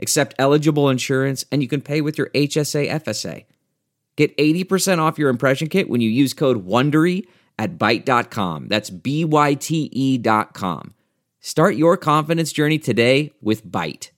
accept 0.00 0.34
eligible 0.38 0.88
insurance, 0.88 1.44
and 1.50 1.62
you 1.62 1.68
can 1.68 1.80
pay 1.80 2.00
with 2.00 2.18
your 2.18 2.28
HSA 2.30 2.88
FSA. 2.90 3.44
Get 4.16 4.36
80% 4.36 4.98
off 4.98 5.18
your 5.18 5.28
impression 5.28 5.68
kit 5.68 5.88
when 5.88 6.00
you 6.00 6.08
use 6.08 6.32
code 6.34 6.66
WONDERY 6.66 7.26
at 7.58 7.78
Byte.com. 7.78 8.68
That's 8.68 8.90
B-Y-T-E 8.90 10.18
dot 10.18 10.54
com. 10.54 10.94
Start 11.40 11.76
your 11.76 11.96
confidence 11.96 12.52
journey 12.52 12.78
today 12.78 13.32
with 13.40 13.66
Byte. 13.66 14.10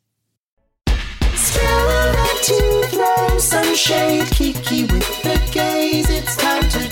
Kiki 4.30 4.82
with 4.84 5.22
the 5.22 5.50
gaze. 5.52 6.10
It's 6.10 6.36
time 6.36 6.62
to 6.68 6.88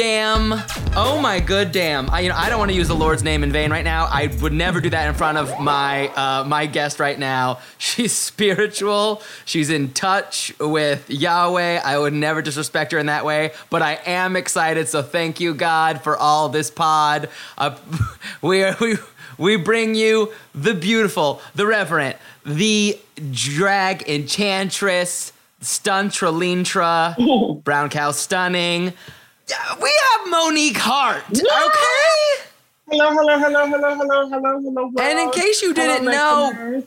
damn. 0.00 0.54
Oh 0.96 1.20
my 1.20 1.40
good 1.40 1.72
damn. 1.72 2.08
I 2.08 2.20
you 2.20 2.30
know 2.30 2.34
I 2.34 2.48
don't 2.48 2.58
want 2.58 2.70
to 2.70 2.76
use 2.76 2.88
the 2.88 2.96
Lord's 2.96 3.22
name 3.22 3.42
in 3.42 3.52
vain 3.52 3.70
right 3.70 3.84
now. 3.84 4.06
I 4.06 4.34
would 4.40 4.54
never 4.54 4.80
do 4.80 4.88
that 4.88 5.06
in 5.06 5.14
front 5.14 5.36
of 5.36 5.60
my 5.60 6.08
uh, 6.08 6.42
my 6.44 6.64
guest 6.64 7.00
right 7.00 7.18
now. 7.18 7.58
She's 7.78 8.14
spiritual. 8.14 9.20
She's 9.44 9.68
in 9.68 9.92
touch 9.92 10.54
with 10.58 11.10
Yahweh. 11.10 11.82
I 11.84 11.98
would 11.98 12.14
never 12.14 12.40
disrespect 12.40 12.92
her 12.92 12.98
in 12.98 13.06
that 13.06 13.26
way. 13.26 13.52
But 13.68 13.82
I 13.82 13.98
am 14.06 14.36
excited. 14.36 14.88
So 14.88 15.02
thank 15.02 15.38
you 15.38 15.52
God 15.52 16.00
for 16.00 16.16
all 16.16 16.48
this 16.48 16.70
pod. 16.70 17.28
Uh, 17.58 17.76
we 18.40 18.62
are, 18.62 18.74
we 18.80 18.96
we 19.36 19.56
bring 19.56 19.94
you 19.94 20.32
the 20.54 20.72
beautiful, 20.72 21.42
the 21.54 21.66
reverent, 21.66 22.16
the 22.46 22.98
drag 23.32 24.08
enchantress, 24.08 25.34
Stuntralintra, 25.60 27.62
Brown 27.64 27.90
Cow 27.90 28.12
Stunning. 28.12 28.94
Yeah, 29.50 29.74
We 29.82 29.90
have 30.12 30.30
Monique 30.30 30.76
Heart, 30.78 31.24
okay? 31.30 32.44
Hello, 32.88 33.10
hello, 33.10 33.38
hello, 33.38 33.66
hello, 33.66 33.94
hello, 33.96 34.28
hello, 34.28 34.60
hello. 34.60 34.92
And 35.00 35.18
in 35.18 35.30
case 35.30 35.60
you 35.62 35.74
didn't 35.74 36.06
Hello, 36.10 36.50
know- 36.52 36.82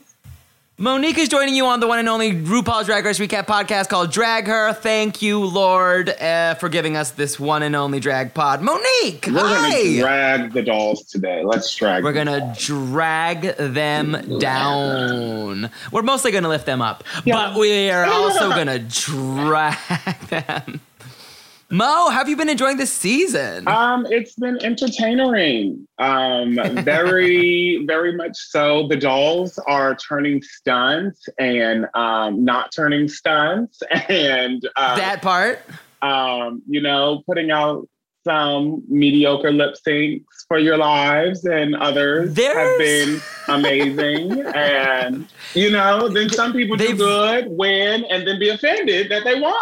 Monique 0.76 1.18
is 1.18 1.28
joining 1.28 1.54
you 1.54 1.66
on 1.66 1.78
the 1.78 1.86
one 1.86 2.00
and 2.00 2.08
only 2.08 2.32
RuPaul's 2.32 2.86
Drag 2.86 3.04
Race 3.04 3.20
Recap 3.20 3.46
podcast 3.46 3.88
called 3.88 4.10
Drag 4.10 4.46
Her. 4.48 4.72
Thank 4.72 5.22
you, 5.22 5.38
Lord, 5.44 6.08
uh, 6.08 6.54
for 6.54 6.68
giving 6.68 6.96
us 6.96 7.12
this 7.12 7.38
one 7.38 7.62
and 7.62 7.76
only 7.76 8.00
drag 8.00 8.34
pod. 8.34 8.60
Monique, 8.60 9.26
we're 9.28 9.38
hi! 9.46 9.70
gonna 9.70 9.98
drag 10.00 10.52
the 10.52 10.62
dolls 10.62 11.04
today. 11.04 11.42
Let's 11.44 11.72
drag. 11.76 12.02
We're 12.02 12.12
gonna 12.12 12.40
dolls. 12.40 12.64
drag 12.66 13.56
them 13.56 14.38
down. 14.40 15.70
We're 15.92 16.02
mostly 16.02 16.32
gonna 16.32 16.48
lift 16.48 16.66
them 16.66 16.82
up, 16.82 17.04
Yeah. 17.24 17.34
but 17.50 17.56
we 17.58 17.90
are 17.90 18.06
also 18.06 18.48
gonna 18.56 18.80
drag 18.80 19.76
them. 20.28 20.80
Mo, 21.74 22.08
have 22.08 22.28
you 22.28 22.36
been 22.36 22.48
enjoying 22.48 22.76
this 22.76 22.92
season? 22.92 23.66
Um, 23.66 24.06
it's 24.08 24.36
been 24.36 24.62
entertaining. 24.64 25.88
Um, 25.98 26.54
very, 26.84 27.84
very 27.84 28.14
much 28.14 28.36
so. 28.36 28.86
The 28.86 28.94
dolls 28.96 29.58
are 29.66 29.96
turning 29.96 30.40
stunts 30.40 31.28
and 31.40 31.86
um, 31.94 32.44
not 32.44 32.70
turning 32.70 33.08
stunts, 33.08 33.82
and 34.08 34.64
uh, 34.76 34.94
that 34.94 35.20
part. 35.20 35.62
um, 36.00 36.62
you 36.68 36.80
know, 36.80 37.24
putting 37.26 37.50
out 37.50 37.88
some 38.24 38.84
mediocre 38.88 39.50
lip 39.50 39.74
syncs 39.84 40.22
for 40.46 40.60
your 40.60 40.76
lives, 40.76 41.44
and 41.44 41.74
others 41.74 42.34
There's- 42.34 42.56
have 42.56 42.78
been 42.78 43.20
amazing. 43.48 44.42
and 44.54 45.26
you 45.54 45.72
know, 45.72 46.08
then 46.08 46.30
some 46.30 46.52
people 46.52 46.76
do 46.76 46.86
They've- 46.86 46.96
good, 46.98 47.46
win, 47.48 48.04
and 48.04 48.24
then 48.28 48.38
be 48.38 48.50
offended 48.50 49.10
that 49.10 49.24
they 49.24 49.40
won. 49.40 49.54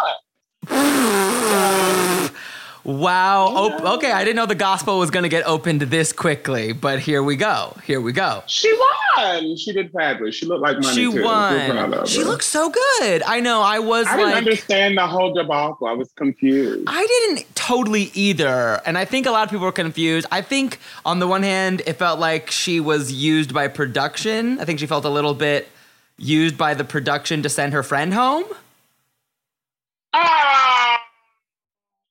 Wow. 2.85 3.47
Oh, 3.55 3.95
okay, 3.95 4.11
I 4.11 4.25
didn't 4.25 4.35
know 4.35 4.45
the 4.45 4.55
gospel 4.55 4.99
was 4.99 5.09
gonna 5.09 5.29
get 5.29 5.45
opened 5.45 5.81
this 5.83 6.11
quickly, 6.11 6.73
but 6.73 6.99
here 6.99 7.23
we 7.23 7.37
go. 7.37 7.77
Here 7.85 8.01
we 8.01 8.11
go. 8.11 8.43
She 8.47 8.77
won. 9.17 9.55
She 9.55 9.71
did 9.71 9.89
fabulous. 9.93 10.35
She 10.35 10.45
looked 10.45 10.61
like 10.61 10.79
money 10.81 10.93
She 10.93 11.09
too. 11.09 11.23
Won. 11.23 12.05
She 12.05 12.25
looks 12.25 12.45
so 12.45 12.69
good. 12.69 13.23
I 13.23 13.39
know. 13.39 13.61
I 13.61 13.79
was 13.79 14.05
I 14.07 14.17
didn't 14.17 14.31
like, 14.31 14.37
understand 14.37 14.97
the 14.97 15.07
whole 15.07 15.33
debacle. 15.33 15.87
I 15.87 15.93
was 15.93 16.11
confused. 16.17 16.83
I 16.87 17.05
didn't 17.07 17.55
totally 17.55 18.11
either. 18.15 18.81
And 18.85 18.97
I 18.97 19.05
think 19.05 19.27
a 19.27 19.31
lot 19.31 19.43
of 19.43 19.49
people 19.49 19.65
were 19.65 19.71
confused. 19.71 20.27
I 20.29 20.41
think 20.41 20.79
on 21.05 21.19
the 21.19 21.27
one 21.27 21.43
hand, 21.43 21.83
it 21.85 21.93
felt 21.93 22.19
like 22.19 22.51
she 22.51 22.81
was 22.81 23.13
used 23.13 23.53
by 23.53 23.69
production. 23.69 24.59
I 24.59 24.65
think 24.65 24.79
she 24.79 24.87
felt 24.87 25.05
a 25.05 25.09
little 25.09 25.35
bit 25.35 25.69
used 26.17 26.57
by 26.57 26.73
the 26.73 26.83
production 26.83 27.43
to 27.43 27.49
send 27.49 27.71
her 27.71 27.83
friend 27.83 28.13
home. 28.13 28.43
Ah, 30.13 30.99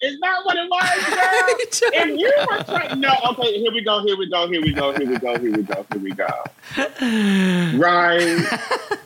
is 0.01 0.19
that 0.21 0.39
what 0.45 0.57
it 0.57 0.69
was, 0.69 1.05
girl? 1.15 1.93
if 1.95 2.19
you 2.19 2.33
were 2.51 2.65
trying, 2.65 3.01
no, 3.01 3.13
okay, 3.31 3.59
here 3.59 3.73
we 3.73 3.83
go, 3.85 4.05
here 4.05 4.17
we 4.17 4.29
go, 4.29 4.49
here 4.49 4.61
we 4.61 4.73
go, 4.73 4.93
here 4.93 5.09
we 5.09 5.19
go, 5.19 5.39
here 5.39 5.53
we 5.53 5.63
go, 5.63 5.87
here 5.93 6.01
we 6.01 6.11
go. 6.11 7.79
Right. 7.79 8.45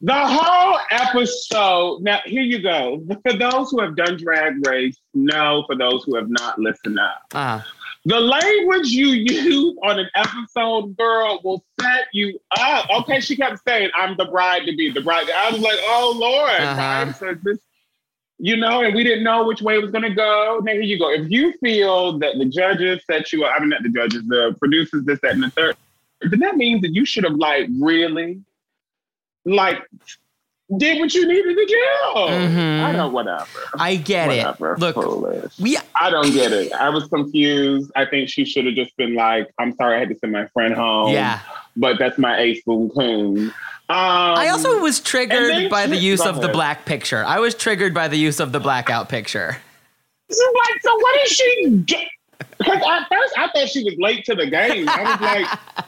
The 0.00 0.12
whole 0.12 0.78
episode. 0.90 2.02
Now, 2.02 2.18
here 2.26 2.42
you 2.42 2.60
go. 2.60 3.02
For 3.22 3.32
those 3.38 3.70
who 3.70 3.80
have 3.80 3.96
done 3.96 4.18
Drag 4.18 4.66
Race, 4.66 4.98
no. 5.14 5.64
For 5.66 5.76
those 5.76 6.04
who 6.04 6.16
have 6.16 6.28
not, 6.28 6.58
listen 6.58 6.98
up. 6.98 7.22
Uh, 7.32 7.62
The 8.04 8.20
language 8.20 8.88
you 8.88 9.06
use 9.06 9.74
on 9.82 9.98
an 9.98 10.10
episode, 10.14 10.94
girl, 10.98 11.40
will 11.42 11.64
set 11.80 12.08
you 12.12 12.38
up. 12.58 12.86
Okay, 13.00 13.20
she 13.20 13.34
kept 13.34 13.60
saying, 13.66 13.88
"I'm 13.96 14.14
the 14.18 14.26
bride 14.26 14.66
to 14.66 14.76
be 14.76 14.90
the 14.90 15.00
bride." 15.00 15.30
I 15.30 15.50
was 15.50 15.60
like, 15.62 15.78
"Oh 15.84 16.14
Lord!" 16.20 16.50
Uh-huh. 16.60 16.76
right? 17.06 17.16
So 17.16 17.34
this, 17.42 17.60
you 18.38 18.56
know, 18.56 18.82
and 18.82 18.94
we 18.94 19.04
didn't 19.04 19.24
know 19.24 19.44
which 19.46 19.62
way 19.62 19.76
it 19.76 19.82
was 19.82 19.90
going 19.90 20.02
to 20.02 20.14
go. 20.14 20.60
Now 20.62 20.72
here 20.72 20.82
you 20.82 20.98
go. 20.98 21.10
If 21.10 21.30
you 21.30 21.52
feel 21.58 22.18
that 22.18 22.36
the 22.38 22.44
judges 22.46 23.02
set 23.06 23.32
you 23.32 23.44
up, 23.44 23.52
I 23.56 23.60
mean, 23.60 23.68
not 23.70 23.82
the 23.82 23.88
judges, 23.90 24.22
the 24.26 24.54
producers, 24.58 25.04
this, 25.04 25.20
that, 25.22 25.32
and 25.32 25.42
the 25.42 25.50
third, 25.50 25.76
then 26.22 26.40
that 26.40 26.56
means 26.56 26.82
that 26.82 26.94
you 26.94 27.04
should 27.04 27.24
have 27.24 27.34
like 27.34 27.68
really, 27.80 28.40
like, 29.44 29.78
did 30.78 30.98
what 30.98 31.12
you 31.14 31.28
needed 31.28 31.54
to 31.54 31.66
do. 31.66 31.84
Mhm. 32.16 32.82
I 32.82 32.92
know, 32.92 33.08
whatever. 33.08 33.46
I 33.78 33.96
get 33.96 34.28
whatever. 34.28 34.72
it. 34.72 34.78
Look, 34.80 34.94
foolish. 34.94 35.58
we 35.60 35.76
I 35.94 36.08
don't 36.10 36.32
get 36.32 36.52
it. 36.52 36.72
I 36.72 36.88
was 36.88 37.06
confused. 37.08 37.92
I 37.94 38.06
think 38.06 38.30
she 38.30 38.44
should 38.46 38.64
have 38.64 38.74
just 38.74 38.96
been 38.96 39.14
like, 39.14 39.48
I'm 39.58 39.74
sorry 39.76 39.96
I 39.96 39.98
had 40.00 40.08
to 40.08 40.18
send 40.18 40.32
my 40.32 40.46
friend 40.48 40.74
home. 40.74 41.12
yeah. 41.12 41.40
But 41.76 41.98
that's 41.98 42.18
my 42.18 42.38
ace 42.38 42.62
boom 42.64 42.88
coon. 42.90 43.52
Um, 43.90 43.96
I 43.96 44.48
also 44.48 44.80
was 44.80 44.98
triggered 44.98 45.70
by 45.70 45.86
the 45.86 45.96
use 45.96 46.24
of 46.24 46.40
the 46.40 46.48
black 46.48 46.86
picture. 46.86 47.22
I 47.24 47.38
was 47.38 47.54
triggered 47.54 47.92
by 47.92 48.08
the 48.08 48.16
use 48.16 48.40
of 48.40 48.50
the 48.52 48.60
blackout 48.60 49.08
picture. 49.10 49.58
So 50.30 50.42
like, 50.54 50.82
so 50.82 50.96
what 50.96 51.22
is 51.22 51.30
she 51.32 51.82
get? 51.84 52.08
Because 52.58 52.78
at 52.78 53.08
first 53.10 53.34
I 53.36 53.48
thought 53.54 53.68
she 53.68 53.84
was 53.84 53.94
late 53.98 54.24
to 54.24 54.34
the 54.34 54.46
game. 54.46 54.88
I 54.88 55.02
was 55.02 55.20
like, 55.20 55.84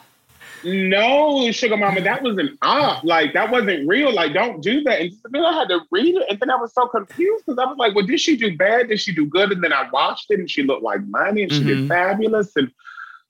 no, 0.63 1.51
sugar 1.53 1.77
mama, 1.77 2.03
that 2.03 2.23
was 2.23 2.37
an 2.37 2.59
op. 2.61 3.03
Like 3.03 3.33
that 3.33 3.51
wasn't 3.51 3.89
real. 3.89 4.13
Like 4.13 4.35
don't 4.35 4.61
do 4.63 4.83
that. 4.83 5.01
And 5.01 5.13
then 5.31 5.45
I 5.45 5.53
had 5.55 5.69
to 5.69 5.81
read 5.91 6.17
it, 6.17 6.25
and 6.29 6.39
then 6.39 6.51
I 6.51 6.57
was 6.57 6.75
so 6.75 6.87
confused 6.89 7.47
because 7.47 7.59
I 7.59 7.65
was 7.65 7.79
like, 7.79 7.95
well, 7.95 8.05
did 8.05 8.21
she 8.21 8.37
do 8.37 8.55
bad? 8.59 8.89
Did 8.89 9.01
she 9.01 9.15
do 9.15 9.25
good? 9.27 9.53
And 9.53 9.65
then 9.65 9.73
I 9.73 9.89
watched 9.91 10.31
it, 10.31 10.39
and 10.39 10.51
she 10.51 10.63
looked 10.65 10.83
like 10.83 11.01
money, 11.07 11.45
and 11.45 11.53
she 11.53 11.61
Mhm. 11.61 11.67
did 11.67 11.89
fabulous. 11.89 12.55
And 12.57 12.71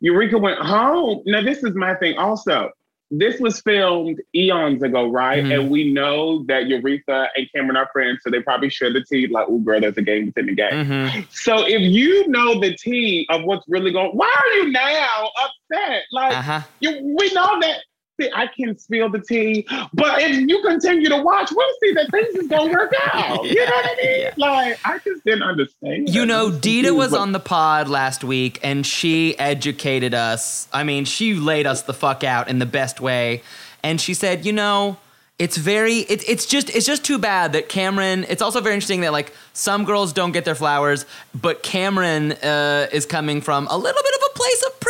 Eureka 0.01 0.39
went 0.39 0.59
home. 0.59 1.23
Now 1.25 1.43
this 1.43 1.63
is 1.63 1.75
my 1.75 1.95
thing 1.95 2.19
also. 2.19 2.73
This 3.11 3.39
was 3.41 3.61
filmed 3.61 4.21
eons 4.35 4.83
ago, 4.83 5.09
right? 5.09 5.43
Mhm. 5.45 5.55
And 5.61 5.71
we 5.71 5.93
know 5.93 6.45
that 6.49 6.67
Eureka 6.67 7.29
and 7.37 7.49
Kameron 7.55 7.77
are 7.77 7.89
friends, 7.93 8.19
so 8.23 8.31
they 8.31 8.41
probably 8.43 8.69
share 8.69 8.93
the 8.93 9.05
tea. 9.05 9.29
Like, 9.29 9.47
oh, 9.49 9.59
girl, 9.59 9.81
there's 9.81 9.97
a 9.97 10.03
game 10.03 10.27
within 10.27 10.47
the 10.47 10.55
game. 10.55 10.87
hmm 10.87 11.21
So 11.31 11.65
if 11.67 11.81
you 11.81 12.27
know 12.29 12.59
the 12.61 12.75
tea 12.77 13.27
of 13.31 13.45
what's 13.45 13.65
really 13.69 13.93
going, 13.93 14.11
why 14.11 14.35
are 14.41 14.53
you 14.59 14.73
now 14.73 15.31
upset? 15.45 16.03
Like 16.11 16.37
Uh 16.37 16.43
huh. 16.43 16.61
you, 16.81 16.91
we 17.19 17.33
know 17.33 17.61
that. 17.61 17.79
See, 18.21 18.31
I 18.35 18.47
can 18.47 18.79
spill 18.79 19.11
the 19.11 19.21
tea, 19.21 19.67
but 19.93 20.23
if 20.23 20.49
you 20.49 20.63
continue 20.63 21.09
to 21.11 21.21
watch, 21.23 21.51
we'll 21.55 21.69
see 21.83 21.93
that 21.93 22.11
things 22.11 22.35
is 22.35 22.49
gonna 22.49 22.73
work 22.73 22.93
out. 23.13 23.45
You 23.45 23.57
know 23.57 23.65
what 23.73 23.85
I 23.85 23.97
mean? 24.03 24.21
Yeah. 24.21 24.33
Like 24.39 24.79
I 24.87 24.99
just 25.05 25.23
didn't 25.25 25.43
understand. 25.43 26.09
You 26.09 26.25
know, 26.25 26.51
Dita 26.51 26.95
was 26.95 27.11
but- 27.11 27.21
on 27.21 27.33
the 27.33 27.41
pod 27.41 27.89
last 27.89 28.25
week 28.25 28.59
and 28.63 28.87
she 28.87 29.39
educated 29.39 30.15
us. 30.15 30.67
I 30.73 30.83
mean, 30.83 31.05
she 31.05 31.35
laid 31.35 31.67
us 31.67 31.83
the 31.83 31.93
fuck 31.95 32.25
out 32.25 32.49
in 32.49 32.59
the 32.59 32.67
best 32.67 33.01
way. 33.01 33.43
And 33.83 34.01
she 34.01 34.15
said, 34.15 34.47
you 34.47 34.53
know, 34.53 34.97
it's 35.39 35.59
very 35.59 35.97
it, 35.99 36.27
it's 36.27 36.47
just 36.47 36.71
it's 36.75 36.87
just 36.87 37.05
too 37.05 37.19
bad 37.19 37.53
that 37.53 37.69
Kameron 37.69 38.25
it's 38.31 38.41
also 38.41 38.63
very 38.63 38.75
interesting 38.75 39.03
that 39.03 39.13
like 39.13 39.35
some 39.53 39.85
girls 39.85 40.15
don't 40.15 40.33
get 40.33 40.47
their 40.47 40.55
flowers 40.55 41.05
but 41.35 41.63
Kameron 41.63 42.33
uh, 42.43 42.87
is 42.91 43.05
coming 43.05 43.43
from 43.43 43.67
a 43.71 43.77
little 43.77 44.03
bit 44.03 44.15
of 44.15 44.23
a 44.31 44.35
place 44.35 44.65
of 44.67 44.81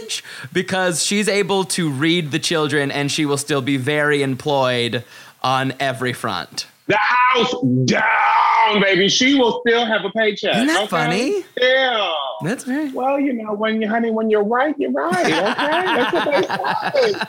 privilege 0.00 0.24
because 0.52 1.04
she's 1.04 1.28
able 1.28 1.64
to 1.64 1.90
read 1.90 2.30
the 2.30 2.38
children 2.38 2.90
and 2.90 3.10
she 3.10 3.26
will 3.26 3.38
still 3.38 3.62
be 3.62 3.76
very 3.76 4.22
employed 4.22 5.04
on 5.42 5.72
every 5.80 6.12
front. 6.12 6.66
The 6.86 6.96
house 6.96 7.54
down, 7.84 8.80
baby. 8.82 9.08
She 9.08 9.36
will 9.36 9.62
still 9.66 9.86
have 9.86 10.04
a 10.04 10.10
paycheck. 10.10 10.56
Isn't 10.56 10.66
that 10.66 10.78
okay? 10.82 10.88
funny? 10.88 11.42
Still. 11.56 12.14
That's 12.42 12.64
very 12.64 12.90
Well, 12.90 13.20
you 13.20 13.32
know, 13.32 13.54
when 13.54 13.80
you, 13.80 13.88
honey, 13.88 14.10
when 14.10 14.28
you're 14.28 14.42
right, 14.42 14.74
you're 14.78 14.90
right. 14.90 15.24
Okay, 15.24 15.30
that's 15.40 16.12
what 16.12 16.94
they 16.94 17.12
say. 17.12 17.20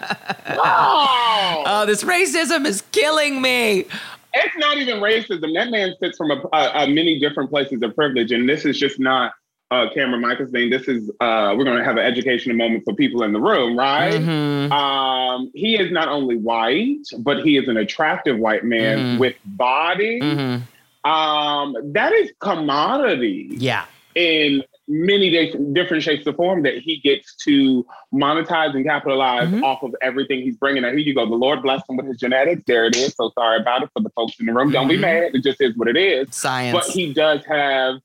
Oh, 0.64 1.64
Oh, 1.66 1.86
this 1.86 2.04
racism 2.04 2.66
is 2.66 2.82
killing 2.92 3.42
me. 3.42 3.86
it's 4.34 4.58
not 4.58 4.78
even 4.78 4.98
racism. 4.98 5.54
That 5.54 5.70
man 5.70 5.94
sits 6.02 6.18
from 6.18 6.32
a, 6.32 6.42
a, 6.54 6.84
a 6.84 6.88
many 6.90 7.20
different 7.20 7.50
places 7.52 7.82
of 7.84 7.96
privilege, 7.96 8.32
and 8.32 8.50
this 8.50 8.66
is 8.66 8.80
just 8.80 9.00
not 9.00 9.34
uh, 9.72 9.88
Kameron 9.96 10.20
Michaels 10.22 10.52
thing. 10.52 10.70
This 10.70 10.88
is 10.88 11.10
uh, 11.22 11.56
we're 11.58 11.64
going 11.64 11.78
to 11.78 11.84
have 11.84 11.96
an 11.98 12.04
educational 12.06 12.58
moment 12.58 12.84
for 12.84 12.94
people 12.94 13.24
in 13.24 13.32
the 13.32 13.40
room, 13.40 13.78
right? 13.78 14.20
Mhm. 14.22 14.70
Um, 14.72 15.50
he 15.56 15.76
is 15.80 15.92
not 15.92 16.10
only 16.10 16.36
white, 16.38 16.98
but 17.20 17.44
he 17.44 17.58
is 17.58 17.68
an 17.70 17.78
attractive 17.78 18.38
white 18.38 18.66
man 18.66 18.98
Mhm. 19.16 19.20
with 19.20 19.36
body. 19.46 20.20
Mhm. 20.22 20.62
Um, 21.10 21.76
that 21.94 22.12
is 22.14 22.32
commodity 22.40 23.48
Yeah. 23.58 23.86
in 24.14 24.62
many 24.90 25.30
di- 25.32 25.56
different 25.72 26.04
shapes 26.04 26.28
or 26.28 26.34
form 26.34 26.64
that 26.64 26.76
he 26.78 26.98
gets 26.98 27.34
to 27.38 27.86
monetize 28.14 28.76
and 28.76 28.84
capitalize 28.86 29.48
Mhm. 29.48 29.64
off 29.64 29.82
of 29.84 29.96
everything 30.02 30.42
he's 30.42 30.58
bringing. 30.58 30.82
Now, 30.82 30.90
here 30.90 30.98
you 31.00 31.16
go. 31.16 31.26
The 31.26 31.34
Lord 31.34 31.62
bless 31.64 31.82
him 31.90 31.96
with 31.96 32.08
his 32.08 32.18
genetics. 32.18 32.62
There 32.68 32.86
it 32.86 32.96
is. 32.98 33.16
So 33.16 33.32
sorry 33.40 33.62
about 33.62 33.84
it 33.84 33.90
for 33.96 34.04
the 34.04 34.10
folks 34.10 34.38
in 34.40 34.48
the 34.48 34.54
room. 34.54 34.70
Don't 34.72 34.90
be 34.90 34.98
Mhm. 34.98 35.02
mad. 35.02 35.32
It 35.34 35.44
just 35.44 35.62
is 35.62 35.78
what 35.78 35.88
it 35.88 35.96
is. 35.96 36.36
Science. 36.36 36.78
But 36.78 36.94
he 36.94 37.14
does 37.14 37.44
have, 37.46 37.96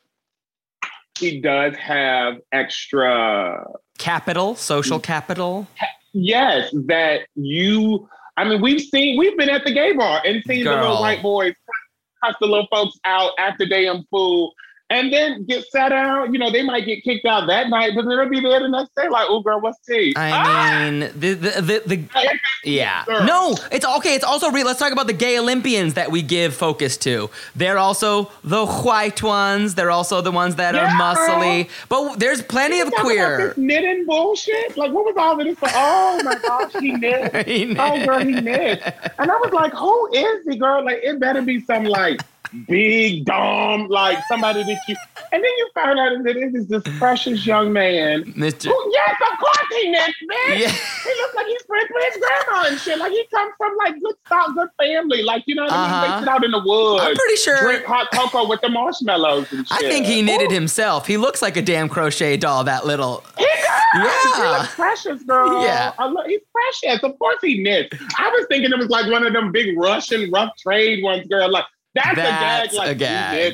he 1.18 1.40
does 1.40 1.74
have 1.76 2.36
extra 2.52 3.64
capital, 3.98 4.54
social 4.54 5.00
capital. 5.00 5.66
Yes, 6.12 6.70
that 6.86 7.26
you. 7.34 8.08
I 8.36 8.44
mean, 8.44 8.60
we've 8.60 8.80
seen, 8.80 9.18
we've 9.18 9.36
been 9.36 9.48
at 9.48 9.64
the 9.64 9.72
gay 9.72 9.92
bar 9.92 10.20
and 10.24 10.42
seen 10.46 10.64
the 10.64 10.74
little 10.74 11.00
white 11.00 11.22
boys 11.22 11.54
cuss 12.22 12.34
the 12.40 12.46
little 12.46 12.66
folks 12.70 12.98
out 13.04 13.32
after 13.38 13.66
damn 13.66 14.04
food, 14.10 14.52
and 14.90 15.12
then 15.12 15.44
get 15.46 15.64
sat 15.66 15.92
out. 15.92 16.32
You 16.32 16.38
know, 16.38 16.50
they 16.50 16.62
might 16.62 16.84
get 16.86 17.02
kicked 17.02 17.26
out 17.26 17.46
that 17.48 17.68
night, 17.68 17.92
but 17.96 18.04
they'll 18.06 18.28
be 18.28 18.40
there 18.40 18.60
the 18.60 18.68
next 18.68 18.94
day, 18.96 19.08
like, 19.08 19.26
"Oh, 19.28 19.40
girl, 19.40 19.60
what's 19.60 19.78
tea?" 19.86 20.14
I 20.16 20.30
Ah! 20.32 20.90
mean, 20.90 21.00
the 21.16 21.34
the 21.34 21.50
the, 21.60 21.82
the 21.86 22.04
yeah. 22.64 23.04
No, 23.08 23.56
it's 23.70 23.86
okay. 23.86 24.14
It's 24.14 24.24
also 24.24 24.50
real. 24.50 24.66
Let's 24.66 24.78
talk 24.78 24.92
about 24.92 25.06
the 25.06 25.12
gay 25.12 25.38
Olympians 25.38 25.94
that 25.94 26.10
we 26.10 26.22
give 26.22 26.54
focus 26.54 26.96
to. 26.98 27.30
They're 27.54 27.78
also 27.78 28.30
the 28.44 28.66
white 28.66 29.22
ones. 29.22 29.74
They're 29.74 29.90
also 29.90 30.20
the 30.20 30.32
ones 30.32 30.56
that 30.56 30.74
are 30.74 30.82
Yeah. 30.84 30.98
muscly. 30.98 31.68
But 31.88 32.18
there's 32.18 32.42
plenty 32.42 32.80
of 32.80 32.90
queer. 32.92 33.48
this 33.48 33.56
knitting 33.56 34.04
bullshit. 34.06 34.76
Like, 34.76 34.92
what 34.92 35.04
was 35.04 35.14
all 35.16 35.38
of 35.40 35.46
this 35.46 35.58
for? 35.58 35.68
Oh 35.74 36.20
my 36.24 36.36
gosh, 36.36 36.72
he 36.80 36.92
knit. 36.92 37.46
He 37.46 37.76
Oh, 37.78 38.04
girl, 38.06 38.18
he 38.18 38.32
knit. 38.32 38.82
And 39.18 39.30
I 39.30 39.36
was 39.36 39.52
like, 39.52 39.72
who 39.72 40.08
is 40.12 40.44
he, 40.48 40.56
girl? 40.58 40.84
Like, 40.84 41.00
it 41.02 41.18
better 41.20 41.42
be 41.42 41.60
some 41.60 41.84
like 41.84 42.20
big 42.66 43.24
dumb, 43.24 43.88
like 43.88 44.18
somebody 44.28 44.62
that 44.62 44.80
you. 44.88 44.96
And 45.32 45.42
then 45.42 45.50
you 45.58 45.68
found 45.74 45.98
out 45.98 46.22
that 46.24 46.36
it 46.36 46.54
is 46.54 46.66
this 46.68 46.82
precious 46.98 47.46
young 47.46 47.72
man. 47.72 48.24
Mr. 48.34 48.66
Who, 48.66 48.90
yes, 48.92 49.14
of 49.32 49.38
course 49.38 49.56
he 49.80 49.90
knits, 49.90 50.14
man. 50.22 50.58
Yeah. 50.60 50.68
He 50.70 51.10
looks 51.20 51.34
like 51.34 51.46
he's 51.46 51.62
friends 51.62 51.88
with 51.92 52.04
his 52.14 52.22
grandma 52.22 52.68
and 52.68 52.78
shit. 52.80 52.98
Like 52.98 53.12
he 53.12 53.24
comes 53.32 53.52
from 53.58 53.76
like 53.76 53.94
good 54.00 54.14
stock, 54.26 54.54
good 54.54 54.68
family. 54.78 55.22
Like 55.22 55.44
you 55.46 55.54
know 55.54 55.64
what 55.64 55.72
I 55.72 55.76
mean? 55.76 55.90
Uh-huh. 56.10 56.14
They 56.18 56.20
sit 56.24 56.28
out 56.28 56.44
in 56.44 56.50
the 56.50 56.62
woods. 56.64 57.02
I'm 57.04 57.14
pretty 57.14 57.36
sure- 57.36 57.58
Drink 57.60 57.84
hot 57.84 58.08
cocoa 58.12 58.48
with 58.48 58.60
the 58.60 58.68
marshmallows 58.68 59.52
and 59.52 59.66
shit. 59.66 59.76
I 59.78 59.80
think 59.90 60.06
he 60.06 60.22
knitted 60.22 60.50
Ooh. 60.50 60.54
himself. 60.54 61.06
He 61.06 61.16
looks 61.16 61.42
like 61.42 61.56
a 61.56 61.62
damn 61.62 61.88
crochet 61.88 62.36
doll. 62.36 62.64
That 62.64 62.86
little. 62.86 63.24
He 63.36 63.44
does. 63.44 63.52
He 63.92 63.98
Yeah. 64.42 64.66
precious, 64.74 65.22
girl. 65.22 65.62
Yeah. 65.62 65.92
Look, 65.98 66.26
he's 66.26 66.40
precious. 66.52 67.02
Of 67.02 67.18
course 67.18 67.36
he 67.42 67.62
knits. 67.62 67.96
I 68.18 68.28
was 68.30 68.46
thinking 68.50 68.72
it 68.72 68.78
was 68.78 68.88
like 68.88 69.10
one 69.10 69.26
of 69.26 69.32
them 69.32 69.52
big 69.52 69.76
Russian 69.78 70.30
rough 70.30 70.50
trade 70.58 71.02
ones, 71.02 71.26
girl. 71.28 71.50
Like 71.50 71.64
that's, 71.96 72.16
That's 72.16 72.74
a 72.74 72.74
gag. 72.74 72.74
Like 72.74 72.88
a 72.90 72.94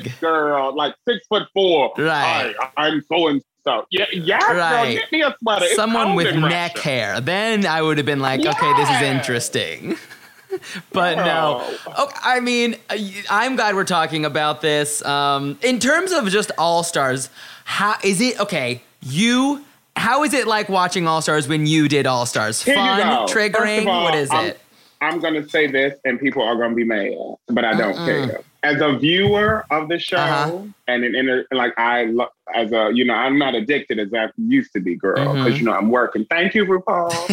gag. 0.07 0.19
girl. 0.21 0.75
Like 0.75 0.95
six 1.07 1.25
foot 1.27 1.43
four. 1.53 1.93
Right. 1.97 2.53
Hi, 2.59 2.71
I'm 2.77 3.01
so 3.01 3.27
and 3.27 3.41
so. 3.63 3.85
Yeah, 3.91 4.05
yeah, 4.13 4.39
girl. 4.39 4.57
Right. 4.57 4.99
Me 5.11 5.21
a 5.23 5.35
sweater. 5.39 5.65
It's 5.65 5.75
Someone 5.75 6.15
with 6.15 6.35
neck 6.35 6.75
Russia. 6.75 6.81
hair. 6.89 7.21
Then 7.21 7.65
I 7.65 7.81
would 7.81 7.97
have 7.97 8.05
been 8.05 8.19
like, 8.19 8.39
okay, 8.45 8.73
this 8.77 8.89
is 8.89 9.01
interesting. 9.01 9.95
but 10.91 11.15
no. 11.15 11.63
Okay, 11.99 12.15
I 12.23 12.39
mean, 12.39 12.75
I- 12.89 13.23
I'm 13.29 13.55
glad 13.55 13.75
we're 13.75 13.83
talking 13.85 14.25
about 14.25 14.61
this. 14.61 15.03
Um, 15.05 15.57
in 15.63 15.79
terms 15.79 16.11
of 16.11 16.27
just 16.29 16.51
All 16.57 16.83
Stars, 16.83 17.29
how 17.65 17.95
is 18.03 18.21
it? 18.21 18.39
Okay, 18.39 18.83
you. 19.01 19.63
How 19.95 20.23
is 20.23 20.33
it 20.33 20.47
like 20.47 20.69
watching 20.69 21.07
All 21.07 21.21
Stars 21.21 21.47
when 21.47 21.67
you 21.67 21.87
did 21.87 22.07
All 22.07 22.25
Stars? 22.25 22.63
Here 22.63 22.73
Fun, 22.75 23.27
triggering. 23.27 23.85
all, 23.87 24.05
what 24.05 24.15
is 24.15 24.31
I'm- 24.31 24.47
it? 24.47 24.59
I'm 25.03 25.19
gonna 25.19 25.47
say 25.49 25.67
this, 25.67 25.99
and 26.05 26.19
people 26.19 26.41
are 26.41 26.55
gonna 26.55 26.75
be 26.75 26.85
mad, 26.85 27.11
but 27.49 27.65
I 27.65 27.73
don't 27.75 27.97
care. 28.05 28.39
As 28.63 28.79
a 28.81 28.97
viewer 28.97 29.65
of 29.69 29.89
the 29.89 29.99
show, 29.99 30.17
Uh-huh. 30.17 30.63
and 30.87 31.03
an 31.03 31.13
inter, 31.15 31.45
like 31.51 31.73
I, 31.77 32.05
lo- 32.05 32.29
as 32.55 32.71
a 32.71 32.89
you 32.93 33.03
know, 33.03 33.13
I'm 33.13 33.37
not 33.37 33.53
addicted 33.55 33.99
as 33.99 34.13
I 34.13 34.29
used 34.37 34.71
to 34.73 34.79
be, 34.79 34.95
girl, 34.95 35.33
because 35.33 35.55
Mhm. 35.55 35.59
you 35.59 35.65
know 35.65 35.73
I'm 35.73 35.91
working. 35.91 36.25
Thank 36.29 36.55
you, 36.55 36.65
RuPaul. 36.65 37.27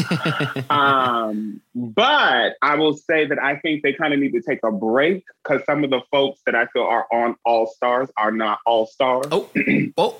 um, 0.71 1.61
but 1.75 2.55
I 2.63 2.75
will 2.75 2.95
say 2.95 3.25
that 3.27 3.39
I 3.41 3.57
think 3.57 3.83
they 3.85 3.93
kind 3.93 4.13
of 4.13 4.19
need 4.19 4.33
to 4.33 4.41
take 4.43 4.59
a 4.65 4.73
break 4.73 5.23
because 5.45 5.65
some 5.65 5.85
of 5.85 5.91
the 5.91 6.01
folks 6.11 6.41
that 6.47 6.57
I 6.57 6.67
feel 6.67 6.83
are 6.83 7.07
on 7.13 7.37
All 7.45 7.67
Stars 7.69 8.09
are 8.17 8.33
not 8.33 8.59
All 8.67 8.87
Stars. 8.87 9.29
Oh, 9.31 9.49
oh, 9.97 10.17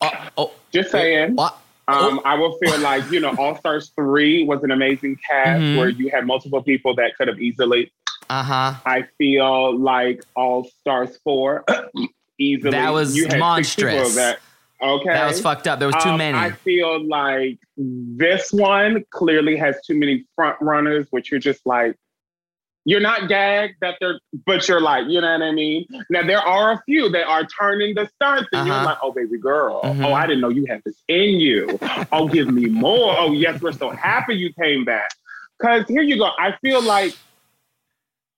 oh, 0.00 0.10
oh. 0.38 0.52
Just 0.72 0.90
saying. 0.90 1.34
What? 1.36 1.58
Um, 1.88 2.20
I 2.24 2.34
will 2.34 2.58
feel 2.58 2.78
like, 2.80 3.08
you 3.12 3.20
know, 3.20 3.34
All 3.38 3.56
Stars 3.56 3.92
3 3.94 4.44
was 4.44 4.62
an 4.64 4.72
amazing 4.72 5.16
cast 5.28 5.60
Mhm. 5.62 5.78
where 5.78 5.88
you 5.88 6.10
had 6.10 6.26
multiple 6.26 6.62
people 6.62 6.94
that 6.96 7.16
could 7.16 7.28
have 7.28 7.40
easily. 7.40 7.92
Uh 8.28 8.42
huh. 8.42 8.74
I 8.84 9.02
feel 9.18 9.78
like 9.78 10.22
All 10.34 10.64
Stars 10.80 11.16
4 11.22 11.64
easily. 12.38 12.72
That 12.72 12.92
was 12.92 13.16
monstrous. 13.36 14.16
That, 14.16 14.40
okay. 14.82 15.10
That 15.10 15.28
was 15.28 15.40
fucked 15.40 15.68
up. 15.68 15.78
There 15.78 15.86
was 15.88 16.02
too 16.02 16.10
Um, 16.10 16.18
many. 16.18 16.36
I 16.36 16.50
feel 16.50 17.06
like 17.06 17.58
this 17.76 18.52
one 18.52 19.04
clearly 19.10 19.56
has 19.56 19.76
too 19.86 19.96
many 19.96 20.24
front 20.34 20.56
runners, 20.60 21.06
which 21.10 21.30
you're 21.30 21.38
just 21.40 21.64
like, 21.66 21.94
you're 22.88 23.00
not 23.00 23.28
gagged 23.28 23.74
that 23.82 23.96
they're, 24.00 24.18
but 24.46 24.66
you're 24.68 24.80
like, 24.80 25.06
you 25.08 25.20
know 25.20 25.30
what 25.32 25.42
I 25.42 25.50
mean? 25.50 25.84
Now 26.08 26.22
there 26.22 26.38
are 26.40 26.72
a 26.72 26.82
few 26.86 27.08
that 27.10 27.26
are 27.26 27.44
turning 27.60 27.94
the 27.96 28.06
stunts, 28.14 28.48
and 28.52 28.66
you're 28.66 28.76
Uh-huh. 28.76 28.86
like, 28.86 28.98
oh 29.02 29.12
baby 29.12 29.38
girl, 29.38 29.82
Mhm. 29.82 30.06
oh 30.06 30.12
I 30.14 30.26
didn't 30.26 30.40
know 30.40 30.48
you 30.50 30.64
had 30.66 30.82
this 30.84 31.02
in 31.08 31.30
you. 31.40 31.78
oh, 32.12 32.28
give 32.28 32.48
me 32.48 32.66
more. 32.66 33.14
Oh 33.18 33.32
yes, 33.32 33.60
we're 33.60 33.72
so 33.72 33.90
happy 33.90 34.36
you 34.36 34.52
came 34.54 34.84
back. 34.84 35.10
Cause 35.60 35.84
here 35.88 36.02
you 36.02 36.16
go. 36.16 36.30
I 36.38 36.54
feel 36.62 36.80
like 36.80 37.14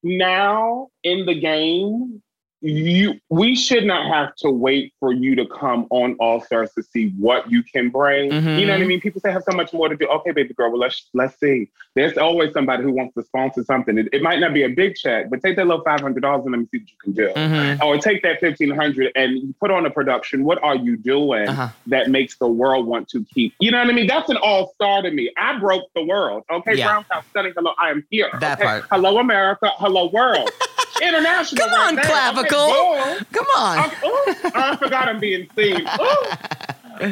now 0.03 0.89
in 1.03 1.27
the 1.27 1.35
game, 1.35 2.23
you 2.61 3.15
we 3.29 3.55
should 3.55 3.85
not 3.85 4.13
have 4.13 4.35
to 4.37 4.51
wait 4.51 4.93
for 4.99 5.13
you 5.13 5.37
to 5.37 5.47
come 5.47 5.87
on 5.91 6.15
All 6.19 6.41
Stars 6.41 6.71
to 6.75 6.83
see 6.83 7.11
what 7.19 7.51
you 7.51 7.63
can 7.63 7.89
bring. 7.91 8.31
Mhm. 8.31 8.59
You 8.59 8.67
know 8.67 8.73
what 8.73 8.83
I 8.83 8.87
mean? 8.87 9.01
People 9.01 9.21
say 9.21 9.31
have 9.31 9.45
so 9.49 9.57
much 9.57 9.73
more 9.73 9.89
to 9.89 9.97
do. 9.97 10.07
Okay, 10.09 10.33
baby 10.33 10.55
girl, 10.55 10.71
well 10.71 10.81
let's 10.81 11.09
let's 11.15 11.39
see. 11.39 11.69
There's 11.95 12.19
always 12.19 12.53
somebody 12.53 12.83
who 12.83 12.91
wants 12.93 13.15
to 13.15 13.23
sponsor 13.23 13.63
something. 13.65 13.97
It, 13.99 14.09
it 14.13 14.23
might 14.23 14.41
not 14.41 14.55
be 14.55 14.65
a 14.65 14.69
big 14.69 14.97
check, 14.97 15.31
but 15.31 15.41
take 15.43 15.57
that 15.57 15.67
little 15.67 15.85
five 15.85 16.01
hundred 16.01 16.21
dollars 16.23 16.45
and 16.47 16.53
let 16.53 16.59
me 16.61 16.67
see 16.73 16.79
what 16.79 16.89
you 16.91 16.97
can 17.03 17.13
do. 17.13 17.29
Mhm. 17.35 17.83
Or 17.85 17.97
take 17.99 18.23
that 18.23 18.41
fifteen 18.41 18.71
hundred 18.71 19.13
and 19.15 19.55
put 19.61 19.71
on 19.71 19.87
a 19.87 19.91
production. 19.91 20.45
What 20.45 20.63
are 20.63 20.77
you 20.77 20.97
doing 20.97 21.49
Uh-huh. 21.49 21.69
that 21.87 22.09
makes 22.09 22.39
the 22.39 22.49
world 22.49 22.87
want 22.87 23.09
to 23.11 23.25
keep? 23.33 23.55
You 23.61 23.71
know 23.71 23.79
what 23.79 23.89
I 23.89 23.93
mean? 23.93 24.07
That's 24.09 24.29
an 24.31 24.37
all 24.37 24.73
star 24.75 25.03
to 25.03 25.11
me. 25.11 25.31
I 25.37 25.59
broke 25.59 25.85
the 25.95 26.05
world. 26.05 26.43
Okay, 26.51 26.75
Yeah. 26.77 26.87
Brown 26.87 27.05
House 27.11 27.25
studying. 27.31 27.55
Hello, 27.57 27.73
I 27.81 27.91
am 27.91 28.05
here. 28.11 28.31
That 28.41 28.59
okay? 28.59 28.65
part. 28.67 28.85
Hello, 28.91 29.19
America. 29.19 29.71
Hello, 29.77 30.09
world. 30.13 30.51
International. 31.03 31.67
Come 31.67 31.75
on, 31.75 31.97
right 31.97 32.05
clavicle. 32.05 33.25
Come 33.33 33.47
on. 33.57 33.79
Okay, 33.87 34.07
ooh, 34.07 34.51
I 34.55 34.77
forgot 34.77 35.09
I'm 35.09 35.21
being 35.21 35.49
seen. 35.57 35.87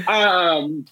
Um, 0.09 0.85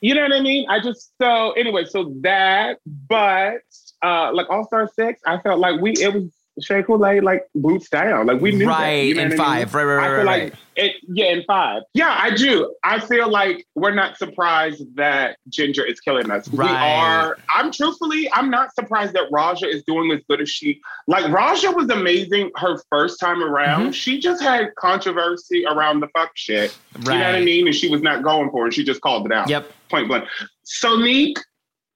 you 0.00 0.14
know 0.14 0.22
what 0.22 0.32
I 0.32 0.40
mean? 0.40 0.68
I 0.68 0.80
just 0.80 1.16
so 1.18 1.52
anyway, 1.52 1.84
so 1.84 2.12
that, 2.22 2.78
but 3.08 3.62
uh, 4.02 4.32
like 4.32 4.48
All 4.50 4.64
Star 4.64 4.90
Six, 4.94 5.20
I 5.26 5.38
felt 5.38 5.60
like 5.60 5.80
we 5.80 5.92
it 5.92 6.12
was 6.12 6.30
Shea 6.62 6.82
Couleé 6.82 7.22
like 7.22 7.46
boots 7.54 7.88
down, 7.88 8.26
like 8.26 8.40
we 8.40 8.52
knew 8.52 8.66
that, 8.66 8.70
right 8.70 8.90
you 9.06 9.14
know 9.14 9.22
in 9.22 9.28
what 9.30 9.40
I 9.40 9.56
mean? 9.58 9.66
five. 9.68 9.74
Right, 9.74 9.84
right, 9.84 9.98
I 9.98 10.06
feel 10.06 10.16
right. 10.16 10.24
like 10.44 10.54
it, 10.76 10.96
yeah, 11.08 11.26
in 11.26 11.42
five. 11.46 11.82
Yeah, 11.94 12.16
I 12.18 12.30
do. 12.34 12.74
I 12.84 13.00
feel 13.00 13.28
like 13.28 13.66
we're 13.74 13.94
not 13.94 14.16
surprised 14.16 14.84
that 14.96 15.36
Ginger 15.48 15.84
is 15.84 16.00
killing 16.00 16.30
us. 16.30 16.48
We 16.48 16.58
Right. 16.58 16.70
are. 16.70 17.36
I'm 17.54 17.70
truthfully, 17.70 18.30
I'm 18.32 18.50
not 18.50 18.74
surprised 18.74 19.12
that 19.14 19.30
Ra'Jah 19.30 19.66
is 19.68 19.82
doing 19.82 20.10
as 20.12 20.20
good 20.28 20.40
as 20.40 20.48
she. 20.48 20.80
Like 21.06 21.24
Ra'Jah 21.26 21.74
was 21.74 21.90
amazing 21.90 22.50
her 22.56 22.78
first 22.90 23.20
time 23.20 23.42
around. 23.42 23.88
Mhm. 23.90 23.94
She 23.94 24.18
just 24.20 24.42
had 24.42 24.74
controversy 24.76 25.66
around 25.66 26.00
the 26.00 26.08
fuck 26.16 26.30
shit. 26.34 26.74
You 27.00 27.04
know 27.12 27.16
what 27.18 27.34
I 27.34 27.40
mean? 27.42 27.66
And 27.66 27.74
she 27.76 27.88
was 27.90 28.00
not 28.00 28.22
going 28.22 28.50
for 28.50 28.66
it. 28.68 28.72
She 28.74 28.84
just 28.84 29.00
called 29.02 29.26
it 29.26 29.32
out. 29.32 29.48
Yep. 29.50 29.70
Point 29.90 30.08
blank. 30.08 30.24
Sonique, 30.64 31.36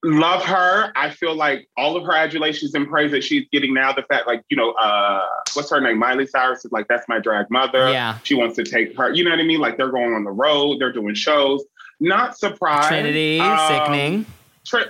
love 0.05 0.45
her. 0.45 0.93
I 0.95 1.11
feel 1.11 1.35
like 1.35 1.69
all 1.77 1.97
of 1.97 2.05
her 2.05 2.15
adulations 2.15 2.75
and 2.75 2.87
praise 2.89 3.11
that 3.13 3.25
she's 3.25 3.47
getting 3.51 3.73
now. 3.75 3.93
The 3.93 4.03
fact, 4.03 4.27
like, 4.27 4.43
you 4.51 4.57
know, 4.57 4.73
uh, 4.73 5.25
what's 5.55 5.71
her 5.71 5.81
name? 5.81 5.99
Miley 5.99 6.27
Cyrus 6.27 6.65
is 6.65 6.73
like, 6.73 6.87
that's 6.89 7.09
my 7.09 7.19
drag 7.19 7.51
mother. 7.51 7.91
Yeah. 7.91 8.19
She 8.23 8.35
wants 8.35 8.55
to 8.57 8.65
take 8.65 8.97
her, 8.97 9.13
you 9.13 9.25
know 9.25 9.31
what 9.31 9.41
I 9.41 9.45
mean? 9.45 9.61
Like, 9.61 9.77
they're 9.77 9.91
going 9.91 10.13
on 10.15 10.23
the 10.25 10.31
road, 10.31 10.79
they're 10.79 10.93
doing 10.93 11.15
shows. 11.15 11.65
Not 12.01 12.37
surprised. 12.37 12.89
Trinity, 12.89 13.41
Um, 13.41 13.59
sickening. 13.69 14.27
Tri- 14.67 14.87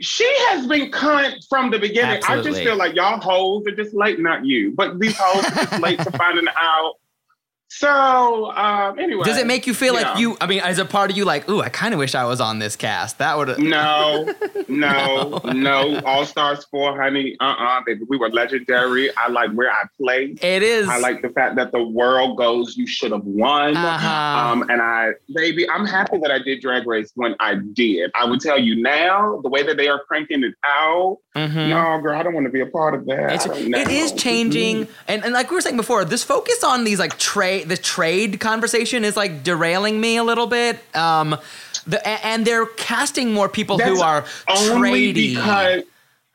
she 0.00 0.30
has 0.48 0.66
been 0.66 0.90
cunt 0.90 1.46
from 1.48 1.70
the 1.70 1.78
beginning. 1.78 2.20
I 2.28 2.42
just 2.42 2.60
feel 2.62 2.76
like 2.76 2.94
y'all 2.94 3.18
hoes 3.18 3.66
are 3.66 3.74
just 3.74 3.94
late, 3.94 4.20
not 4.20 4.44
you, 4.44 4.72
but 4.76 5.00
these 5.00 5.16
hoes 5.18 5.44
are 5.46 5.50
just 5.64 5.80
late 5.80 5.98
to 6.00 6.10
finding 6.18 6.46
out. 6.54 6.94
So, 7.68 8.52
um, 8.52 8.98
anyway. 8.98 9.24
Does 9.24 9.38
it 9.38 9.46
make 9.46 9.66
you 9.66 9.74
feel 9.74 9.92
like 9.92 10.04
yeah. 10.04 10.18
you? 10.18 10.36
I 10.40 10.46
mean, 10.46 10.60
as 10.60 10.78
a 10.78 10.84
part 10.84 11.10
of 11.10 11.16
you, 11.16 11.24
like, 11.24 11.48
ooh, 11.48 11.60
I 11.60 11.68
kind 11.68 11.92
of 11.92 11.98
wish 11.98 12.14
I 12.14 12.24
was 12.24 12.40
on 12.40 12.58
this 12.58 12.76
cast. 12.76 13.18
That 13.18 13.36
would. 13.36 13.56
No, 13.66 14.32
no, 14.68 15.40
no. 15.44 16.00
All 16.04 16.24
Stars 16.24 16.64
4, 16.70 17.00
honey. 17.02 17.36
Uh 17.40 17.54
uh 17.58 17.80
baby. 17.84 18.02
We 18.08 18.16
were 18.16 18.30
legendary. 18.30 19.14
I 19.16 19.28
like 19.28 19.50
where 19.52 19.70
I 19.70 19.82
played. 20.00 20.42
It 20.42 20.62
is. 20.62 20.88
I 20.88 20.98
like 20.98 21.20
the 21.22 21.30
fact 21.30 21.56
that 21.56 21.72
the 21.72 21.82
world 21.82 22.38
goes, 22.38 22.76
you 22.76 22.86
should 22.86 23.10
have 23.10 23.24
won. 23.24 23.76
Uh-huh. 23.76 24.08
Um, 24.52 24.62
and 24.70 24.80
I, 24.80 25.12
baby, 25.34 25.68
I'm 25.68 25.84
happy 25.84 26.18
that 26.18 26.30
I 26.30 26.38
did 26.38 26.60
Drag 26.60 26.86
Race 26.86 27.10
when 27.16 27.34
I 27.40 27.56
did. 27.72 28.10
I 28.14 28.24
would 28.24 28.40
tell 28.40 28.58
you 28.58 28.80
now, 28.80 29.40
the 29.42 29.48
way 29.48 29.62
that 29.64 29.76
they 29.76 29.88
are 29.88 30.00
cranking 30.06 30.44
it 30.44 30.54
out, 30.64 31.18
Mhm. 31.34 31.68
no, 31.68 32.00
girl, 32.00 32.18
I 32.18 32.22
don't 32.22 32.34
want 32.34 32.46
to 32.46 32.52
be 32.52 32.60
a 32.60 32.66
part 32.66 32.94
of 32.94 33.04
that. 33.06 33.32
It's, 33.34 33.46
it 33.46 33.88
is 33.88 34.12
know. 34.12 34.16
changing, 34.16 34.88
and, 35.08 35.24
and 35.24 35.34
like 35.34 35.50
we 35.50 35.56
were 35.56 35.60
saying 35.60 35.76
before, 35.76 36.04
this 36.04 36.22
focus 36.22 36.62
on 36.64 36.84
these 36.84 36.98
like 36.98 37.18
trade, 37.18 37.55
the 37.64 37.76
trade 37.76 38.40
conversation 38.40 39.04
is 39.04 39.16
like 39.16 39.42
derailing 39.42 40.00
me 40.00 40.16
a 40.16 40.24
little 40.24 40.46
bit. 40.46 40.78
Um, 40.96 41.36
the 41.86 42.06
and 42.26 42.44
they're 42.46 42.66
casting 42.66 43.32
more 43.32 43.48
people 43.48 43.78
who 43.78 44.00
are 44.00 44.24
Only 44.48 45.12
tradie. 45.12 45.34
because 45.36 45.82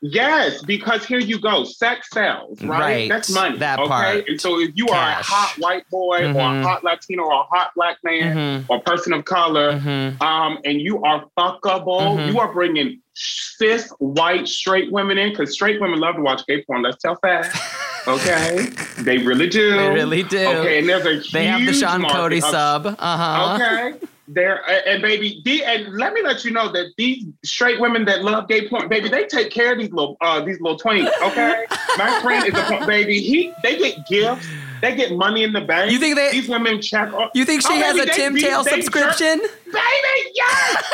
yes, 0.00 0.62
because 0.62 1.04
here 1.04 1.18
you 1.20 1.38
go, 1.38 1.64
sex 1.64 2.08
sells, 2.10 2.60
right? 2.62 2.80
Right, 2.80 3.08
That's 3.08 3.30
money. 3.30 3.58
that 3.58 3.78
okay? 3.78 3.88
part. 3.88 4.28
And 4.28 4.40
so 4.40 4.58
if 4.60 4.70
you 4.74 4.88
are 4.88 5.10
a 5.10 5.22
hot 5.22 5.54
white 5.58 5.88
boy 5.90 6.22
or 6.24 6.30
a 6.30 6.32
Mhm. 6.34 6.62
hot 6.62 6.82
Latino 6.84 7.24
or 7.24 7.32
a 7.42 7.44
hot 7.44 7.72
black 7.76 7.98
man 8.02 8.36
Mhm. 8.36 8.64
or 8.68 8.80
person 8.80 9.12
of 9.12 9.24
color, 9.26 9.74
Mhm. 9.74 10.20
um, 10.22 10.58
and 10.64 10.80
you 10.80 11.02
are 11.04 11.24
fuckable, 11.38 12.16
Mhm. 12.18 12.32
you 12.32 12.40
are 12.40 12.52
bringing 12.52 12.98
cis 13.14 13.90
white 13.98 14.48
straight 14.48 14.90
women 14.90 15.18
in 15.18 15.30
because 15.30 15.52
straight 15.52 15.80
women 15.80 16.00
love 16.00 16.16
to 16.16 16.22
watch 16.22 16.42
gay 16.48 16.64
porn. 16.66 16.82
Let's 16.82 17.00
tell 17.02 17.16
facts. 17.16 17.56
Okay, 18.08 18.66
they 18.98 19.18
really 19.18 19.48
do. 19.48 19.76
They 19.76 19.88
really 19.90 20.22
do. 20.24 20.38
Okay, 20.46 20.78
and 20.80 20.88
there's 20.88 21.28
a 21.28 21.30
They 21.32 21.46
have 21.46 21.60
the 21.60 21.66
huge 21.66 21.78
Sean 21.80 22.02
Cody 22.08 22.38
of 22.38 22.44
sub. 22.44 22.86
Uh 22.86 22.94
huh. 22.98 23.54
Okay. 23.60 24.06
There 24.28 24.60
and- 24.88 25.02
baby, 25.02 25.42
the, 25.44 25.64
and 25.64 25.94
let 25.98 26.12
me 26.14 26.22
let 26.22 26.44
you 26.44 26.52
know 26.52 26.70
that 26.72 26.92
these 26.96 27.24
straight 27.44 27.80
women 27.80 28.04
that 28.06 28.22
love 28.24 28.48
gay 28.48 28.68
porn, 28.68 28.88
baby, 28.88 29.08
they 29.08 29.24
take 29.26 29.50
care 29.50 29.72
of 29.72 29.78
these 29.78 29.90
little 29.90 30.16
uh 30.20 30.40
these 30.44 30.60
little 30.60 30.78
twins. 30.78 31.08
Okay, 31.22 31.64
my 31.98 32.20
friend 32.22 32.46
is 32.46 32.54
a 32.58 32.62
porn- 32.62 32.86
baby. 32.86 33.20
He 33.20 33.52
they 33.62 33.76
get 33.78 34.06
gifts, 34.06 34.46
they 34.80 34.94
get 34.96 35.12
money 35.12 35.42
in 35.42 35.52
the 35.52 35.60
bank. 35.60 35.90
You 35.92 35.98
think 35.98 36.16
they- 36.16 36.30
these 36.32 36.48
women 36.48 36.80
check? 36.80 37.12
on- 37.12 37.30
You 37.34 37.44
think 37.44 37.62
she 37.62 37.68
Oh, 37.72 37.76
has 37.76 37.96
baby, 37.96 38.10
a 38.10 38.14
Tim 38.14 38.36
Tail 38.36 38.64
subscription? 38.64 39.40
jerk- 39.40 39.64
baby, 39.66 40.30
yes. 40.34 40.84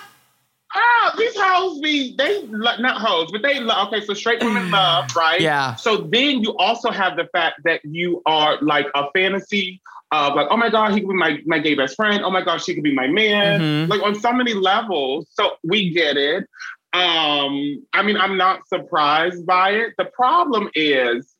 Oh, 0.76 1.10
these 1.16 1.36
hoes 1.38 1.78
be 1.80 2.14
they 2.16 2.42
lo- 2.48 2.76
not 2.78 3.00
hoes, 3.00 3.30
but 3.30 3.42
they 3.42 3.60
okay. 3.60 4.00
So 4.04 4.14
straight 4.14 4.42
women 4.42 4.70
love, 4.70 5.14
right? 5.14 5.40
Yeah. 5.40 5.76
So 5.76 5.98
then 5.98 6.42
you 6.42 6.56
also 6.58 6.90
have 6.90 7.16
the 7.16 7.26
fact 7.32 7.60
that 7.64 7.80
you 7.84 8.22
are 8.26 8.58
like 8.60 8.86
a 8.94 9.04
fantasy 9.14 9.80
of 10.10 10.34
like, 10.34 10.48
oh 10.50 10.56
my 10.56 10.70
god, 10.70 10.92
he 10.92 11.00
could 11.00 11.08
be 11.10 11.14
my 11.14 11.38
my 11.46 11.58
gay 11.58 11.74
best 11.74 11.96
friend. 11.96 12.22
Oh 12.24 12.30
my 12.30 12.42
god, 12.42 12.60
she 12.60 12.74
could 12.74 12.82
be 12.84 12.94
my 12.94 13.06
man. 13.06 13.60
Mhm. 13.60 13.88
Like 13.88 14.02
on 14.02 14.14
so 14.14 14.32
many 14.32 14.54
levels. 14.54 15.28
So 15.30 15.52
we 15.62 15.90
get 15.90 16.16
it. 16.16 16.44
Um, 16.92 17.84
I 17.92 18.02
mean, 18.02 18.16
I'm 18.16 18.36
not 18.36 18.68
surprised 18.68 19.44
by 19.46 19.70
it. 19.70 19.94
The 19.98 20.04
problem 20.06 20.70
is 20.74 21.33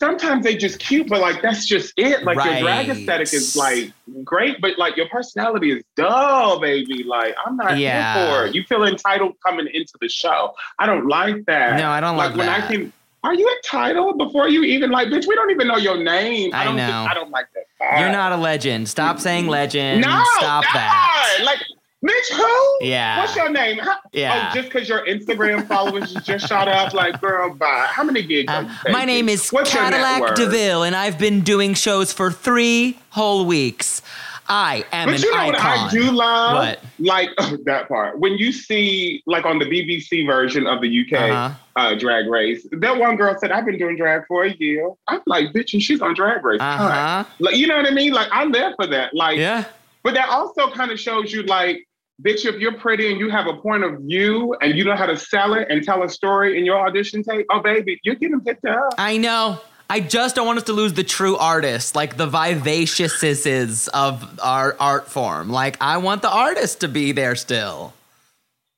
sometimes 0.00 0.44
they 0.44 0.56
just 0.56 0.78
cute, 0.78 1.08
but 1.08 1.20
like 1.20 1.42
that's 1.42 1.66
just 1.66 1.92
it. 1.96 2.24
Like 2.24 2.36
your 2.36 2.60
drag 2.60 2.88
aesthetic 2.88 3.32
is 3.32 3.56
like 3.56 3.92
great, 4.24 4.60
but 4.60 4.78
like 4.78 4.96
your 4.96 5.08
personality 5.08 5.72
is 5.72 5.84
dull, 5.96 6.60
baby. 6.60 7.02
Like 7.04 7.34
I'm 7.44 7.56
not 7.56 7.78
Yeah. 7.78 8.14
here 8.14 8.26
for 8.28 8.46
it. 8.46 8.54
You 8.54 8.62
feel 8.64 8.84
entitled 8.84 9.34
coming 9.44 9.66
into 9.72 9.92
the 10.00 10.08
show. 10.08 10.54
I 10.78 10.86
don't 10.86 11.06
like 11.06 11.44
that. 11.46 11.76
No, 11.78 11.90
I 11.90 12.00
don't 12.00 12.16
like 12.16 12.30
love 12.30 12.38
when 12.38 12.46
that. 12.46 12.64
I 12.64 12.66
can. 12.66 12.92
Are 13.24 13.34
you 13.34 13.48
entitled 13.56 14.16
before 14.16 14.48
you 14.48 14.62
even 14.62 14.90
like, 14.90 15.08
bitch? 15.08 15.26
We 15.26 15.34
don't 15.34 15.50
even 15.50 15.66
know 15.66 15.76
your 15.76 15.96
name. 15.96 16.52
I 16.54 16.62
don't 16.62 16.76
know. 16.76 16.86
Think, 16.86 17.10
I 17.10 17.14
don't 17.14 17.30
like 17.30 17.46
that. 17.80 17.98
You're 18.00 18.12
not 18.12 18.30
a 18.30 18.36
legend. 18.36 18.88
Stop 18.88 19.18
saying 19.18 19.48
legend. 19.48 20.02
No, 20.02 20.22
Stop 20.38 20.64
that. 20.72 21.40
Like, 21.44 21.58
bitch, 22.04 22.32
who? 22.34 22.86
Yeah. 22.86 23.18
What's 23.20 23.34
your 23.36 23.50
name? 23.50 23.78
How- 23.78 23.96
Yeah. 24.12 24.50
Oh, 24.50 24.54
just 24.54 24.68
because 24.72 24.88
your 24.88 25.04
Instagram 25.06 25.66
followers 25.66 26.12
just 26.24 26.46
shot 26.48 26.68
up, 26.68 26.94
like, 26.94 27.20
girl, 27.20 27.54
bye. 27.54 27.86
How 27.90 28.04
many 28.04 28.22
gigs? 28.22 28.52
Uh, 28.52 28.68
my 28.90 29.04
name 29.04 29.28
is 29.28 29.50
What's 29.50 29.72
Cadillac? 29.72 30.34
DeVille, 30.36 30.82
and 30.84 30.94
I've 30.96 31.18
been 31.18 31.40
doing 31.40 31.74
shows 31.74 32.12
for 32.12 32.30
three 32.30 32.98
whole 33.10 33.44
weeks. 33.46 34.02
I 34.50 34.86
am 34.92 35.08
But 35.08 35.16
an 35.16 35.22
you 35.24 35.30
know 35.30 35.36
icon. 35.42 35.52
what 35.52 35.60
I 35.62 35.88
do 35.90 36.10
love? 36.10 36.54
What? 36.56 36.80
Like 36.98 37.28
that 37.66 37.86
part. 37.88 38.18
When 38.18 38.32
you 38.38 38.50
see, 38.50 39.22
like 39.26 39.44
on 39.44 39.58
the 39.58 39.66
BBC 39.66 40.24
version 40.26 40.66
of 40.66 40.80
the 40.80 40.88
UK 40.88 41.30
Uh-huh. 41.30 41.54
uh, 41.76 41.94
Drag 41.96 42.26
Race, 42.28 42.66
that 42.72 42.96
one 42.96 43.16
girl 43.16 43.36
said, 43.38 43.52
"I've 43.52 43.66
been 43.66 43.76
doing 43.76 43.96
drag 43.98 44.22
for 44.26 44.44
a 44.44 44.54
year." 44.54 44.88
I'm 45.06 45.20
like, 45.26 45.52
bitch, 45.52 45.74
and 45.74 45.82
she's 45.82 46.00
on 46.00 46.14
Drag 46.14 46.42
Race. 46.42 46.62
Uh 46.62 46.76
Huh. 46.78 46.88
huh. 46.88 47.24
Like, 47.40 47.56
you 47.56 47.66
know 47.66 47.76
what 47.76 47.86
I 47.86 47.90
mean? 47.90 48.12
Like, 48.14 48.28
I'm 48.32 48.50
there 48.50 48.72
for 48.76 48.86
that. 48.86 49.14
Like, 49.14 49.36
Yeah. 49.36 49.64
But 50.02 50.14
that 50.14 50.30
also 50.30 50.70
kind 50.70 50.90
of 50.92 50.98
shows 50.98 51.30
you, 51.32 51.42
like, 51.42 51.86
bitch, 52.22 52.44
if 52.44 52.56
you're 52.56 52.76
pretty 52.78 53.10
and 53.10 53.20
you 53.20 53.30
have 53.30 53.46
a 53.46 53.54
point 53.54 53.84
of 53.84 54.00
view 54.00 54.54
and 54.60 54.76
you 54.76 54.84
know 54.84 54.96
how 54.96 55.06
to 55.06 55.16
sell 55.16 55.54
it 55.54 55.68
and 55.70 55.82
tell 55.82 56.02
a 56.02 56.08
story 56.08 56.58
in 56.58 56.64
your 56.64 56.78
audition 56.78 57.22
tape, 57.22 57.46
oh, 57.50 57.60
baby, 57.60 58.00
you're 58.02 58.14
getting 58.14 58.40
picked 58.40 58.64
up. 58.64 58.94
I 58.98 59.16
know. 59.16 59.60
I 59.90 60.00
just 60.00 60.36
don't 60.36 60.46
want 60.46 60.58
us 60.58 60.64
to 60.64 60.74
lose 60.74 60.92
the 60.92 61.04
true 61.04 61.36
artist, 61.36 61.96
like 61.96 62.18
the 62.18 62.26
vivaciousnesses 62.26 63.88
of 63.88 64.38
our 64.42 64.76
art 64.78 65.08
form. 65.08 65.48
Like, 65.48 65.78
I 65.80 65.96
want 65.96 66.20
the 66.20 66.30
artist 66.30 66.80
to 66.80 66.88
be 66.88 67.12
there 67.12 67.34
still. 67.34 67.94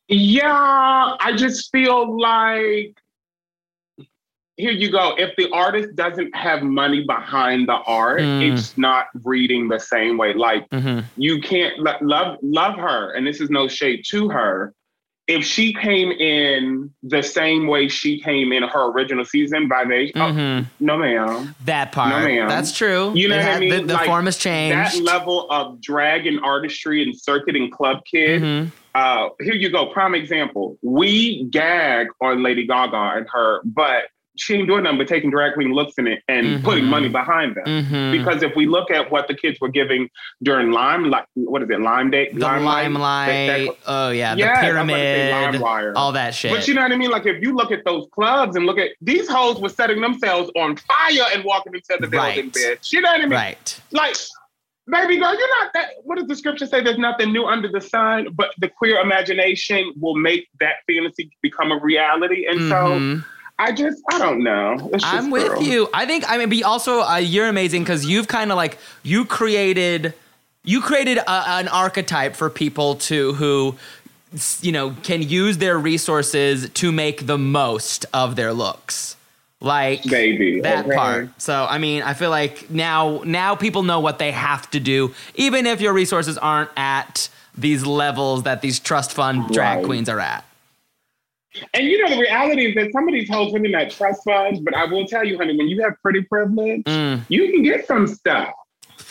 Yeah, 0.07 1.17
I 1.19 1.33
just 1.37 1.73
feel 1.73 2.21
like 2.21 2.97
here 4.61 4.71
you 4.73 4.90
go. 4.90 5.14
If 5.19 5.35
the 5.37 5.50
artist 5.52 5.95
doesn't 5.97 6.35
have 6.37 6.62
money 6.62 7.05
behind 7.05 7.69
the 7.69 7.75
art, 7.87 8.21
Mm. 8.21 8.52
it's 8.52 8.76
not 8.79 9.07
reading 9.25 9.69
the 9.69 9.79
same 9.81 10.19
way. 10.19 10.33
Like 10.35 10.69
Mm-hmm. 10.71 11.00
you 11.17 11.40
can't 11.40 11.79
lo- 11.79 11.97
love 12.02 12.38
love 12.43 12.76
her, 12.76 13.12
and 13.14 13.26
this 13.26 13.40
is 13.40 13.50
no 13.50 13.67
shade 13.69 14.05
to 14.11 14.29
her. 14.29 14.75
If 15.26 15.45
she 15.45 15.73
came 15.73 16.11
in 16.11 16.90
the 17.05 17.23
same 17.23 17.69
way 17.69 17.87
she 17.87 18.21
came 18.21 18.50
in 18.52 18.64
her 18.64 18.90
original 18.90 19.25
season 19.25 19.69
by 19.69 19.85
they, 19.85 20.11
oh, 20.17 20.21
Mm-hmm. 20.21 20.85
no 20.85 20.99
ma'am. 20.99 21.55
That 21.67 21.93
part. 21.93 22.11
No 22.11 22.26
ma'am. 22.29 22.49
That's 22.49 22.76
true. 22.76 23.12
You 23.14 23.29
know 23.29 23.37
It 23.37 23.45
what 23.45 23.57
I 23.57 23.61
mean? 23.61 23.71
The, 23.71 23.83
the 23.85 23.95
Like, 23.95 24.07
form 24.07 24.25
has 24.26 24.37
changed 24.38 24.97
That 24.97 25.02
level 25.05 25.49
of 25.50 25.81
drag 25.81 26.26
and 26.26 26.40
artistry 26.40 27.02
and 27.05 27.17
circuit 27.17 27.55
and 27.55 27.71
club 27.71 27.99
kid. 28.11 28.43
Mhm. 28.43 28.73
Uh, 28.93 29.29
here 29.40 29.55
you 29.55 29.71
go. 29.71 29.87
Prime 29.87 30.17
example. 30.17 30.76
We 30.83 31.45
gag 31.45 32.09
on 32.21 32.43
Lady 32.43 32.67
Gaga 32.67 33.12
and 33.19 33.26
her, 33.33 33.61
but 33.64 34.05
she 34.41 34.55
ain't 34.55 34.67
doing 34.67 34.83
nothing 34.85 34.99
but 34.99 35.07
taking 35.09 35.31
drag 35.31 35.55
queen 35.55 35.73
looks 35.73 35.95
in 35.99 36.07
it 36.07 36.23
and 36.29 36.47
Mhm. 36.47 36.65
putting 36.65 36.85
money 36.85 37.09
behind 37.09 37.55
them. 37.57 37.65
Mhm. 37.67 38.13
Because 38.13 38.43
if 38.43 38.57
we 38.57 38.67
look 38.67 38.91
at 38.91 39.11
what 39.11 39.29
the 39.29 39.35
kids 39.35 39.61
were 39.61 39.69
giving 39.69 40.09
during 40.43 40.71
Lime, 40.73 41.11
like 41.11 41.25
what 41.35 41.63
is 41.63 41.71
it, 41.71 41.81
Lime 41.81 42.11
Day, 42.11 42.31
the 42.33 42.41
limelight. 42.41 43.69
oh 43.87 44.11
yeah, 44.11 44.35
the 44.35 44.41
Yes, 44.41 44.59
I 44.65 44.73
was 44.73 44.89
about 44.89 44.97
to 44.97 45.59
pyramid. 45.59 45.97
All 45.97 46.13
that 46.13 46.35
shit. 46.35 46.51
But 46.53 46.67
you 46.69 46.75
know 46.75 46.83
what 46.83 46.93
I 46.93 46.97
mean? 46.97 47.11
Like 47.11 47.27
if 47.27 47.43
you 47.43 47.55
look 47.55 47.71
at 47.73 47.85
those 47.85 48.07
clubs 48.15 48.57
and 48.57 48.67
look 48.67 48.79
at 48.79 48.91
these 49.01 49.29
hoes 49.29 49.61
were 49.61 49.69
setting 49.69 50.01
themselves 50.01 50.51
on 50.57 50.77
fire 50.77 51.27
and 51.35 51.45
walking 51.45 51.75
into 51.75 51.97
the 52.01 52.07
building, 52.09 52.47
Right. 52.47 52.53
bitch. 52.53 52.93
You 52.93 53.01
know 53.03 53.11
what 53.11 53.21
I 53.21 53.25
mean? 53.25 53.31
right. 53.33 53.81
Like, 53.93 54.17
baby 54.87 55.19
girl, 55.19 55.33
you're 55.39 55.63
not 55.63 55.73
that. 55.75 55.91
What 56.03 56.19
does 56.19 56.27
the 56.27 56.35
scripture 56.37 56.67
say? 56.67 56.83
There's 56.83 56.99
nothing 56.99 57.33
new 57.33 57.45
under 57.45 57.69
the 57.69 57.81
sun, 57.81 58.29
but 58.33 58.51
the 58.59 58.69
queer 58.69 58.99
imagination 59.01 59.93
will 60.01 60.17
make 60.17 60.49
that 60.61 60.77
fantasy 60.89 61.31
become 61.43 61.71
a 61.71 61.79
reality. 61.79 62.47
And 62.47 62.61
so 62.69 62.75
Mhm. 62.99 63.25
I 63.61 63.73
just, 63.73 64.02
I 64.11 64.19
don't 64.19 64.43
know. 64.43 64.90
It's 64.93 65.02
just, 65.05 65.14
I'm 65.14 65.31
with 65.31 65.49
girl. 65.49 65.62
you. 65.62 65.88
I 65.93 66.07
think 66.07 66.25
I 66.29 66.38
mean, 66.38 66.49
but 66.49 66.62
also 66.62 67.00
uh, 67.02 67.17
you're 67.17 67.49
amazing 67.49 67.83
because 67.83 68.07
you've 68.07 68.26
kind 68.29 68.50
of 68.50 68.57
like 68.57 68.79
you 69.02 69.25
created, 69.25 70.14
you 70.64 70.81
created 70.81 71.19
a, 71.19 71.31
an 71.31 71.69
archetype 71.69 72.35
for 72.37 72.49
people 72.49 72.95
to 73.11 73.35
who, 73.35 73.76
you 74.62 74.73
know, 74.73 74.97
can 75.02 75.23
use 75.23 75.59
their 75.59 75.79
resources 75.79 76.71
to 76.71 76.90
make 76.90 77.26
the 77.26 77.37
most 77.38 78.07
of 78.14 78.37
their 78.37 78.52
looks. 78.52 79.17
Like 79.62 80.02
Baby, 80.05 80.61
that 80.62 80.87
okay. 80.87 80.97
part. 80.97 81.43
So 81.43 81.67
I 81.69 81.76
mean, 81.76 82.02
I 82.02 82.14
feel 82.14 82.31
like 82.31 82.71
now 82.71 83.21
now 83.26 83.55
people 83.57 83.83
know 83.83 84.00
what 84.00 84.19
they 84.19 84.31
have 84.33 84.71
to 84.71 84.81
do, 84.81 85.14
even 85.35 85.67
if 85.67 85.83
your 85.83 85.93
resources 85.93 86.38
aren't 86.38 86.71
at 86.79 87.29
these 87.59 87.85
levels 87.85 88.45
that 88.45 88.62
these 88.62 88.81
trust 88.81 89.12
fund 89.12 89.49
drag 89.52 89.79
Right. 89.79 89.85
queens 89.85 90.09
are 90.09 90.19
at. 90.19 90.45
And 91.75 91.85
you 91.87 92.02
know, 92.02 92.14
the 92.14 92.21
reality 92.21 92.66
is 92.69 92.75
that 92.76 92.92
some 92.92 93.09
of 93.09 93.12
these 93.14 93.28
hoes 93.28 93.52
really 93.52 93.71
not 93.71 93.90
trust 93.90 94.23
funds, 94.25 94.61
but 94.61 94.75
I 94.75 94.85
will 94.85 95.07
tell 95.07 95.25
you, 95.25 95.37
honey, 95.37 95.57
when 95.57 95.69
you 95.69 95.83
have 95.83 95.95
pretty 96.02 96.23
privilege, 96.23 96.83
Mm. 96.85 97.25
you 97.28 97.50
can 97.50 97.62
get 97.62 97.87
some 97.87 98.07
stuff. 98.07 98.52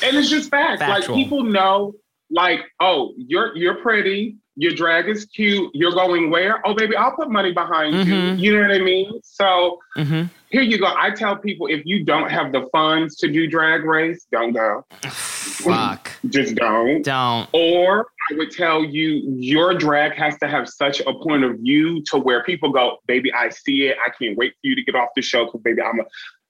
And 0.02 0.16
it's 0.16 0.30
just 0.30 0.50
facts. 0.50 0.80
Factual. 0.80 1.16
Like 1.16 1.24
people 1.24 1.44
know 1.44 1.94
like, 2.32 2.62
oh, 2.80 3.14
you're 3.18 3.56
you're 3.58 3.76
pretty, 3.76 4.38
your 4.56 4.72
drag 4.74 5.10
is 5.10 5.26
cute, 5.26 5.70
you're 5.74 5.92
going 5.94 6.30
where? 6.30 6.66
Oh, 6.66 6.74
baby, 6.74 6.96
I'll 6.96 7.12
put 7.16 7.30
money 7.30 7.52
behind 7.52 7.94
Mhm. 7.96 8.06
you. 8.06 8.36
You 8.52 8.56
know 8.62 8.68
what 8.68 8.76
I 8.76 8.84
mean? 8.84 9.20
So 9.24 9.80
hmm 9.96 10.24
here 10.52 10.64
you 10.64 10.80
go. 10.80 10.92
I 10.98 11.12
tell 11.12 11.36
people 11.38 11.68
if 11.68 11.86
you 11.86 12.04
don't 12.04 12.32
have 12.32 12.52
the 12.52 12.68
funds 12.72 13.16
to 13.18 13.28
do 13.32 13.46
drag 13.48 13.84
race, 13.86 14.26
don't 14.32 14.52
go. 14.54 14.84
Fuck. 15.04 16.12
Just 16.30 16.56
don't. 16.56 17.04
Don't. 17.04 17.48
Or 17.54 18.08
I 18.30 18.34
would 18.36 18.52
tell 18.52 18.84
you, 18.84 19.22
your 19.38 19.74
drag 19.74 20.14
has 20.14 20.38
to 20.40 20.48
have 20.48 20.68
such 20.70 21.00
a 21.02 21.14
point 21.14 21.44
of 21.44 21.58
view 21.60 22.02
to 22.06 22.18
where 22.18 22.44
people 22.44 22.72
go, 22.72 22.98
baby, 23.08 23.32
I 23.34 23.50
see 23.50 23.88
it. 23.88 23.98
I 24.06 24.10
can't 24.12 24.38
wait 24.38 24.52
for 24.54 24.60
you 24.64 24.76
to 24.76 24.84
get 24.84 24.96
off 24.96 25.10
the 25.16 25.22
show 25.22 25.46
because, 25.46 25.62
baby, 25.62 25.82
I'm 25.82 26.00
a 26.00 26.04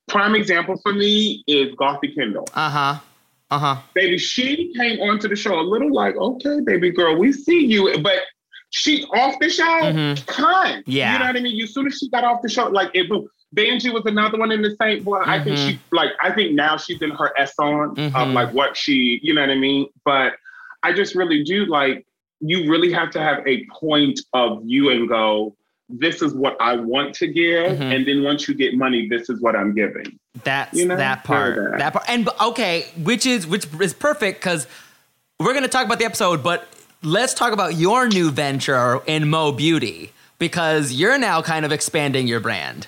prime 0.08 0.36
example 0.36 0.76
for 0.84 0.94
me 0.94 1.44
is 1.48 1.74
Gothy 1.76 2.16
Kendoll. 2.16 2.48
Uh 2.54 2.70
huh. 2.70 3.00
Uh 3.52 3.60
huh. 3.60 3.82
Baby, 3.96 4.18
she 4.18 4.74
came 4.76 5.00
onto 5.00 5.28
the 5.28 5.36
show 5.36 5.60
a 5.60 5.62
little 5.62 5.94
like, 5.94 6.16
okay, 6.16 6.60
baby 6.64 6.92
girl, 6.92 7.16
we 7.18 7.32
see 7.34 7.66
you. 7.66 7.98
But 8.02 8.20
she 8.72 9.04
off 9.14 9.36
the 9.40 9.50
show, 9.50 9.64
Mhm. 9.64 10.26
kind. 10.28 10.84
Yeah. 10.86 11.14
You 11.14 11.20
know 11.20 11.26
what 11.26 11.38
I 11.38 11.40
mean? 11.40 11.62
As 11.64 11.74
soon 11.74 11.88
as 11.88 11.98
she 11.98 12.10
got 12.10 12.24
off 12.24 12.42
the 12.44 12.50
show, 12.50 12.68
like 12.68 12.92
it 12.94 13.10
boom. 13.10 13.28
Vanjie 13.56 13.92
was 13.92 14.04
another 14.06 14.38
one 14.38 14.52
in 14.52 14.62
the 14.62 14.76
same. 14.80 15.04
Well, 15.04 15.24
I 15.26 15.44
think 15.44 15.58
she 15.58 15.80
like. 15.92 16.12
I 16.22 16.32
think 16.32 16.54
now 16.54 16.78
she's 16.78 17.02
in 17.02 17.10
her 17.10 17.32
S 17.36 17.54
on 17.58 17.90
of 17.92 17.96
Mhm. 17.98 18.34
like 18.34 18.54
what 18.54 18.78
she. 18.78 19.20
You 19.24 19.34
know 19.34 19.42
what 19.42 19.50
I 19.50 19.56
mean? 19.56 19.88
But 20.06 20.34
I 20.84 20.94
just 20.94 21.16
really 21.16 21.44
do 21.44 21.66
like. 21.66 22.06
You 22.42 22.70
really 22.72 22.92
have 22.94 23.12
to 23.12 23.20
have 23.20 23.46
a 23.46 23.66
point 23.66 24.20
of 24.34 24.64
view 24.64 24.90
and 24.90 25.10
go. 25.10 25.56
This 25.90 26.22
is 26.22 26.34
what 26.34 26.56
I 26.62 26.76
want 26.76 27.16
to 27.16 27.28
give, 27.28 27.78
Mhm. 27.78 27.96
and 27.96 28.08
then 28.08 28.24
once 28.24 28.48
you 28.48 28.54
get 28.54 28.76
money, 28.76 29.08
this 29.10 29.30
is 29.30 29.42
what 29.42 29.56
I'm 29.56 29.74
giving. 29.74 30.20
That's 30.44 30.78
You 30.78 30.86
know, 30.86 30.96
that 30.96 31.24
part. 31.24 31.56
that. 31.56 31.80
That 31.80 31.94
part. 31.94 32.06
And 32.08 32.30
okay, 32.42 32.86
which 33.04 33.26
is 33.26 33.46
which 33.48 33.66
is 33.82 33.94
perfect 33.94 34.40
because 34.40 34.68
we're 35.40 35.54
gonna 35.54 35.68
talk 35.68 35.86
about 35.86 36.00
the 36.00 36.06
episode, 36.06 36.44
but 36.44 36.68
let's 37.04 37.34
talk 37.34 37.52
about 37.54 37.76
your 37.76 38.08
new 38.08 38.30
venture 38.30 39.00
in 39.08 39.30
Mo 39.30 39.52
Beauty 39.52 40.12
because 40.38 40.94
you're 40.94 41.18
now 41.18 41.42
kind 41.42 41.66
of 41.66 41.72
expanding 41.72 42.28
your 42.28 42.40
brand. 42.40 42.88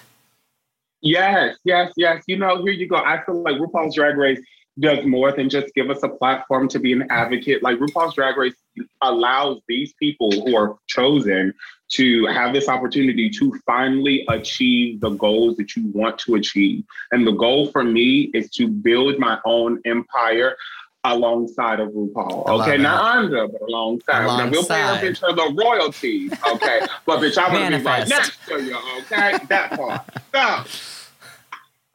Yes, 1.02 1.58
yes, 1.64 1.92
yes. 1.98 2.24
You 2.28 2.38
know, 2.38 2.62
here 2.64 2.72
you 2.74 2.88
go. 2.88 2.96
I 2.98 3.22
feel 3.26 3.42
like 3.42 3.56
RuPaul's 3.56 3.96
Drag 3.96 4.16
Race 4.16 4.40
does 4.80 5.06
more 5.06 5.32
than 5.32 5.50
just 5.50 5.74
give 5.74 5.90
us 5.90 6.02
a 6.04 6.10
platform 6.10 6.68
to 6.70 6.80
be 6.80 6.94
an 6.94 7.06
advocate. 7.10 7.62
Like 7.62 7.78
RuPaul's 7.78 8.16
Drag 8.16 8.38
Race 8.38 8.56
allows 9.02 9.60
these 9.68 9.94
people 10.00 10.32
who 10.32 10.56
are 10.56 10.78
chosen 10.88 11.54
to 11.94 12.26
have 12.28 12.54
this 12.54 12.70
opportunity 12.70 13.30
to 13.30 13.54
finally 13.66 14.26
achieve 14.30 15.02
the 15.02 15.10
goals 15.10 15.58
that 15.58 15.76
you 15.76 15.88
want 15.94 16.18
to 16.20 16.36
achieve. 16.36 16.84
And 17.12 17.28
the 17.28 17.34
goal 17.34 17.68
for 17.68 17.84
me 17.84 18.32
is 18.34 18.50
to 18.52 18.68
build 18.68 19.20
my 19.20 19.40
own 19.46 19.82
empire 19.86 20.56
alongside 21.04 21.80
of 21.80 21.90
RuPaul. 21.90 22.48
Okay, 22.62 22.78
not 22.78 23.18
under, 23.18 23.48
but 23.48 23.62
alongside. 23.62 24.26
Now 24.26 24.50
we'll 24.50 24.66
pay 24.66 24.82
Alongside. 24.82 25.04
bitch 25.04 25.20
her 25.22 25.34
the 25.36 25.64
royalties. 25.64 26.32
Okay, 26.54 26.80
but 27.06 27.20
bitch, 27.20 27.38
I 27.38 27.52
want 27.52 27.74
to 27.74 27.80
be 27.80 27.86
right 27.86 28.08
next 28.08 28.38
to 28.48 28.64
you. 28.64 28.78
Okay, 29.00 29.38
that 29.50 29.72
part. 29.72 30.02
So. 30.34 31.01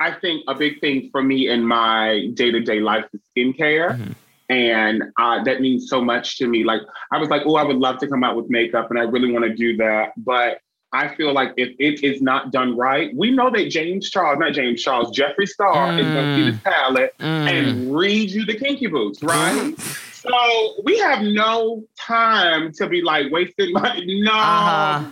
I 0.00 0.12
think 0.12 0.44
a 0.48 0.54
big 0.54 0.80
thing 0.80 1.08
for 1.10 1.22
me 1.22 1.48
in 1.48 1.64
my 1.64 2.30
day 2.34 2.50
to 2.50 2.60
day 2.60 2.80
life 2.80 3.04
is 3.12 3.20
skincare. 3.36 3.98
Mhm. 3.98 4.14
And 4.48 5.02
uh, 5.18 5.42
that 5.44 5.60
means 5.60 5.88
so 5.88 6.00
much 6.00 6.38
to 6.38 6.46
me. 6.46 6.62
Like, 6.62 6.80
I 7.10 7.18
was 7.18 7.28
like, 7.30 7.42
oh, 7.46 7.56
I 7.56 7.64
would 7.64 7.78
love 7.78 7.98
to 7.98 8.06
come 8.06 8.22
out 8.22 8.36
with 8.36 8.48
makeup 8.48 8.90
and 8.90 8.98
I 8.98 9.02
really 9.02 9.32
want 9.32 9.44
to 9.44 9.52
do 9.54 9.76
that. 9.78 10.12
But 10.18 10.60
I 10.92 11.08
feel 11.16 11.32
like 11.32 11.52
if 11.56 11.70
it 11.80 12.04
is 12.04 12.22
not 12.22 12.52
done 12.52 12.76
right, 12.76 13.10
we 13.16 13.32
know 13.32 13.50
that 13.50 13.70
James 13.70 14.08
Charles, 14.08 14.38
not 14.38 14.52
James 14.52 14.80
Charles, 14.82 15.10
Jeffree 15.18 15.48
Star 15.48 15.98
is 15.98 16.06
going 16.06 16.14
to 16.14 16.36
see 16.36 16.50
this 16.52 16.60
palette 16.62 17.14
Mm. 17.18 17.24
and 17.50 17.96
read 17.96 18.30
you 18.30 18.46
the 18.46 18.54
kinky 18.56 18.86
boots, 18.86 19.20
right? 19.22 19.74
so 20.12 20.30
we 20.84 20.96
have 20.98 21.22
no 21.22 21.82
time 21.98 22.70
to 22.74 22.86
be 22.88 23.02
like 23.02 23.32
wasting 23.32 23.72
money. 23.72 24.20
No. 24.22 24.30
Uh-huh. 24.32 25.04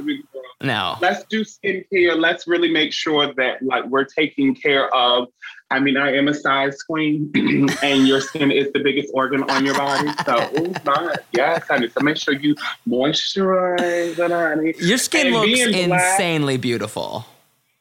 No. 0.62 0.96
Let's 1.00 1.25
do 1.25 1.44
skincare. 1.44 2.16
Let's 2.18 2.46
really 2.46 2.70
make 2.70 2.92
sure 2.92 3.32
that 3.34 3.62
like 3.62 3.84
we're 3.87 4.04
taking 4.04 4.54
care 4.54 4.92
of. 4.94 5.28
I 5.70 5.80
mean, 5.80 5.96
I 5.96 6.14
am 6.16 6.28
a 6.28 6.34
size 6.34 6.82
queen, 6.82 7.30
and 7.82 8.06
your 8.06 8.20
skin 8.20 8.50
is 8.52 8.70
the 8.73 8.78
biggest 8.80 9.11
organ 9.12 9.42
on 9.50 9.64
your 9.64 9.75
body. 9.75 10.08
So, 10.25 10.50
oh 10.56 10.73
my, 10.84 11.14
yes, 11.33 11.66
honey. 11.68 11.88
So 11.88 12.00
make 12.02 12.16
sure 12.16 12.35
you 12.35 12.55
moisturize 12.88 14.18
it, 14.18 14.31
honey. 14.31 14.74
Your 14.79 14.98
skin 14.98 15.26
And 15.29 15.35
looks 15.37 15.46
being 15.46 15.88
black- 15.88 16.12
insanely 16.12 16.57
beautiful. 16.57 17.26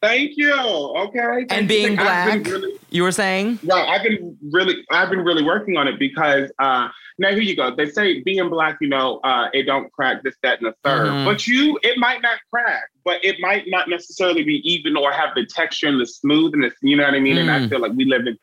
Thank 0.04 0.36
you. 0.36 0.54
Okay. 0.54 1.20
Thank 1.22 1.54
And 1.54 1.66
being 1.68 1.98
I've 1.98 2.44
black, 2.44 2.46
really- 2.46 2.78
you 2.90 3.04
were 3.04 3.12
saying? 3.14 3.58
Right. 3.64 3.88
I've 3.88 4.04
been 4.04 4.38
really, 4.52 4.84
I've 4.92 5.10
been 5.10 5.22
really 5.24 5.44
working 5.44 5.78
on 5.78 5.88
it 5.88 5.98
because 5.98 6.52
uh, 6.60 6.90
now 7.18 7.30
here 7.30 7.40
you 7.40 7.56
go. 7.56 7.74
They 7.74 7.90
say 7.90 8.22
being 8.22 8.50
black, 8.50 8.80
you 8.82 8.90
know, 8.90 9.20
uh, 9.24 9.48
it 9.54 9.64
don't 9.64 9.90
crack 9.94 10.22
this, 10.22 10.36
that, 10.44 10.62
and 10.62 10.68
the 10.68 10.76
3rd 10.90 11.08
Mhm. 11.08 11.26
But 11.26 11.48
you, 11.48 11.80
it 11.84 11.98
might 11.98 12.22
not 12.22 12.38
crack, 12.52 12.90
but 13.06 13.24
it 13.24 13.38
might 13.40 13.64
not 13.68 13.88
necessarily 13.88 14.44
be 14.44 14.56
even 14.70 14.98
or 14.98 15.10
have 15.14 15.30
the 15.36 15.46
texture 15.46 15.88
and 15.88 16.02
the 16.02 16.06
smoothness. 16.06 16.74
You 16.82 16.98
know 16.98 17.06
what 17.06 17.14
I 17.14 17.20
mean? 17.22 17.38
And 17.38 17.50
I 17.50 17.60
Mm. 17.60 17.70
feel 17.70 17.80
like 17.80 17.94
we 17.94 18.04
live 18.04 18.28
in 18.28 18.38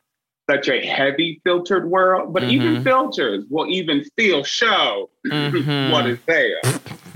such 0.48 0.68
a 0.70 0.84
heavy 0.84 1.40
filtered 1.44 1.88
world, 1.90 2.32
but 2.32 2.42
even 2.44 2.76
Mhm. 2.78 2.84
filters 2.84 3.44
will 3.50 3.68
even 3.68 4.02
still 4.04 4.42
show 4.44 5.10
what 5.92 6.06
is 6.08 6.18
there. 6.26 6.58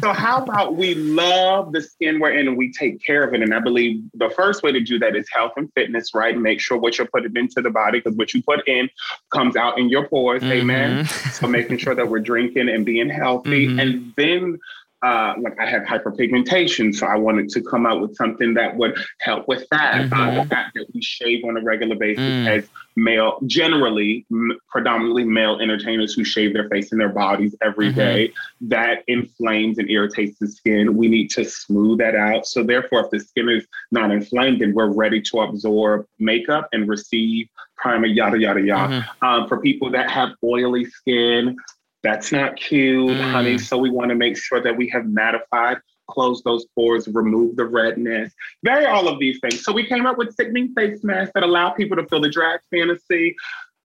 So 0.04 0.12
how 0.12 0.42
about 0.42 0.76
we 0.76 0.94
love 0.96 1.72
the 1.72 1.80
skin 1.80 2.20
we're 2.20 2.32
in 2.32 2.46
and 2.46 2.58
we 2.58 2.70
take 2.70 3.02
care 3.02 3.24
of 3.26 3.32
it? 3.32 3.40
And 3.40 3.54
I 3.54 3.58
believe 3.58 4.02
the 4.12 4.28
first 4.28 4.62
way 4.62 4.70
to 4.70 4.80
do 4.80 4.98
that 4.98 5.16
is 5.16 5.26
health 5.32 5.52
and 5.56 5.72
fitness, 5.74 6.10
right? 6.14 6.36
Make 6.36 6.60
sure 6.60 6.76
what 6.76 6.98
you're 6.98 7.06
putting 7.06 7.34
into 7.34 7.62
the 7.62 7.70
body, 7.70 8.00
because 8.00 8.14
what 8.14 8.34
you 8.34 8.42
put 8.42 8.68
in 8.68 8.90
comes 9.32 9.56
out 9.56 9.78
in 9.78 9.88
your 9.88 10.06
pores. 10.06 10.42
Amen. 10.44 11.06
Mhm. 11.06 11.32
So 11.32 11.46
making 11.48 11.78
sure 11.78 11.94
that 11.94 12.06
we're 12.06 12.20
drinking 12.20 12.68
and 12.68 12.84
being 12.84 13.08
healthy. 13.08 13.68
Mhm. 13.68 13.80
And 13.80 14.12
then 14.18 14.58
uh, 15.02 15.34
like 15.38 15.58
I 15.60 15.66
have 15.66 15.82
hyperpigmentation, 15.82 16.94
so 16.94 17.06
I 17.06 17.16
wanted 17.16 17.50
to 17.50 17.60
come 17.62 17.84
out 17.84 18.00
with 18.00 18.14
something 18.16 18.54
that 18.54 18.74
would 18.76 18.96
help 19.20 19.46
with 19.48 19.66
that. 19.70 20.10
Uh, 20.10 20.16
Mhm. 20.16 20.42
the 20.42 20.48
fact 20.48 20.72
that 20.76 20.86
we 20.94 21.02
shave 21.02 21.44
on 21.44 21.58
a 21.58 21.60
regular 21.62 21.94
basis 21.94 22.24
Mm. 22.24 22.46
as 22.48 22.68
male, 22.96 23.38
generally 23.46 24.24
m- 24.30 24.59
predominantly 24.68 25.24
male 25.24 25.59
entertainers 25.61 26.14
who 26.14 26.24
shave 26.24 26.52
their 26.52 26.68
face 26.68 26.92
and 26.92 27.00
their 27.00 27.09
bodies 27.09 27.54
every 27.62 27.90
Mhm. 27.90 27.96
day, 27.96 28.33
that 28.61 29.02
inflames 29.09 29.78
and 29.78 29.90
irritates 29.90 30.38
the 30.38 30.46
skin. 30.46 30.96
We 30.96 31.09
need 31.09 31.30
to 31.30 31.44
smooth 31.44 31.98
that 31.98 32.14
out. 32.14 32.46
So 32.46 32.62
therefore, 32.62 33.04
if 33.04 33.11
the 33.11 33.20
skin 33.20 33.48
is 33.48 33.66
not 33.90 34.11
inflamed, 34.11 34.61
then 34.61 34.74
we're 34.74 34.92
ready 34.92 35.20
to 35.22 35.40
absorb 35.40 36.07
makeup 36.18 36.68
and 36.72 36.88
receive 36.88 37.48
primer, 37.76 38.07
yada 38.07 38.38
yada 38.38 38.61
yada. 38.61 38.92
Mhm. 39.22 39.26
Um, 39.26 39.48
for 39.48 39.61
people 39.61 39.90
that 39.90 40.11
have 40.11 40.30
oily 40.44 40.85
skin, 40.85 41.57
that's 42.02 42.33
not 42.33 42.57
cute, 42.57 43.11
Mm. 43.11 43.33
honey. 43.33 43.59
So 43.59 43.78
we 43.78 43.90
want 43.90 44.11
to 44.11 44.14
make 44.14 44.37
sure 44.37 44.61
that 44.61 44.76
we 44.76 44.88
have 44.90 45.04
mattified, 45.04 45.80
close 46.08 46.42
those 46.42 46.66
pores, 46.74 47.08
remove 47.08 47.56
the 47.56 47.64
redness, 47.64 48.32
very 48.62 48.86
all 48.86 49.08
of 49.08 49.18
these 49.18 49.38
things. 49.40 49.64
So 49.64 49.72
we 49.72 49.86
came 49.86 50.06
up 50.06 50.18
with 50.18 50.34
sickening 50.34 50.72
face 50.74 51.02
masks 51.02 51.32
that 51.34 51.42
allow 51.42 51.70
people 51.70 51.96
to 51.96 52.06
feel 52.06 52.20
the 52.20 52.30
drag 52.30 52.60
fantasy 52.70 53.34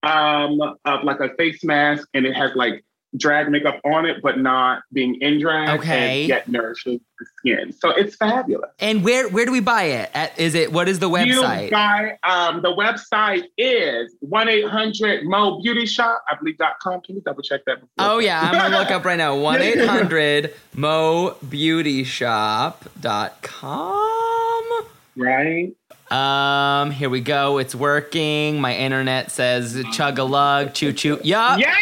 um, 0.04 0.60
of 0.86 1.04
like 1.04 1.20
a 1.20 1.30
face 1.36 1.64
mask, 1.64 2.08
and 2.14 2.26
it 2.26 2.36
has 2.36 2.52
like 2.56 2.84
drag 3.18 3.50
makeup 3.50 3.80
on 3.84 4.06
it, 4.06 4.22
but 4.22 4.38
not 4.40 4.82
being 4.94 5.16
in 5.22 5.40
drag, 5.40 5.80
Okay. 5.80 6.22
and 6.22 6.30
yet 6.30 6.48
nourishes 6.48 7.00
the 7.20 7.26
skin. 7.38 7.74
So 7.74 7.90
it's 7.90 8.16
fabulous. 8.16 8.70
And 8.80 9.04
where 9.04 9.28
where 9.30 9.46
do 9.46 9.52
we 9.52 9.60
buy 9.62 9.84
it? 9.84 10.10
At, 10.14 10.38
is 10.40 10.54
it 10.56 10.72
what 10.72 10.88
is 10.88 11.00
the 11.00 11.10
website? 11.10 11.66
You 11.66 11.72
buy 11.72 12.18
um, 12.24 12.62
the 12.62 12.72
website 12.74 13.44
is 13.58 14.16
one 14.20 14.48
eight 14.48 14.68
hundred 14.68 15.24
Mo 15.26 15.60
Beauty 15.62 15.86
Shop, 15.86 16.24
I 16.30 16.36
believe 16.36 16.58
dot 16.58 16.74
com. 16.82 17.02
Can 17.02 17.16
you 17.16 17.22
double 17.22 17.42
check 17.42 17.66
that? 17.66 17.76
Before? 17.82 17.90
Oh 17.98 18.20
yeah, 18.20 18.42
I'm 18.42 18.54
gonna 18.54 18.78
look 18.78 18.92
up 18.92 19.04
right 19.06 19.18
now. 19.18 19.36
One 19.40 19.62
800 19.62 20.54
mobeautyshop.com. 23.60 24.84
right. 25.16 25.72
Um, 26.12 26.90
here 26.92 27.10
we 27.10 27.22
go. 27.22 27.58
It's 27.60 27.76
working. 27.76 28.60
My 28.62 28.76
internet 28.76 29.30
says 29.32 29.84
chug 29.94 30.18
a 30.20 30.24
lug, 30.24 30.74
choo 30.74 30.92
choo. 30.94 31.20
Yup. 31.24 31.60
Yeah. 31.60 31.76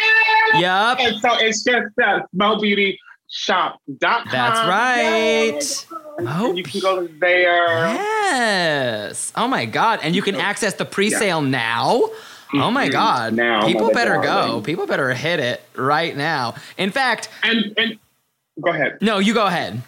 Yup. 0.54 0.98
And 1.00 1.20
so 1.20 1.28
it's 1.38 1.62
just 1.62 1.98
uh, 2.02 2.20
mobeautyshop.com. 2.36 4.28
That's 4.30 4.68
right. 4.68 5.86
And 6.18 6.56
you 6.58 6.64
can 6.64 6.80
go 6.80 7.06
there. 7.06 7.86
Yes. 7.94 9.32
Oh 9.36 9.48
my 9.48 9.64
god. 9.64 10.00
And 10.02 10.14
you 10.16 10.22
can 10.22 10.34
access 10.36 10.74
the 10.74 10.84
pre-sale 10.84 11.40
now. 11.40 12.02
Oh 12.54 12.70
my 12.70 12.88
Mhm. 12.88 12.92
god. 12.92 13.34
Now, 13.34 13.66
People 13.66 13.90
better 13.92 14.18
go. 14.20 14.60
People 14.62 14.86
better 14.86 15.12
hit 15.12 15.38
it 15.40 15.60
right 15.76 16.16
now. 16.16 16.54
In 16.78 16.90
fact, 16.90 17.28
And 17.42 17.74
and 17.76 17.98
go 18.60 18.70
ahead. 18.70 18.98
no, 19.02 19.18
you 19.18 19.34
go 19.34 19.46
ahead. 19.46 19.82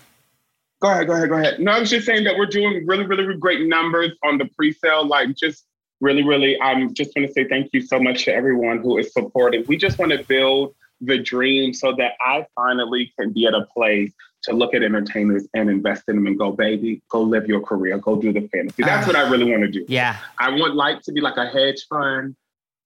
Go 0.80 0.90
ahead, 0.90 1.06
go 1.06 1.12
ahead, 1.14 1.28
go 1.28 1.34
ahead. 1.36 1.58
No, 1.60 1.72
I 1.72 1.78
was 1.80 1.90
just 1.90 2.06
saying 2.06 2.24
that 2.24 2.36
we're 2.38 2.46
doing 2.46 2.86
really, 2.86 3.04
really, 3.06 3.24
really 3.26 3.38
great 3.38 3.66
numbers 3.66 4.12
on 4.24 4.38
the 4.38 4.46
pre-sale. 4.56 5.06
Like 5.06 5.34
just 5.36 5.64
really, 6.00 6.22
really, 6.24 6.60
I'm 6.60 6.92
just 6.94 7.12
want 7.16 7.28
to 7.28 7.32
say 7.34 7.44
thank 7.48 7.70
you 7.72 7.82
so 7.82 7.98
much 8.00 8.24
to 8.24 8.34
everyone 8.34 8.78
who 8.78 8.98
is 8.98 9.12
supporting. 9.12 9.64
We 9.68 9.76
just 9.76 9.98
want 9.98 10.12
to 10.12 10.22
build 10.24 10.74
the 11.00 11.18
dream 11.18 11.72
so 11.72 11.94
that 11.96 12.12
I 12.20 12.46
finally 12.54 13.12
can 13.18 13.32
be 13.32 13.46
at 13.46 13.54
a 13.54 13.64
place 13.74 14.12
to 14.44 14.52
look 14.54 14.74
at 14.74 14.82
entertainers 14.82 15.46
and 15.54 15.68
invest 15.70 16.04
in 16.08 16.16
them 16.16 16.26
and 16.26 16.38
go, 16.38 16.52
baby, 16.52 17.02
go 17.10 17.20
live 17.22 17.46
your 17.46 17.60
career, 17.60 17.98
go 17.98 18.16
do 18.16 18.32
the 18.32 18.48
fantasy. 18.48 18.82
That's 18.82 19.04
Ah. 19.04 19.08
what 19.08 19.16
I 19.16 19.28
really 19.30 19.50
want 19.50 19.62
to 19.62 19.68
do. 19.70 19.84
Yeah. 19.88 20.16
I 20.38 20.50
want 20.50 20.74
like 20.74 21.02
to 21.02 21.12
be 21.12 21.20
like 21.20 21.36
a 21.36 21.46
hedge 21.46 21.86
fund 21.88 22.36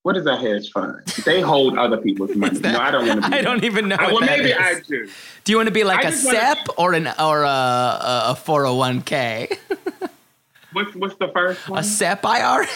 What 0.02 0.16
is 0.18 0.26
a 0.26 0.36
hedge 0.36 0.70
fund? 0.70 1.06
They 1.24 1.40
hold 1.40 1.78
other 1.78 1.96
people's 1.96 2.34
money. 2.42 2.58
no, 2.60 2.78
I 2.78 2.90
don't 2.90 3.06
want 3.08 3.24
to 3.24 3.30
be. 3.30 3.36
I 3.38 3.42
don't 3.42 3.64
even 3.64 3.88
know. 3.88 3.96
I, 3.98 4.06
well, 4.12 4.20
that 4.20 4.38
maybe 4.38 4.50
is. 4.50 4.58
I 4.58 4.80
do. 4.86 5.08
Do 5.44 5.52
you 5.52 5.56
want 5.56 5.68
to 5.68 5.72
be 5.72 5.82
like 5.84 6.04
I 6.04 6.08
a 6.08 6.10
just 6.10 6.26
wanna- 6.26 6.38
SEP 6.40 6.68
or 6.76 6.92
an 6.92 7.06
or 7.18 7.42
a 7.44 7.48
a, 7.48 8.22
a 8.32 8.34
401k? 8.36 9.56
What's 10.74 10.94
what's 10.96 11.16
the 11.16 11.28
first 11.28 11.68
one? 11.68 11.78
A 11.78 11.82
SEP 11.82 12.24
IRA? 12.26 12.66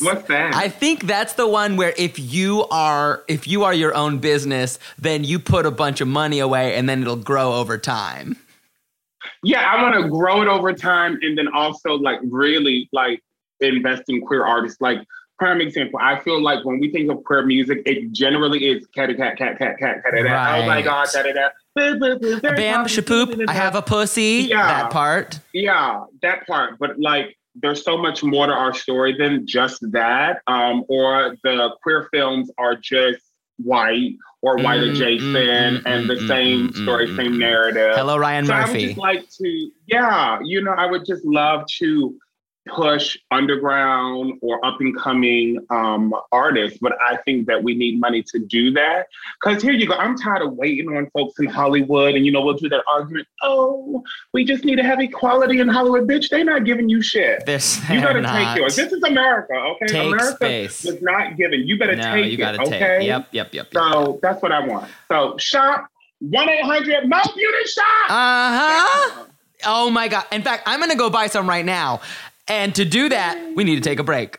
What's 0.00 0.26
that? 0.28 0.54
I 0.54 0.68
think 0.68 1.04
that's 1.06 1.34
the 1.34 1.46
one 1.46 1.76
where 1.76 1.94
if 1.96 2.18
you 2.18 2.64
are 2.70 3.22
if 3.28 3.46
you 3.46 3.64
are 3.64 3.74
your 3.74 3.94
own 3.94 4.18
business, 4.18 4.78
then 4.98 5.22
you 5.24 5.38
put 5.38 5.66
a 5.66 5.70
bunch 5.70 6.00
of 6.00 6.08
money 6.08 6.38
away 6.40 6.74
and 6.74 6.88
then 6.88 7.02
it'll 7.02 7.16
grow 7.16 7.52
over 7.54 7.78
time. 7.78 8.36
yeah, 9.44 9.60
I 9.60 9.82
want 9.82 9.94
to 10.02 10.08
grow 10.08 10.42
it 10.42 10.48
over 10.48 10.72
time, 10.72 11.18
and 11.22 11.36
then 11.36 11.48
also 11.48 11.94
like 11.94 12.18
really 12.24 12.88
like 12.92 13.22
invest 13.60 14.04
in 14.08 14.22
queer 14.22 14.44
artists. 14.44 14.80
Like 14.80 14.98
prime 15.38 15.60
example, 15.60 15.98
I 16.02 16.20
feel 16.20 16.42
like 16.42 16.64
when 16.64 16.78
we 16.80 16.90
think 16.90 17.10
of 17.10 17.22
queer 17.24 17.44
music, 17.44 17.82
it 17.86 18.12
generally 18.12 18.66
is 18.66 18.86
cat 18.94 19.10
cat 19.16 19.36
cat 19.36 19.58
cat 19.58 19.78
cat 19.78 20.02
cat. 20.02 20.14
Oh 20.14 20.66
my 20.66 20.82
god, 20.82 21.08
da 21.12 21.22
da 21.22 21.32
da. 21.32 21.48
Bam, 21.76 22.86
shapoop, 22.86 23.48
I 23.48 23.52
have 23.52 23.74
a 23.74 23.82
pussy. 23.82 24.46
Yeah. 24.48 24.66
That 24.66 24.90
part. 24.90 25.40
Yeah, 25.52 26.04
that 26.22 26.46
part. 26.46 26.78
But 26.78 27.00
like, 27.00 27.36
there's 27.54 27.84
so 27.84 27.96
much 27.96 28.22
more 28.22 28.46
to 28.46 28.52
our 28.52 28.74
story 28.74 29.16
than 29.16 29.46
just 29.46 29.80
that. 29.92 30.40
Um, 30.46 30.84
or 30.88 31.36
the 31.42 31.70
queer 31.82 32.08
films 32.12 32.50
are 32.58 32.76
just 32.76 33.20
white 33.58 34.14
or 34.42 34.56
white 34.58 34.80
Mm, 34.80 34.90
adjacent 34.90 35.34
mm, 35.34 35.82
mm, 35.82 35.82
and 35.86 36.10
the 36.10 36.14
mm, 36.14 36.28
same 36.28 36.68
mm, 36.68 36.82
story, 36.82 37.08
mm, 37.08 37.16
same 37.16 37.32
mm. 37.34 37.38
narrative. 37.38 37.92
Hello, 37.94 38.16
Ryan 38.16 38.46
so 38.46 38.52
I 38.52 38.60
would 38.60 38.66
Murphy. 38.68 38.86
just 38.86 38.98
like 38.98 39.28
to, 39.40 39.70
yeah, 39.86 40.38
you 40.44 40.62
know, 40.62 40.72
I 40.72 40.86
would 40.86 41.06
just 41.06 41.24
love 41.24 41.64
to 41.78 42.18
push 42.66 43.18
underground 43.30 44.38
or 44.40 44.64
up 44.64 44.80
and 44.80 44.96
coming 44.98 45.58
um, 45.70 46.14
artists, 46.32 46.78
but 46.80 46.92
I 47.00 47.16
think 47.18 47.46
that 47.46 47.62
we 47.62 47.74
need 47.74 48.00
money 48.00 48.22
to 48.22 48.38
do 48.38 48.70
that. 48.72 49.06
Because 49.42 49.62
here 49.62 49.72
you 49.72 49.86
go, 49.86 49.94
I'm 49.94 50.16
tired 50.16 50.42
of 50.42 50.54
waiting 50.54 50.96
on 50.96 51.08
folks 51.10 51.38
in 51.38 51.46
Hollywood, 51.46 52.14
and 52.14 52.24
you 52.24 52.32
know, 52.32 52.40
we'll 52.40 52.54
do 52.54 52.68
that 52.70 52.82
argument. 52.90 53.28
Oh, 53.42 54.02
we 54.32 54.44
just 54.44 54.64
need 54.64 54.76
to 54.76 54.82
have 54.82 55.00
equality 55.00 55.60
in 55.60 55.68
Hollywood, 55.68 56.08
bitch. 56.08 56.30
They're 56.30 56.44
not 56.44 56.64
giving 56.64 56.88
you 56.88 57.02
shit. 57.02 57.44
This 57.46 57.78
You 57.90 58.00
gotta 58.00 58.22
take 58.22 58.56
yours. 58.56 58.76
This 58.76 58.92
is 58.92 59.02
America, 59.02 59.54
okay? 59.54 59.86
Take 59.86 60.12
America 60.12 60.36
space. 60.36 60.84
was 60.84 61.02
not 61.02 61.36
given. 61.36 61.66
You 61.66 61.78
better 61.78 61.96
no, 61.96 62.14
take 62.14 62.30
you 62.30 62.38
gotta 62.38 62.62
it, 62.62 62.66
take. 62.66 62.82
okay? 62.82 63.06
Yep, 63.06 63.28
yep, 63.32 63.54
yep. 63.54 63.68
yep. 63.72 63.82
So 63.92 64.18
that's 64.22 64.42
what 64.42 64.52
I 64.52 64.66
want. 64.66 64.90
So 65.08 65.36
shop 65.38 65.88
one 66.20 66.48
eight 66.48 66.64
hundred 66.64 67.08
Mo 67.08 67.20
Beauty 67.34 67.64
Shop. 67.66 68.10
Uh 68.10 68.58
huh. 68.58 69.24
Oh 69.66 69.90
my 69.90 70.08
god. 70.08 70.24
In 70.32 70.42
fact, 70.42 70.64
I'm 70.66 70.80
gonna 70.80 70.96
go 70.96 71.10
buy 71.10 71.26
some 71.26 71.48
right 71.48 71.64
now. 71.64 72.00
And 72.46 72.74
to 72.74 72.84
do 72.84 73.08
that, 73.08 73.52
we 73.56 73.64
need 73.64 73.76
to 73.76 73.80
take 73.80 73.98
a 73.98 74.04
break. 74.04 74.38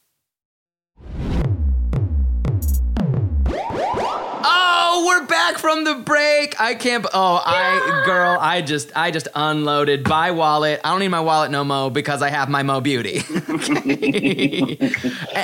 Back 5.31 5.57
from 5.57 5.83
the 5.85 5.95
break. 5.95 6.61
I 6.61 6.75
can't. 6.75 7.03
Oh, 7.11 7.41
I 7.43 8.03
girl, 8.05 8.37
I 8.39 8.61
just, 8.61 8.95
I 8.95 9.09
just 9.09 9.27
unloaded 9.33 10.07
my 10.07 10.29
wallet. 10.29 10.79
I 10.83 10.91
don't 10.91 10.99
need 10.99 11.07
my 11.07 11.21
wallet 11.21 11.49
no 11.49 11.63
mo 11.63 11.89
because 11.89 12.21
I 12.21 12.29
have 12.29 12.49
my 12.49 12.61
Mo 12.61 12.81
Beauty. 12.81 13.19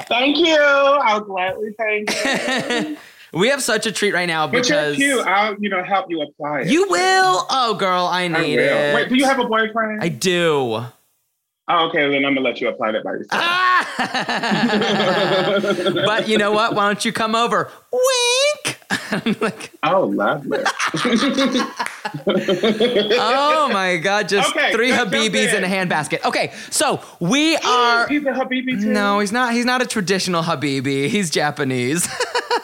Thank 0.08 0.38
you. 0.38 0.58
I'll 0.60 1.21
gladly 1.21 1.73
thank 1.78 2.10
you. 2.89 2.97
we 3.34 3.47
have 3.50 3.62
such 3.63 3.86
a 3.86 3.91
treat 3.91 4.13
right 4.13 4.26
now 4.28 4.47
But 4.47 4.67
you're 4.69 4.93
cute. 4.95 5.26
I'll, 5.26 5.56
you 5.60 5.69
know, 5.69 5.84
help 5.84 6.08
you 6.10 6.21
apply 6.21 6.62
it. 6.62 6.67
you 6.67 6.88
will. 6.89 7.45
Oh, 7.50 7.76
girl, 7.80 8.06
I 8.06 8.23
I 8.23 8.28
need 8.28 8.58
will. 8.58 8.78
it. 8.78 8.95
Wait, 8.95 9.10
do 9.10 9.15
you 9.15 9.26
have 9.26 9.39
a 9.39 9.45
boyfriend? 9.45 10.02
I 10.04 10.10
do. 10.10 10.84
oh, 11.69 11.88
okay. 11.89 12.10
Then 12.10 12.26
I'm 12.26 12.34
gonna 12.36 12.41
let 12.41 12.62
you 12.62 12.67
apply 12.69 12.91
that 12.91 13.04
by 13.04 13.12
yourself. 13.13 13.41
Ah! 13.43 13.63
but 16.06 16.28
you 16.28 16.38
know 16.38 16.52
what? 16.52 16.76
Why 16.76 16.86
don't 16.88 17.04
you 17.04 17.12
come 17.12 17.34
over? 17.36 17.71
Wink. 17.91 18.80
I'm 18.89 19.36
like, 19.41 19.71
Oh, 19.84 20.06
lovely. 20.06 20.60
oh 23.19 23.69
my 23.71 23.97
god, 23.97 24.30
just 24.30 24.50
Okay, 24.52 24.71
three 24.71 24.91
Habibis 24.91 25.50
in. 25.54 25.63
in 25.63 25.63
a 25.63 25.67
handbasket. 25.67 26.23
Okay, 26.26 26.54
so 26.69 27.02
we 27.19 27.58
are. 27.58 28.08
He's 28.08 28.23
a 28.26 28.32
Habibi 28.32 28.82
too. 28.82 28.91
No, 28.91 29.19
he's 29.19 29.32
not. 29.32 29.54
He's 29.54 29.65
not 29.65 29.82
a 29.82 29.86
traditional 29.86 30.43
Habibi. 30.43 31.08
He's 31.10 31.30
Japanese. 31.30 32.08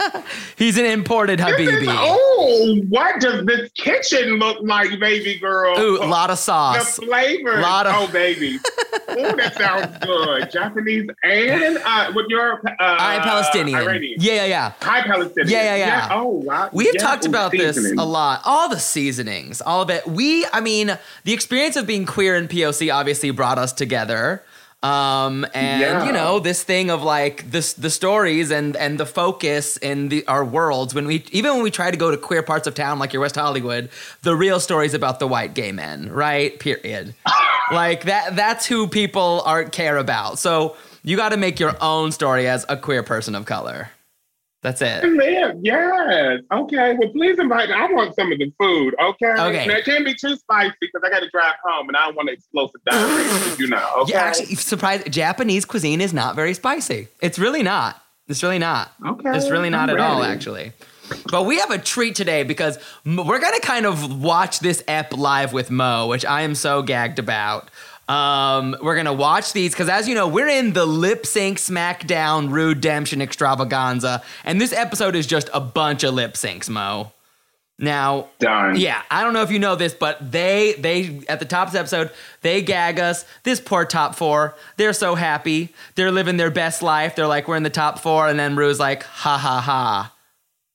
he's 0.57 0.77
an 0.77 0.85
imported 0.85 1.39
Habibi. 1.39 1.85
Oh, 1.89 2.81
what 2.89 3.19
does 3.19 3.45
this 3.45 3.69
kitchen 3.73 4.39
look 4.39 4.57
like, 4.61 4.97
baby 4.99 5.37
girl? 5.39 5.77
Ooh, 5.79 5.97
a 6.01 6.05
lot 6.05 6.29
of 6.29 6.37
sauce. 6.39 6.95
the 6.97 7.05
flavor. 7.05 7.59
Lot 7.59 7.87
of- 7.87 7.95
oh, 7.97 8.07
baby. 8.11 8.59
oh, 9.17 9.35
that 9.35 9.55
sounds 9.55 9.97
good. 10.05 10.51
Japanese 10.51 11.09
and 11.23 11.77
uh, 11.85 12.11
with 12.15 12.25
your 12.29 12.59
uh, 12.67 12.71
I'm 12.79 13.21
Palestinian. 13.21 13.79
Iranian. 13.79 14.15
Yeah, 14.19 14.33
yeah, 14.33 14.45
yeah. 14.45 14.71
Hi, 14.81 15.01
Palestinian. 15.01 15.49
Yeah, 15.49 15.75
yeah, 15.75 15.85
yeah. 15.85 16.07
Oh, 16.11 16.27
wow. 16.27 16.69
We've 16.73 16.93
Yeah, 16.93 17.01
talked 17.01 17.25
ooh, 17.25 17.29
about 17.29 17.51
this 17.51 17.77
a 17.97 18.05
lot. 18.05 18.41
All 18.45 18.69
the 18.69 18.79
seasonings, 18.79 19.61
all 19.61 19.81
of 19.81 19.89
it. 19.89 20.07
We, 20.07 20.45
I 20.53 20.59
mean, 20.61 20.97
the 21.23 21.33
experience 21.33 21.75
of 21.75 21.87
being 21.87 22.05
queer 22.05 22.35
and 22.35 22.49
POC 22.49 22.93
obviously 22.93 23.31
brought 23.31 23.57
us 23.57 23.73
together. 23.73 24.43
Um, 24.83 25.45
and 25.53 25.81
Yeah. 25.81 26.05
you 26.05 26.11
know, 26.11 26.39
this 26.39 26.61
thing 26.61 26.91
of 26.91 27.01
like 27.03 27.49
this, 27.49 27.71
the 27.73 27.89
stories 27.89 28.51
and, 28.51 28.75
and 28.75 28.99
the 28.99 29.05
focus 29.05 29.77
in 29.77 30.09
the, 30.09 30.27
our 30.27 30.43
worlds 30.43 30.93
when 30.93 31.07
we, 31.07 31.23
even 31.31 31.53
when 31.53 31.63
we 31.63 31.71
try 31.71 31.89
to 31.89 31.95
go 31.97 32.11
to 32.11 32.17
queer 32.17 32.43
parts 32.43 32.67
of 32.67 32.75
town, 32.75 32.99
like 32.99 33.13
your 33.13 33.21
West 33.21 33.35
Hollywood, 33.35 33.89
the 34.23 34.35
real 34.35 34.59
stories 34.59 34.93
about 34.93 35.19
the 35.19 35.27
white 35.27 35.53
gay 35.53 35.71
men, 35.71 36.11
right? 36.11 36.59
Period. 36.59 37.15
like 37.71 38.03
that, 38.03 38.35
that's 38.35 38.65
who 38.65 38.87
people 38.89 39.41
are 39.45 39.63
care 39.63 39.95
about. 39.95 40.37
So 40.37 40.75
you 41.01 41.15
got 41.15 41.29
to 41.29 41.37
make 41.37 41.61
your 41.61 41.75
own 41.81 42.11
story 42.11 42.47
as 42.49 42.65
a 42.67 42.75
queer 42.75 43.03
person 43.03 43.35
of 43.35 43.45
color. 43.45 43.89
That's 44.63 44.81
it. 44.81 45.03
Live, 45.03 45.57
yes. 45.61 46.39
Okay. 46.51 46.95
Well, 46.97 47.09
please 47.09 47.37
invite 47.37 47.67
me. 47.69 47.75
I 47.75 47.85
want 47.91 48.15
some 48.15 48.31
of 48.31 48.39
the 48.39 48.51
food. 48.57 48.95
Okay. 48.99 49.33
Okay. 49.33 49.67
Now, 49.67 49.75
it 49.75 49.85
can't 49.85 50.05
be 50.05 50.15
too 50.15 50.35
spicy 50.37 50.73
because 50.79 51.01
I 51.05 51.09
got 51.09 51.19
to 51.19 51.29
drive 51.29 51.55
home 51.65 51.89
and 51.89 51.97
I 51.97 52.05
don't 52.05 52.15
want 52.15 52.29
to 52.29 52.33
explosive 52.33 52.81
diarrhea. 52.89 53.55
you 53.59 53.67
know. 53.67 53.87
Okay. 54.03 54.13
Yeah, 54.13 54.21
actually, 54.21 54.55
surprise! 54.55 55.03
Japanese 55.09 55.65
cuisine 55.65 56.01
is 56.01 56.13
not 56.13 56.35
very 56.35 56.53
spicy. 56.53 57.09
It's 57.21 57.37
really 57.37 57.61
not. 57.61 58.01
It's 58.27 58.41
really 58.41 58.57
not. 58.59 58.91
Okay, 59.05 59.29
It's 59.35 59.49
really 59.49 59.69
not 59.69 59.89
I'm 59.89 59.97
at 59.97 60.01
all, 60.01 60.23
actually. 60.23 60.71
But 61.29 61.43
we 61.43 61.59
have 61.59 61.69
a 61.71 61.77
treat 61.77 62.15
today 62.15 62.43
because 62.43 62.79
we're 63.05 63.39
gonna 63.39 63.59
kind 63.59 63.85
of 63.85 64.21
watch 64.23 64.59
this 64.61 64.81
ep 64.87 65.15
live 65.17 65.51
with 65.51 65.69
Mo, 65.69 66.07
which 66.07 66.25
I 66.25 66.41
am 66.41 66.55
so 66.55 66.81
gagged 66.81 67.19
about. 67.19 67.69
Um, 68.09 68.75
we're 68.81 68.95
gonna 68.95 69.13
watch 69.13 69.53
these 69.53 69.71
because, 69.71 69.87
as 69.89 70.07
you 70.09 70.15
know, 70.15 70.27
we're 70.27 70.47
in 70.49 70.73
the 70.73 70.85
lip 70.85 71.25
sync 71.25 71.57
SmackDown 71.57 72.51
Redemption 72.51 73.21
Extravaganza, 73.21 74.21
and 74.43 74.59
this 74.59 74.73
episode 74.73 75.15
is 75.15 75.25
just 75.25 75.49
a 75.53 75.59
bunch 75.61 76.03
of 76.03 76.13
lip 76.13 76.33
syncs, 76.33 76.69
Mo. 76.69 77.11
Now, 77.79 78.27
Done. 78.39 78.75
yeah, 78.75 79.01
I 79.09 79.23
don't 79.23 79.33
know 79.33 79.41
if 79.41 79.49
you 79.51 79.57
know 79.57 79.75
this, 79.75 79.93
but 79.93 80.31
they 80.31 80.73
they 80.73 81.21
at 81.29 81.39
the 81.39 81.45
top 81.45 81.67
of 81.67 81.73
the 81.73 81.79
episode 81.79 82.11
they 82.41 82.61
gag 82.61 82.99
us. 82.99 83.25
This 83.43 83.59
poor 83.59 83.83
top 83.85 84.15
four, 84.15 84.55
they're 84.77 84.93
so 84.93 85.15
happy, 85.15 85.69
they're 85.95 86.11
living 86.11 86.37
their 86.37 86.51
best 86.51 86.83
life. 86.83 87.15
They're 87.15 87.25
like, 87.27 87.47
we're 87.47 87.55
in 87.55 87.63
the 87.63 87.69
top 87.69 87.99
four, 87.99 88.27
and 88.27 88.37
then 88.37 88.55
Ru's 88.55 88.79
like, 88.79 89.03
ha 89.03 89.37
ha 89.37 89.59
ha, 89.61 90.13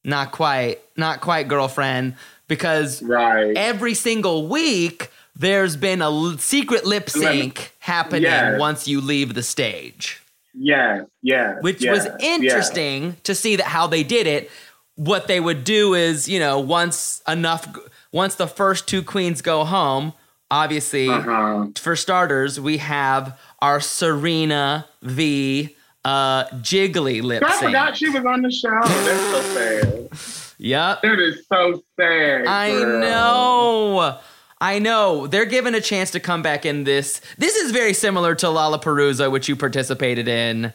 not 0.03 0.33
quite, 0.33 0.81
not 0.97 1.21
quite, 1.21 1.47
girlfriend, 1.47 2.17
because 2.49 3.03
Right. 3.03 3.57
every 3.57 3.95
single 3.95 4.49
week 4.49 5.11
there's 5.39 5.77
been 5.77 6.03
a 6.03 6.07
l- 6.07 6.37
secret 6.39 6.85
lip 6.85 7.09
sync 7.09 7.73
happening 7.79 8.23
Yes. 8.23 8.59
once 8.59 8.89
you 8.89 9.01
leave 9.01 9.35
the 9.35 9.43
stage 9.43 10.21
Yeah, 10.55 11.03
yeah. 11.23 11.55
which 11.61 11.83
yes, 11.83 12.05
was 12.07 12.15
interesting 12.21 13.17
to 13.23 13.35
see 13.35 13.57
that 13.57 13.67
how 13.67 13.87
they 13.87 14.03
did 14.03 14.27
it. 14.27 14.51
What 14.97 15.29
they 15.29 15.39
would 15.39 15.63
do 15.63 15.95
is, 15.95 16.29
you 16.29 16.41
know, 16.41 16.59
once 16.59 17.23
enough, 17.29 17.69
once 18.11 18.35
the 18.35 18.49
first 18.49 18.89
two 18.89 19.03
queens 19.03 19.41
go 19.43 19.65
home, 19.65 20.13
obviously, 20.51 21.09
Uh-huh. 21.09 21.67
for 21.79 21.95
starters, 21.95 22.59
we 22.59 22.79
have 22.79 23.39
our 23.61 23.79
Serena 23.81 24.87
v. 25.03 25.77
Uh, 26.05 26.45
Jiggly 26.63 27.23
lip 27.23 27.43
sync. 27.45 27.53
I 27.63 27.67
forgot 27.67 27.97
she 27.97 28.09
was 28.09 28.25
on 28.25 28.43
the 28.43 28.51
show. 28.51 28.71
That's 28.83 29.21
so 29.31 29.41
sad. 29.55 30.55
Yep. 30.59 31.03
That 31.03 31.19
is 31.21 31.45
so 31.53 31.83
sad. 31.99 32.47
I 32.47 32.71
girl. 32.71 33.01
know. 33.01 34.19
I 34.61 34.79
know. 34.79 35.27
They're 35.27 35.45
given 35.45 35.75
a 35.75 35.81
chance 35.81 36.11
to 36.13 36.21
come 36.21 36.43
back 36.43 36.67
in 36.67 36.85
this. 36.85 37.21
This 37.37 37.57
is 37.57 37.71
very 37.71 37.95
similar 37.95 38.35
to 38.37 38.47
Lalaparuza, 38.47 39.31
which 39.31 39.49
you 39.49 39.57
participated 39.57 40.27
in. 40.29 40.73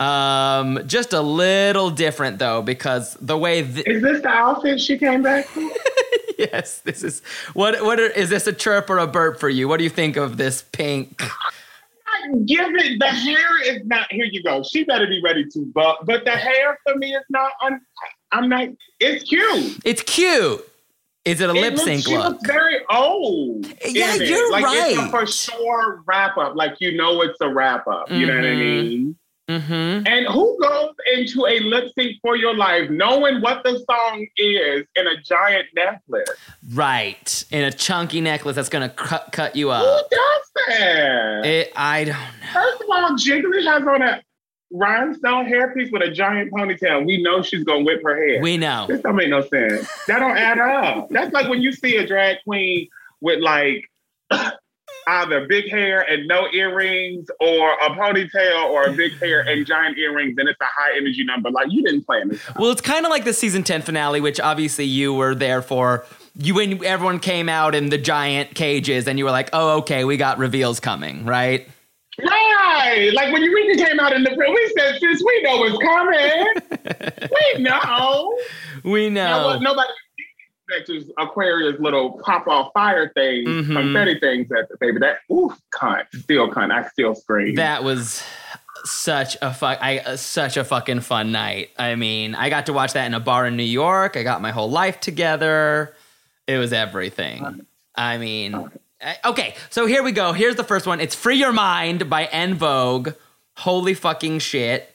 Um, 0.00 0.80
just 0.86 1.12
a 1.12 1.20
little 1.20 1.90
different 1.90 2.38
though, 2.38 2.62
because 2.62 3.14
the 3.20 3.36
way 3.36 3.62
th- 3.62 3.86
Is 3.86 4.02
this 4.02 4.22
the 4.22 4.28
outfit 4.28 4.80
she 4.80 4.96
came 4.96 5.22
back 5.22 5.44
for? 5.44 5.60
yes, 6.38 6.78
this 6.80 7.04
is 7.04 7.20
what 7.52 7.84
what 7.84 8.00
are, 8.00 8.06
is 8.06 8.30
this 8.30 8.46
a 8.46 8.52
chirp 8.52 8.88
or 8.88 8.96
a 8.98 9.06
burp 9.06 9.38
for 9.38 9.50
you? 9.50 9.68
What 9.68 9.76
do 9.76 9.84
you 9.84 9.90
think 9.90 10.16
of 10.16 10.38
this 10.38 10.62
pink? 10.72 11.22
Give 12.46 12.74
it. 12.74 12.98
The 12.98 13.06
hair 13.06 13.62
is 13.62 13.84
not. 13.84 14.10
Here 14.10 14.24
you 14.24 14.42
go. 14.42 14.62
She 14.62 14.84
better 14.84 15.06
be 15.06 15.20
ready 15.22 15.44
to 15.44 15.70
but 15.74 16.04
But 16.04 16.24
the 16.24 16.32
hair 16.32 16.78
for 16.82 16.96
me 16.96 17.14
is 17.14 17.24
not. 17.28 17.52
I'm, 17.60 17.80
I'm 18.32 18.48
not. 18.48 18.68
It's 19.00 19.24
cute. 19.24 19.78
It's 19.84 20.02
cute. 20.02 20.66
Is 21.24 21.40
it 21.40 21.50
a 21.50 21.52
It 21.52 21.60
lip 21.60 21.72
looks- 21.74 21.84
sync 21.84 22.04
she 22.04 22.16
look? 22.16 22.30
looks 22.32 22.46
very 22.46 22.78
old. 22.90 23.66
Yeah, 23.86 24.14
in 24.14 24.22
it. 24.22 24.28
you're 24.28 24.50
like 24.50 24.64
It's 24.68 24.98
a 24.98 25.02
right. 25.02 25.10
for 25.10 25.26
sure 25.26 26.02
wrap 26.06 26.38
up. 26.38 26.54
Like 26.56 26.76
you 26.80 26.96
know, 26.96 27.20
it's 27.22 27.40
a 27.40 27.48
wrap 27.48 27.86
up. 27.86 28.10
You 28.10 28.26
know 28.26 28.36
what 28.36 28.44
I 28.44 28.48
Mhm. 28.48 28.58
mean? 28.58 29.16
Mm-hmm. 29.50 30.06
And 30.06 30.26
who 30.28 30.56
goes 30.62 30.90
into 31.16 31.44
a 31.46 31.58
lip 31.58 31.90
sync 31.98 32.16
for 32.22 32.36
your 32.36 32.54
life 32.56 32.88
knowing 32.88 33.40
what 33.40 33.64
the 33.64 33.80
song 33.90 34.24
is 34.36 34.84
in 34.94 35.06
a 35.08 35.16
giant 35.22 35.66
necklace? 35.74 36.30
Right. 36.72 37.44
In 37.50 37.64
a 37.64 37.72
chunky 37.72 38.20
necklace 38.20 38.54
that's 38.54 38.68
gonna 38.68 38.88
cut 38.90 39.28
cut 39.32 39.56
you 39.56 39.70
up. 39.70 39.82
Who 39.82 40.16
does 40.16 40.50
that? 40.68 41.44
It, 41.46 41.72
I 41.74 42.04
don't 42.04 42.14
know. 42.14 42.52
First 42.54 42.82
of 42.82 42.86
all, 42.90 43.10
Jiggly 43.16 43.64
has 43.66 43.82
on 43.82 44.02
a 44.02 44.22
rhinestone 44.72 45.46
hairpiece 45.46 45.90
with 45.92 46.02
a 46.02 46.10
giant 46.10 46.52
ponytail. 46.52 47.04
We 47.04 47.22
know 47.22 47.42
she's 47.42 47.64
gonna 47.64 47.84
whip 47.84 48.02
her 48.04 48.16
hair. 48.16 48.40
We 48.40 48.56
know. 48.56 48.86
this 48.88 49.00
don't 49.00 49.16
make 49.16 49.28
no 49.30 49.42
sense. 49.42 49.88
That 50.06 50.20
don't 50.20 50.36
add 50.36 50.58
up. 50.58 51.08
That's 51.10 51.32
like 51.32 51.48
when 51.48 51.60
you 51.60 51.72
see 51.72 51.96
a 51.96 52.06
drag 52.06 52.38
queen 52.44 52.88
with 53.20 53.40
like 53.40 53.90
either 55.06 55.46
big 55.48 55.68
hair 55.68 56.02
and 56.08 56.26
no 56.28 56.46
earrings, 56.52 57.28
or 57.40 57.72
a 57.72 57.90
ponytail, 57.90 58.64
or 58.70 58.84
a 58.84 58.92
big 58.92 59.18
hair 59.18 59.40
and 59.40 59.66
giant 59.66 59.98
earrings, 59.98 60.36
and 60.38 60.48
it's 60.48 60.60
a 60.60 60.64
high 60.64 60.96
energy 60.96 61.24
number. 61.24 61.50
Like 61.50 61.68
you 61.70 61.82
didn't 61.82 62.04
plan 62.04 62.28
this. 62.28 62.40
Well, 62.56 62.70
it's 62.70 62.80
kind 62.80 63.04
of 63.04 63.10
like 63.10 63.24
the 63.24 63.32
season 63.32 63.62
10 63.62 63.82
finale, 63.82 64.20
which 64.20 64.38
obviously 64.40 64.84
you 64.84 65.12
were 65.12 65.34
there 65.34 65.62
for. 65.62 66.04
You 66.36 66.54
when 66.54 66.84
everyone 66.84 67.18
came 67.18 67.48
out 67.48 67.74
in 67.74 67.88
the 67.88 67.98
giant 67.98 68.54
cages 68.54 69.08
and 69.08 69.18
you 69.18 69.24
were 69.24 69.32
like, 69.32 69.50
"Oh, 69.52 69.78
okay, 69.78 70.04
we 70.04 70.16
got 70.16 70.38
reveals 70.38 70.78
coming," 70.78 71.24
right? 71.24 71.68
Right. 72.24 73.10
Like 73.14 73.32
when 73.32 73.42
Eureka 73.42 73.84
came 73.84 74.00
out 74.00 74.12
in 74.12 74.22
the 74.24 74.30
we 74.30 74.74
said, 74.78 74.98
sis, 75.00 75.22
we 75.24 75.42
know 75.42 75.64
it's 75.64 75.78
coming. 75.78 77.30
we 77.56 77.62
know. 77.62 78.38
We 78.84 79.10
Now, 79.10 79.40
know. 79.40 79.46
what 79.48 79.62
nobody 79.62 79.88
expects 80.68 81.10
Aquaria's 81.18 81.80
little 81.80 82.20
pop 82.24 82.46
off 82.46 82.72
fire 82.72 83.10
things, 83.14 83.48
Mhm. 83.48 83.72
confetti 83.74 84.18
things 84.20 84.48
at 84.52 84.68
the 84.68 84.76
baby. 84.80 84.98
That 85.00 85.18
oof, 85.32 85.52
cunt, 85.74 86.04
still 86.14 86.48
cunt. 86.50 86.70
I 86.72 86.88
still 86.88 87.14
scream. 87.14 87.56
That 87.56 87.82
was 87.84 88.22
such 88.84 89.36
a 89.42 89.52
fuck 89.52 89.78
I 89.82 89.98
uh, 89.98 90.16
such 90.16 90.56
a 90.56 90.64
fucking 90.64 91.00
fun 91.00 91.32
night. 91.32 91.70
I 91.78 91.96
mean, 91.96 92.34
I 92.34 92.48
got 92.48 92.66
to 92.66 92.72
watch 92.72 92.92
that 92.94 93.04
in 93.06 93.14
a 93.14 93.20
bar 93.20 93.46
in 93.46 93.56
New 93.56 93.62
York. 93.64 94.16
I 94.16 94.22
got 94.22 94.40
my 94.40 94.52
whole 94.52 94.70
life 94.70 95.00
together. 95.00 95.94
It 96.46 96.56
was 96.58 96.72
everything. 96.72 97.66
I 97.94 98.16
mean, 98.18 98.70
okay, 99.24 99.54
so 99.70 99.86
here 99.86 100.02
we 100.02 100.12
go. 100.12 100.32
Here's 100.32 100.56
the 100.56 100.64
first 100.64 100.86
one. 100.86 101.00
It's 101.00 101.14
Free 101.14 101.36
Your 101.36 101.52
Mind 101.52 102.08
by 102.10 102.24
En 102.26 102.54
Vogue. 102.54 103.10
Holy 103.58 103.94
fucking 103.94 104.38
shit. 104.38 104.94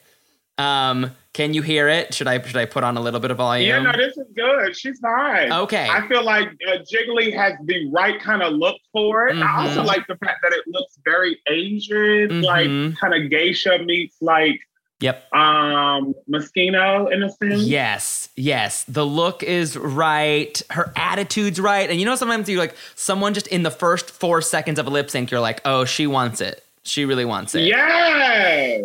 Um, 0.58 1.12
can 1.34 1.52
you 1.52 1.60
hear 1.60 1.86
it? 1.88 2.14
Should 2.14 2.26
I 2.28 2.40
should 2.40 2.56
I 2.56 2.64
put 2.64 2.82
on 2.82 2.96
a 2.96 3.00
little 3.00 3.20
bit 3.20 3.30
of 3.30 3.36
volume? 3.36 3.68
yeah, 3.68 3.78
no, 3.80 3.92
this 3.92 4.16
is 4.16 4.26
good. 4.34 4.74
She's 4.76 4.98
fine. 5.00 5.52
Okay. 5.52 5.86
I 5.88 6.08
feel 6.08 6.24
like 6.24 6.48
uh, 6.66 6.78
Jiggly 6.90 7.34
has 7.36 7.52
the 7.66 7.90
right 7.92 8.18
kind 8.20 8.42
of 8.42 8.54
look 8.54 8.76
for 8.90 9.28
it. 9.28 9.36
I 9.36 9.66
also 9.66 9.82
Mhm. 9.82 9.86
like 9.86 10.06
the 10.06 10.16
fact 10.16 10.38
that 10.42 10.52
it 10.52 10.64
looks 10.66 10.98
very 11.04 11.38
Asian, 11.50 12.40
Mhm. 12.40 12.42
like 12.42 12.98
kind 12.98 13.14
of 13.22 13.30
geisha 13.30 13.78
meets 13.84 14.16
like 14.22 14.58
Yep. 15.00 15.30
um 15.34 16.14
Moschino 16.30 17.12
in 17.12 17.22
a 17.22 17.28
sense. 17.30 17.64
Yes. 17.64 18.25
Yes, 18.38 18.84
the 18.84 19.04
look 19.04 19.42
is 19.42 19.78
right, 19.78 20.60
her 20.70 20.92
attitude's 20.94 21.58
right, 21.58 21.88
and 21.88 21.98
you 21.98 22.04
know 22.04 22.16
sometimes 22.16 22.50
you 22.50 22.58
like 22.58 22.74
someone 22.94 23.32
just 23.32 23.46
in 23.46 23.62
the 23.62 23.70
first 23.70 24.10
four 24.10 24.42
seconds 24.42 24.78
of 24.78 24.86
a 24.86 24.90
lip 24.90 25.10
sync, 25.10 25.30
you're 25.30 25.40
like, 25.40 25.62
oh, 25.64 25.86
she 25.86 26.06
wants 26.06 26.42
it. 26.42 26.62
She 26.82 27.06
really 27.06 27.24
wants 27.24 27.54
it. 27.54 27.62
Yes. 27.62 28.82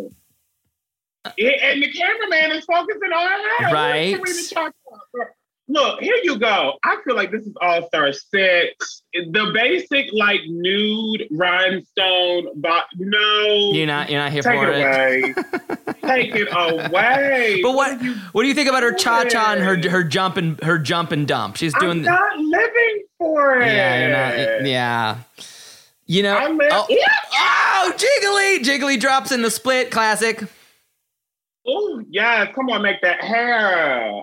Uh 1.25 1.31
yeah, 1.37 1.51
and 1.63 1.83
the 1.83 1.91
cameraman 1.91 2.57
is 2.57 2.65
focusing 2.65 3.11
on 3.11 3.65
her. 3.67 3.73
Right. 3.73 4.17
Where's 5.71 5.86
Serena 5.86 5.91
ChaCha? 5.91 5.91
Look, 5.93 6.01
here 6.01 6.15
you 6.23 6.39
go. 6.39 6.73
I 6.84 6.97
feel 7.05 7.15
like 7.15 7.31
this 7.31 7.43
is 7.45 7.53
All 7.62 7.88
Star 7.88 8.12
Six. 8.12 9.03
The 9.13 9.51
basic 9.53 10.10
like 10.13 10.41
nude 10.47 11.27
rhinestone, 11.31 12.47
but 12.62 12.86
no. 12.97 13.71
You're 13.73 13.88
not 13.88 14.10
you're 14.10 14.19
not 14.21 14.31
here 14.31 14.41
Take 14.41 14.60
for 14.60 14.71
it 14.71 14.77
it. 14.77 15.38
away. 15.38 15.93
Take 16.03 16.36
it 16.36 16.47
away. 16.51 17.60
But 17.62 17.73
what 17.75 18.01
you 18.01 18.15
what 18.31 18.43
do 18.43 18.47
you 18.47 18.53
think 18.53 18.69
about 18.69 18.84
her 18.84 18.93
cha 18.93 19.25
cha 19.25 19.53
and 19.53 19.62
her 19.62 19.89
her 19.89 20.03
jump 20.03 20.38
and 20.38 20.62
her 20.63 20.77
jump 20.77 21.12
and 21.12 21.27
dump? 21.27 21.55
She's 21.57 21.73
doing 21.75 21.99
I'm 21.99 22.03
not 22.05 22.38
living 22.38 23.03
for 23.17 23.62
it. 23.62 23.67
yeah, 23.67 23.99
you're 23.99 24.57
not, 24.57 24.65
yeah. 24.67 25.17
You 26.07 26.23
know, 26.23 26.36
I'm 26.38 26.60
oh, 26.62 26.86
Yeah. 26.89 27.05
oh, 27.34 27.93
Jiggly, 27.95 28.60
Jiggly 28.63 28.99
drops 28.99 29.31
in 29.31 29.41
the 29.41 29.51
split 29.51 29.91
classic. 29.91 30.43
Oh 31.65 32.03
yes, 32.10 32.53
come 32.55 32.69
on, 32.69 32.81
make 32.81 33.01
that 33.01 33.21
hair. 33.23 34.21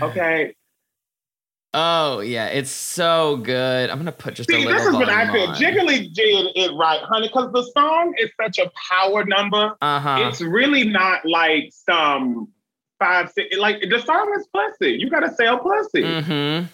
Okay. 0.00 0.54
Oh 1.74 2.20
yeah, 2.20 2.46
it's 2.48 2.70
so 2.70 3.36
good. 3.38 3.88
I'm 3.88 3.98
gonna 3.98 4.12
put 4.12 4.34
just 4.34 4.50
a 4.50 4.52
See, 4.52 4.64
little. 4.66 4.72
this 4.78 4.86
is 4.88 4.94
what 4.94 5.08
I 5.08 5.32
feel. 5.32 5.48
on. 5.48 5.54
Jiggly 5.56 6.12
did 6.12 6.48
it 6.54 6.72
right, 6.74 7.00
honey, 7.02 7.28
because 7.28 7.50
the 7.52 7.62
song 7.72 8.14
is 8.18 8.30
such 8.40 8.58
a 8.58 8.70
power 8.90 9.24
number. 9.24 9.74
Uh 9.80 9.98
huh. 10.00 10.28
It's 10.28 10.42
really 10.42 10.84
not 10.84 11.24
like 11.24 11.70
some 11.72 12.48
five, 12.98 13.30
six. 13.30 13.56
Like 13.56 13.80
the 13.88 13.98
song 14.00 14.34
is 14.38 14.46
pussy. 14.52 14.92
You 14.98 15.08
gotta 15.08 15.32
sell 15.34 15.58
pussy. 15.58 16.02
Mm-hmm. 16.02 16.66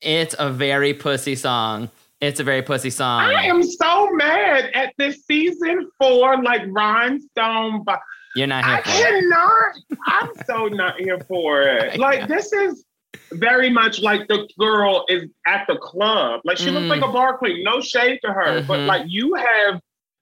It's 0.00 0.34
a 0.38 0.50
very 0.50 0.94
pussy 0.94 1.36
song. 1.36 1.88
It's 2.20 2.40
a 2.40 2.44
very 2.44 2.62
pussy 2.62 2.90
song. 2.90 3.20
I 3.22 3.44
am 3.44 3.62
so 3.62 4.10
mad 4.12 4.70
at 4.74 4.92
this 4.98 5.24
season 5.24 5.88
four, 5.98 6.42
like 6.42 6.62
rhinestone. 6.66 7.84
But 7.84 8.00
You're 8.34 8.46
not 8.48 8.64
I 8.64 8.68
here 8.76 8.82
for 8.82 8.90
it. 8.90 9.20
cannot. 9.20 9.74
I'm 10.06 10.30
so 10.46 10.66
not 10.66 10.98
here 10.98 11.18
for 11.28 11.62
it. 11.62 11.98
Like 12.00 12.28
this 12.28 12.52
is 12.52 12.84
very 13.32 13.70
much 13.70 14.00
like 14.00 14.26
the 14.28 14.48
girl 14.58 15.04
is 15.08 15.24
at 15.46 15.66
the 15.68 15.76
club. 15.76 16.40
Like 16.44 16.58
she 16.58 16.70
looks 16.70 16.86
Mm. 16.86 16.90
like 16.90 17.02
a 17.02 17.12
bar 17.12 17.36
queen. 17.38 17.62
No 17.64 17.80
shade 17.80 18.18
to 18.24 18.32
her, 18.32 18.62
but 18.62 18.80
Mhm. 18.80 18.86
like 18.86 19.02
you 19.06 19.34
have 19.34 19.80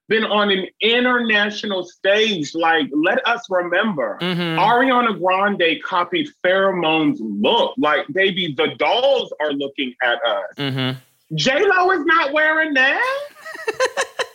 been 0.08 0.24
on 0.24 0.50
an 0.50 0.66
international 0.80 1.84
stage. 1.84 2.54
Like 2.54 2.86
let 2.94 3.26
us 3.28 3.44
remember. 3.50 4.18
Mhm. 4.22 4.56
Ariana 4.58 5.18
Grande 5.18 5.82
copied 5.82 6.28
Pheromone's 6.42 7.20
look. 7.20 7.74
Like, 7.76 8.06
baby, 8.12 8.54
the 8.56 8.68
dolls 8.78 9.32
are 9.40 9.52
looking 9.52 9.94
at 10.02 10.18
us. 10.24 10.54
Mm-hmm. 10.56 10.98
J 11.36 11.62
Lo 11.62 11.90
is 11.90 12.04
not 12.06 12.32
wearing 12.32 12.72
that. 12.74 13.28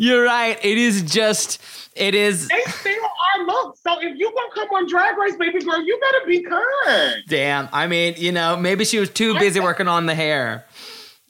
You're 0.00 0.24
right. 0.24 0.58
It 0.64 0.78
is 0.78 1.02
just. 1.02 1.60
It 1.94 2.14
is. 2.14 2.48
They 2.48 2.62
still 2.68 2.94
are 3.04 3.44
look. 3.44 3.76
So 3.76 4.00
if 4.00 4.16
you 4.18 4.32
gonna 4.34 4.48
come 4.54 4.68
on 4.70 4.88
Drag 4.88 5.18
Race, 5.18 5.36
baby 5.36 5.60
girl, 5.60 5.82
you 5.84 6.00
better 6.00 6.26
be 6.26 6.42
kind. 6.42 7.16
Damn. 7.28 7.68
I 7.72 7.86
mean, 7.86 8.14
you 8.16 8.32
know, 8.32 8.56
maybe 8.56 8.84
she 8.86 8.98
was 8.98 9.10
too 9.10 9.38
busy 9.38 9.60
working 9.68 9.88
on 9.88 10.06
the 10.06 10.14
hair. 10.14 10.64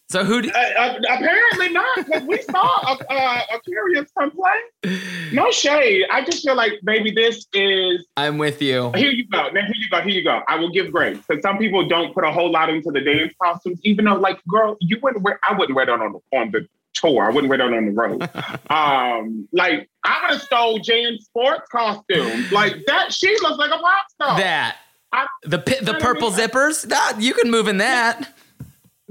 So 0.08 0.24
who? 0.24 0.42
d- 0.42 0.50
Uh, 0.50 0.58
uh, 0.58 0.98
apparently 1.08 1.68
not, 1.70 1.96
because 1.96 2.22
we 2.24 2.42
saw 2.42 2.94
a, 2.94 3.12
a, 3.12 3.42
a 3.56 3.60
curious 3.64 4.10
complaint. 4.16 5.02
No 5.32 5.50
shade. 5.50 6.04
I 6.10 6.24
just 6.24 6.44
feel 6.44 6.56
like, 6.56 6.72
baby, 6.84 7.10
this 7.12 7.46
is 7.52 8.06
I'm 8.16 8.36
with 8.38 8.60
you. 8.62 8.90
Here 8.96 9.10
you 9.10 9.26
go. 9.28 9.48
Now 9.50 9.62
here 9.62 9.72
you 9.74 9.88
go. 9.90 10.00
Here 10.00 10.12
you 10.12 10.24
go. 10.24 10.42
I 10.48 10.56
will 10.56 10.70
give 10.70 10.90
grace 10.92 11.18
because 11.26 11.42
some 11.42 11.58
people 11.58 11.88
don't 11.88 12.12
put 12.14 12.24
a 12.24 12.30
whole 12.30 12.50
lot 12.50 12.70
into 12.70 12.90
the 12.90 13.00
dance 13.00 13.32
costumes, 13.42 13.80
even 13.84 14.04
though, 14.04 14.14
like, 14.14 14.38
girl, 14.46 14.76
you 14.80 14.98
wouldn't 15.02 15.22
wear. 15.24 15.38
I 15.48 15.54
wouldn't 15.56 15.74
wear 15.76 15.86
that 15.86 16.00
on 16.00 16.12
the 16.12 16.36
on 16.38 16.50
the 16.50 16.66
tour. 16.94 17.24
I 17.24 17.30
wouldn't 17.30 17.48
wear 17.48 17.58
that 17.58 17.72
on 17.72 17.86
the 17.86 17.92
road. 17.92 18.22
um, 18.70 19.48
like 19.52 19.88
I 20.04 20.22
would 20.22 20.32
have 20.32 20.42
stole 20.42 20.78
Jan's 20.78 21.24
sports 21.24 21.68
costume. 21.70 22.46
Like 22.50 22.76
that. 22.86 23.12
She 23.12 23.28
looks 23.42 23.58
like 23.58 23.70
a 23.70 23.78
pop 23.78 24.04
star. 24.10 24.38
That 24.38 24.76
I- 25.12 25.26
the 25.42 25.58
the 25.82 25.94
purple 26.00 26.30
zippers. 26.30 26.86
That 26.88 27.16
you 27.18 27.34
can 27.34 27.50
move 27.50 27.68
in 27.68 27.78
that. 27.78 28.34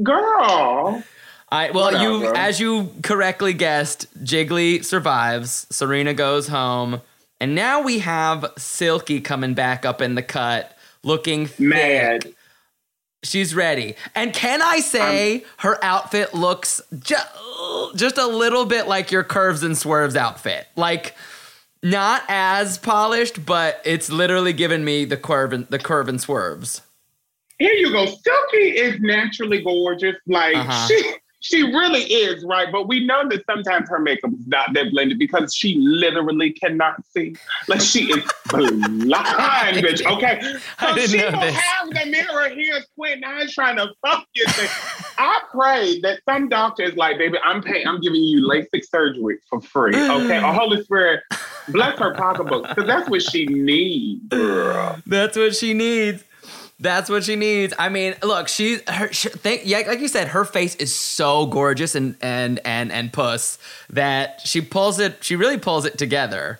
girl. 0.01 1.03
I 1.51 1.71
well, 1.71 1.99
you 1.99 2.31
as 2.35 2.59
you 2.59 2.91
correctly 3.01 3.53
guessed, 3.53 4.05
Jiggly 4.23 4.85
survives. 4.85 5.65
Serena 5.71 6.13
goes 6.13 6.47
home, 6.47 7.01
and 7.41 7.55
now 7.55 7.81
we 7.81 7.99
have 7.99 8.45
Silky 8.57 9.19
coming 9.19 9.55
back 9.55 9.83
up 9.83 9.99
in 9.99 10.13
the 10.13 10.21
cut, 10.21 10.77
looking 11.03 11.47
thick. 11.47 12.35
Mad. 13.21 13.27
She's 13.27 13.53
ready. 13.55 13.95
And 14.15 14.33
can 14.33 14.61
I 14.61 14.79
say 14.79 15.43
her 15.57 15.77
outfit 15.83 16.33
looks 16.33 16.81
just 16.99 17.27
just 17.95 18.17
a 18.17 18.27
little 18.27 18.65
bit 18.65 18.87
like 18.87 19.11
your 19.11 19.23
curves 19.23 19.63
and 19.63 19.77
swerves 19.77 20.15
outfit. 20.15 20.67
Like 20.75 21.15
not 21.83 22.23
as 22.29 22.77
polished, 22.77 23.45
but 23.45 23.81
it's 23.85 24.09
literally 24.09 24.53
given 24.53 24.83
me 24.85 25.05
the 25.05 25.17
curve 25.17 25.53
and 25.53 25.67
the 25.67 25.79
curve 25.79 26.07
and 26.07 26.19
swerves. 26.21 26.81
Here 27.57 27.73
you 27.73 27.91
go. 27.91 28.05
Silky 28.05 28.77
is 28.77 28.99
naturally 29.01 29.61
gorgeous. 29.61 30.15
Like 30.27 30.55
Uh-huh. 30.55 30.87
she 30.87 31.13
she 31.41 31.63
really 31.63 32.03
is, 32.03 32.43
right? 32.43 32.67
But 32.71 32.87
we 32.87 33.05
know 33.05 33.27
that 33.29 33.45
sometimes 33.45 33.89
her 33.89 33.99
makeup 33.99 34.31
is 34.33 34.45
not 34.47 34.73
that 34.73 34.91
blended 34.91 35.17
because 35.19 35.55
she 35.55 35.75
literally 35.79 36.51
cannot 36.51 37.03
see. 37.05 37.35
Like 37.67 37.81
she 37.81 38.11
is 38.11 38.23
blind, 38.49 39.77
bitch. 39.77 40.05
Okay. 40.05 40.39
I 40.79 40.95
So 40.95 41.01
she 41.07 41.17
this. 41.17 41.55
have 41.55 41.89
the 41.89 42.05
mirror 42.07 42.49
here 42.49 42.81
squinting 42.81 43.23
eyes 43.23 43.53
trying 43.53 43.77
to 43.77 43.89
fuck 44.05 44.25
you. 44.35 44.45
I 45.17 45.39
pray 45.51 45.99
that 46.01 46.19
some 46.27 46.49
doctor 46.49 46.83
is 46.83 46.95
like, 46.95 47.17
baby, 47.17 47.37
I'm 47.43 47.61
paying, 47.61 47.87
I'm 47.87 48.01
giving 48.01 48.21
you 48.23 48.45
LASIK 48.47 48.83
surgery 48.89 49.37
for 49.49 49.61
free. 49.61 49.95
Okay. 49.95 50.37
Or 50.37 50.53
Holy 50.53 50.83
Spirit, 50.83 51.21
bless 51.69 51.97
her 51.99 52.13
pocketbook. 52.15 52.67
Because 52.67 52.85
that's 52.85 53.09
what 53.09 53.21
she 53.21 53.45
needs, 53.45 54.27
girl. 54.29 54.97
That's 55.05 55.37
what 55.37 55.55
she 55.55 55.73
needs. 55.73 56.23
That's 56.81 57.09
what 57.09 57.25
she 57.25 57.35
needs. 57.35 57.73
I 57.77 57.89
mean, 57.89 58.15
look, 58.23 58.47
she's 58.47 58.81
her. 58.89 59.11
She, 59.11 59.27
think, 59.29 59.63
yeah, 59.65 59.79
like 59.85 59.99
you 59.99 60.07
said, 60.07 60.29
her 60.29 60.45
face 60.45 60.75
is 60.75 60.95
so 60.95 61.45
gorgeous 61.45 61.93
and 61.93 62.15
and 62.21 62.59
and 62.63 62.91
and 62.91 63.11
puss 63.11 63.57
that 63.89 64.39
she 64.45 64.61
pulls 64.61 64.97
it. 64.99 65.21
She 65.23 65.35
really 65.35 65.57
pulls 65.57 65.85
it 65.85 65.97
together. 65.97 66.59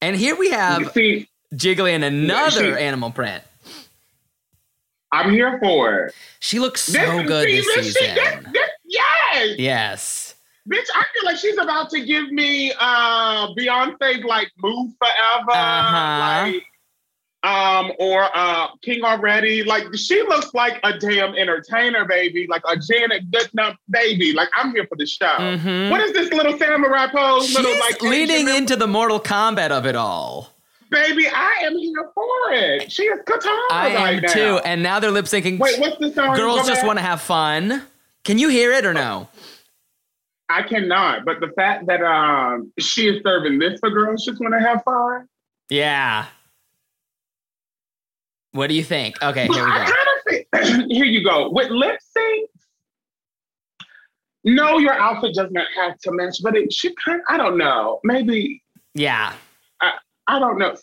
And 0.00 0.16
here 0.16 0.34
we 0.36 0.50
have 0.50 0.92
See, 0.92 1.28
Jiggly 1.54 1.92
in 1.92 2.02
another 2.04 2.74
she- 2.76 2.82
animal 2.82 3.10
print. 3.10 3.42
I'm 5.12 5.30
here 5.30 5.58
for 5.62 5.94
it. 6.06 6.14
She 6.40 6.58
looks 6.58 6.82
so 6.82 6.92
This- 6.92 7.26
good 7.26 7.44
see, 7.48 7.56
this 7.56 7.74
this 7.74 7.94
season. 7.94 8.14
this- 8.14 8.52
this- 8.52 8.70
yes, 8.84 9.58
Yes. 9.58 10.34
bitch. 10.70 10.84
I 10.94 11.04
feel 11.14 11.24
like 11.24 11.36
she's 11.38 11.58
about 11.58 11.90
to 11.90 12.00
give 12.00 12.30
me 12.30 12.72
uh 12.78 13.48
Beyonce's 13.58 14.24
like 14.24 14.50
"Move 14.58 14.92
Forever," 14.98 15.50
Uh-huh. 15.50 16.42
like 16.52 16.64
um, 17.44 17.92
or 17.98 18.28
uh 18.34 18.68
King 18.82 19.04
Already. 19.04 19.62
Like 19.64 19.84
she 19.94 20.22
looks 20.22 20.52
like 20.54 20.80
a 20.84 20.98
damn 20.98 21.34
entertainer, 21.34 22.04
baby. 22.04 22.46
Like 22.48 22.62
a 22.66 22.76
Janet 22.76 23.30
Goodnup 23.30 23.76
baby. 23.90 24.32
Like 24.32 24.48
I'm 24.56 24.72
here 24.72 24.86
for 24.88 24.96
the 24.96 25.06
show. 25.06 25.26
Mhm. 25.26 25.90
What 25.90 26.00
is 26.00 26.12
this 26.12 26.32
little 26.32 26.58
samurai 26.58 27.06
pose? 27.08 27.46
She's 27.46 27.56
little 27.56 27.78
like 27.80 28.02
leaning 28.02 28.48
Asian- 28.48 28.56
into 28.56 28.76
the 28.76 28.86
Mortal 28.88 29.20
Kombat 29.20 29.70
of 29.70 29.86
it 29.86 29.94
all. 29.96 30.52
Baby, 30.90 31.28
I 31.28 31.64
am 31.64 31.76
here 31.76 32.10
for 32.14 32.24
it. 32.52 32.90
She 32.90 33.02
is 33.02 33.20
katana 33.26 33.54
I 33.70 33.94
right 33.94 34.14
am 34.16 34.22
now. 34.22 34.32
too. 34.32 34.58
And 34.64 34.82
now 34.82 34.98
they're 34.98 35.10
lip 35.10 35.26
syncing. 35.26 35.58
Wait, 35.58 35.78
what's 35.78 35.98
the 35.98 36.10
song? 36.12 36.34
Girls 36.34 36.66
just 36.66 36.84
want 36.86 36.98
to 36.98 37.04
have 37.04 37.20
fun. 37.20 37.82
Can 38.24 38.38
you 38.38 38.48
hear 38.48 38.72
it 38.72 38.86
or 38.86 38.94
no? 38.94 39.28
I 40.48 40.62
cannot, 40.62 41.26
but 41.26 41.40
the 41.40 41.48
fact 41.48 41.86
that 41.86 42.02
um 42.02 42.72
she 42.78 43.06
is 43.06 43.22
serving 43.22 43.58
this 43.58 43.78
for 43.80 43.90
girls 43.90 44.24
just 44.24 44.40
want 44.40 44.54
to 44.54 44.60
have 44.60 44.82
fun. 44.82 45.28
Yeah. 45.68 46.24
What 48.52 48.68
do 48.68 48.74
you 48.74 48.84
think? 48.84 49.22
Okay, 49.22 49.46
here 49.46 49.64
we 49.64 49.70
I 49.70 49.84
go. 49.86 49.92
kind 49.92 50.08
of 50.16 50.74
think 50.76 50.92
here 50.92 51.04
you 51.04 51.22
go 51.24 51.50
with 51.50 51.70
lip 51.70 51.98
sync. 52.00 52.50
No, 54.44 54.78
your 54.78 54.94
outfit 54.94 55.34
does 55.34 55.50
not 55.50 55.66
have 55.76 55.98
to 55.98 56.12
match, 56.12 56.38
but 56.42 56.56
it 56.56 56.72
should 56.72 56.94
kind. 57.04 57.20
I 57.28 57.36
don't 57.36 57.58
know. 57.58 58.00
Maybe 58.04 58.62
Yeah. 58.94 59.32
I 60.30 60.38
don't 60.38 60.58
know. 60.58 60.74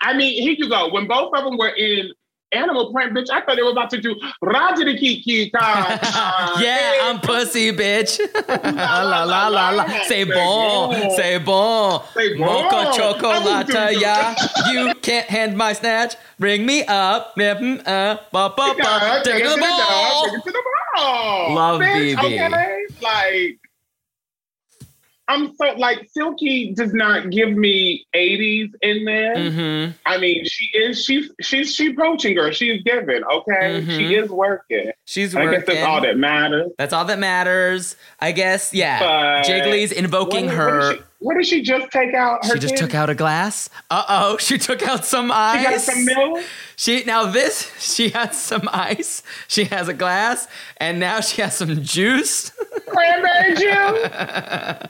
I 0.00 0.12
mean, 0.16 0.42
here 0.42 0.54
you 0.58 0.68
go. 0.68 0.88
When 0.92 1.06
both 1.06 1.32
of 1.36 1.44
them 1.44 1.56
were 1.56 1.68
in 1.68 2.10
animal 2.52 2.92
print, 2.92 3.14
bitch, 3.14 3.30
I 3.30 3.40
thought 3.40 3.56
they 3.56 3.62
were 3.62 3.70
about 3.70 3.90
to 3.90 4.00
do 4.00 4.18
Raja 4.42 4.84
the 4.84 4.96
Kiki. 4.96 5.50
yeah, 5.52 6.98
I'm 7.02 7.20
pussy, 7.20 7.72
bitch. 7.72 8.20
la 8.48 9.02
la 9.02 9.24
la 9.24 9.48
la 9.48 9.70
la. 9.70 9.86
Say 10.04 10.24
bon, 10.24 11.10
say 11.16 11.38
bon. 11.38 12.02
Say 12.14 12.36
bon. 12.36 12.46
Mocha 12.46 12.76
I 12.76 13.64
will 13.64 13.92
you. 13.92 14.00
yeah. 14.00 14.34
You 14.70 14.94
can't 14.96 15.26
hand 15.26 15.56
my 15.56 15.72
snatch. 15.72 16.16
Bring 16.38 16.64
me 16.64 16.84
up. 16.84 17.36
Mm, 17.36 17.80
uh, 17.86 18.18
ba, 18.32 18.52
ba, 18.56 18.74
ba. 18.78 19.20
Take 19.24 19.44
it 19.44 19.48
to 19.48 19.54
the 19.54 19.60
ball. 19.60 20.24
Take 20.24 20.34
it 20.34 20.44
to 20.44 20.50
the 20.50 20.62
ball. 20.96 21.54
Love 21.54 21.80
bitch, 21.80 22.16
BB. 22.16 22.24
Okay? 22.24 22.86
Like, 23.02 23.69
I'm 25.30 25.54
so 25.54 25.72
like 25.76 26.08
Silky 26.10 26.74
does 26.74 26.92
not 26.92 27.30
give 27.30 27.52
me 27.52 28.04
80s 28.14 28.72
in 28.82 29.04
there. 29.04 29.36
Mm-hmm. 29.36 29.92
I 30.04 30.18
mean, 30.18 30.44
she 30.44 30.76
is 30.76 31.04
she's 31.04 31.30
she's 31.40 31.72
she 31.72 31.92
approaching 31.92 32.36
her. 32.36 32.52
She's 32.52 32.82
giving, 32.82 33.22
okay? 33.22 33.80
Mhm. 33.80 33.96
She 33.96 34.16
is 34.16 34.28
working. 34.28 34.90
She's 35.04 35.32
working. 35.32 35.48
I 35.50 35.52
guess 35.52 35.66
that's 35.66 35.86
all 35.86 36.00
that 36.00 36.18
matters. 36.18 36.72
That's 36.78 36.92
all 36.92 37.04
that 37.04 37.20
matters. 37.20 37.94
I 38.18 38.32
guess, 38.32 38.74
yeah. 38.74 38.98
But 38.98 39.44
Jiggly's 39.44 39.92
invoking 39.92 40.46
what, 40.46 40.54
her. 40.54 40.78
What 40.96 41.09
what 41.20 41.34
did 41.36 41.46
she 41.46 41.62
just 41.62 41.90
take 41.92 42.14
out? 42.14 42.44
Her 42.44 42.54
She 42.54 42.58
just 42.58 42.74
kid? 42.74 42.80
took 42.80 42.94
out 42.94 43.08
a 43.10 43.14
glass. 43.14 43.68
Uh 43.90 44.04
oh, 44.08 44.36
she 44.40 44.58
took 44.58 44.82
out 44.82 45.04
some 45.04 45.30
ice. 45.32 45.58
She 45.60 45.64
got 45.70 45.80
some 45.80 46.04
milk. 46.04 46.44
She 46.76 47.04
now 47.04 47.26
this 47.30 47.70
she 47.78 48.08
has 48.10 48.40
some 48.40 48.68
ice. 48.72 49.22
She 49.46 49.64
has 49.66 49.88
a 49.88 49.94
glass, 49.94 50.48
and 50.78 50.98
now 50.98 51.20
she 51.20 51.42
has 51.42 51.56
some 51.56 51.82
juice. 51.82 52.50
Cranberry 52.86 53.54
juice. 53.54 54.88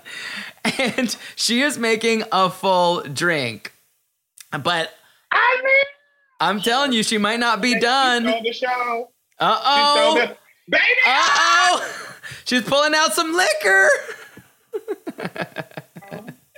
and 0.79 1.17
she 1.37 1.63
is 1.63 1.79
making 1.79 2.23
a 2.33 2.49
full 2.49 3.03
drink. 3.03 3.73
But 4.53 4.95
I 5.33 5.61
mean, 5.65 5.85
I'm 6.41 6.61
telling 6.61 6.93
you, 6.93 7.03
she 7.03 7.19
might 7.19 7.41
not 7.41 7.61
be 7.61 7.79
done. 7.79 8.23
stole 8.23 8.43
the 8.43 8.53
show. 8.53 9.11
Uh 9.39 9.61
oh. 9.65 10.15
baby. 10.69 10.83
Uh 11.07 11.23
oh. 11.27 12.17
She's 12.45 12.63
pulling 12.63 12.95
out 12.95 13.13
some 13.15 13.35
liquor. 13.35 13.89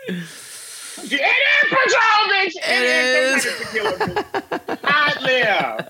It 0.09 1.13
is 1.13 1.69
Patron, 1.69 2.29
bitch. 2.31 2.53
It 2.57 2.83
is. 2.85 3.43
some 3.43 3.53
kind 3.81 3.97
of 3.99 3.99
tequila, 3.99 4.23
bitch. 4.23 4.79
I 4.85 5.23
live. 5.23 5.89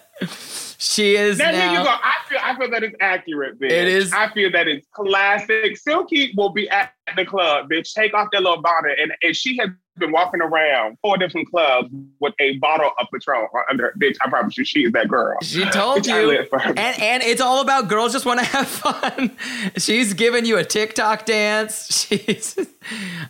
She 0.79 1.17
is 1.17 1.39
Now, 1.39 1.53
here 1.53 1.71
you 1.71 1.85
go. 1.85 1.91
I 1.91 2.13
feel, 2.29 2.39
I 2.43 2.57
feel 2.57 2.71
that 2.71 2.83
it's 2.83 2.97
accurate, 3.01 3.59
bitch. 3.59 3.71
It 3.71 3.89
is- 3.89 4.13
I 4.13 4.31
feel 4.33 4.51
that 4.53 4.69
it's 4.69 4.87
classic. 4.93 5.77
Silky 5.77 6.33
will 6.37 6.51
be 6.51 6.69
at 6.71 6.93
the 7.17 7.25
club, 7.25 7.69
bitch. 7.71 7.95
Take 7.95 8.15
off 8.15 8.29
that 8.33 8.43
little 8.43 8.61
bonnet, 8.61 8.99
and, 9.01 9.13
and 9.23 9.35
she 9.37 9.57
has 9.59 9.71
been 9.99 10.13
walking 10.13 10.41
around 10.41 10.97
four 11.03 11.17
different 11.19 11.49
clubs 11.51 11.89
with 12.21 12.33
a 12.41 12.57
bottle 12.59 12.91
of 12.99 13.07
Patron 13.13 13.47
under 13.71 13.85
her. 13.85 13.93
Bitch, 14.01 14.17
I 14.25 14.29
promise 14.31 14.57
you, 14.57 14.65
she 14.65 14.85
is 14.85 14.93
that 14.93 15.09
girl. 15.09 15.37
She 15.43 15.65
told 15.71 15.99
Bitch, 16.03 16.09
you. 16.21 16.27
live 16.29 16.49
for 16.49 16.59
her. 16.59 16.71
And 16.71 17.01
and 17.01 17.23
it's 17.23 17.41
all 17.41 17.61
about 17.61 17.89
girls 17.89 18.13
just 18.13 18.25
want 18.25 18.41
to 18.41 18.47
have 18.47 18.69
fun. 18.69 19.37
She's 19.77 20.15
giving 20.15 20.45
you 20.47 20.57
a 20.59 20.65
TikTok 20.65 21.27
dance. 21.27 22.07
She's 22.09 22.59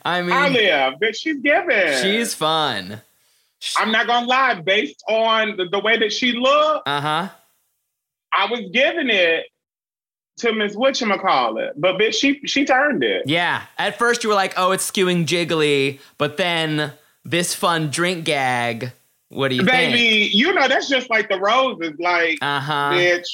I 0.05 0.23
mean 0.23 0.33
I 0.33 0.49
live, 0.49 0.95
bitch. 1.01 1.17
She's 1.17 1.41
giving. 1.41 1.99
she's 2.01 2.35
fun. 2.35 3.01
I'm 3.79 3.93
not 3.93 4.07
gonna 4.07 4.27
lie. 4.27 4.55
Based 4.61 5.03
on 5.09 5.57
the, 5.57 5.67
the 5.69 5.79
way 5.81 5.97
that 5.99 6.13
she 6.13 6.33
looked, 6.33 6.89
Uh-huh. 6.89 7.29
I 8.35 8.47
was 8.51 8.61
giving 8.73 9.11
it 9.11 9.47
to 10.43 10.53
Miss 10.53 10.77
Whatchamacallit. 10.77 11.73
But 11.77 11.99
bitch, 11.99 12.15
she 12.15 12.41
she 12.47 12.65
turned 12.65 13.03
it. 13.03 13.23
Yeah. 13.27 13.63
At 13.79 13.99
first 13.99 14.23
you 14.23 14.29
were 14.29 14.37
like, 14.37 14.55
"Oh, 14.57 14.71
it's 14.73 14.89
skewing 14.89 15.27
jiggly," 15.27 15.99
but 16.19 16.37
then 16.37 16.93
this 17.25 17.55
fun 17.55 17.91
drink 17.91 18.25
gag. 18.25 18.93
What 19.29 19.49
do 19.49 19.55
you 19.57 19.65
think? 19.65 19.95
Baby, 19.95 20.31
you 20.35 20.53
know 20.53 20.69
that's 20.69 20.89
just 20.89 21.09
like 21.09 21.29
the 21.31 21.41
roses. 21.41 21.95
Like, 21.99 22.37
Uh-huh. 22.43 22.91
bitch, 22.93 23.27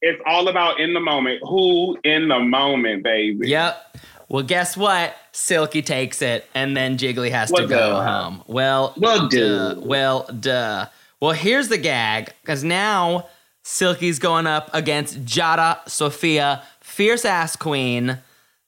it's 0.00 0.20
all 0.26 0.48
about 0.48 0.80
in 0.80 0.94
the 0.94 1.00
moment. 1.00 1.40
Who 1.46 1.98
in 2.04 2.28
the 2.28 2.38
moment, 2.40 3.02
baby? 3.04 3.48
Yep. 3.48 3.98
Well, 4.30 4.42
guess 4.44 4.78
what? 4.78 5.14
Silky 5.32 5.82
takes 5.82 6.22
it, 6.22 6.46
and 6.54 6.74
then 6.74 6.96
Jiggly 6.96 7.30
has 7.30 7.50
to 7.52 7.66
go 7.66 7.90
duh. 7.90 8.02
home. 8.02 8.42
Well, 8.46 8.94
Well, 8.96 9.28
duh. 9.28 9.74
duh. 9.74 9.80
Well, 9.82 10.26
duh. 10.40 10.86
Well, 11.20 11.32
here's 11.32 11.68
the 11.68 11.76
gag, 11.78 12.32
because 12.40 12.64
now 12.64 13.26
Silky's 13.62 14.18
going 14.18 14.46
up 14.46 14.70
against 14.72 15.34
Yara 15.36 15.80
Sofia, 15.86 16.62
fierce 16.80 17.24
ass 17.24 17.56
queen. 17.56 18.18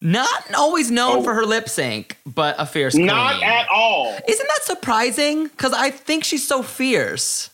Not 0.01 0.55
always 0.55 0.91
known 0.91 1.19
Oh. 1.19 1.23
for 1.23 1.35
her 1.35 1.47
lip 1.47 1.69
sync, 1.69 2.19
but 2.27 2.55
a 2.59 2.67
fierce 2.67 2.95
queen. 2.95 3.07
Not 3.07 3.43
at 3.43 3.67
all. 3.71 4.17
Isn't 4.29 4.47
that 4.49 4.63
surprising? 4.63 5.45
Because 5.49 5.73
I 5.73 5.91
think 5.91 6.25
she's 6.25 6.47
so 6.47 6.63
fierce. 6.63 7.51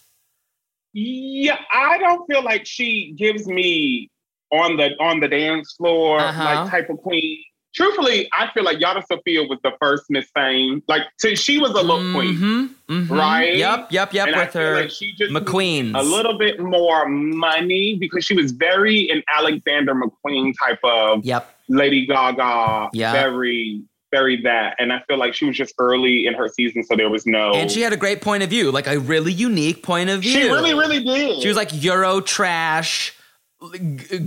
Yeah, 0.92 1.58
I 1.72 1.98
don't 1.98 2.26
feel 2.26 2.42
like 2.42 2.66
she 2.66 3.14
gives 3.16 3.46
me 3.46 4.10
on 4.50 4.76
the 4.76 4.90
on 4.98 5.20
the 5.20 5.28
dance 5.28 5.72
floor 5.74 6.18
Uh-huh. 6.18 6.44
like 6.44 6.70
type 6.70 6.90
of 6.90 6.98
queen. 6.98 7.38
Truthfully, 7.74 8.28
I 8.32 8.48
feel 8.52 8.64
like 8.64 8.80
Yara 8.80 9.02
Sofia 9.08 9.44
was 9.44 9.58
the 9.62 9.72
first 9.80 10.04
Miss 10.10 10.26
Fame. 10.34 10.82
Like, 10.88 11.02
so 11.18 11.34
she 11.34 11.58
was 11.58 11.70
a 11.70 11.82
look 11.82 12.00
queen, 12.14 12.34
Mhm, 12.36 12.70
mhm. 12.88 13.10
right? 13.10 13.54
Yep, 13.56 13.92
yep, 13.92 14.12
yep. 14.12 14.26
and 14.28 14.36
with 14.36 14.52
her 14.54 14.80
like 14.82 14.90
she 14.90 15.12
just 15.16 15.32
McQueen's. 15.32 15.94
a 15.94 16.02
little 16.02 16.36
bit 16.36 16.58
more 16.58 17.08
money 17.08 17.96
because 18.00 18.24
she 18.24 18.34
was 18.34 18.50
very 18.50 19.08
an 19.10 19.22
Alexander 19.32 19.94
McQueen 19.94 20.52
type 20.58 20.80
of 20.82 21.24
Yep. 21.24 21.54
Lady 21.68 22.06
Gaga, 22.06 22.88
Yeah. 22.92 23.12
very, 23.12 23.82
very 24.10 24.42
that. 24.42 24.74
And 24.80 24.92
I 24.92 25.00
feel 25.06 25.18
like 25.18 25.34
she 25.34 25.44
was 25.44 25.56
just 25.56 25.72
early 25.78 26.26
in 26.26 26.34
her 26.34 26.48
season, 26.48 26.82
so 26.82 26.96
there 26.96 27.08
was 27.08 27.24
no. 27.26 27.52
And 27.52 27.70
she 27.70 27.82
had 27.82 27.92
a 27.92 27.96
great 27.96 28.20
point 28.20 28.42
of 28.42 28.50
view, 28.50 28.72
like 28.72 28.88
a 28.88 28.98
really 28.98 29.32
unique 29.32 29.84
point 29.84 30.10
of 30.10 30.22
view. 30.22 30.32
she 30.32 30.42
really, 30.48 30.74
really 30.74 31.04
did. 31.04 31.40
She 31.40 31.46
was 31.46 31.56
like 31.56 31.68
Euro 31.72 32.20
trash, 32.20 33.12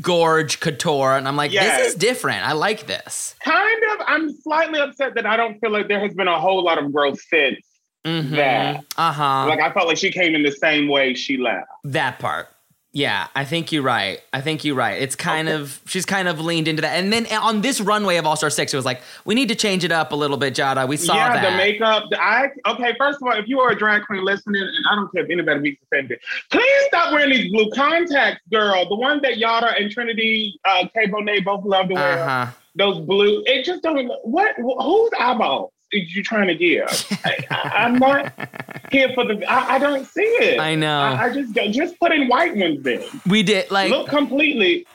gorge 0.01 0.59
couture, 0.59 1.17
and 1.17 1.27
I'm 1.27 1.35
like, 1.35 1.51
Yes. 1.51 1.77
this 1.79 1.87
is 1.89 1.95
different. 1.95 2.45
I 2.47 2.53
like 2.53 2.85
this. 2.87 3.35
kind 3.43 3.83
of. 3.91 4.05
I'm 4.07 4.31
slightly 4.41 4.79
upset 4.79 5.15
that 5.15 5.25
I 5.25 5.35
don't 5.37 5.59
feel 5.59 5.71
like 5.71 5.87
there 5.87 5.99
has 5.99 6.13
been 6.13 6.27
a 6.27 6.39
whole 6.39 6.63
lot 6.63 6.77
of 6.77 6.91
growth 6.93 7.19
since. 7.21 7.59
Mm-hmm. 8.05 8.35
That. 8.35 8.83
Uh 8.97 9.11
huh. 9.11 9.45
Like 9.47 9.59
I 9.61 9.71
felt 9.71 9.87
like 9.87 9.97
she 9.97 10.11
came 10.11 10.35
in 10.35 10.43
the 10.43 10.51
same 10.51 10.87
way 10.87 11.13
she 11.13 11.37
left. 11.37 11.67
that 11.85 12.19
part. 12.19 12.49
Yeah, 12.95 13.25
I 13.33 13.43
think 13.43 13.71
you're 13.71 13.81
right. 13.81 14.21
I 14.33 14.41
think 14.41 14.63
you're 14.63 14.75
right. 14.75 15.01
It's 15.01 15.15
kind 15.15 15.49
of 15.49 15.81
she's 15.87 16.05
kind 16.05 16.27
of 16.27 16.39
leaned 16.39 16.67
into 16.67 16.83
that. 16.83 16.91
And 16.91 17.11
then 17.11 17.25
on 17.35 17.61
this 17.61 17.81
runway 17.81 18.17
of 18.17 18.27
All 18.27 18.35
Star 18.35 18.51
Six, 18.51 18.71
it 18.71 18.77
was 18.77 18.85
like 18.85 19.01
we 19.25 19.33
need 19.33 19.49
to 19.49 19.55
change 19.55 19.83
it 19.83 19.91
up 19.91 20.11
a 20.11 20.15
little 20.15 20.37
bit, 20.37 20.55
Yara. 20.55 20.85
We 20.85 20.97
saw 20.97 21.15
yeah, 21.15 21.41
that. 21.41 21.49
the 21.49 21.57
makeup. 21.57 22.03
The, 22.11 22.21
I 22.21 22.49
okay. 22.67 22.93
First 22.99 23.17
of 23.19 23.27
all, 23.27 23.33
if 23.33 23.47
you 23.47 23.59
are 23.61 23.71
a 23.71 23.75
drag 23.75 24.03
queen 24.03 24.23
listening, 24.23 24.61
and 24.61 24.85
I 24.91 24.93
don't 24.93 25.11
care 25.11 25.23
if 25.23 25.31
anybody 25.31 25.59
be 25.59 25.79
offended, 25.91 26.19
please 26.51 26.85
stop 26.85 27.11
wearing 27.11 27.31
these 27.31 27.51
blue 27.51 27.71
contacts, 27.71 28.41
girl. 28.51 28.87
The 28.87 28.95
one 28.95 29.19
that 29.23 29.39
Yara 29.39 29.73
and 29.75 29.89
Trinity 29.89 30.59
uh, 30.63 30.87
K. 30.93 31.07
Bonet 31.07 31.43
both 31.43 31.65
love 31.65 31.87
to 31.87 31.95
wear. 31.95 32.19
Uh 32.19 32.45
huh. 32.45 32.51
Those 32.75 32.99
blue. 32.99 33.41
It 33.47 33.65
just 33.65 33.81
don't. 33.81 34.07
What? 34.21 34.55
Whose 34.57 35.11
eyeballs 35.19 35.71
is 35.71 35.72
you 35.99 36.23
trying 36.23 36.47
to 36.47 36.55
give? 36.55 36.87
I, 37.23 37.85
am 37.85 37.95
not 37.97 38.33
here 38.91 39.09
for 39.13 39.25
the. 39.25 39.43
I, 39.49 39.75
I 39.75 39.79
don't 39.79 40.05
see 40.05 40.21
it. 40.21 40.59
I 40.59 40.75
know. 40.75 40.99
I, 40.99 41.25
I 41.25 41.33
just 41.33 41.53
just 41.73 41.99
put 41.99 42.11
in 42.11 42.27
white 42.27 42.55
ones 42.55 42.83
then. 42.83 43.03
we 43.27 43.43
did 43.43 43.69
like 43.71 43.89
Look 43.89 44.09
completely. 44.09 44.85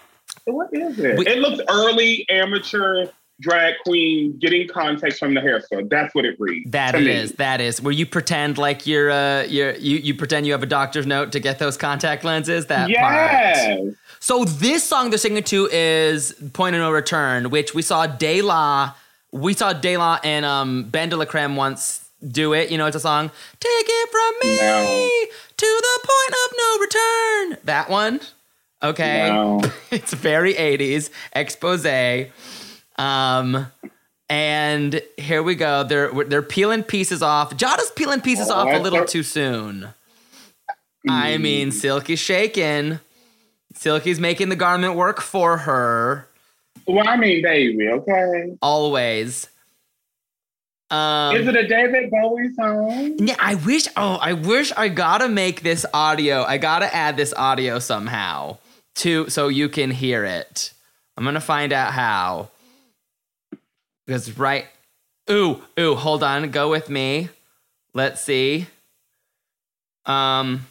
What 0.45 0.69
is 0.73 0.99
it? 0.99 1.19
We- 1.19 1.27
it 1.27 1.39
looks 1.39 1.61
early 1.69 2.27
amateur 2.29 3.07
drag 3.41 3.75
queen 3.85 4.37
getting 4.39 4.67
context 4.67 5.19
from 5.19 5.35
the 5.35 5.41
hair 5.41 5.61
store. 5.61 5.83
That's 5.85 6.15
what 6.15 6.25
it 6.25 6.37
reads. 6.41 6.71
That 6.71 6.95
it 6.95 7.03
me. 7.03 7.11
is. 7.11 7.33
That 7.33 7.61
is 7.61 7.81
where 7.81 7.93
you 7.93 8.07
pretend 8.07 8.59
like 8.59 8.87
you're 8.87 9.11
uh 9.11 9.45
you're 9.45 9.75
you, 9.77 9.99
you 9.99 10.15
pretend 10.15 10.47
you 10.47 10.53
have 10.53 10.63
a 10.63 10.67
doctor's 10.67 11.07
note 11.07 11.33
to 11.33 11.41
get 11.41 11.59
those 11.59 11.77
contact 11.77 12.25
lenses. 12.25 12.67
That 12.67 12.91
part. 12.91 12.91
Yes. 12.91 13.95
So 14.21 14.45
this 14.45 14.83
song 14.83 15.11
they're 15.11 15.19
singing 15.19 15.45
to 15.45 15.69
is 15.71 16.35
"Point 16.53 16.75
of 16.75 16.81
No 16.81 16.91
Return," 16.91 17.51
which 17.51 17.75
we 17.75 17.83
saw 17.83 18.07
De 18.07 18.43
La, 18.43 18.95
we 19.33 19.55
saw 19.55 19.73
De 19.73 19.97
La 19.97 20.19
and 20.25 20.45
um, 20.45 20.85
BenDeLaCreme 20.91 21.55
once 21.57 22.09
do 22.27 22.53
it. 22.55 22.71
You 22.71 22.79
know, 22.79 22.87
it's 22.87 22.97
a 22.97 23.01
song. 23.01 23.29
Take 23.61 23.87
it 23.89 24.11
from 24.11 24.49
me 24.49 24.57
No. 24.59 25.11
to 25.57 25.67
the 25.83 26.09
point 26.09 26.35
of 26.45 26.57
no 26.57 26.79
return. 26.81 27.59
That 27.65 27.91
one. 27.91 28.21
Okay. 28.83 29.29
No. 29.31 29.61
it's 29.91 30.15
very 30.15 30.55
80s 30.55 31.11
expose. 31.35 31.87
Um, 32.97 33.67
and 34.29 35.01
here 35.17 35.43
we 35.43 35.55
go. 35.55 35.85
They're 35.85 36.13
they're 36.25 36.43
peeling 36.43 36.83
pieces 36.83 37.23
off. 37.23 37.55
Yara's 37.61 37.91
peeling 37.97 38.21
pieces 38.21 38.51
Oh, 38.51 38.55
off 38.55 38.75
a 38.75 38.79
little 38.79 39.05
too 39.05 39.23
soon. 39.23 39.89
I 41.09 41.33
Mm. 41.33 41.41
mean, 41.41 41.73
Silky's 41.73 42.19
shaking. 42.19 43.01
Silky's 43.75 44.19
making 44.21 44.49
the 44.49 44.57
garment 44.57 44.97
work 44.97 45.21
for 45.21 45.59
her 45.59 46.28
Well, 46.89 47.07
I 47.07 47.17
mean, 47.17 47.43
baby. 47.43 47.87
Okay. 47.89 48.57
always. 48.63 49.49
Um, 50.91 51.37
is 51.37 51.47
it 51.47 51.55
a 51.55 51.69
David 51.69 52.11
Bowie 52.11 52.55
song? 52.55 53.17
Yeah, 53.19 53.37
I 53.39 53.57
wish. 53.57 53.87
Oh, 53.95 54.15
I 54.15 54.33
wish 54.33 54.73
I 54.75 54.89
gotta 54.89 55.29
make 55.29 55.61
this 55.61 55.85
audio. 55.93 56.45
I 56.45 56.57
gotta 56.57 56.95
add 56.95 57.19
this 57.19 57.35
audio 57.35 57.79
somehow 57.79 58.57
to 58.97 59.29
so 59.29 59.49
you 59.49 59.69
can 59.69 59.91
hear 59.91 60.25
it. 60.25 60.73
I'm 61.17 61.25
gonna 61.25 61.41
find 61.41 61.75
out 61.75 61.93
how. 61.93 62.49
Because 64.07 64.39
right. 64.39 64.65
Ooh, 65.31 65.63
ooh. 65.79 65.95
Hold 65.95 66.23
on. 66.23 66.51
Go 66.51 66.71
with 66.71 66.89
me. 66.89 67.29
Let's 67.93 68.23
see. 68.23 68.67
Um. 70.07 70.67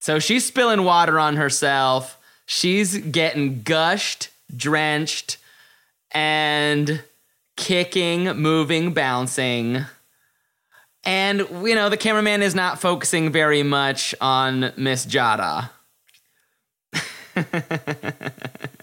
So 0.00 0.20
she's 0.20 0.46
spilling 0.46 0.84
water 0.84 1.18
on 1.18 1.34
herself. 1.34 2.17
She's 2.50 2.96
getting 2.96 3.60
gushed, 3.62 4.30
drenched, 4.56 5.36
and 6.12 7.02
kicking, 7.58 8.24
moving, 8.24 8.94
bouncing. 8.94 9.84
And, 11.04 11.40
you 11.62 11.74
know, 11.74 11.90
the 11.90 11.98
cameraman 11.98 12.40
is 12.40 12.54
not 12.54 12.80
focusing 12.80 13.30
very 13.30 13.62
much 13.62 14.14
on 14.18 14.72
Miss 14.78 15.12
Yara. 15.12 15.72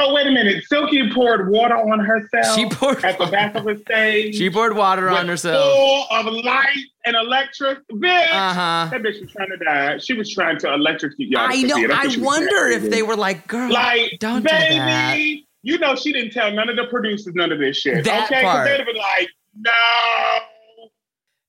Oh 0.00 0.14
wait 0.14 0.28
a 0.28 0.30
minute! 0.30 0.62
Silky 0.64 1.10
poured 1.12 1.50
water 1.50 1.76
on 1.76 1.98
herself. 1.98 2.54
She 2.54 2.68
poured 2.68 3.04
at 3.04 3.18
the 3.18 3.26
back 3.26 3.56
of 3.56 3.64
the 3.64 3.76
stage. 3.78 4.36
She 4.36 4.48
poured 4.48 4.76
water 4.76 5.10
on 5.10 5.26
herself. 5.26 5.74
Full 5.74 6.06
of 6.12 6.26
light 6.44 6.76
and 7.04 7.16
electric. 7.16 7.80
Bitch. 7.88 8.28
Uh-huh. 8.30 8.88
That 8.92 9.02
bitch 9.02 9.20
was 9.20 9.32
trying 9.32 9.48
to 9.50 9.56
die. 9.56 9.98
She 9.98 10.12
was 10.12 10.32
trying 10.32 10.58
to 10.60 10.72
electrocute 10.72 11.28
y'all. 11.30 11.48
I 11.50 11.62
know. 11.62 11.76
I 11.78 11.86
what 11.88 12.12
she 12.12 12.18
was 12.20 12.26
wonder 12.26 12.68
if 12.68 12.88
they 12.88 13.02
were 13.02 13.16
like, 13.16 13.48
girl, 13.48 13.72
like, 13.72 14.18
don't 14.20 14.42
do 14.42 14.48
baby, 14.48 14.76
that. 14.76 15.18
you 15.62 15.78
know 15.78 15.96
she 15.96 16.12
didn't 16.12 16.30
tell 16.30 16.52
none 16.52 16.68
of 16.68 16.76
the 16.76 16.84
producers 16.84 17.34
none 17.34 17.50
of 17.50 17.58
this 17.58 17.78
shit. 17.78 18.04
That 18.04 18.30
okay, 18.30 18.42
Because 18.42 18.66
they'd 18.68 18.76
have 18.76 18.86
been 18.86 18.96
like, 18.96 19.28
no, 19.56 19.70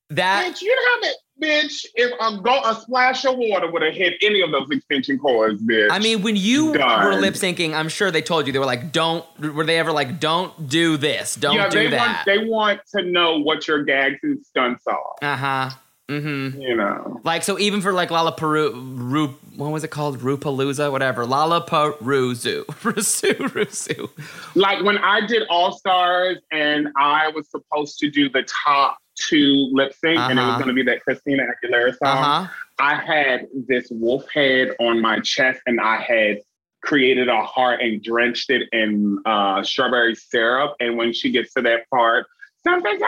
that 0.09 0.55
bitch, 0.55 0.61
you 0.63 0.75
haven't, 0.95 1.17
bitch. 1.39 1.85
If 1.95 2.11
a 2.19 2.41
go 2.41 2.61
a 2.63 2.75
splash 2.75 3.25
of 3.25 3.37
water 3.37 3.71
would 3.71 3.81
have 3.81 3.93
hit 3.93 4.15
any 4.21 4.41
of 4.41 4.51
those 4.51 4.69
extension 4.71 5.17
cords, 5.17 5.61
bitch. 5.61 5.89
I 5.91 5.99
mean, 5.99 6.21
when 6.21 6.35
you 6.35 6.73
Done. 6.73 7.05
were 7.05 7.19
lip 7.19 7.35
syncing, 7.35 7.73
I'm 7.73 7.89
sure 7.89 8.11
they 8.11 8.21
told 8.21 8.47
you 8.47 8.53
they 8.53 8.59
were 8.59 8.65
like, 8.65 8.91
"Don't." 8.91 9.25
Were 9.39 9.65
they 9.65 9.79
ever 9.79 9.91
like, 9.91 10.19
"Don't 10.19 10.69
do 10.69 10.97
this. 10.97 11.35
Don't 11.35 11.55
yeah, 11.55 11.69
do 11.69 11.79
they 11.79 11.89
that." 11.89 11.97
want 11.97 12.25
they 12.25 12.49
want 12.49 12.81
to 12.95 13.03
know 13.03 13.39
what 13.39 13.67
your 13.67 13.83
gags 13.83 14.19
and 14.23 14.43
stunts 14.45 14.85
are. 14.87 15.15
uh 15.21 15.35
huh. 15.35 15.69
Mm-hmm. 16.09 16.59
You 16.59 16.75
know. 16.75 17.21
Like 17.23 17.43
so, 17.43 17.59
even 17.59 17.81
for 17.81 17.93
like 17.93 18.09
Lalaparuza, 18.09 18.71
Ru, 18.73 19.27
what 19.55 19.71
was 19.71 19.83
it 19.83 19.91
called? 19.91 20.19
Rupalooza, 20.19 20.91
whatever. 20.91 21.23
Lalaparuza, 21.25 22.65
Rusu, 22.65 23.33
Rusu. 23.35 24.09
like 24.55 24.83
when 24.83 24.97
I 24.97 25.23
did 25.25 25.43
All 25.49 25.71
Stars 25.71 26.39
and 26.51 26.87
I 26.97 27.27
was 27.29 27.47
supposed 27.51 27.99
to 27.99 28.09
do 28.09 28.27
the 28.27 28.43
top 28.65 28.97
two 29.27 29.69
lip 29.71 29.93
sync 29.93 30.17
and 30.19 30.39
it 30.39 30.41
was 30.41 30.49
Uh-huh. 30.49 30.57
going 30.59 30.67
to 30.69 30.73
be 30.73 30.83
that 30.83 31.01
Christina 31.03 31.43
Aguilera 31.43 31.91
song, 31.97 32.17
Uh 32.17 32.23
huh. 32.43 32.47
I 32.79 32.95
had 32.95 33.47
this 33.67 33.87
wolf 33.91 34.23
head 34.33 34.75
on 34.79 35.01
my 35.01 35.19
chest 35.19 35.59
and 35.67 35.79
I 35.81 35.97
had 35.97 36.39
created 36.81 37.27
a 37.27 37.41
heart 37.43 37.81
and 37.81 38.01
drenched 38.01 38.49
it 38.49 38.69
in 38.71 39.19
uh, 39.25 39.61
strawberry 39.63 40.15
syrup. 40.15 40.75
And 40.79 40.95
when 40.97 41.11
she 41.11 41.29
gets 41.29 41.53
to 41.55 41.61
that 41.63 41.89
part, 41.89 42.25
something, 42.63 42.97
da, 42.97 43.05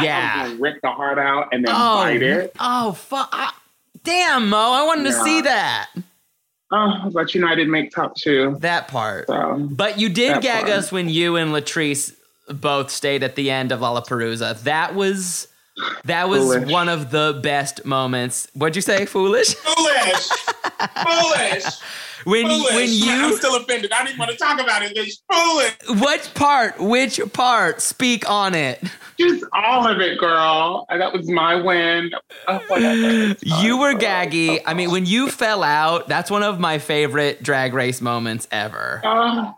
Yeah. 0.00 0.32
I 0.34 0.42
was 0.42 0.50
gonna 0.52 0.62
rip 0.62 0.80
the 0.82 0.90
heart 0.90 1.18
out 1.18 1.48
and 1.52 1.64
then 1.66 1.74
Oh, 1.76 1.96
bite 1.96 2.22
it. 2.22 2.52
oh, 2.60 2.92
fuck! 2.92 3.56
Damn, 4.04 4.48
Mo, 4.48 4.56
I 4.72 4.84
wanted 4.86 5.04
to 5.04 5.12
see 5.12 5.40
that. 5.42 5.90
Oh, 6.72 7.10
but 7.12 7.34
you 7.34 7.40
know, 7.40 7.48
I 7.48 7.56
didn't 7.56 7.72
make 7.72 7.90
top 7.90 8.14
two. 8.16 8.56
That 8.60 8.86
part. 8.86 9.26
So. 9.26 9.56
But 9.70 9.98
you 9.98 10.08
did 10.08 10.40
gag 10.40 10.66
part. 10.66 10.72
us 10.78 10.92
when 10.92 11.08
you 11.08 11.34
and 11.36 11.50
Latrice 11.50 12.14
both 12.54 12.90
stayed 12.90 13.22
at 13.22 13.36
the 13.36 13.50
end 13.50 13.72
of 13.72 13.80
Lalaparuza. 13.80 14.60
That 14.62 14.94
was 14.94 15.48
that 16.04 16.28
was 16.28 16.42
Foolish. 16.42 16.70
one 16.70 16.88
of 16.88 17.10
the 17.10 17.40
best 17.42 17.84
moments. 17.86 18.48
What'd 18.54 18.76
you 18.76 18.82
say? 18.82 19.06
Foolish? 19.06 19.54
Foolish. 19.54 20.28
Foolish. 21.04 21.64
When 22.24 22.46
Foolish. 22.48 22.74
when 22.74 22.88
you 22.90 23.36
still 23.38 23.56
offended. 23.56 23.90
I 23.92 23.98
didn't 23.98 24.08
even 24.10 24.18
want 24.18 24.30
to 24.32 24.36
talk 24.36 24.60
about 24.60 24.82
it. 24.82 24.92
It's 24.94 25.22
foolish. 25.32 26.02
which 26.02 26.34
part? 26.34 26.78
Which 26.78 27.18
part? 27.32 27.80
Speak 27.80 28.28
on 28.28 28.54
it. 28.54 28.82
Just 29.18 29.42
all 29.54 29.86
of 29.88 30.00
it, 30.00 30.18
girl. 30.18 30.84
Uh, 30.90 30.98
that 30.98 31.12
was 31.14 31.30
my 31.30 31.54
win. 31.54 32.10
Oh, 32.46 33.36
You 33.42 33.78
were 33.78 33.92
girl. 33.94 34.00
gaggy. 34.02 34.60
I 34.66 34.74
mean, 34.74 34.90
when 34.90 35.06
you 35.06 35.30
fell 35.30 35.62
out, 35.62 36.08
that's 36.08 36.30
one 36.30 36.42
of 36.42 36.60
my 36.60 36.78
favorite 36.78 37.42
drag 37.42 37.72
race 37.72 38.02
moments 38.02 38.46
ever. 38.50 39.00
Oh, 39.04 39.54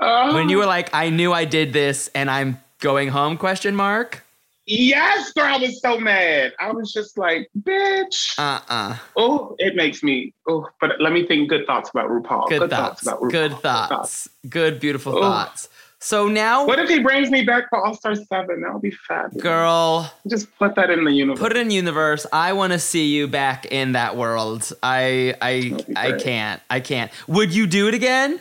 oh. 0.00 0.34
When 0.34 0.48
you 0.48 0.58
were 0.58 0.66
like, 0.66 0.90
"I 0.94 1.10
knew 1.10 1.32
I 1.32 1.44
did 1.44 1.72
this, 1.72 2.08
and 2.14 2.30
I'm 2.30 2.60
going 2.80 3.08
home?" 3.08 3.36
Question 3.36 3.74
mark. 3.76 4.22
Yes, 4.68 5.32
girl, 5.32 5.44
I 5.44 5.58
was 5.58 5.80
so 5.80 5.96
mad. 6.00 6.52
I 6.58 6.72
was 6.72 6.92
just 6.92 7.16
like, 7.16 7.48
bitch. 7.62 8.36
Uh 8.36 8.58
uh 8.68 8.96
oh, 9.16 9.54
it 9.60 9.76
makes 9.76 10.02
me. 10.02 10.32
Oh, 10.48 10.68
but 10.80 11.00
let 11.00 11.12
me 11.12 11.24
think 11.26 11.48
good 11.48 11.66
thoughts 11.66 11.90
about 11.90 12.10
RuPaul. 12.10 12.48
Good, 12.48 12.68
thoughts. 12.70 13.02
about 13.02 13.20
RuPaul. 13.20 13.30
Good 13.30 13.52
thoughts. 13.60 14.28
Good 14.48 14.80
beautiful 14.80 15.16
Oh. 15.16 15.20
thoughts. 15.20 15.68
So 16.00 16.28
now, 16.28 16.66
What 16.66 16.78
if 16.78 16.88
he 16.90 16.98
brings 16.98 17.30
me 17.30 17.42
back 17.44 17.64
for 17.70 17.84
All 17.84 17.94
Star 17.94 18.14
7? 18.14 18.60
That 18.60 18.72
would 18.72 18.82
be 18.82 18.90
fabulous. 19.08 19.42
girl, 19.42 20.12
Just 20.28 20.54
put 20.58 20.74
that 20.74 20.90
in 20.90 21.04
the 21.04 21.10
universe. 21.12 21.40
put 21.40 21.52
it 21.52 21.58
in 21.58 21.70
universe. 21.70 22.26
I 22.32 22.52
want 22.52 22.72
to 22.74 22.78
see 22.78 23.06
you 23.06 23.26
back 23.28 23.66
in 23.66 23.92
that 23.92 24.16
world. 24.16 24.70
I 24.82 25.34
I 25.40 25.76
I 25.96 26.12
can't. 26.18 26.60
I 26.68 26.80
can't. 26.80 27.10
Would 27.28 27.54
you 27.54 27.66
do 27.68 27.86
it 27.88 27.94
again? 27.94 28.40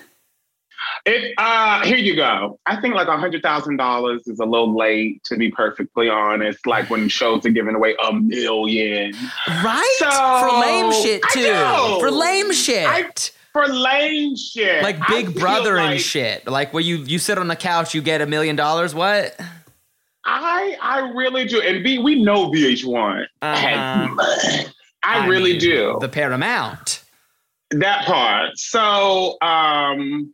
It, 1.05 1.33
uh, 1.37 1.83
here 1.85 1.97
you 1.97 2.15
go. 2.15 2.59
I 2.65 2.79
think 2.81 2.95
like 2.95 3.07
a 3.07 3.17
hundred 3.17 3.41
thousand 3.43 3.77
dollars 3.77 4.27
is 4.27 4.39
a 4.39 4.45
little 4.45 4.75
late, 4.75 5.23
to 5.25 5.37
be 5.37 5.51
perfectly 5.51 6.09
honest. 6.09 6.65
Like 6.65 6.89
when 6.89 7.07
shows 7.09 7.45
are 7.45 7.49
giving 7.49 7.75
away 7.75 7.95
a 8.07 8.13
million 8.13 9.13
Right? 9.47 9.95
So, 9.99 10.09
For 10.49 10.59
lame 10.59 10.91
shit 11.03 11.21
too. 11.31 11.99
For 11.99 12.11
lame 12.11 12.51
shit. 12.53 12.87
I- 12.87 13.09
for 13.53 13.67
lame 13.69 14.35
shit, 14.35 14.83
like 14.83 14.97
Big 15.07 15.33
Brother 15.39 15.77
and 15.77 15.91
like 15.91 15.99
shit. 16.01 16.45
Like 16.45 16.73
where 16.73 16.83
you 16.83 16.97
you 16.97 17.17
sit 17.19 17.37
on 17.37 17.47
the 17.47 17.55
couch, 17.55 17.93
you 17.95 18.01
get 18.01 18.19
a 18.19 18.25
million 18.25 18.57
dollars. 18.57 18.93
What? 18.93 19.39
I 20.25 20.75
I 20.81 21.11
really 21.15 21.45
do, 21.45 21.61
and 21.61 21.81
B, 21.81 21.97
we 21.99 22.21
know 22.21 22.49
VH1 22.51 23.25
Uh-huh. 23.41 23.55
has 23.55 24.09
money. 24.09 24.67
I, 25.03 25.19
I 25.19 25.27
really 25.27 25.51
mean, 25.51 25.59
do 25.61 25.97
The 26.01 26.09
Paramount. 26.09 27.03
that 27.71 28.05
part. 28.05 28.57
So, 28.57 29.37
um, 29.41 30.33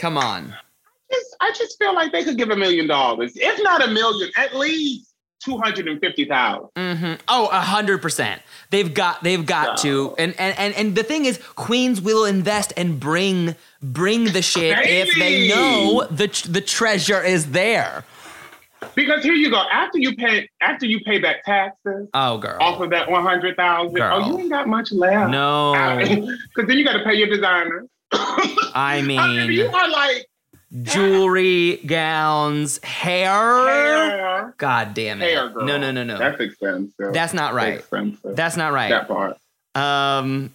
Come 0.00 0.16
on. 0.16 0.54
I 0.54 1.14
just, 1.14 1.36
I 1.42 1.52
just 1.52 1.78
feel 1.78 1.94
like 1.94 2.10
they 2.10 2.24
could 2.24 2.38
give 2.38 2.48
a 2.48 2.56
million 2.56 2.86
dollars, 2.86 3.32
if 3.36 3.62
not 3.62 3.86
a 3.86 3.90
million, 3.90 4.30
at 4.38 4.56
least 4.56 5.12
two 5.44 5.58
hundred 5.58 5.88
and 5.88 6.00
fifty 6.00 6.24
thousand. 6.24 6.68
hmm 6.74 7.14
Oh, 7.28 7.48
a 7.52 7.60
hundred 7.60 8.00
percent. 8.00 8.40
They've 8.70 8.92
got 8.94 9.22
they've 9.22 9.44
got 9.44 9.76
to. 9.78 10.14
And, 10.16 10.34
and 10.38 10.58
and 10.58 10.74
and 10.74 10.94
the 10.96 11.02
thing 11.02 11.26
is, 11.26 11.36
Queens 11.54 12.00
will 12.00 12.24
invest 12.24 12.72
and 12.78 12.98
bring 12.98 13.56
bring 13.82 14.24
the 14.24 14.40
shit 14.40 14.78
if 14.86 15.18
they 15.18 15.46
know 15.46 16.06
the 16.10 16.28
the 16.48 16.62
treasure 16.62 17.22
is 17.22 17.50
there. 17.50 18.04
Because 18.94 19.22
here 19.22 19.34
you 19.34 19.50
go. 19.50 19.62
After 19.70 19.98
you 19.98 20.16
pay, 20.16 20.48
after 20.62 20.86
you 20.86 21.00
pay 21.00 21.18
back 21.18 21.44
taxes 21.44 22.08
Oh, 22.14 22.38
girl. 22.38 22.56
off 22.58 22.80
of 22.80 22.88
that 22.90 23.10
one 23.10 23.22
hundred 23.22 23.56
thousand, 23.56 24.00
oh, 24.00 24.26
you 24.26 24.38
ain't 24.38 24.50
got 24.50 24.66
much 24.66 24.92
left. 24.92 25.30
No, 25.30 25.98
Because 26.00 26.66
then 26.68 26.78
you 26.78 26.84
got 26.86 26.94
to 26.94 27.04
pay 27.04 27.14
your 27.14 27.28
designers. 27.28 27.86
I 28.12 28.72
I 28.74 29.02
mean, 29.02 29.52
you 29.52 29.68
are 29.68 29.88
like 29.88 30.26
jewelry, 30.82 31.78
gowns, 31.86 32.82
hair. 32.84 33.30
hair, 33.30 34.54
God 34.58 34.94
damn 34.94 35.20
it! 35.22 35.32
hair, 35.32 35.48
girl. 35.48 35.64
No, 35.64 35.78
no, 35.78 35.90
no, 35.90 36.04
no. 36.04 36.18
That's 36.18 36.40
expensive. 36.40 37.12
That's 37.12 37.34
not 37.34 37.54
right. 37.54 37.78
Expensive. 37.78 38.36
That's 38.36 38.56
not 38.56 38.72
right. 38.72 38.90
that 38.90 39.08
part. 39.08 39.36
Um. 39.74 40.54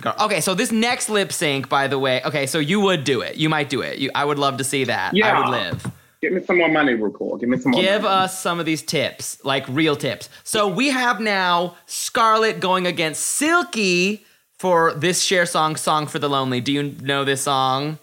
girl. 0.00 0.14
Okay, 0.20 0.40
so 0.40 0.54
this 0.54 0.72
next 0.72 1.08
lip 1.08 1.32
sync, 1.32 1.68
by 1.68 1.88
the 1.88 1.98
way. 1.98 2.22
Okay, 2.24 2.46
so 2.46 2.58
you 2.58 2.80
would 2.80 3.04
do 3.04 3.20
it. 3.20 3.36
You 3.36 3.48
might 3.48 3.68
do 3.68 3.80
it. 3.80 3.98
You, 3.98 4.10
I 4.14 4.24
would 4.24 4.38
love 4.38 4.58
to 4.58 4.64
see 4.64 4.84
that. 4.84 5.14
I 5.22 5.40
would 5.40 5.48
live. 5.48 5.86
Give 6.22 6.32
me 6.32 6.44
some 6.44 6.58
more 6.58 6.68
money, 6.68 6.94
RuPaul. 6.94 7.40
Give 7.40 7.48
me 7.48 7.58
some 7.58 7.72
more. 7.72 7.82
Give 7.82 8.02
money. 8.02 8.14
us 8.14 8.40
some 8.40 8.60
of 8.60 8.66
these 8.66 8.80
tips, 8.80 9.44
like 9.44 9.66
real 9.68 9.96
tips. 9.96 10.28
So 10.44 10.68
we 10.68 10.90
have 10.90 11.20
now 11.20 11.76
Scarlett 11.86 12.60
going 12.60 12.86
against 12.86 13.22
Silky 13.22 14.24
for 14.62 14.94
this 14.94 15.20
Cher 15.24 15.44
song, 15.44 15.74
"Song 15.74 16.06
for 16.06 16.20
the 16.20 16.28
Lonely." 16.28 16.60
Do 16.60 16.70
you 16.70 16.84
know 17.02 17.24
this 17.24 17.42
song? 17.42 17.98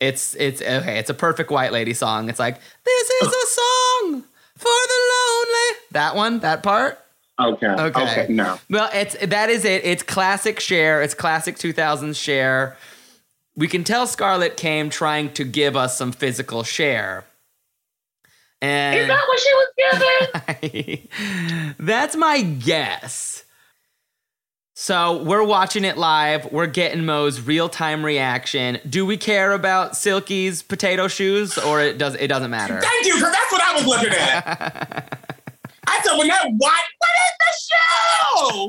It's 0.00 0.34
it's 0.34 0.60
okay. 0.60 0.98
It's 0.98 1.08
a 1.08 1.14
perfect 1.14 1.52
white 1.52 1.70
lady 1.70 1.94
song. 1.94 2.28
It's 2.28 2.40
like 2.40 2.58
this 2.84 3.10
is 3.22 3.28
a 3.28 3.46
song 3.46 4.24
for 4.56 4.64
the 4.64 5.00
lonely. 5.14 5.78
That 5.92 6.16
one, 6.16 6.40
that 6.40 6.64
part. 6.64 6.98
Okay. 7.40 7.68
Okay. 7.68 8.02
Okay. 8.02 8.26
No. 8.28 8.58
Well, 8.68 8.90
it's 8.92 9.16
that 9.24 9.50
is 9.50 9.64
it. 9.64 9.84
It's 9.84 10.02
classic 10.02 10.58
Cher. 10.58 11.00
It's 11.00 11.14
classic 11.14 11.56
2000s 11.56 12.20
Cher. 12.20 12.76
We 13.54 13.68
can 13.68 13.84
tell 13.84 14.08
Scarlett 14.08 14.56
came 14.56 14.90
trying 14.90 15.32
to 15.34 15.44
give 15.44 15.76
us 15.76 15.96
some 15.96 16.10
physical 16.10 16.64
Cher. 16.64 17.24
And 18.60 18.98
Is 18.98 19.06
that 19.06 19.28
what 19.28 19.40
she 19.40 19.52
was 19.54 20.74
giving? 20.90 21.74
That's 21.78 22.16
my 22.16 22.42
guess. 22.42 23.43
So 24.76 25.22
we're 25.22 25.44
watching 25.44 25.84
it 25.84 25.96
live. 25.96 26.50
We're 26.52 26.66
getting 26.66 27.04
Mo's 27.04 27.40
real 27.40 27.68
time 27.68 28.04
reaction. 28.04 28.80
Do 28.88 29.06
we 29.06 29.16
care 29.16 29.52
about 29.52 29.96
Silky's 29.96 30.62
potato 30.62 31.06
shoes, 31.06 31.56
or 31.56 31.80
it 31.80 31.96
does? 31.96 32.16
It 32.16 32.26
doesn't 32.26 32.50
matter. 32.50 32.80
Thank 32.80 33.06
you, 33.06 33.14
because 33.14 33.32
that's 33.32 33.52
what 33.52 33.62
I 33.62 33.72
was 33.74 33.86
looking 33.86 34.12
at. 34.12 35.18
I 35.86 36.00
said, 36.02 36.18
when 36.18 36.26
that 36.28 36.46
white, 36.56 36.82
what 36.98 37.10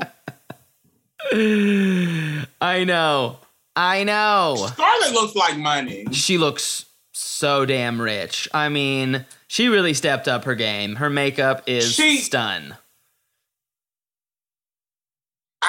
the 1.32 1.32
show? 1.32 2.44
I 2.60 2.84
know. 2.84 3.38
I 3.74 4.04
know. 4.04 4.68
Scarlett 4.74 5.12
looks 5.12 5.34
like 5.34 5.56
money. 5.58 6.06
She 6.12 6.38
looks 6.38 6.84
so 7.12 7.66
damn 7.66 8.00
rich. 8.00 8.48
I 8.54 8.68
mean, 8.68 9.26
she 9.48 9.66
really 9.68 9.92
stepped 9.94 10.28
up 10.28 10.44
her 10.44 10.54
game. 10.54 10.96
Her 10.96 11.10
makeup 11.10 11.64
is 11.66 11.92
She- 11.92 12.18
stun. 12.18 12.76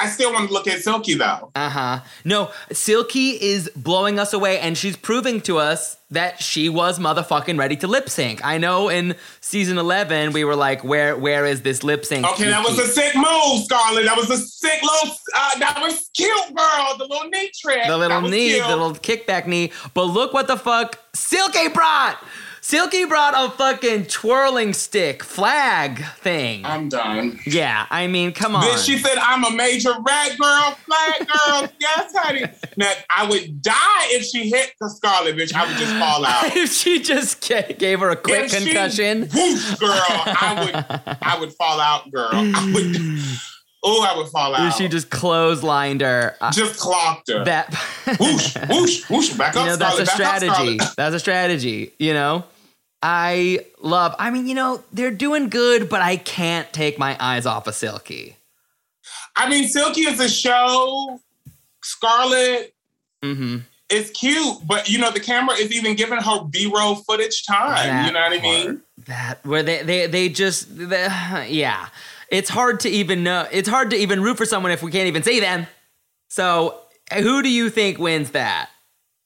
I 0.00 0.08
still 0.08 0.32
want 0.32 0.48
to 0.48 0.52
look 0.52 0.66
at 0.66 0.80
Silky 0.80 1.14
though. 1.14 1.50
Uh 1.54 1.68
huh. 1.68 2.00
No, 2.24 2.50
Silky 2.72 3.30
is 3.30 3.70
blowing 3.76 4.18
us 4.18 4.32
away, 4.32 4.58
and 4.60 4.76
she's 4.76 4.96
proving 4.96 5.40
to 5.42 5.58
us 5.58 5.96
that 6.10 6.40
she 6.42 6.68
was 6.68 6.98
motherfucking 6.98 7.58
ready 7.58 7.76
to 7.76 7.86
lip 7.86 8.08
sync. 8.08 8.42
I 8.44 8.56
know 8.58 8.88
in 8.88 9.14
season 9.40 9.76
eleven 9.78 10.32
we 10.32 10.44
were 10.44 10.56
like, 10.56 10.82
where 10.84 11.16
where 11.16 11.44
is 11.44 11.62
this 11.62 11.82
lip 11.84 12.04
sync? 12.04 12.26
Okay, 12.26 12.44
that 12.44 12.64
was 12.64 12.78
a 12.78 12.86
sick 12.86 13.14
move, 13.14 13.64
Scarlett. 13.64 14.06
That 14.06 14.16
was 14.16 14.30
a 14.30 14.38
sick 14.38 14.82
little. 14.82 15.16
Uh, 15.36 15.58
that 15.58 15.78
was 15.80 16.10
cute, 16.16 16.54
girl. 16.54 16.96
The 16.98 17.06
little 17.06 17.28
knee 17.28 17.50
trick. 17.60 17.86
the 17.86 17.96
little 17.96 18.22
knee, 18.22 18.54
cute. 18.54 18.66
the 18.66 18.76
little 18.76 18.94
kickback 18.94 19.46
knee. 19.46 19.72
But 19.94 20.04
look 20.04 20.32
what 20.32 20.46
the 20.46 20.56
fuck 20.56 20.98
Silky 21.14 21.68
brought. 21.68 22.18
Silky 22.68 23.06
brought 23.06 23.32
a 23.34 23.50
fucking 23.56 24.04
twirling 24.08 24.74
stick 24.74 25.22
flag 25.22 26.04
thing. 26.18 26.66
I'm 26.66 26.90
done. 26.90 27.40
yeah, 27.46 27.86
I 27.88 28.08
mean, 28.08 28.32
come 28.32 28.54
on. 28.54 28.62
Bitch, 28.62 28.84
she 28.84 28.98
said 28.98 29.16
I'm 29.16 29.42
a 29.42 29.50
major 29.56 29.94
rat 30.06 30.36
girl, 30.38 30.76
flag 30.84 31.26
girl. 31.26 31.72
yes, 31.80 32.12
honey. 32.14 32.44
Now 32.76 32.92
I 33.08 33.26
would 33.26 33.62
die 33.62 33.72
if 34.10 34.24
she 34.26 34.50
hit 34.50 34.74
the 34.78 34.90
Scarlet 34.90 35.34
bitch. 35.36 35.54
I 35.54 35.66
would 35.66 35.78
just 35.78 35.94
fall 35.94 36.26
out. 36.26 36.44
if 36.58 36.70
she 36.70 37.00
just 37.00 37.48
ga- 37.48 37.72
gave 37.72 38.00
her 38.00 38.10
a 38.10 38.16
quick 38.16 38.44
If 38.44 38.50
she 38.52 38.64
concussion. 38.66 39.22
whoosh, 39.32 39.74
girl, 39.76 39.90
I 39.90 40.60
would, 40.62 41.18
I 41.22 41.40
would 41.40 41.54
fall 41.54 41.80
out, 41.80 42.10
girl. 42.12 42.28
I 42.32 42.70
would. 42.74 42.96
Oh, 43.80 44.02
I 44.04 44.18
would 44.18 44.26
fall 44.26 44.56
out. 44.56 44.72
She 44.76 44.88
just 44.88 45.08
clotheslined 45.08 46.00
her. 46.00 46.34
uh, 46.40 46.50
just 46.50 46.80
clocked 46.80 47.30
her. 47.30 47.44
that 47.44 47.72
whoosh, 48.18 48.56
whoosh, 48.68 49.08
whoosh. 49.08 49.32
Back 49.34 49.56
up, 49.56 49.62
you 49.64 49.70
know 49.70 49.76
that's 49.76 50.00
a 50.00 50.06
Scarlett. 50.06 50.42
Up, 50.48 50.54
strategy 50.56 50.78
that's 50.96 51.14
a 51.14 51.20
strategy 51.20 51.92
you 52.00 52.12
know 52.12 52.42
i 53.02 53.60
love 53.80 54.14
i 54.18 54.30
mean 54.30 54.46
you 54.46 54.54
know 54.54 54.82
they're 54.92 55.10
doing 55.10 55.48
good 55.48 55.88
but 55.88 56.00
i 56.00 56.16
can't 56.16 56.72
take 56.72 56.98
my 56.98 57.16
eyes 57.20 57.46
off 57.46 57.66
of 57.66 57.74
silky 57.74 58.34
I 59.40 59.48
mean, 59.48 59.68
Silky 59.68 60.00
is 60.00 60.18
a 60.18 60.28
show. 60.28 61.20
Scarlett 61.80 62.74
mm-hmm 63.22 63.58
is 63.90 64.10
cute, 64.10 64.58
but 64.66 64.88
you 64.88 64.98
know 64.98 65.10
the 65.10 65.20
camera 65.20 65.56
is 65.56 65.72
even 65.72 65.96
giving 65.96 66.18
her 66.18 66.44
B-roll 66.44 66.96
footage 66.96 67.46
time. 67.46 68.06
you 68.06 68.12
know 68.12 68.20
what 68.20 68.38
I 68.38 68.42
mean? 68.42 68.82
that 69.06 69.44
where 69.44 69.62
they 69.62 69.82
they 69.82 70.06
they 70.06 70.28
just 70.28 70.76
they, 70.76 71.06
yeah 71.48 71.88
it's 72.30 72.50
hard 72.50 72.80
to 72.80 72.88
even 72.88 73.22
know 73.22 73.46
it's 73.50 73.68
hard 73.68 73.90
to 73.90 73.96
even 73.96 74.22
root 74.22 74.36
for 74.36 74.44
someone 74.44 74.72
if 74.72 74.82
we 74.82 74.90
can't 74.90 75.06
even 75.06 75.22
see 75.22 75.40
them 75.40 75.66
so 76.28 76.78
who 77.14 77.42
do 77.42 77.48
you 77.48 77.70
think 77.70 77.98
wins 77.98 78.32
that 78.32 78.68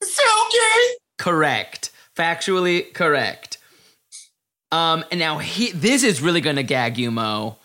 Silky. 0.01 0.97
correct 1.17 1.91
factually 2.15 2.93
correct 2.93 3.57
um 4.73 5.05
and 5.11 5.19
now 5.19 5.37
he 5.37 5.71
this 5.71 6.03
is 6.03 6.21
really 6.21 6.41
gonna 6.41 6.63
gag 6.63 6.97
you 6.97 7.11
mo 7.11 7.55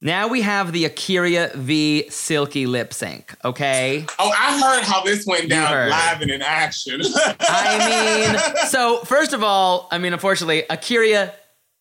now 0.00 0.26
we 0.28 0.40
have 0.42 0.72
the 0.72 0.84
akeria 0.84 1.54
v 1.54 2.08
silky 2.10 2.66
lip 2.66 2.92
sync 2.92 3.34
okay 3.44 4.04
Oh, 4.18 4.30
I 4.36 4.58
heard 4.60 4.82
how 4.84 5.02
this 5.04 5.24
went 5.26 5.48
down 5.48 5.88
live 5.90 6.20
and 6.20 6.30
in 6.30 6.42
action. 6.42 7.00
I 7.40 8.30
mean, 8.58 8.68
so 8.68 8.98
first 9.04 9.32
of 9.32 9.42
all, 9.42 9.88
I 9.90 9.98
mean, 9.98 10.12
unfortunately, 10.12 10.62
Akeria 10.70 11.32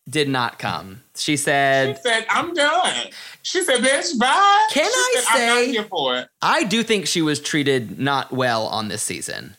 did 0.09 0.28
not 0.30 0.57
come. 0.59 1.01
She 1.16 1.38
said, 1.38 1.95
she 1.97 2.01
said, 2.03 2.26
"I'm 2.30 2.53
done." 2.53 3.07
She 3.43 3.64
said, 3.64 3.82
"Bitch, 3.82 4.18
bye." 4.20 4.68
Can 4.72 4.86
She 4.86 4.89
I 4.91 5.22
said, 5.24 5.39
I'm 5.41 5.47
not 5.47 5.55
say- 5.66 5.72
here 5.72 5.84
for 5.84 6.18
it. 6.18 6.28
I 6.41 6.64
do 6.64 6.82
think 6.84 7.05
she 7.07 7.22
was 7.22 7.39
treated 7.39 7.99
not 7.99 8.32
well 8.32 8.66
on 8.68 8.88
this 8.88 9.01
season. 9.03 9.55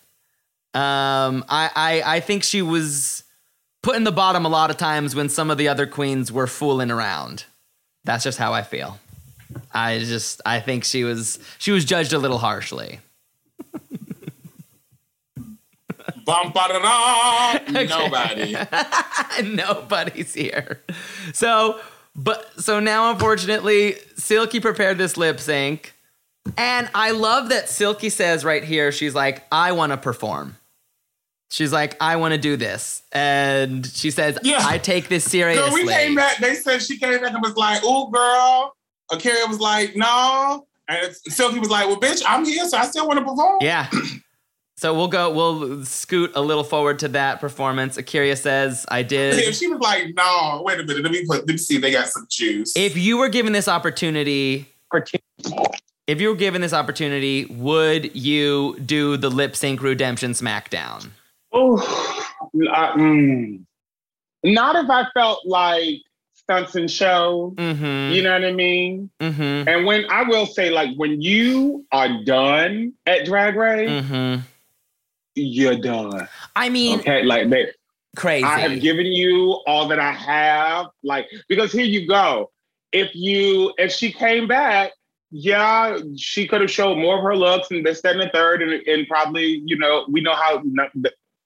Um, 0.75 1.45
I, 1.49 1.71
I, 1.75 2.03
I 2.17 2.21
think 2.21 2.43
she 2.45 2.63
was 2.63 3.22
put 3.83 3.97
in 3.97 4.05
the 4.05 4.13
bottom 4.13 4.45
a 4.45 4.49
lot 4.49 4.71
of 4.71 4.77
times 4.77 5.15
when 5.15 5.29
some 5.29 5.51
of 5.51 5.59
the 5.59 5.69
other 5.69 5.87
queens 5.87 6.33
were 6.33 6.47
fooling 6.47 6.91
around. 6.91 7.45
That's 8.05 8.25
just 8.25 8.39
how 8.39 8.53
I 8.53 8.63
feel. 8.63 8.99
I 9.73 9.99
just, 9.99 10.41
I 10.47 10.61
think 10.61 10.85
she 10.85 11.05
was, 11.05 11.39
she 11.59 11.73
was 11.73 11.85
judged 11.85 12.13
a 12.13 12.19
little 12.19 12.39
harshly. 12.39 13.01
Bum 16.25 16.53
ba 16.53 16.67
da 16.69 17.59
da. 17.59 17.83
Nobody. 17.85 18.57
Nobody's 19.57 20.35
here. 20.35 20.81
So, 21.33 21.81
but 22.15 22.61
so 22.61 22.79
now 22.81 23.11
unfortunately, 23.11 23.97
Silky 24.17 24.61
prepared 24.61 24.99
this 24.99 25.17
lip 25.17 25.41
sync. 25.41 25.95
And 26.57 26.89
I 26.95 27.13
love 27.13 27.49
that 27.51 27.69
Silky 27.69 28.09
says 28.09 28.45
right 28.45 28.65
here, 28.65 28.93
she's 28.93 29.15
like, 29.15 29.45
I 29.51 29.73
want 29.73 29.93
to 29.93 29.97
perform. 29.97 30.57
She's 31.53 31.71
like, 31.71 31.99
I 32.01 32.17
want 32.17 32.33
to 32.33 32.39
do 32.39 32.57
this. 32.57 33.03
And 33.13 33.85
she 33.87 34.11
says, 34.11 34.39
Yeah. 34.43 34.61
I 34.63 34.79
take 34.79 35.11
this 35.11 35.23
seriously. 35.23 35.63
Girl, 35.63 35.75
we 35.75 35.87
came 35.87 36.15
back. 36.15 36.39
They 36.39 36.55
said 36.55 36.81
she 36.81 36.99
came 36.99 37.21
back 37.21 37.35
and 37.35 37.43
was 37.43 37.57
like, 37.57 37.85
"Ooh, 37.85 38.11
girl." 38.11 38.75
Akeria 39.11 39.47
was 39.47 39.61
like, 39.61 39.95
"No," 39.95 40.67
and 40.89 41.15
Silky 41.15 41.59
was 41.59 41.69
like, 41.69 41.89
"Well, 41.89 42.01
bitch, 42.01 42.23
I'm 42.27 42.47
here, 42.47 42.65
so 42.67 42.79
I 42.79 42.87
still 42.87 43.07
want 43.07 43.19
to 43.19 43.25
perform." 43.27 43.59
Yeah. 43.61 43.89
So 44.79 44.93
we'll 44.95 45.07
go, 45.07 45.31
we'll 45.31 45.85
scoot 45.85 46.33
a 46.35 46.41
little 46.41 46.65
forward 46.65 46.99
to 47.01 47.09
that 47.09 47.39
performance. 47.41 47.97
Akeria 47.99 48.37
says, 48.37 48.85
I 48.89 49.01
If 49.01 49.09
did. 49.09 49.55
she 49.55 49.69
was 49.69 49.79
like, 49.79 50.13
"No, 50.17 50.63
wait 50.65 50.81
a 50.81 50.83
minute, 50.83 51.05
let 51.05 51.13
me 51.13 51.25
put, 51.25 51.41
let 51.41 51.47
me 51.47 51.57
see, 51.57 51.79
they 51.79 51.93
got 51.93 52.09
some 52.09 52.27
juice." 52.29 52.73
If 52.77 52.97
you 52.97 53.17
were 53.19 53.29
given 53.29 53.53
this 53.53 53.69
opportunity, 53.69 54.67
if 56.09 56.21
you 56.21 56.31
were 56.31 56.35
given 56.35 56.63
this 56.63 56.73
opportunity, 56.73 57.45
would 57.45 58.17
you 58.17 58.77
do 58.81 59.17
the 59.19 59.29
lip 59.31 59.55
sync 59.55 59.83
redemption 59.83 60.33
SmackDown? 60.33 61.11
Oh, 61.53 61.77
mm. 62.55 63.65
not 64.45 64.77
if 64.77 64.91
I 64.91 65.07
felt 65.15 65.47
like 65.47 65.97
stunts 66.35 66.75
and 66.75 66.91
show. 66.91 67.55
Mm-hmm. 67.57 68.15
You 68.15 68.23
know 68.23 68.33
what 68.33 68.45
I 68.45 68.53
mean? 68.53 69.11
Mm-hmm. 69.21 69.69
And 69.69 69.87
when 69.87 70.05
I 70.11 70.23
will 70.23 70.47
say, 70.47 70.71
like, 70.71 70.97
when 70.97 71.21
you 71.21 71.85
are 71.93 72.23
done 72.25 72.95
at 73.07 73.25
Drag 73.25 73.57
Race, 73.57 73.89
Mm-hmm. 73.91 74.41
you're 75.35 75.79
done. 75.79 76.29
I 76.57 76.69
mean, 76.69 77.01
Okay, 77.01 77.23
like 77.23 77.49
they, 77.49 77.69
crazy. 78.17 78.45
I 78.45 78.61
have 78.61 78.81
given 78.81 79.07
you 79.07 79.63
all 79.67 79.89
that 79.89 79.99
I 79.99 80.13
have. 80.13 80.87
Like, 81.03 81.29
because 81.49 81.73
here 81.73 81.87
you 81.87 82.07
go. 82.07 82.51
If 82.93 83.11
you, 83.15 83.73
if 83.79 83.93
she 83.93 84.13
came 84.13 84.47
back, 84.47 84.93
yeah, 85.31 85.97
she 86.17 86.47
could 86.47 86.61
have 86.61 86.71
showed 86.71 86.97
more 86.97 87.17
of 87.17 87.23
her 87.23 87.35
looks 87.35 87.71
and 87.71 87.87
this, 87.87 88.03
that, 88.03 88.13
and 88.17 88.21
the 88.21 88.29
third, 88.35 88.61
and, 88.63 88.73
and 88.87 89.09
probably, 89.09 89.63
you 89.65 89.79
know, 89.79 90.05
we 90.11 90.21
know 90.21 90.35
how 90.35 90.63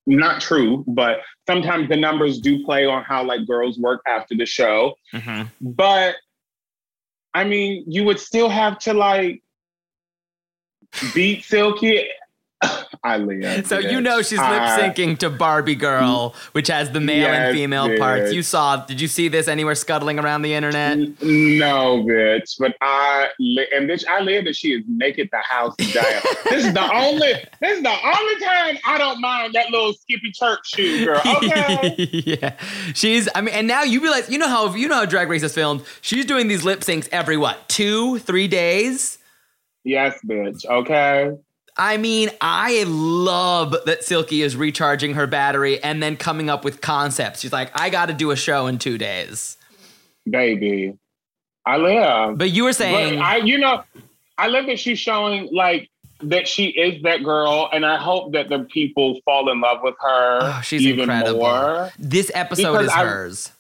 not, 0.07 0.41
true, 0.41 0.85
but 0.87 1.21
sometimes 1.47 1.89
the 1.89 1.97
numbers 1.97 2.39
do 2.39 2.65
play 2.65 2.87
on 2.87 3.03
how 3.03 3.25
like 3.25 3.47
girls 3.47 3.79
work 3.79 4.03
after 4.07 4.37
the 4.37 4.47
show. 4.47 4.95
Mhm. 5.13 5.51
But 5.61 6.17
I 7.35 7.45
mean, 7.45 7.85
you 7.87 8.05
would 8.05 8.19
still 8.19 8.49
have 8.49 8.79
to 8.81 8.95
like 8.95 9.43
beat 11.15 11.45
Silky. 11.45 12.09
I 13.05 13.19
live. 13.19 13.67
So 13.67 13.79
you 13.79 14.01
know 14.01 14.23
she's 14.23 14.39
lip 14.39 14.63
syncing 14.63 15.19
to 15.19 15.29
Barbie 15.31 15.75
Girl, 15.75 16.35
which 16.53 16.69
has 16.69 16.91
the 16.91 17.01
male 17.01 17.19
Yes, 17.19 17.49
and 17.49 17.55
female 17.57 17.97
parts. 17.99 18.33
You 18.33 18.43
saw? 18.43 18.77
Did 18.85 19.01
you 19.01 19.09
see 19.09 19.29
this 19.29 19.47
anywhere 19.47 19.75
scuttling 19.75 20.19
around 20.19 20.43
the 20.43 20.55
internet? 20.55 20.97
No, 21.23 22.03
bitch. 22.03 22.57
But 22.59 22.75
I 22.81 23.29
li- 23.39 23.67
and 23.75 23.89
bitch, 23.89 24.05
I 24.09 24.21
live 24.23 24.47
that 24.47 24.57
she 24.57 24.73
is 24.73 24.85
naked 24.89 25.29
the 25.31 25.39
house 25.39 25.77
down. 25.77 26.05
this 26.45 26.65
is 26.65 26.73
the 26.73 26.91
only. 26.95 27.35
This 27.61 27.77
is 27.77 27.83
the 27.83 27.91
only 27.91 28.45
time 28.45 28.79
I 28.87 28.97
don't 28.99 29.21
mind 29.21 29.53
that 29.53 29.71
little 29.71 29.93
Skippy 29.93 30.33
Church 30.33 30.67
shoe, 30.67 31.05
girl. 31.05 31.21
Okay. 31.37 32.09
yeah, 32.25 32.57
she's. 32.95 33.29
I 33.35 33.41
mean, 33.43 33.55
and 33.55 33.67
now 33.69 33.83
you 33.83 34.01
realize 34.01 34.31
you 34.31 34.39
know 34.39 34.49
how 34.49 34.75
you 34.75 34.89
know 34.89 34.95
how 34.97 35.05
Drag 35.05 35.29
Race 35.29 35.43
is 35.43 35.53
filmed. 35.55 35.83
She's 36.01 36.25
doing 36.25 36.49
these 36.49 36.65
lip 36.65 36.81
syncs 36.81 37.09
every 37.13 37.37
what 37.37 37.69
two, 37.69 38.19
three 38.21 38.49
days. 38.49 39.19
yes, 39.85 40.19
bitch. 40.27 40.65
Okay. 40.65 41.33
I 41.79 41.97
mean, 41.99 42.31
I 42.41 42.85
love 42.87 43.75
that 43.85 44.03
Silky 44.03 44.43
is 44.43 44.57
recharging 44.57 45.15
her 45.15 45.27
battery 45.27 45.83
and 45.83 46.03
then 46.03 46.17
coming 46.17 46.49
up 46.49 46.65
with 46.65 46.81
concepts. 46.81 47.41
She's 47.41 47.53
like, 47.53 47.71
I 47.79 47.91
got 47.91 48.07
to 48.07 48.15
do 48.15 48.31
a 48.31 48.37
show 48.37 48.67
in 48.67 48.79
two 48.79 48.97
days. 48.99 49.57
baby. 50.29 50.97
I 51.65 51.77
live. 51.79 52.39
But 52.39 52.51
you 52.51 52.63
were 52.65 52.71
But 52.71 52.77
saying, 52.77 53.21
I, 53.21 53.39
you 53.39 53.59
know, 53.59 53.83
I 54.39 54.47
love 54.47 54.67
that 54.67 54.79
she's 54.79 55.01
showing 55.01 55.49
like 55.53 55.91
that 56.23 56.47
she 56.47 56.67
is 56.67 57.03
that 57.03 57.25
girl, 57.25 57.69
and 57.73 57.85
I 57.85 57.97
hope 57.99 58.33
that 58.35 58.49
the 58.49 58.61
people 58.61 59.21
fall 59.25 59.51
in 59.51 59.61
love 59.61 59.79
with 59.83 59.97
her 60.01 60.39
Oh, 60.43 60.61
she's 60.65 60.83
even 60.83 61.01
incredible. 61.11 61.41
more. 61.41 61.91
this 61.99 62.31
episode 62.35 62.73
because 62.73 62.87
is 62.87 62.93
I- 62.93 63.05
hers. 63.05 63.53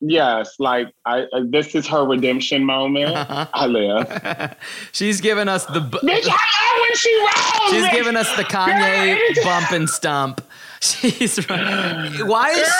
Yes, 0.00 0.54
like 0.60 0.92
I, 1.04 1.22
uh, 1.32 1.42
this 1.48 1.74
is 1.74 1.86
her 1.88 2.04
redemption 2.06 2.64
moment. 2.64 3.10
I 3.16 3.66
live. 3.66 4.56
She's 4.92 5.20
given 5.20 5.48
us 5.48 5.66
the. 5.66 5.80
bu- 5.80 5.98
Bitch, 5.98 6.28
I 6.30 6.86
when 6.88 6.96
she 6.96 7.18
rolls. 7.20 7.70
She's 7.70 7.90
given 7.98 8.16
us 8.16 8.34
the 8.36 8.44
Kanye 8.44 9.18
bump 9.42 9.72
and 9.72 9.88
stump. 9.88 10.40
She's 10.80 11.44
why 11.48 12.50
is 12.50 12.72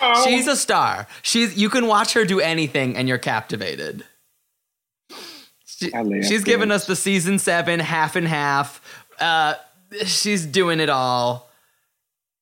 Girl. 0.00 0.24
she's 0.24 0.48
a 0.48 0.56
star. 0.56 1.06
She's 1.22 1.56
you 1.56 1.68
can 1.70 1.86
watch 1.86 2.14
her 2.14 2.24
do 2.24 2.40
anything 2.40 2.96
and 2.96 3.08
you're 3.08 3.18
captivated. 3.18 4.04
She- 5.66 5.94
I 5.94 6.02
live, 6.02 6.24
she's 6.24 6.42
given 6.42 6.72
us 6.72 6.86
the 6.86 6.96
season 6.96 7.38
seven 7.38 7.78
half 7.80 8.16
and 8.16 8.26
half. 8.26 8.82
Uh, 9.20 9.54
she's 10.04 10.44
doing 10.46 10.80
it 10.80 10.88
all. 10.88 11.49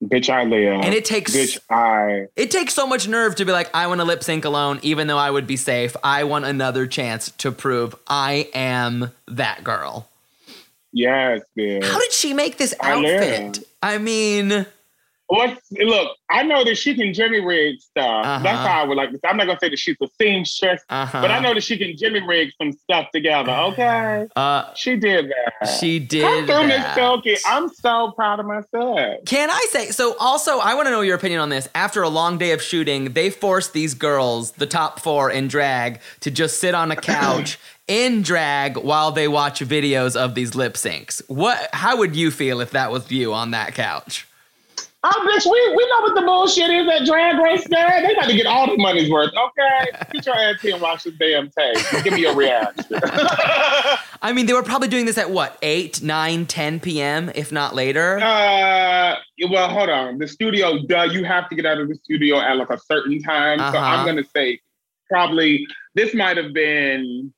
Bitch, 0.03 0.31
I 0.31 0.45
live. 0.45 0.83
And 0.85 0.95
it 0.95 1.05
takes- 1.05 1.35
Bitch, 1.35 1.59
I. 1.69 2.27
It 2.37 2.51
takes 2.53 2.73
so 2.75 2.87
much 2.87 3.09
nerve 3.09 3.35
to 3.37 3.45
be 3.45 3.51
like, 3.53 3.69
I 3.75 3.89
want 3.89 4.01
to 4.01 4.05
lip 4.05 4.23
sync 4.23 4.45
alone, 4.45 4.79
even 4.83 5.09
though 5.09 5.19
I 5.19 5.31
would 5.31 5.47
be 5.47 5.57
safe. 5.57 5.97
I 6.05 6.25
want 6.25 6.45
another 6.45 6.87
chance 6.87 7.31
to 7.39 7.51
prove 7.51 7.97
I 8.07 8.49
am 8.55 9.11
that 9.27 9.65
girl. 9.65 10.09
Yes, 10.93 11.41
bitch. 11.57 11.85
How 11.85 11.99
did 11.99 12.13
she 12.13 12.33
make 12.33 12.59
this 12.59 12.75
I 12.81 12.93
outfit? 12.93 13.67
I 13.83 13.99
mean, 13.99 14.67
What's 15.29 15.61
look? 15.73 16.17
I 16.31 16.43
know 16.43 16.65
that 16.65 16.77
she 16.77 16.95
can 16.95 17.13
Jimmy 17.13 17.41
rig 17.41 17.81
stuff. 17.81 18.25
Uh-huh. 18.25 18.43
That's 18.43 18.67
how 18.67 18.83
I 18.83 18.85
would 18.85 18.97
like 18.97 19.11
to. 19.11 19.17
say. 19.17 19.29
I'm 19.29 19.37
not 19.37 19.47
gonna 19.47 19.59
say 19.61 19.69
that 19.69 19.79
she's 19.79 19.97
a 20.01 20.09
seamstress, 20.19 20.83
uh-huh. 20.89 21.21
but 21.21 21.31
I 21.31 21.39
know 21.39 21.53
that 21.53 21.63
she 21.63 21.77
can 21.77 21.97
Jimmy 21.99 22.27
rig 22.27 22.51
some 22.57 22.73
stuff 22.73 23.09
together. 23.15 23.53
Okay, 23.53 24.27
uh, 24.37 24.73
she 24.73 24.97
did 24.97 25.31
that. 25.31 25.67
she 25.67 25.99
did. 25.99 26.23
Come 26.23 26.47
through, 26.47 26.69
Miss. 26.69 26.95
Silky. 26.95 27.37
I'm 27.45 27.69
so 27.69 28.13
proud 28.13 28.41
of 28.41 28.47
myself. 28.47 29.25
Can 29.27 29.51
I 29.51 29.67
say 29.69 29.91
so? 29.91 30.17
Also, 30.19 30.61
I 30.61 30.75
want 30.75 30.87
to 30.87 30.91
know 30.91 31.03
your 31.03 31.17
opinion 31.17 31.43
on 31.43 31.51
this. 31.51 31.69
After 31.75 32.03
a 32.03 32.09
long 32.09 32.39
day 32.39 32.53
of 32.53 32.63
shooting, 32.63 33.13
they 33.13 33.29
forced 33.29 33.75
these 33.75 33.93
girls, 33.93 34.53
the 34.53 34.67
top 34.67 34.99
four 34.99 35.31
in 35.31 35.49
drag, 35.49 36.01
to 36.21 36.31
just 36.31 36.59
sit 36.59 36.75
on 36.75 36.91
a 36.91 36.97
couch 36.97 37.59
in 37.87 38.23
drag 38.23 38.79
while 38.79 39.13
they 39.13 39.29
watch 39.29 39.61
videos 39.61 40.17
of 40.17 40.35
these 40.35 40.55
lip 40.55 40.75
syncs. 40.75 41.21
What? 41.29 41.69
How 41.75 41.99
would 41.99 42.17
you 42.17 42.31
feel 42.31 42.63
if 42.63 42.71
that 42.71 42.91
was 42.91 43.11
you 43.11 43.35
on 43.35 43.51
that 43.51 43.75
couch? 43.75 44.27
Oh, 45.05 45.31
bitch, 45.33 45.47
we, 45.49 45.77
we 45.77 45.87
know 45.91 46.01
what 46.01 46.15
the 46.17 46.23
bullshit 46.27 46.71
is 46.71 46.89
at 46.89 47.07
Drag 47.07 47.39
Race, 47.39 47.69
man. 47.71 48.03
They 48.03 48.17
got 48.17 48.29
to 48.29 48.35
get 48.37 48.47
all 48.47 48.67
the 48.67 48.77
money's 48.77 49.09
worth, 49.09 49.31
okay? 49.33 49.91
Get 50.13 50.27
your 50.27 50.35
ass 50.37 50.61
here 50.61 50.73
and 50.75 50.83
watch 50.83 51.05
this 51.05 51.15
damn 51.21 51.49
tape. 51.51 51.77
Give 52.03 52.15
me 52.15 52.23
your 52.23 52.35
reaction. 52.35 52.85
I 54.21 54.33
mean, 54.35 54.47
they 54.47 54.53
were 54.55 54.65
probably 54.65 54.89
doing 54.89 55.07
this 55.07 55.17
at 55.17 55.31
what, 55.31 55.57
8, 55.63 56.03
9, 56.03 56.47
10 56.47 56.81
p.m., 56.81 57.31
if 57.37 57.53
not 57.53 57.77
later? 57.77 58.19
uh, 58.19 59.15
well, 59.49 59.69
hold 59.69 59.89
on. 59.89 60.19
The 60.19 60.27
studio, 60.27 60.81
duh, 60.89 61.05
you 61.05 61.23
have 61.23 61.49
to 61.51 61.55
get 61.55 61.65
out 61.65 61.79
of 61.79 61.89
the 61.89 61.95
studio 61.95 62.41
at 62.41 62.57
like 62.57 62.71
a 62.71 62.79
certain 62.79 63.23
time. 63.23 63.61
So 63.61 63.65
Uh-huh. 63.67 63.79
I'm 63.79 64.05
going 64.05 64.17
to 64.23 64.29
say 64.35 64.59
probably 65.09 65.65
this 65.95 66.13
might 66.13 66.37
have 66.37 66.53
been, 66.53 67.33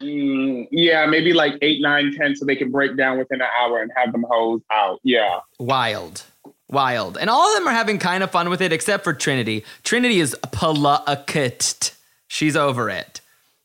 mm, 0.00 0.68
yeah, 0.70 1.06
maybe 1.06 1.32
like 1.32 1.54
8, 1.60 1.80
9, 1.82 2.14
10, 2.16 2.36
so 2.36 2.44
they 2.44 2.54
can 2.54 2.70
break 2.70 2.96
down 2.96 3.18
within 3.18 3.40
an 3.40 3.48
hour 3.60 3.82
and 3.82 3.90
have 3.96 4.12
them 4.12 4.24
hoes 4.30 4.60
out. 4.70 5.00
Yeah. 5.02 5.40
Wild. 5.58 6.22
Wild. 6.68 7.18
And 7.18 7.28
all 7.30 7.48
of 7.48 7.54
them 7.58 7.68
are 7.68 7.72
having 7.74 7.98
kind 7.98 8.22
of 8.22 8.30
fun 8.30 8.48
with 8.50 8.60
it, 8.62 8.72
except 8.72 9.04
for 9.04 9.12
Trinity. 9.12 9.64
Trinity 9.82 10.20
is 10.20 10.34
palakit. 10.46 11.94
She's 12.28 12.56
over 12.56 12.88
it. 12.90 13.20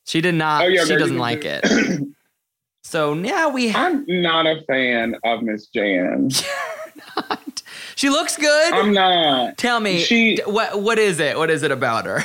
She 0.06 0.22
did 0.22 0.36
not, 0.36 0.64
Oh, 0.64 0.68
yeah, 0.68 0.86
she 0.86 0.95
doesn't 0.95 1.18
like 1.18 1.41
can 1.41 1.62
it. 1.64 2.08
So 2.84 3.14
now 3.14 3.50
we 3.50 3.68
have. 3.70 3.93
I'm 3.93 4.06
not 4.08 4.47
a 4.47 4.62
fan 4.68 5.16
of 5.24 5.43
Miss 5.43 5.68
Jan. 5.68 6.30
She 7.95 8.10
looks 8.10 8.38
good. 8.38 8.74
I'm 8.74 8.93
not. 8.93 9.58
Tell 9.58 9.82
me, 9.82 10.00
she- 10.00 10.39
what 10.45 10.82
what 10.82 10.97
is 10.97 11.20
it? 11.20 11.38
What 11.38 11.50
is 11.50 11.64
it 11.64 11.72
about 11.72 12.06
her? 12.06 12.24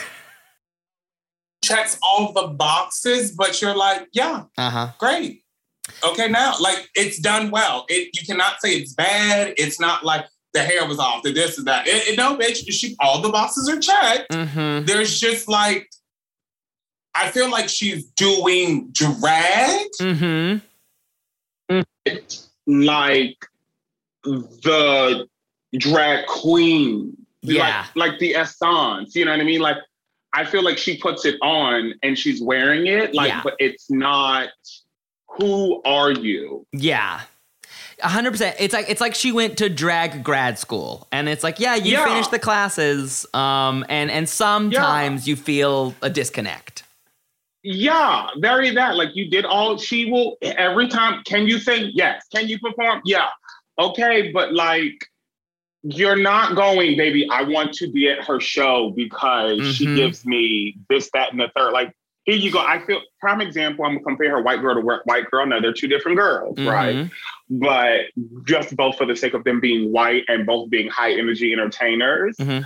checks 1.65 1.99
all 2.03 2.33
the 2.33 2.47
boxes, 2.49 3.33
but 3.33 3.61
you're 3.61 3.75
like, 3.77 4.07
yeah, 4.13 4.45
Uh 4.57 4.71
huh. 4.71 4.89
great. 4.99 5.43
Okay, 6.05 6.29
now 6.29 6.55
like 6.61 6.89
it's 6.95 7.19
done 7.19 7.51
well. 7.51 7.87
It 7.89 8.11
you 8.19 8.25
cannot 8.27 8.61
say 8.61 8.71
it's 8.77 8.93
bad. 8.95 9.55
It's 9.59 9.81
not 9.81 10.05
like 10.05 10.27
the 10.55 10.61
hair 10.63 10.87
was 10.87 10.99
off, 10.99 11.23
the 11.23 11.33
this 11.33 11.59
and 11.59 11.67
that. 11.67 11.87
It, 11.87 12.09
it- 12.09 12.17
no, 12.17 12.37
bitch, 12.37 12.71
she 12.73 12.97
all 13.01 13.21
the 13.21 13.29
boxes 13.29 13.69
are 13.69 13.79
checked. 13.79 14.31
Mm-hmm. 14.33 14.87
There's 14.87 15.21
just 15.21 15.49
like 15.49 15.91
I 17.15 17.29
feel 17.31 17.51
like 17.51 17.69
she's 17.69 18.07
doing 18.17 18.89
drag. 18.93 19.87
Mm-hmm. 20.01 20.59
like 22.67 23.47
the 24.25 25.29
drag 25.79 26.27
queen. 26.27 27.17
Yeah. 27.43 27.87
Like, 27.95 28.11
like 28.13 28.19
the 28.21 28.35
essence. 28.37 29.15
You 29.15 29.25
know 29.27 29.33
what 29.33 29.41
I 29.41 29.45
mean? 29.45 29.61
Like 29.61 29.77
I 30.33 30.45
feel 30.45 30.63
like 30.65 30.79
she 30.79 30.97
puts 30.99 31.25
it 31.25 31.37
on 31.43 31.95
and 32.03 32.19
she's 32.19 32.43
wearing 32.43 32.87
it. 32.87 33.15
Like, 33.15 33.29
Yeah. 33.29 33.43
but 33.45 33.55
it's 33.59 33.91
not 33.91 34.49
who 35.29 35.83
are 35.85 36.11
you? 36.13 36.67
Yeah. 36.73 37.21
Hundred 38.05 38.33
percent. 38.33 38.57
It's 38.59 38.75
like 38.75 38.91
it's 38.91 39.01
like 39.01 39.15
she 39.15 39.33
went 39.33 39.57
to 39.59 39.69
drag 39.71 40.23
grad 40.23 40.59
school, 40.59 41.09
and 41.11 41.29
it's 41.29 41.43
like, 41.43 41.59
yeah, 41.59 41.75
you 41.75 41.93
Yeah. 41.93 42.05
finished 42.05 42.31
the 42.31 42.39
classes, 42.39 43.25
um, 43.33 43.85
and 43.89 44.11
and 44.11 44.29
sometimes 44.29 45.27
you 45.27 45.37
feel 45.37 45.95
a 46.03 46.11
disconnect. 46.11 46.83
Yeah, 47.63 48.27
very 48.39 48.71
that. 48.75 48.97
Like 48.97 49.11
you 49.15 49.31
did 49.31 49.47
all 49.47 49.79
she 49.79 50.11
will 50.11 50.37
every 50.43 50.87
time. 50.89 51.23
Can 51.25 51.47
you 51.47 51.59
sing? 51.59 51.93
Yes. 51.95 52.27
Can 52.35 52.47
you 52.47 52.59
perform? 52.59 53.01
Yeah. 53.07 53.29
Okay, 53.79 54.31
but 54.33 54.53
like 54.53 55.07
you're 55.83 56.17
not 56.17 56.57
going, 56.57 56.97
baby. 56.97 57.27
I 57.31 57.43
want 57.43 57.73
to 57.75 57.91
be 57.91 58.09
at 58.11 58.23
her 58.25 58.39
show 58.41 58.93
because 58.97 59.75
she 59.77 59.87
Mhm. 59.87 59.97
gives 59.97 60.25
me 60.27 60.77
this, 60.89 61.11
that, 61.13 61.31
and 61.33 61.41
the 61.41 61.51
third. 61.57 61.73
Like, 61.73 61.93
here 62.25 62.37
you 62.37 62.51
go. 62.51 62.59
I 62.59 62.85
feel 62.87 63.01
prime 63.21 63.41
example, 63.41 63.85
I'm 63.85 63.93
gonna 63.93 64.05
compare 64.05 64.31
her 64.31 64.43
white 64.43 64.61
girl 64.61 64.75
to 64.75 64.81
white 65.05 65.31
girl. 65.31 65.47
Now 65.47 65.61
they're 65.61 65.73
two 65.73 65.89
different 65.89 66.17
girls, 66.17 66.59
right? 66.59 66.97
Mhm. 66.97 67.11
But 67.51 68.01
just 68.47 68.75
both 68.77 68.97
for 68.97 69.07
the 69.07 69.15
sake 69.15 69.35
of 69.35 69.45
them 69.45 69.61
being 69.61 69.93
white 69.93 70.25
and 70.29 70.47
both 70.47 70.71
being 70.71 70.89
high 70.89 71.13
energy 71.13 71.53
entertainers. 71.53 72.37
Mhm. 72.39 72.65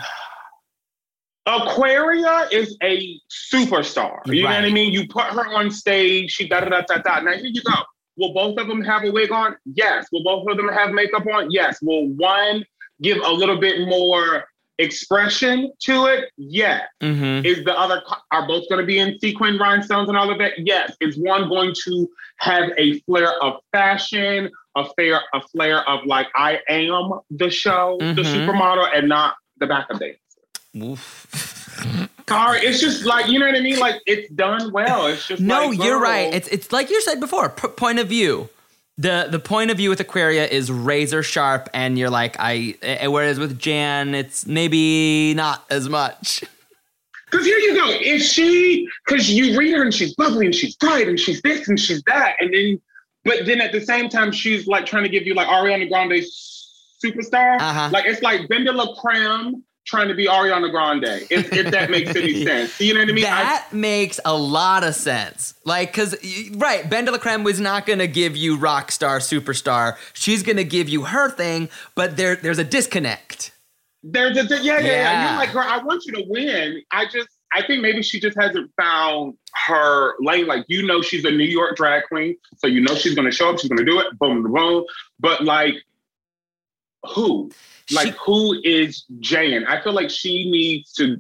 Aquaria 1.46 2.48
is 2.52 2.76
a 2.82 3.18
superstar. 3.30 4.20
You 4.26 4.42
know 4.42 4.50
what 4.50 4.64
I 4.64 4.70
mean? 4.70 4.92
You 4.92 5.08
put 5.08 5.24
her 5.24 5.46
on 5.54 5.70
stage, 5.70 6.30
she 6.30 6.46
da 6.48 6.60
da 6.60 6.68
da 6.68 6.82
da 6.82 6.98
da. 6.98 7.20
Now 7.20 7.32
here 7.32 7.46
you 7.46 7.62
go. 7.62 7.72
Will 8.16 8.34
both 8.34 8.58
of 8.58 8.68
them 8.68 8.82
have 8.82 9.04
a 9.04 9.10
wig 9.10 9.32
on? 9.32 9.56
Yes. 9.64 10.08
Will 10.12 10.24
both 10.24 10.46
of 10.48 10.56
them 10.56 10.68
have 10.68 10.90
makeup 10.90 11.26
on? 11.26 11.50
Yes. 11.50 11.80
Will 11.80 12.08
one 12.08 12.64
give 13.00 13.18
a 13.18 13.32
little 13.32 13.56
bit 13.56 13.88
more 13.88 14.44
expression 14.78 15.72
to 15.80 16.06
it? 16.06 16.30
Yes. 16.36 16.82
Mm-hmm. 17.02 17.44
Is 17.46 17.64
the 17.64 17.78
other 17.78 18.02
are 18.32 18.46
both 18.46 18.68
going 18.68 18.80
to 18.80 18.86
be 18.86 18.98
in 18.98 19.18
sequin 19.18 19.58
rhinestones 19.58 20.08
and 20.08 20.16
all 20.16 20.30
of 20.30 20.38
that? 20.38 20.52
Yes. 20.58 20.96
Is 21.00 21.16
one 21.18 21.48
going 21.48 21.74
to 21.84 22.08
have 22.38 22.70
a 22.78 22.98
flair 23.00 23.32
of 23.42 23.60
fashion, 23.72 24.50
a 24.76 24.84
flair, 24.94 25.20
a 25.34 25.40
flair 25.48 25.88
of 25.88 26.04
like 26.06 26.28
I 26.34 26.60
am 26.68 27.10
the 27.30 27.50
show, 27.50 27.96
the 28.00 28.22
Mhm. 28.22 28.46
supermodel, 28.46 28.88
and 28.96 29.08
not 29.08 29.34
the 29.58 29.66
backup 29.66 30.00
dancer? 30.00 30.18
Sorry, 32.28 32.60
it's 32.60 32.78
just 32.80 33.04
like 33.06 33.26
you 33.28 33.38
know 33.38 33.46
what 33.46 33.54
I 33.54 33.60
mean. 33.60 33.78
Like 33.78 34.02
it's 34.06 34.30
done 34.32 34.70
well. 34.72 35.06
It's 35.06 35.26
just 35.26 35.40
No, 35.40 35.68
like, 35.68 35.78
you're 35.78 35.98
right. 35.98 36.32
It's 36.34 36.46
it's 36.48 36.70
like 36.72 36.90
you 36.90 37.00
said 37.02 37.20
before. 37.20 37.48
P- 37.48 37.68
point 37.68 37.98
of 37.98 38.08
view. 38.08 38.50
The 39.00 39.28
the 39.30 39.38
point 39.38 39.70
of 39.70 39.76
view 39.76 39.90
with 39.90 40.00
Aquaria 40.00 40.46
is 40.46 40.72
razor 40.72 41.22
sharp, 41.22 41.68
and 41.72 41.96
you're 41.96 42.10
like 42.10 42.36
I. 42.38 42.74
eh, 42.82 43.06
Whereas 43.06 43.38
with 43.38 43.56
Jan, 43.58 44.12
it's 44.14 44.44
maybe 44.44 45.34
not 45.34 45.64
as 45.70 45.88
much. 45.88 46.42
Because 47.30 47.46
here 47.46 47.58
you 47.58 47.74
go. 47.74 47.84
If 47.90 48.22
she, 48.22 48.88
because 49.06 49.30
you 49.30 49.56
read 49.56 49.74
her 49.74 49.82
and 49.82 49.94
she's 49.94 50.14
bubbly 50.14 50.46
and 50.46 50.54
she's 50.54 50.74
bright 50.76 51.08
and 51.08 51.20
she's 51.20 51.40
this 51.42 51.68
and 51.68 51.78
she's 51.78 52.02
that, 52.04 52.36
and 52.40 52.52
then, 52.52 52.80
but 53.24 53.44
then 53.46 53.60
at 53.60 53.70
the 53.70 53.82
same 53.82 54.08
time 54.08 54.32
she's 54.32 54.66
like 54.66 54.86
trying 54.86 55.02
to 55.04 55.08
give 55.10 55.24
you 55.26 55.34
like 55.34 55.46
Ariana 55.46 55.88
Grande 55.88 56.22
superstar. 57.04 57.60
Uh-huh. 57.60 57.90
Like 57.92 58.06
it's 58.06 58.22
like 58.22 58.48
BenDeLaCreme 58.48 59.62
trying 59.88 60.08
to 60.08 60.14
be 60.14 60.26
Ariana 60.26 60.70
Grande. 60.70 61.26
If, 61.30 61.52
if 61.52 61.70
that 61.72 61.90
makes 61.90 62.14
any 62.14 62.44
sense, 62.46 62.78
you 62.80 62.94
know 62.94 63.00
what 63.00 63.08
I 63.08 63.12
mean? 63.12 63.24
I- 63.24 63.28
That 63.28 63.72
makes 63.72 64.20
a 64.24 64.36
lot 64.36 64.84
of 64.84 64.94
sense. 64.94 65.54
Like, 65.64 65.92
cause 65.92 66.14
right, 66.56 66.88
BenDeLaCreme 66.88 67.42
was 67.44 67.58
not 67.58 67.86
gonna 67.86 68.06
give 68.06 68.36
you 68.36 68.56
rock 68.56 68.92
star, 68.92 69.18
superstar. 69.18 69.96
She's 70.12 70.42
gonna 70.42 70.64
give 70.64 70.88
you 70.88 71.04
her 71.04 71.30
thing, 71.30 71.68
but 71.94 72.16
there 72.16 72.36
there's 72.36 72.58
a 72.58 72.64
disconnect. 72.64 73.52
There's 74.04 74.36
a 74.36 74.42
yeah, 74.44 74.56
yeah, 74.60 74.78
yeah. 74.78 74.80
Yeah. 74.80 75.28
You're 75.30 75.38
like, 75.38 75.52
girl, 75.52 75.64
I 75.66 75.82
want 75.82 76.04
you 76.06 76.12
to 76.12 76.24
win. 76.28 76.82
I 76.92 77.04
just, 77.06 77.28
I 77.52 77.66
think 77.66 77.82
maybe 77.82 78.00
she 78.02 78.20
just 78.20 78.38
hasn't 78.40 78.70
found 78.80 79.34
her 79.66 80.14
lane. 80.20 80.46
Like, 80.46 80.64
you 80.68 80.86
know, 80.86 81.02
she's 81.02 81.24
a 81.24 81.30
New 81.32 81.44
York 81.44 81.76
drag 81.76 82.04
queen, 82.04 82.36
so 82.58 82.66
you 82.68 82.80
know 82.80 82.94
she's 82.94 83.14
gonna 83.16 83.32
show 83.32 83.50
up. 83.50 83.58
She's 83.58 83.68
gonna 83.68 83.84
do 83.84 83.98
it. 84.00 84.16
Boom, 84.18 84.42
boom, 84.44 84.52
boom. 84.52 84.84
But 85.18 85.42
like, 85.44 85.74
who? 87.14 87.50
Like, 87.92 88.08
She- 88.08 88.14
who 88.24 88.60
is 88.64 89.04
Jan? 89.20 89.66
I 89.66 89.80
feel 89.82 89.92
like 89.92 90.10
she 90.10 90.50
needs 90.50 90.92
to. 90.94 91.16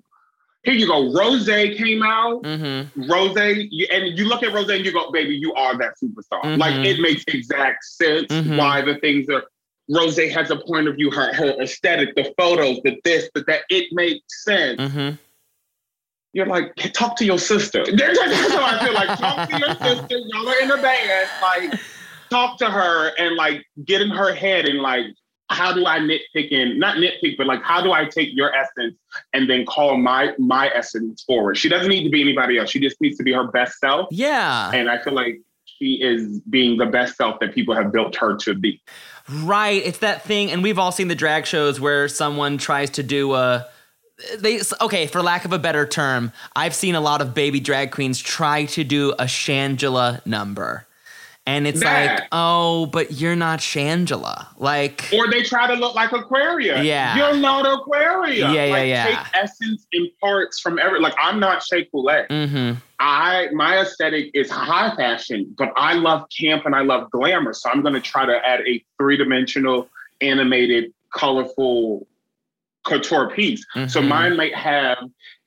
Here 0.64 0.74
you 0.74 0.86
go. 0.86 1.12
Rose 1.14 1.46
came 1.46 2.02
out. 2.02 2.42
Mm-hmm. 2.42 3.10
Rose, 3.10 3.36
you, 3.70 3.86
and 3.92 4.18
you 4.18 4.26
look 4.28 4.42
at 4.42 4.52
Rose 4.52 4.68
and 4.68 4.84
you 4.84 4.92
go, 4.92 5.10
baby, 5.12 5.34
you 5.36 5.54
are 5.54 5.78
that 5.78 5.94
superstar. 6.02 6.58
Like 6.58 6.74
Mhm. 6.74 6.84
it 6.84 7.00
makes 7.00 7.24
exact 7.28 7.84
sense 7.84 8.26
Mhm. 8.30 8.58
why 8.58 8.82
the 8.82 8.96
things 8.96 9.28
are. 9.30 9.44
Rose 9.88 10.18
has 10.18 10.50
a 10.50 10.56
point 10.56 10.86
of 10.88 10.96
view, 10.96 11.10
her 11.10 11.32
her 11.32 11.58
aesthetic, 11.62 12.14
the 12.16 12.34
photos, 12.36 12.80
the 12.84 13.00
this, 13.04 13.30
the 13.34 13.42
that. 13.46 13.62
It 13.70 13.86
makes 13.92 14.44
sense. 14.44 14.78
Mm-hmm. 14.80 15.14
You're 16.34 16.46
like, 16.46 16.72
"Hey, 16.76 16.90
talk 16.90 17.16
to 17.16 17.24
your 17.24 17.38
sister. 17.38 17.84
That's 17.96 18.18
how 18.52 18.64
I 18.64 18.84
feel 18.84 18.92
like. 18.94 19.18
Talk 19.18 19.48
to 19.48 19.58
your 19.58 19.74
sister. 19.76 20.16
Y'all 20.18 20.48
are 20.48 20.60
in 20.60 20.70
a 20.70 20.76
band. 20.82 21.30
Like, 21.40 21.80
talk 22.30 22.58
to 22.58 22.66
her 22.66 23.12
and 23.18 23.36
like 23.36 23.64
get 23.86 24.02
in 24.02 24.10
her 24.10 24.34
head 24.34 24.66
and 24.66 24.80
like, 24.80 25.06
how 25.50 25.72
do 25.72 25.86
I 25.86 25.98
nitpick 25.98 26.50
in? 26.50 26.78
Not 26.78 26.96
nitpick, 26.96 27.36
but 27.36 27.46
like, 27.46 27.62
how 27.62 27.82
do 27.82 27.92
I 27.92 28.04
take 28.04 28.30
your 28.32 28.54
essence 28.54 28.96
and 29.32 29.48
then 29.48 29.64
call 29.64 29.96
my 29.96 30.32
my 30.38 30.68
essence 30.68 31.22
forward? 31.22 31.56
She 31.56 31.68
doesn't 31.68 31.88
need 31.88 32.04
to 32.04 32.10
be 32.10 32.20
anybody 32.20 32.58
else. 32.58 32.70
She 32.70 32.80
just 32.80 33.00
needs 33.00 33.16
to 33.18 33.22
be 33.22 33.32
her 33.32 33.46
best 33.46 33.78
self. 33.78 34.08
Yeah. 34.10 34.70
And 34.72 34.90
I 34.90 35.02
feel 35.02 35.14
like 35.14 35.40
she 35.64 36.00
is 36.02 36.40
being 36.40 36.76
the 36.78 36.86
best 36.86 37.16
self 37.16 37.40
that 37.40 37.54
people 37.54 37.74
have 37.74 37.92
built 37.92 38.16
her 38.16 38.36
to 38.38 38.54
be. 38.54 38.82
Right. 39.30 39.84
It's 39.84 39.98
that 39.98 40.22
thing, 40.22 40.50
and 40.50 40.62
we've 40.62 40.78
all 40.78 40.92
seen 40.92 41.08
the 41.08 41.14
drag 41.14 41.46
shows 41.46 41.80
where 41.80 42.08
someone 42.08 42.58
tries 42.58 42.90
to 42.90 43.02
do 43.02 43.34
a. 43.34 43.66
They 44.36 44.60
okay, 44.80 45.06
for 45.06 45.22
lack 45.22 45.44
of 45.44 45.52
a 45.52 45.60
better 45.60 45.86
term, 45.86 46.32
I've 46.56 46.74
seen 46.74 46.96
a 46.96 47.00
lot 47.00 47.20
of 47.20 47.34
baby 47.34 47.60
drag 47.60 47.92
queens 47.92 48.18
try 48.18 48.64
to 48.64 48.82
do 48.82 49.12
a 49.12 49.24
Shangela 49.24 50.26
number, 50.26 50.87
and 51.48 51.66
it's 51.66 51.80
That. 51.80 52.20
like, 52.20 52.28
oh, 52.30 52.84
but 52.86 53.12
you're 53.12 53.34
not 53.34 53.60
Shangela. 53.60 54.48
Like, 54.58 55.08
Or 55.14 55.30
they 55.30 55.42
try 55.42 55.66
to 55.66 55.72
look 55.74 55.94
like 55.94 56.12
Aquaria. 56.12 56.82
Yeah. 56.82 57.16
You're 57.16 57.36
not 57.40 57.64
Aquaria. 57.64 58.50
Yeah, 58.52 58.64
yeah, 58.66 58.72
like, 58.72 58.88
yeah. 58.88 59.06
Take 59.06 59.18
essence 59.42 59.86
and 59.94 60.08
parts 60.20 60.60
from 60.60 60.78
every 60.78 61.00
like 61.00 61.14
I'm 61.18 61.40
not 61.40 61.62
Shea 61.62 61.86
Couleé. 61.86 62.28
mm-hmm. 62.28 62.78
I 63.00 63.48
my 63.52 63.78
aesthetic 63.80 64.30
is 64.34 64.50
high 64.50 64.94
fashion, 64.94 65.54
but 65.56 65.72
I 65.74 65.94
love 65.94 66.26
camp 66.38 66.66
and 66.66 66.74
I 66.74 66.80
love 66.82 67.10
glamour. 67.10 67.54
So 67.54 67.70
I'm 67.70 67.80
gonna 67.82 68.00
try 68.00 68.26
to 68.26 68.36
add 68.46 68.60
a 68.66 68.84
three-dimensional, 68.98 69.88
animated, 70.20 70.92
colorful 71.14 72.06
couture 72.86 73.30
piece. 73.30 73.64
So 73.86 74.00
Mhm. 74.02 74.08
mine 74.08 74.36
might 74.36 74.54
have 74.54 74.98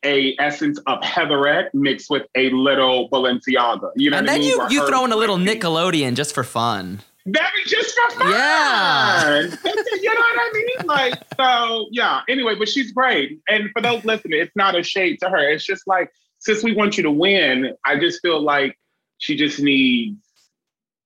a 0.04 0.36
essence 0.39 0.80
of 0.88 1.04
Heatherette 1.04 1.74
mixed 1.74 2.10
with 2.10 2.24
a 2.36 2.49
little 2.49 3.10
Balenciaga. 3.10 3.91
You 3.95 4.10
know 4.10 4.18
and 4.18 4.28
what 4.28 4.34
I 4.34 4.34
then 4.34 4.39
mean? 4.41 4.49
you 4.49 4.58
Where 4.60 4.72
you 4.72 4.88
throw 4.88 5.06
in 5.06 5.12
a 5.12 5.16
little 5.16 5.38
Nickelodeon 5.38 6.16
just 6.16 6.34
for 6.34 6.43
fun. 6.43 7.02
That 7.28 7.52
was 7.56 7.72
just 7.72 7.95
for 7.95 8.20
fun. 8.20 8.32
Yeah. 8.32 9.41
You 9.41 10.14
know 10.14 10.20
what 10.20 10.39
I 10.39 10.52
mean? 10.54 10.88
Like, 10.88 11.14
so 11.38 11.88
yeah. 11.91 12.22
Anyway, 12.28 12.56
but 12.56 12.68
she's 12.68 12.91
great. 12.91 13.39
And 13.47 13.70
for 13.74 13.82
those 13.82 14.04
listening, 14.04 14.39
it's 14.39 14.56
not 14.56 14.76
a 14.78 14.84
shade 14.84 15.20
to 15.22 15.30
her. 15.30 15.49
It's 15.49 15.64
just 15.66 15.88
like, 15.88 16.12
since 16.39 16.64
we 16.64 16.74
want 16.74 16.97
you 16.97 17.04
to 17.04 17.12
win, 17.12 17.76
I 17.86 17.99
just 17.99 18.22
feel 18.22 18.41
like 18.41 18.78
she 19.20 19.36
just 19.36 19.60
needs 19.60 20.18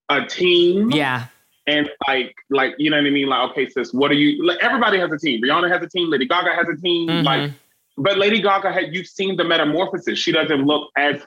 a 0.08 0.26
team. 0.26 0.92
Yeah. 0.92 1.26
And 1.68 1.90
like, 2.08 2.34
like, 2.50 2.76
you 2.78 2.90
know 2.90 2.98
what 2.98 3.08
I 3.08 3.10
mean? 3.10 3.28
Like, 3.28 3.50
okay, 3.52 3.68
sis, 3.68 3.92
what 3.92 4.12
are 4.12 4.16
you 4.16 4.46
like 4.46 4.60
everybody 4.62 5.00
has 5.00 5.12
a 5.12 5.18
team. 5.18 5.42
Rihanna 5.42 5.70
has 5.70 5.82
a 5.84 5.90
team, 5.90 6.10
Lady 6.10 6.28
Gaga 6.28 6.54
has 6.56 6.70
a 6.70 6.80
team. 6.80 7.10
Mhm. 7.10 7.24
Like, 7.26 7.52
but 7.98 8.18
Lady 8.18 8.42
Gaga 8.42 8.72
had 8.72 8.94
you've 8.96 9.08
seen 9.08 9.38
the 9.38 9.44
metamorphosis. 9.44 10.20
She 10.20 10.32
doesn't 10.32 10.66
look 10.66 10.90
as 10.98 11.22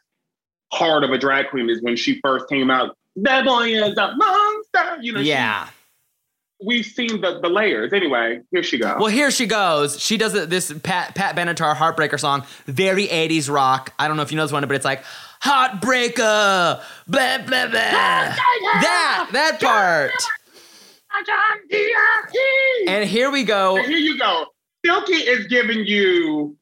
hard 0.73 1.03
of 1.05 1.11
a 1.11 1.19
drag 1.19 1.49
queen 1.51 1.69
as 1.71 1.81
when 1.81 1.97
she 1.97 2.21
first 2.23 2.49
came 2.49 2.71
out. 2.71 2.97
That 3.17 3.45
boy 3.45 3.69
is 3.69 3.97
a 3.97 4.15
monster. 4.17 5.03
You 5.03 5.13
know, 5.15 5.23
she- 5.23 5.29
Yeah. 5.31 5.69
we've 6.65 6.85
seen 6.85 7.21
the, 7.21 7.41
the 7.41 7.49
layers. 7.49 7.93
Anyway, 7.93 8.41
here 8.51 8.63
she 8.63 8.79
goes. 8.79 8.97
Well, 8.99 9.07
here 9.09 9.31
she 9.31 9.47
goes. 9.47 9.99
She 10.01 10.17
does 10.17 10.33
this 10.33 10.73
Pat 10.83 11.15
Pat 11.15 11.35
Benatar 11.37 11.75
Heartbreaker 11.75 12.19
song, 12.21 12.45
very 12.67 13.07
80s 13.07 13.49
rock. 13.53 13.93
I 13.99 14.09
don't 14.09 14.17
know 14.17 14.23
if 14.23 14.31
you 14.33 14.37
know 14.37 14.45
this 14.45 14.53
one, 14.53 14.63
but 14.67 14.75
it's 14.77 14.85
like 14.85 15.05
Heartbreaker, 15.43 16.83
blah 17.07 17.39
blah 17.39 17.67
blah. 17.67 17.71
That 17.71 19.29
that 19.33 19.59
part. 19.61 20.11
And 22.87 23.09
here 23.09 23.31
we 23.31 23.45
go. 23.45 23.77
And 23.77 23.87
here 23.87 23.97
you 23.99 24.19
go. 24.19 24.47
Silky 24.85 25.15
is 25.15 25.47
giving 25.47 25.85
you 25.87 26.57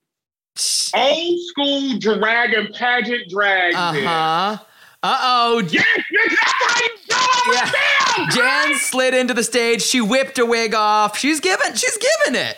old 0.94 1.38
school 1.40 1.98
drag 1.98 2.52
and 2.54 2.72
pageant 2.74 3.28
drag. 3.28 3.74
Uh 3.74 3.92
huh. 3.92 4.56
Uh 5.02 5.18
oh. 5.22 5.58
Yes, 5.70 5.84
yes, 6.10 6.36
that's 6.40 6.52
how 6.52 6.80
you. 6.84 7.52
Yeah. 7.52 7.70
Damn, 8.16 8.30
Jan 8.30 8.70
right? 8.70 8.76
slid 8.80 9.14
into 9.14 9.34
the 9.34 9.44
stage. 9.44 9.82
She 9.82 10.00
whipped 10.00 10.36
her 10.38 10.46
wig 10.46 10.74
off. 10.74 11.16
She's 11.18 11.38
giving. 11.40 11.74
She's 11.74 11.98
giving 12.24 12.40
it. 12.40 12.56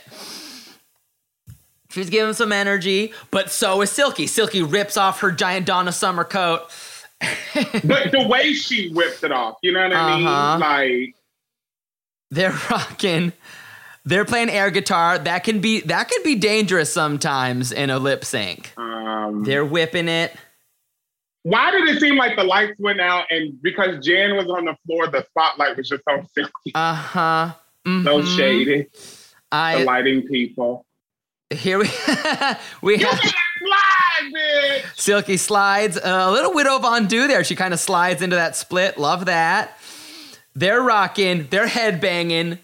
She's 1.91 2.11
giving 2.11 2.35
some 2.35 2.53
energy, 2.53 3.13
but 3.31 3.51
so 3.51 3.81
is 3.83 3.91
Silky. 3.91 4.27
Silky 4.27 4.63
rips 4.63 4.97
off 4.97 5.21
her 5.21 5.33
giant 5.33 5.67
Donna 5.67 5.93
Summer 5.93 6.25
coat. 6.25 6.63
But 7.85 8.13
the 8.13 8.25
way 8.29 8.53
she 8.53 8.91
whipped 8.91 9.25
it 9.25 9.33
off, 9.33 9.57
you 9.63 9.73
know 9.73 9.83
what 9.83 9.93
I 9.93 10.15
Uh-huh. 10.23 10.59
mean? 10.59 10.61
Like, 10.61 11.15
They're 12.31 12.57
rocking. 12.71 13.33
They're 14.09 14.25
playing 14.25 14.49
air 14.49 14.71
guitar. 14.71 15.19
That 15.19 15.45
can 15.45 15.61
be 15.61 15.81
that 15.83 16.09
can 16.09 16.23
be 16.25 16.35
dangerous 16.35 16.91
sometimes 16.91 17.73
in 17.73 17.91
a 17.91 17.99
lip 17.99 18.25
sync. 18.25 18.73
um, 18.79 19.45
They're 19.45 19.67
whipping 19.67 20.09
it. 20.09 20.35
why 21.43 21.71
did 21.71 21.87
it 21.89 22.01
seem 22.01 22.17
like 22.17 22.35
the 22.37 22.45
lights 22.45 22.73
went 22.79 23.01
out? 23.03 23.27
And 23.31 23.61
because 23.63 24.05
Jan 24.05 24.35
was 24.37 24.47
on 24.49 24.65
the 24.65 24.77
floor, 24.87 25.09
the 25.09 25.25
spotlight 25.29 25.77
was 25.77 25.89
just 25.91 26.03
on 26.09 26.27
Silky. 26.35 26.73
Uh 26.75 26.95
huh. 26.95 27.53
So 28.05 28.23
shady. 28.23 28.87
The 29.51 29.85
lighting 29.85 30.23
people. 30.27 30.87
here 31.51 31.79
we 31.79 31.85
we 32.83 32.97
have 32.99 33.19
slide. 33.21 34.83
Silky 34.97 35.37
slides 35.37 35.97
uh, 35.99 36.01
a 36.29 36.31
little 36.31 36.55
Widow 36.55 36.79
Von'Du 36.79 37.29
there. 37.29 37.45
She 37.45 37.55
kind 37.57 37.75
of 37.75 37.81
slides 37.81 38.23
into 38.23 38.37
that 38.37 38.57
split. 38.57 38.97
Love 38.99 39.27
that. 39.27 39.79
They're 40.55 40.81
rocking. 40.83 41.47
They're 41.51 41.67
headbanging. 41.67 42.59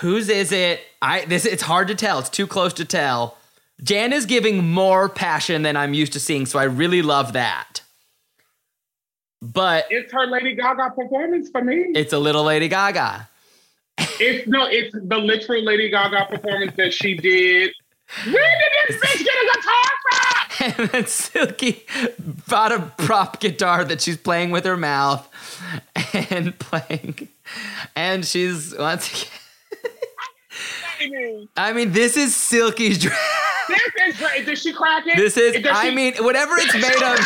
Whose 0.00 0.28
is 0.28 0.50
it? 0.52 0.80
I 1.02 1.24
this 1.26 1.44
it's 1.44 1.62
hard 1.62 1.88
to 1.88 1.94
tell. 1.94 2.18
It's 2.18 2.30
too 2.30 2.46
close 2.46 2.72
to 2.74 2.84
tell. 2.84 3.36
Jan 3.82 4.12
is 4.12 4.26
giving 4.26 4.68
more 4.70 5.08
passion 5.08 5.62
than 5.62 5.76
I'm 5.76 5.94
used 5.94 6.12
to 6.14 6.20
seeing, 6.20 6.44
so 6.46 6.58
I 6.58 6.64
really 6.64 7.02
love 7.02 7.32
that. 7.32 7.80
But 9.42 9.86
It's 9.90 10.12
her 10.12 10.26
Lady 10.26 10.54
Gaga 10.54 10.90
performance 10.94 11.48
for 11.50 11.62
me. 11.62 11.86
it's 11.94 12.12
a 12.12 12.18
little 12.18 12.44
Lady 12.44 12.68
Gaga. 12.68 13.28
It's 14.18 14.46
no, 14.46 14.66
it's 14.66 14.92
the 14.94 15.16
literal 15.18 15.62
Lady 15.62 15.88
Gaga 15.90 16.26
performance 16.30 16.72
that 16.76 16.92
she 16.92 17.14
did. 17.16 17.72
Where 18.24 18.34
did 18.34 18.96
this 18.98 19.00
bitch 19.00 19.24
get 19.24 19.34
a 19.34 19.46
guitar 19.56 19.84
from? 20.02 20.26
And 20.80 20.88
then 20.90 21.06
Silky 21.06 21.86
bought 22.46 22.70
a 22.70 22.80
prop 22.98 23.40
guitar 23.40 23.82
that 23.84 24.02
she's 24.02 24.18
playing 24.18 24.50
with 24.50 24.66
her 24.66 24.76
mouth 24.76 25.26
and 26.30 26.58
playing. 26.58 27.28
And 27.96 28.26
she's 28.26 28.76
once 28.78 29.10
again. 29.10 29.32
I 31.56 31.72
mean, 31.72 31.92
this 31.92 32.16
is 32.16 32.34
Silky's 32.34 32.98
drag. 32.98 33.16
This 33.68 33.80
is 34.14 34.16
great. 34.18 34.46
Did 34.46 34.58
she 34.58 34.72
crack 34.72 35.06
it? 35.06 35.16
This 35.16 35.36
is, 35.36 35.62
Does 35.62 35.76
I 35.76 35.88
she- 35.90 35.94
mean, 35.94 36.14
whatever 36.20 36.54
it's 36.58 36.74
made 36.74 37.02
of, 37.02 37.18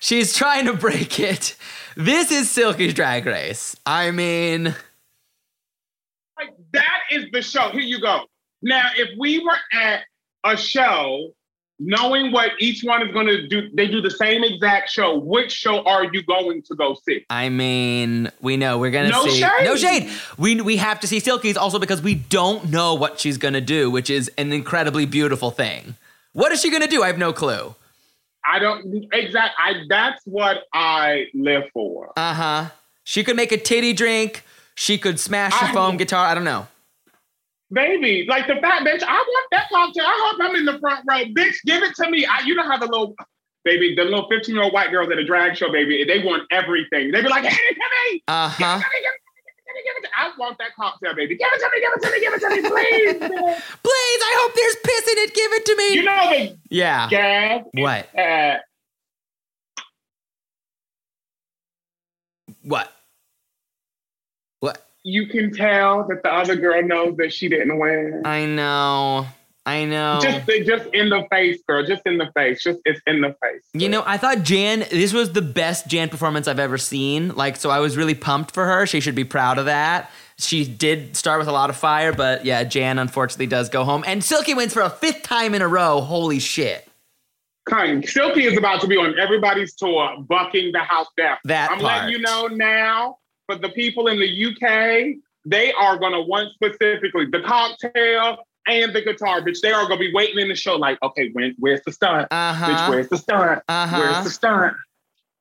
she's 0.00 0.34
trying 0.34 0.64
to 0.66 0.72
break 0.72 1.20
it. 1.20 1.56
This 1.96 2.30
is 2.32 2.50
Silky's 2.50 2.94
drag 2.94 3.26
race. 3.26 3.76
I 3.84 4.10
mean, 4.10 4.74
like 6.38 6.54
that 6.72 7.00
is 7.10 7.26
the 7.32 7.42
show. 7.42 7.70
Here 7.70 7.80
you 7.80 8.00
go. 8.00 8.24
Now, 8.62 8.88
if 8.96 9.10
we 9.18 9.38
were 9.44 9.58
at 9.72 10.00
a 10.44 10.56
show, 10.56 11.30
knowing 11.80 12.30
what 12.30 12.52
each 12.60 12.84
one 12.84 13.02
is 13.06 13.12
going 13.12 13.26
to 13.26 13.48
do, 13.48 13.68
they 13.72 13.88
do 13.88 14.00
the 14.02 14.10
same 14.10 14.44
exact 14.44 14.90
show. 14.90 15.18
Which 15.18 15.50
show 15.50 15.82
are 15.84 16.04
you 16.12 16.22
going 16.22 16.62
to 16.62 16.74
go 16.76 16.94
see? 17.08 17.24
I 17.30 17.48
mean, 17.48 18.30
we 18.40 18.56
know 18.56 18.78
we're 18.78 18.90
gonna 18.90 19.08
No 19.08 19.24
see 19.24 19.40
shade. 19.40 19.64
no 19.64 19.74
shade. 19.76 20.10
We 20.38 20.60
we 20.60 20.76
have 20.76 21.00
to 21.00 21.06
see 21.06 21.18
Silky's 21.18 21.56
also 21.56 21.78
because 21.78 22.02
we 22.02 22.14
don't 22.14 22.70
know 22.70 22.94
what 22.94 23.18
she's 23.18 23.38
gonna 23.38 23.60
do, 23.62 23.90
which 23.90 24.10
is 24.10 24.30
an 24.38 24.52
incredibly 24.52 25.06
beautiful 25.06 25.50
thing. 25.50 25.96
What 26.32 26.52
is 26.52 26.60
she 26.60 26.70
gonna 26.70 26.86
do? 26.86 27.02
I 27.02 27.08
have 27.08 27.18
no 27.18 27.32
clue. 27.32 27.74
I 28.44 28.58
don't 28.58 29.08
exact. 29.12 29.54
I 29.58 29.82
that's 29.88 30.22
what 30.26 30.64
I 30.72 31.26
live 31.34 31.64
for. 31.72 32.12
Uh 32.16 32.34
huh. 32.34 32.64
She 33.04 33.24
could 33.24 33.36
make 33.36 33.52
a 33.52 33.56
titty 33.56 33.92
drink. 33.92 34.44
She 34.74 34.96
could 34.98 35.18
smash 35.18 35.52
a 35.60 35.72
foam 35.72 35.96
guitar. 35.96 36.26
I 36.26 36.34
don't 36.34 36.44
know. 36.44 36.66
Baby, 37.72 38.26
like 38.28 38.48
the 38.48 38.56
fat 38.56 38.82
bitch, 38.82 39.02
I 39.02 39.14
want 39.14 39.46
that 39.52 39.68
cocktail. 39.70 40.04
I 40.04 40.28
hope 40.30 40.40
I'm 40.42 40.56
in 40.56 40.64
the 40.64 40.78
front 40.80 41.04
row. 41.08 41.24
Bitch, 41.26 41.54
give 41.64 41.82
it 41.84 41.94
to 41.96 42.10
me. 42.10 42.26
I, 42.26 42.40
you 42.40 42.54
know 42.56 42.64
how 42.64 42.76
the 42.78 42.86
little 42.86 43.14
baby, 43.64 43.94
the 43.94 44.02
little 44.04 44.28
15 44.28 44.54
year 44.54 44.64
old 44.64 44.72
white 44.72 44.90
girls 44.90 45.08
at 45.10 45.18
a 45.18 45.24
drag 45.24 45.56
show, 45.56 45.70
baby, 45.70 46.04
they 46.04 46.18
want 46.24 46.42
everything. 46.50 47.12
They 47.12 47.22
be 47.22 47.28
like, 47.28 47.44
hand 47.44 47.54
it 47.54 47.74
to 47.74 48.12
me. 48.12 48.22
Uh 48.26 48.48
Give 48.58 48.66
it 48.66 48.70
huh. 48.70 48.78
to 48.78 48.84
me, 48.90 49.00
give 49.02 49.12
it 49.14 49.20
to 49.66 49.74
me, 49.74 49.82
give 49.84 49.96
it 49.96 50.02
to 50.02 50.08
me. 50.08 50.12
I 50.18 50.32
want 50.36 50.58
that 50.58 50.74
cocktail, 50.74 51.14
baby. 51.14 51.36
Give 51.36 51.46
it 51.48 51.60
to 51.60 51.70
me, 51.72 51.80
give 51.80 51.92
it 51.94 52.02
to 52.02 52.10
me, 52.10 52.20
give 52.20 52.34
it 52.34 52.40
to 52.40 52.48
me, 52.50 52.60
please. 52.68 53.60
Please, 53.82 54.20
I 54.22 54.34
hope 54.40 54.54
there's 54.54 54.76
piss 54.84 55.12
in 55.12 55.18
it. 55.18 55.34
Give 55.34 55.52
it 55.52 55.64
to 55.66 55.76
me. 55.76 55.94
you 55.94 56.02
know 56.02 56.30
the 56.30 56.58
yeah. 56.70 57.08
gag 57.08 57.62
What? 57.74 58.08
that 58.14 58.62
What? 62.62 62.90
What? 62.90 62.99
You 65.02 65.26
can 65.26 65.52
tell 65.52 66.06
that 66.08 66.22
the 66.22 66.32
other 66.32 66.56
girl 66.56 66.82
knows 66.82 67.16
that 67.16 67.32
she 67.32 67.48
didn't 67.48 67.78
win. 67.78 68.22
I 68.24 68.44
know. 68.46 69.26
I 69.66 69.84
know. 69.84 70.20
Just, 70.22 70.46
just 70.66 70.86
in 70.94 71.10
the 71.10 71.26
face, 71.30 71.62
girl. 71.66 71.84
Just 71.84 72.02
in 72.06 72.18
the 72.18 72.30
face. 72.34 72.62
Just 72.62 72.80
it's 72.84 73.00
in 73.06 73.20
the 73.20 73.36
face. 73.42 73.62
You 73.74 73.88
know, 73.88 74.02
I 74.06 74.16
thought 74.16 74.42
Jan, 74.42 74.80
this 74.90 75.12
was 75.12 75.32
the 75.32 75.42
best 75.42 75.86
Jan 75.86 76.08
performance 76.08 76.48
I've 76.48 76.58
ever 76.58 76.78
seen. 76.78 77.28
Like, 77.36 77.56
so 77.56 77.70
I 77.70 77.78
was 77.78 77.96
really 77.96 78.14
pumped 78.14 78.52
for 78.52 78.64
her. 78.64 78.86
She 78.86 79.00
should 79.00 79.14
be 79.14 79.24
proud 79.24 79.58
of 79.58 79.66
that. 79.66 80.10
She 80.38 80.64
did 80.66 81.16
start 81.16 81.38
with 81.38 81.48
a 81.48 81.52
lot 81.52 81.68
of 81.68 81.76
fire, 81.76 82.12
but 82.12 82.46
yeah, 82.46 82.64
Jan 82.64 82.98
unfortunately 82.98 83.46
does 83.46 83.68
go 83.68 83.84
home. 83.84 84.02
And 84.06 84.24
Silky 84.24 84.54
wins 84.54 84.72
for 84.72 84.80
a 84.80 84.90
fifth 84.90 85.22
time 85.22 85.54
in 85.54 85.60
a 85.60 85.68
row. 85.68 86.00
Holy 86.00 86.38
shit. 86.38 86.88
Kind. 87.68 88.08
Silky 88.08 88.46
is 88.46 88.56
about 88.56 88.80
to 88.80 88.86
be 88.86 88.96
on 88.96 89.18
everybody's 89.18 89.74
tour, 89.74 90.16
bucking 90.20 90.72
the 90.72 90.80
house 90.80 91.08
down. 91.16 91.36
That 91.44 91.70
I'm 91.70 91.78
part. 91.78 92.04
letting 92.04 92.10
you 92.10 92.18
know 92.20 92.46
now. 92.46 93.18
For 93.50 93.56
the 93.56 93.70
people 93.70 94.06
in 94.06 94.20
the 94.20 94.46
UK, 94.46 95.16
they 95.44 95.72
are 95.72 95.98
gonna 95.98 96.20
want 96.20 96.52
specifically 96.54 97.26
the 97.26 97.40
cocktail 97.44 98.38
and 98.68 98.94
the 98.94 99.02
guitar, 99.02 99.40
bitch. 99.40 99.60
They 99.60 99.72
are 99.72 99.88
gonna 99.88 99.98
be 99.98 100.12
waiting 100.14 100.38
in 100.38 100.46
the 100.46 100.54
show, 100.54 100.76
like, 100.76 101.02
okay, 101.02 101.30
when, 101.32 101.56
where's 101.58 101.80
the 101.84 101.90
stunt? 101.90 102.28
Uh 102.30 102.54
Bitch, 102.54 102.88
where's 102.88 103.08
the 103.08 103.16
stunt? 103.16 103.60
Uh-huh. 103.68 103.98
Where's 103.98 104.22
the 104.22 104.30
stunt? 104.30 104.76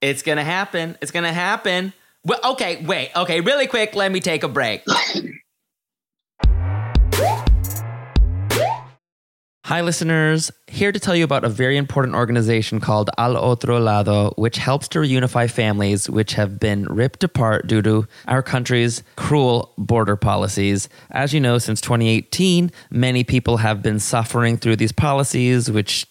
It's 0.01 0.24
gonna 0.24 0.43
happen. 0.43 0.97
It's 1.03 1.12
gonna 1.12 1.32
happen. 1.32 1.93
Well, 2.24 2.39
okay, 2.53 2.84
wait. 2.84 3.12
Okay, 3.16 3.41
really 3.41 3.68
quick. 3.68 3.93
Let 3.93 4.12
me 4.12 4.22
take 4.22 4.41
a 4.41 4.47
break. 4.47 4.82
Hi, 9.70 9.82
listeners. 9.82 10.49
Here 10.65 10.91
to 10.91 10.99
tell 10.99 11.15
you 11.15 11.24
about 11.24 11.43
a 11.43 11.47
very 11.47 11.78
important 11.78 12.15
organization 12.15 12.80
called 12.80 13.11
Al 13.20 13.38
Otro 13.38 13.80
Lado, 13.80 14.34
which 14.36 14.57
helps 14.57 14.88
to 14.88 14.97
reunify 14.97 15.47
families 15.47 16.09
which 16.09 16.34
have 16.34 16.59
been 16.59 16.86
ripped 16.86 17.24
apart 17.24 17.67
due 17.67 17.84
to 17.84 18.07
our 18.28 18.41
country's 18.41 19.03
cruel 19.15 19.76
border 19.78 20.15
policies. 20.15 20.89
As 21.11 21.36
you 21.36 21.39
know, 21.39 21.59
since 21.59 21.82
2018, 21.82 22.72
many 22.89 23.24
people 23.24 23.57
have 23.57 23.84
been 23.84 23.99
suffering 23.99 24.57
through 24.57 24.78
these 24.78 24.91
policies, 24.91 25.70
which 25.70 26.07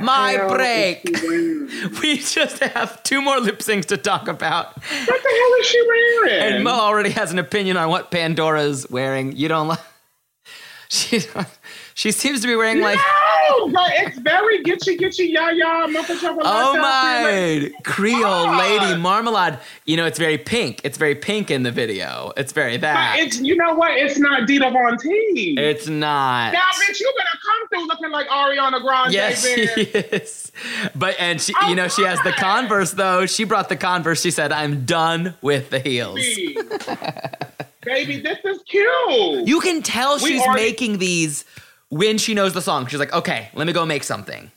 My 0.00 0.36
break. 0.48 1.02
is 1.04 1.20
she 1.20 1.26
wearing? 1.26 1.56
We 2.00 2.18
just 2.18 2.58
have 2.60 3.02
two 3.02 3.20
more 3.20 3.38
lip 3.40 3.58
syncs 3.58 3.86
to 3.86 3.96
talk 3.96 4.28
about. 4.28 4.74
What 4.74 4.82
the 5.22 5.28
hell 5.28 5.60
is 5.60 5.66
she 5.66 5.82
wearing? 5.86 6.54
And 6.54 6.64
Mo 6.64 6.70
already 6.70 7.10
has 7.10 7.32
an 7.32 7.38
opinion 7.38 7.76
on 7.76 7.88
what 7.90 8.10
Pandora's 8.10 8.88
wearing. 8.90 9.32
You 9.36 9.48
don't 9.48 9.68
like. 9.68 9.78
She 10.88 11.18
she 11.96 12.12
seems 12.12 12.42
to 12.42 12.46
be 12.46 12.54
wearing 12.54 12.80
like 12.82 12.98
no, 13.48 13.68
but 13.70 13.90
it's 13.94 14.18
very 14.18 14.62
gitchy, 14.62 14.98
gitchy, 14.98 15.32
ya 15.32 15.48
ya, 15.48 15.86
oh 16.42 16.76
my 16.78 17.72
Creole 17.84 18.54
lady 18.54 19.00
marmalade. 19.00 19.58
You 19.86 19.96
know 19.96 20.04
it's 20.04 20.18
very 20.18 20.36
pink. 20.36 20.82
It's 20.84 20.98
very 20.98 21.14
pink 21.14 21.50
in 21.50 21.62
the 21.62 21.72
video. 21.72 22.34
It's 22.36 22.52
very 22.52 22.76
that. 22.76 23.16
But 23.16 23.24
it's 23.26 23.40
you 23.40 23.56
know 23.56 23.74
what? 23.74 23.92
It's 23.96 24.18
not 24.18 24.46
Dita 24.46 24.70
Von 24.70 24.98
Teese. 24.98 25.58
It's 25.58 25.88
not. 25.88 26.52
now, 26.52 26.60
bitch, 26.86 27.00
you 27.00 27.10
better 27.16 27.38
come 27.46 27.68
through 27.70 27.86
looking 27.88 28.10
like 28.10 28.28
Ariana 28.28 28.82
Grande. 28.82 29.14
Yes, 29.14 29.42
she 29.46 29.62
is. 29.62 30.52
But 30.94 31.16
and 31.18 31.40
she, 31.40 31.54
Oh, 31.62 31.70
you 31.70 31.76
know, 31.76 31.88
she 31.88 32.02
has 32.02 32.20
the 32.24 32.32
Converse 32.32 32.90
though. 32.92 33.24
She 33.24 33.44
brought 33.44 33.70
the 33.70 33.76
Converse. 33.76 34.20
She 34.20 34.30
said, 34.30 34.52
"I'm 34.52 34.84
done 34.84 35.34
with 35.40 35.70
the 35.70 35.78
heels." 35.80 36.16
Baby. 36.16 36.58
Baby, 37.82 38.20
this 38.20 38.38
is 38.44 38.60
cute. 38.68 39.46
You 39.46 39.60
can 39.60 39.80
tell 39.80 40.18
We 40.18 40.32
she's 40.32 40.42
already- 40.42 40.62
making 40.62 40.98
these 40.98 41.44
when 41.90 42.18
she 42.18 42.34
knows 42.34 42.52
the 42.54 42.62
song. 42.62 42.86
She's 42.86 42.98
like, 43.00 43.12
"Okay, 43.12 43.48
let 43.54 43.66
me 43.66 43.72
go 43.72 43.84
make 43.86 44.04
something." 44.04 44.50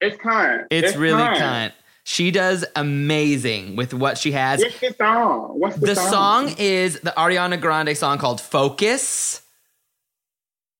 it's 0.00 0.16
kind. 0.16 0.62
It's, 0.70 0.96
really 0.96 1.22
kind. 1.22 1.72
She 2.04 2.30
does 2.30 2.64
amazing 2.74 3.76
with 3.76 3.92
what 3.92 4.16
she 4.16 4.32
has. 4.32 4.60
What's 4.62 4.80
the 4.80 4.94
song? 4.96 5.60
What's 5.60 5.76
the, 5.76 5.86
The 5.88 5.94
song 5.94 6.54
is 6.58 7.00
the 7.00 7.10
Ariana 7.10 7.60
Grande 7.60 7.94
song 7.96 8.16
called 8.16 8.40
Focus. 8.40 9.42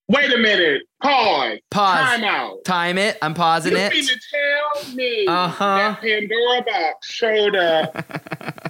Wait 0.08 0.32
a 0.32 0.38
minute. 0.38 0.82
Pause. 1.02 1.58
Pause. 1.70 1.98
Time 2.00 2.24
out. 2.24 2.64
Time 2.64 2.96
it. 2.98 3.18
I'm 3.20 3.34
pausing 3.34 3.72
You 3.72 3.78
it. 3.78 3.92
mean 3.92 4.04
to 4.06 4.20
tell 4.30 4.94
me 4.94 5.26
Uh-huh. 5.28 5.76
that 5.76 6.00
Pandora 6.00 6.64
Boxx 6.64 7.02
showed 7.04 7.56
up? 7.56 8.69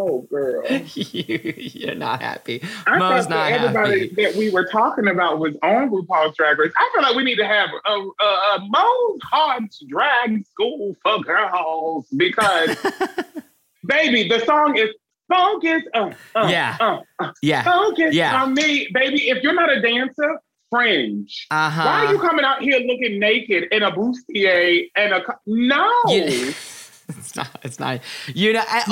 oh, 0.00 0.22
girl. 0.30 0.62
You're 0.94 1.94
not 1.94 2.22
happy. 2.22 2.62
I 2.86 2.98
Mo's 2.98 3.24
thought 3.26 3.30
not 3.30 3.52
everybody 3.52 4.08
happy. 4.08 4.22
that 4.22 4.34
we 4.36 4.50
were 4.50 4.64
talking 4.66 5.08
about 5.08 5.38
was 5.38 5.54
on 5.62 5.90
RuPaul's 5.90 6.36
Drag 6.36 6.58
Race. 6.58 6.72
I 6.76 6.90
feel 6.94 7.02
like 7.02 7.14
we 7.16 7.24
need 7.24 7.36
to 7.36 7.46
have 7.46 7.68
a, 7.86 7.90
a, 7.92 8.24
a 8.24 8.58
Mo's 8.68 9.20
Hearts 9.22 9.82
Drag 9.88 10.44
School 10.46 10.96
for 11.02 11.20
Girls 11.22 12.06
because, 12.16 12.76
baby, 13.86 14.28
the 14.28 14.40
song 14.44 14.76
is 14.76 14.88
focus. 15.28 15.82
Uh, 15.94 16.10
uh, 16.34 16.48
Yeah. 16.50 16.76
Uh, 16.80 17.32
Yeah. 17.42 17.62
focus 17.62 18.14
Yeah. 18.14 18.42
on 18.42 18.54
me, 18.54 18.88
baby. 18.92 19.28
If 19.30 19.42
you're 19.42 19.54
not 19.54 19.70
a 19.70 19.80
dancer, 19.80 20.40
fringe. 20.70 21.46
Uh 21.50 21.68
huh. 21.70 21.82
Why 21.84 22.06
are 22.06 22.12
you 22.12 22.18
coming 22.20 22.44
out 22.44 22.62
here 22.62 22.78
looking 22.80 23.18
naked 23.18 23.64
in 23.72 23.82
a 23.82 23.90
bustier 23.90 24.84
and 24.96 25.12
a 25.12 25.22
no? 25.46 25.92
You- 26.08 26.52
it's 27.18 27.36
not. 27.36 27.48
It's 27.62 27.78
not. 27.80 28.00
You 28.34 28.52
know. 28.52 28.62
I- 28.68 28.82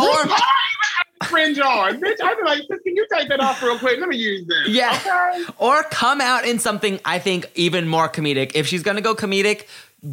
Or 1.21 1.27
fringe 1.27 1.59
on, 1.59 2.01
bitch. 2.01 2.17
I'd 2.23 2.37
be 2.37 2.45
like, 2.45 2.59
"Sis, 2.59 2.81
can 2.85 2.95
you 2.97 3.07
take 3.13 3.29
that 3.29 3.41
off 3.41 3.63
real 3.63 3.79
quick? 3.79 3.99
Let 3.99 4.09
me 4.09 4.17
use 4.17 4.47
this. 4.47 4.69
Yeah. 4.69 4.97
Okay. 4.97 5.45
or 5.59 5.83
come 5.85 6.21
out 6.21 6.47
in 6.47 6.59
something 6.59 7.01
I 7.05 7.19
think 7.19 7.51
even 7.55 7.89
more 7.89 8.09
comedic. 8.09 8.53
If 8.55 8.67
she's 8.69 8.83
gonna 8.83 9.01
go 9.01 9.15
comedic, 9.15 9.67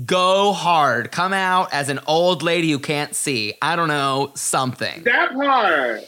go 0.05 0.51
hard. 0.51 1.11
Come 1.11 1.31
out 1.33 1.71
as 1.73 1.89
an 1.89 1.99
old 2.07 2.41
lady 2.41 2.71
who 2.71 2.79
can't 2.79 3.15
see. 3.15 3.53
I 3.61 3.75
don't 3.75 3.87
know 3.87 4.31
something. 4.35 5.03
That 5.03 5.33
part. 5.33 6.01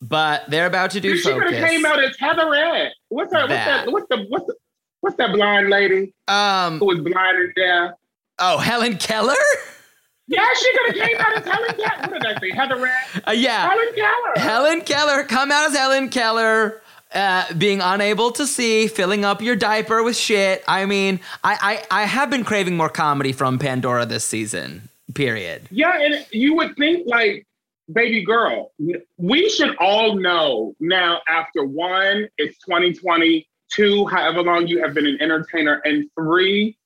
But 0.00 0.48
they're 0.48 0.66
about 0.66 0.92
to 0.92 1.00
do 1.00 1.16
she 1.16 1.30
could 1.32 1.52
have 1.52 1.68
came 1.68 1.84
out 1.84 2.02
as 2.02 2.16
Heatherette. 2.18 2.92
What's 3.08 3.32
that? 3.32 3.42
What's 3.42 3.52
That. 3.52 3.84
that? 3.84 3.92
What's 3.92 4.06
the 4.08 4.26
what's 4.28 4.46
the 4.46 4.54
what's 5.00 5.16
that 5.16 5.32
blind 5.32 5.68
lady 5.68 6.14
Um. 6.26 6.78
who 6.78 6.86
was 6.86 7.00
blind 7.00 7.36
and 7.38 7.52
deaf? 7.54 7.90
Oh, 8.38 8.58
Helen 8.58 8.96
Keller. 8.96 9.34
Yeah, 10.28 10.44
she 10.60 10.72
could 10.72 10.96
have 10.96 11.08
came 11.08 11.16
out 11.18 11.38
as 11.38 11.44
Helen 11.46 11.74
Keller. 11.74 12.10
What 12.10 12.22
did 12.22 12.26
I 12.26 12.40
say? 12.40 12.50
Heatherette. 12.50 12.92
Uh, 13.26 13.30
yeah. 13.32 13.68
Helen 13.68 13.94
Keller. 13.94 14.32
Helen 14.36 14.80
Keller, 14.82 15.24
come 15.24 15.50
out 15.50 15.70
as 15.70 15.76
Helen 15.76 16.10
Keller, 16.10 16.82
uh, 17.14 17.52
being 17.54 17.80
unable 17.80 18.30
to 18.32 18.46
see, 18.46 18.88
filling 18.88 19.24
up 19.24 19.40
your 19.40 19.56
diaper 19.56 20.02
with 20.02 20.16
shit. 20.16 20.62
I 20.68 20.84
mean, 20.84 21.20
I, 21.42 21.82
I, 21.90 22.02
I 22.02 22.04
have 22.04 22.28
been 22.28 22.44
craving 22.44 22.76
more 22.76 22.90
comedy 22.90 23.32
from 23.32 23.58
Pandora 23.58 24.04
this 24.04 24.26
season, 24.26 24.90
period. 25.14 25.66
Yeah, 25.70 25.98
and 25.98 26.26
you 26.30 26.54
would 26.56 26.76
think 26.76 27.08
like, 27.08 27.46
baby 27.90 28.22
girl, 28.22 28.72
we 29.16 29.48
should 29.48 29.74
all 29.78 30.14
know 30.14 30.74
now 30.78 31.20
after 31.26 31.64
one, 31.64 32.28
it's 32.36 32.58
2020, 32.58 33.48
two, 33.72 34.06
however 34.06 34.42
long 34.42 34.66
you 34.66 34.82
have 34.82 34.92
been 34.92 35.06
an 35.06 35.16
entertainer, 35.22 35.80
and 35.86 36.06
three, 36.14 36.76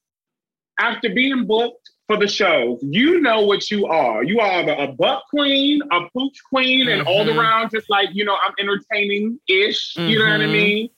after 0.78 1.10
being 1.10 1.44
booked 1.46 1.90
for 2.08 2.16
the 2.16 2.26
shows, 2.26 2.78
you 2.82 3.20
know 3.20 3.42
what 3.42 3.70
you 3.70 3.86
are. 3.86 4.24
You 4.24 4.40
are 4.40 4.50
either 4.60 4.72
a 4.72 4.88
butt 4.88 5.22
queen, 5.30 5.80
a 5.90 6.00
pooch 6.14 6.36
queen, 6.48 6.88
and 6.88 7.02
all 7.02 7.24
Mhm. 7.26 7.38
around 7.38 7.70
just 7.70 7.88
like, 7.88 8.10
you 8.12 8.24
know, 8.24 8.36
I'm 8.36 8.52
entertaining 8.58 9.38
ish, 9.48 9.96
you 9.96 10.18
know 10.18 10.30
what 10.30 10.40
I 10.40 10.46
Mhm. 10.46 10.52
mean? 10.52 10.90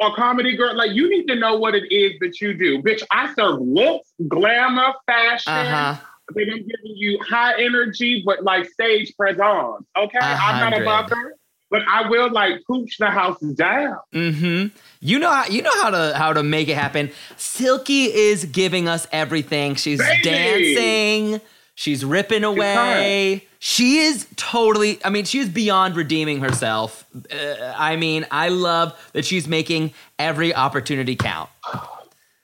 Or 0.00 0.14
comedy 0.14 0.56
girl, 0.56 0.74
like 0.74 0.92
you 0.92 1.08
need 1.08 1.26
to 1.26 1.34
know 1.36 1.56
what 1.56 1.74
it 1.74 1.90
is 1.92 2.18
that 2.20 2.40
you 2.40 2.54
do. 2.54 2.82
Bitch, 2.82 3.02
I 3.10 3.32
serve 3.34 3.60
looks, 3.60 4.12
glamour, 4.28 4.94
fashion. 5.06 5.52
Uh 5.52 5.64
huh. 5.64 5.96
Then 6.34 6.50
I'm 6.50 6.58
giving 6.58 6.96
you 6.96 7.18
high 7.22 7.60
energy, 7.60 8.22
but 8.24 8.42
like 8.42 8.64
stage 8.70 9.14
presence. 9.16 9.86
Okay, 9.96 10.18
I'm 10.18 10.58
not 10.60 10.72
a 10.72 10.88
hundred. 10.88 11.34
But 11.74 11.82
I 11.90 12.08
will 12.08 12.30
like 12.30 12.64
pooch 12.68 12.98
the 12.98 13.10
house 13.10 13.40
down. 13.40 13.98
Mm-hmm. 14.12 14.76
You 15.00 15.18
know 15.18 15.28
how 15.28 15.46
you 15.46 15.60
know 15.60 15.82
how 15.82 15.90
to 15.90 16.12
how 16.16 16.32
to 16.32 16.44
make 16.44 16.68
it 16.68 16.76
happen. 16.76 17.10
Silky 17.36 18.04
is 18.04 18.44
giving 18.44 18.86
us 18.86 19.08
everything. 19.10 19.74
She's 19.74 19.98
Baby. 19.98 20.22
dancing. 20.22 21.40
She's 21.74 22.04
ripping 22.04 22.44
away. 22.44 23.44
She 23.58 23.98
is 23.98 24.28
totally. 24.36 25.04
I 25.04 25.10
mean, 25.10 25.24
she 25.24 25.40
is 25.40 25.48
beyond 25.48 25.96
redeeming 25.96 26.38
herself. 26.42 27.04
Uh, 27.12 27.74
I 27.76 27.96
mean, 27.96 28.24
I 28.30 28.50
love 28.50 28.96
that 29.14 29.24
she's 29.24 29.48
making 29.48 29.94
every 30.16 30.54
opportunity 30.54 31.16
count. 31.16 31.50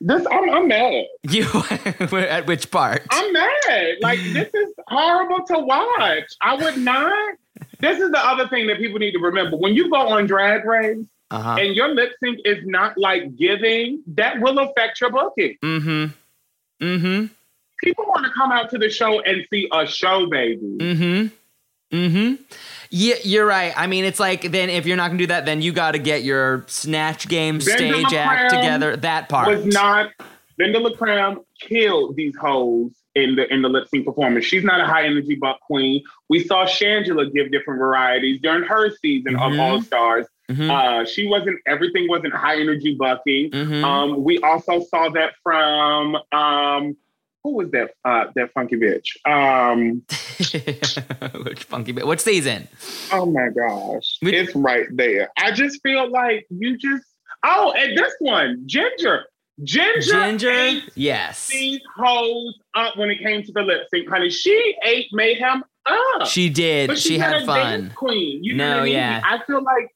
This 0.00 0.26
I'm, 0.28 0.50
I'm 0.50 0.66
mad. 0.66 1.04
You 1.22 1.44
at 1.70 2.48
which 2.48 2.72
part? 2.72 3.06
I'm 3.12 3.32
mad. 3.32 3.94
Like 4.00 4.18
this 4.32 4.52
is 4.52 4.72
horrible 4.88 5.46
to 5.46 5.58
watch. 5.60 6.24
I 6.40 6.56
would 6.56 6.78
not. 6.78 7.36
This 7.80 7.98
is 8.00 8.10
the 8.10 8.18
other 8.24 8.48
thing 8.48 8.66
that 8.68 8.78
people 8.78 8.98
need 8.98 9.12
to 9.12 9.18
remember. 9.18 9.56
When 9.56 9.74
you 9.74 9.90
go 9.90 10.08
on 10.08 10.26
Drag 10.26 10.64
Race 10.64 11.06
Uh-huh. 11.30 11.56
and 11.60 11.74
your 11.74 11.88
lip 11.94 12.12
sync 12.22 12.38
is 12.44 12.58
not 12.66 12.98
like 12.98 13.36
giving, 13.36 14.02
that 14.08 14.40
will 14.40 14.58
affect 14.58 15.00
your 15.00 15.10
booking. 15.10 15.56
Mm-hmm. 15.62 16.84
Mm-hmm. 16.84 17.26
People 17.82 18.04
want 18.08 18.26
to 18.26 18.32
come 18.32 18.52
out 18.52 18.68
to 18.70 18.78
the 18.78 18.90
show 18.90 19.20
and 19.20 19.46
see 19.50 19.68
a 19.72 19.86
show, 19.86 20.26
baby. 20.26 20.76
Mm-hmm. 20.80 21.96
Mm-hmm. 21.96 22.42
Yeah, 22.90 23.14
you're 23.24 23.46
right. 23.46 23.72
I 23.76 23.86
mean, 23.86 24.04
it's 24.04 24.20
like 24.20 24.42
then 24.52 24.70
if 24.70 24.86
you're 24.86 24.96
not 24.96 25.08
gonna 25.08 25.18
do 25.18 25.26
that, 25.28 25.44
then 25.46 25.60
you 25.62 25.72
got 25.72 25.92
to 25.92 25.98
get 25.98 26.22
your 26.22 26.64
snatch 26.68 27.28
game 27.28 27.60
stage 27.60 28.12
act 28.12 28.50
together. 28.54 28.96
That 28.96 29.28
part. 29.28 29.48
was 29.48 29.66
not 29.66 30.10
Linda 30.58 30.78
LaCram 30.78 31.44
killed 31.60 32.16
these 32.16 32.36
hoes 32.36 32.92
in 33.24 33.36
the 33.36 33.52
in 33.52 33.62
the 33.62 33.68
lip 33.68 33.88
sync 33.88 34.06
performance. 34.06 34.44
She's 34.44 34.64
not 34.64 34.80
a 34.80 34.84
high 34.86 35.04
energy 35.04 35.34
buck 35.36 35.60
queen. 35.60 36.02
We 36.28 36.44
saw 36.44 36.64
Shangela 36.66 37.32
give 37.32 37.50
different 37.52 37.78
varieties 37.78 38.40
during 38.42 38.64
her 38.64 38.90
season 39.02 39.34
Mhm. 39.36 39.52
of 39.54 39.60
All 39.60 39.80
Stars. 39.82 40.26
Mhm. 40.50 40.70
Uh, 40.70 41.04
she 41.04 41.26
wasn't 41.28 41.58
everything 41.66 42.08
wasn't 42.08 42.34
high 42.34 42.60
energy 42.60 42.96
bucking. 42.98 43.50
Mhm. 43.52 43.84
Um, 43.84 44.24
we 44.24 44.38
also 44.40 44.80
saw 44.80 45.08
that 45.10 45.34
from 45.42 46.16
um, 46.32 46.96
who 47.44 47.54
was 47.54 47.70
that? 47.70 47.92
Uh, 48.04 48.26
that 48.34 48.52
funky 48.52 48.76
bitch. 48.76 49.16
Um, 49.26 50.02
Which 51.44 51.64
funky 51.64 51.92
bit? 51.92 52.06
What 52.06 52.20
season? 52.20 52.68
oh 53.12 53.26
my 53.26 53.48
gosh, 53.48 54.18
it's 54.22 54.54
right 54.54 54.86
there. 54.90 55.30
I 55.38 55.52
just 55.52 55.80
feel 55.82 56.10
like 56.10 56.46
you 56.50 56.76
just. 56.76 57.04
Oh, 57.42 57.72
and 57.72 57.96
this 57.96 58.12
one, 58.18 58.62
Ginger. 58.66 59.24
Ginger, 59.62 60.00
Ginger. 60.38 60.80
Yes. 60.94 61.48
these 61.48 61.80
hoes 61.96 62.58
up 62.74 62.96
when 62.96 63.10
it 63.10 63.18
came 63.22 63.42
to 63.42 63.52
the 63.52 63.62
lip 63.62 63.86
sync, 63.92 64.08
honey. 64.08 64.30
She 64.30 64.74
ate 64.84 65.08
Mayhem 65.12 65.62
up. 65.86 66.26
She 66.26 66.48
did. 66.48 66.88
But 66.88 66.98
She 66.98 67.18
not 67.18 67.32
had 67.32 67.42
a 67.42 67.46
fun. 67.46 67.92
Queen. 67.94 68.42
You 68.44 68.54
know 68.54 68.64
No, 68.68 68.70
what 68.76 68.80
I 68.80 68.84
mean? 68.84 68.92
yeah. 68.94 69.20
I 69.24 69.38
feel 69.46 69.62
like, 69.62 69.88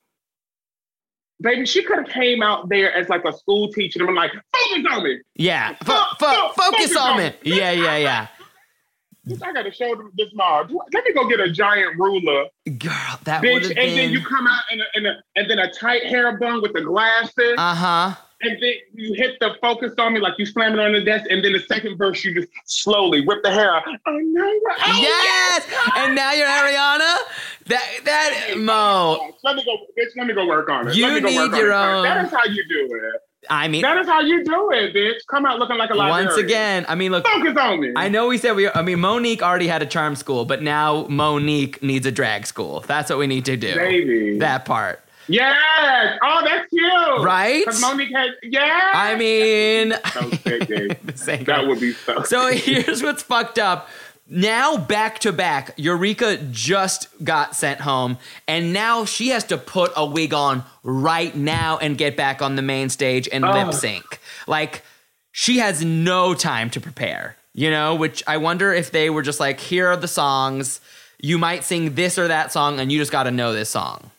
baby, 1.40 1.66
she 1.66 1.82
could 1.82 1.98
have 1.98 2.08
came 2.08 2.42
out 2.42 2.68
there 2.68 2.92
as 2.92 3.08
like 3.08 3.24
a 3.24 3.32
school 3.32 3.70
teacher 3.72 3.98
and 4.00 4.08
been 4.08 4.14
like, 4.16 4.32
focus 4.32 4.84
on 4.90 5.04
me. 5.04 5.18
Yeah. 5.34 5.74
Fo- 5.84 5.92
Fo- 5.92 6.02
fo- 6.18 6.26
fo- 6.26 6.48
focus 6.48 6.78
focus 6.92 6.96
on 6.96 7.10
on 7.12 7.18
me. 7.18 7.24
me. 7.44 7.58
Yeah, 7.58 7.70
yeah, 7.72 7.96
yeah. 7.96 8.26
I 9.42 9.52
gotta 9.54 9.72
show 9.72 9.94
them 9.94 10.10
this 10.18 10.28
mom. 10.34 10.68
Let 10.92 11.04
me 11.04 11.14
go 11.14 11.26
get 11.26 11.40
a 11.40 11.50
giant 11.50 11.98
ruler, 11.98 12.44
Girl, 12.76 12.92
that 13.24 13.42
bitch, 13.42 13.68
and 13.70 13.76
then 13.96 14.10
you 14.10 14.20
come 14.22 14.46
out 14.46 14.62
in 14.70 14.80
a, 14.82 14.84
in 14.96 15.06
a 15.06 15.14
and 15.36 15.50
then 15.50 15.58
a 15.60 15.72
tight 15.72 16.02
hair 16.04 16.36
bun 16.38 16.60
with 16.60 16.74
the 16.74 16.82
glasses, 16.82 17.54
Uh 17.56 17.74
huh. 17.74 18.14
And 18.42 18.52
then 18.62 18.72
you 18.94 19.14
hit 19.14 19.38
the 19.40 19.54
focus 19.60 19.92
on 19.98 20.12
me 20.14 20.20
like 20.20 20.34
you 20.38 20.46
slam 20.46 20.74
it 20.74 20.78
on 20.80 20.92
the 20.92 21.02
desk, 21.02 21.26
and 21.30 21.44
then 21.44 21.52
the 21.52 21.60
second 21.60 21.96
verse 21.96 22.24
you 22.24 22.34
just 22.34 22.48
slowly 22.66 23.26
rip 23.26 23.42
the 23.42 23.50
hair 23.50 23.74
out. 23.74 23.82
Oh 24.06 24.18
no! 24.18 24.42
Oh, 24.86 24.98
Yes. 25.00 25.66
And 25.96 26.14
now 26.14 26.32
you're 26.32 26.46
Ariana. 26.46 27.16
That 27.66 28.00
that 28.04 28.54
Mo. 28.56 29.34
Let 29.42 29.56
me 29.56 29.64
go, 29.64 29.76
bitch. 29.98 30.10
Let 30.16 30.26
me 30.26 30.34
go 30.34 30.46
work 30.46 30.68
on 30.68 30.88
it. 30.88 30.94
You 30.96 31.06
let 31.06 31.14
me 31.14 31.20
go 31.20 31.28
need 31.48 31.56
your 31.56 31.70
it. 31.70 31.74
own- 31.74 32.02
That 32.04 32.24
is 32.26 32.30
how 32.30 32.44
you 32.44 32.62
do 32.68 32.94
it. 32.94 33.20
I 33.50 33.68
mean, 33.68 33.82
That 33.82 33.98
is 33.98 34.06
how 34.06 34.20
you 34.20 34.42
do 34.42 34.70
it, 34.72 34.94
bitch. 34.94 35.18
Come 35.28 35.44
out 35.44 35.58
looking 35.58 35.76
like 35.76 35.90
a 35.90 35.94
librarian. 35.94 36.28
once 36.28 36.38
again, 36.38 36.86
I 36.88 36.94
mean, 36.94 37.12
look. 37.12 37.26
focus 37.26 37.54
on 37.58 37.78
me. 37.78 37.92
I 37.94 38.08
know 38.08 38.26
we 38.28 38.38
said 38.38 38.56
we. 38.56 38.70
I 38.70 38.80
mean, 38.80 39.00
Monique 39.00 39.42
already 39.42 39.66
had 39.66 39.82
a 39.82 39.86
charm 39.86 40.16
school, 40.16 40.46
but 40.46 40.62
now 40.62 41.06
Monique 41.10 41.82
needs 41.82 42.06
a 42.06 42.10
drag 42.10 42.46
school. 42.46 42.80
That's 42.86 43.10
what 43.10 43.18
we 43.18 43.26
need 43.26 43.44
to 43.44 43.56
do. 43.58 43.74
baby. 43.74 44.38
That 44.38 44.64
part, 44.64 45.03
yes. 45.28 46.18
Oh, 46.22 46.42
that's 46.44 46.68
cute. 46.70 47.24
right? 47.24 47.64
Because 47.64 47.80
Monique 47.80 48.12
has. 48.14 48.30
Yeah. 48.42 48.90
I 48.94 49.14
mean, 49.16 49.94
So 50.12 50.30
sick, 50.30 50.68
babe. 50.68 50.90
the 51.04 51.44
that 51.46 51.66
would 51.66 51.80
be 51.80 51.92
so. 51.92 52.22
So 52.24 52.48
here's 52.52 53.02
what's 53.02 53.22
fucked 53.22 53.58
up. 53.58 53.88
Now 54.26 54.78
back 54.78 55.18
to 55.20 55.32
back, 55.32 55.72
Eureka 55.76 56.38
just 56.50 57.08
got 57.22 57.54
sent 57.54 57.80
home, 57.80 58.16
and 58.48 58.72
now 58.72 59.04
she 59.04 59.28
has 59.28 59.44
to 59.44 59.58
put 59.58 59.92
a 59.96 60.06
wig 60.06 60.32
on 60.32 60.64
right 60.82 61.34
now 61.36 61.76
and 61.76 61.98
get 61.98 62.16
back 62.16 62.40
on 62.40 62.56
the 62.56 62.62
main 62.62 62.88
stage 62.88 63.28
and 63.30 63.44
Oh. 63.44 63.52
lip 63.52 63.74
sync. 63.74 64.18
Like 64.46 64.82
she 65.32 65.58
has 65.58 65.84
no 65.84 66.32
time 66.32 66.70
to 66.70 66.80
prepare, 66.80 67.36
you 67.52 67.70
know. 67.70 67.94
Which 67.94 68.22
I 68.26 68.38
wonder 68.38 68.72
if 68.72 68.90
they 68.92 69.10
were 69.10 69.22
just 69.22 69.40
like, 69.40 69.60
here 69.60 69.88
are 69.88 69.96
the 69.96 70.08
songs. 70.08 70.80
You 71.20 71.36
might 71.38 71.62
sing 71.64 71.94
this 71.94 72.18
or 72.18 72.28
that 72.28 72.50
song, 72.50 72.80
and 72.80 72.90
you 72.90 72.98
just 72.98 73.12
got 73.12 73.24
to 73.24 73.30
know 73.30 73.52
this 73.52 73.68
song. 73.70 74.10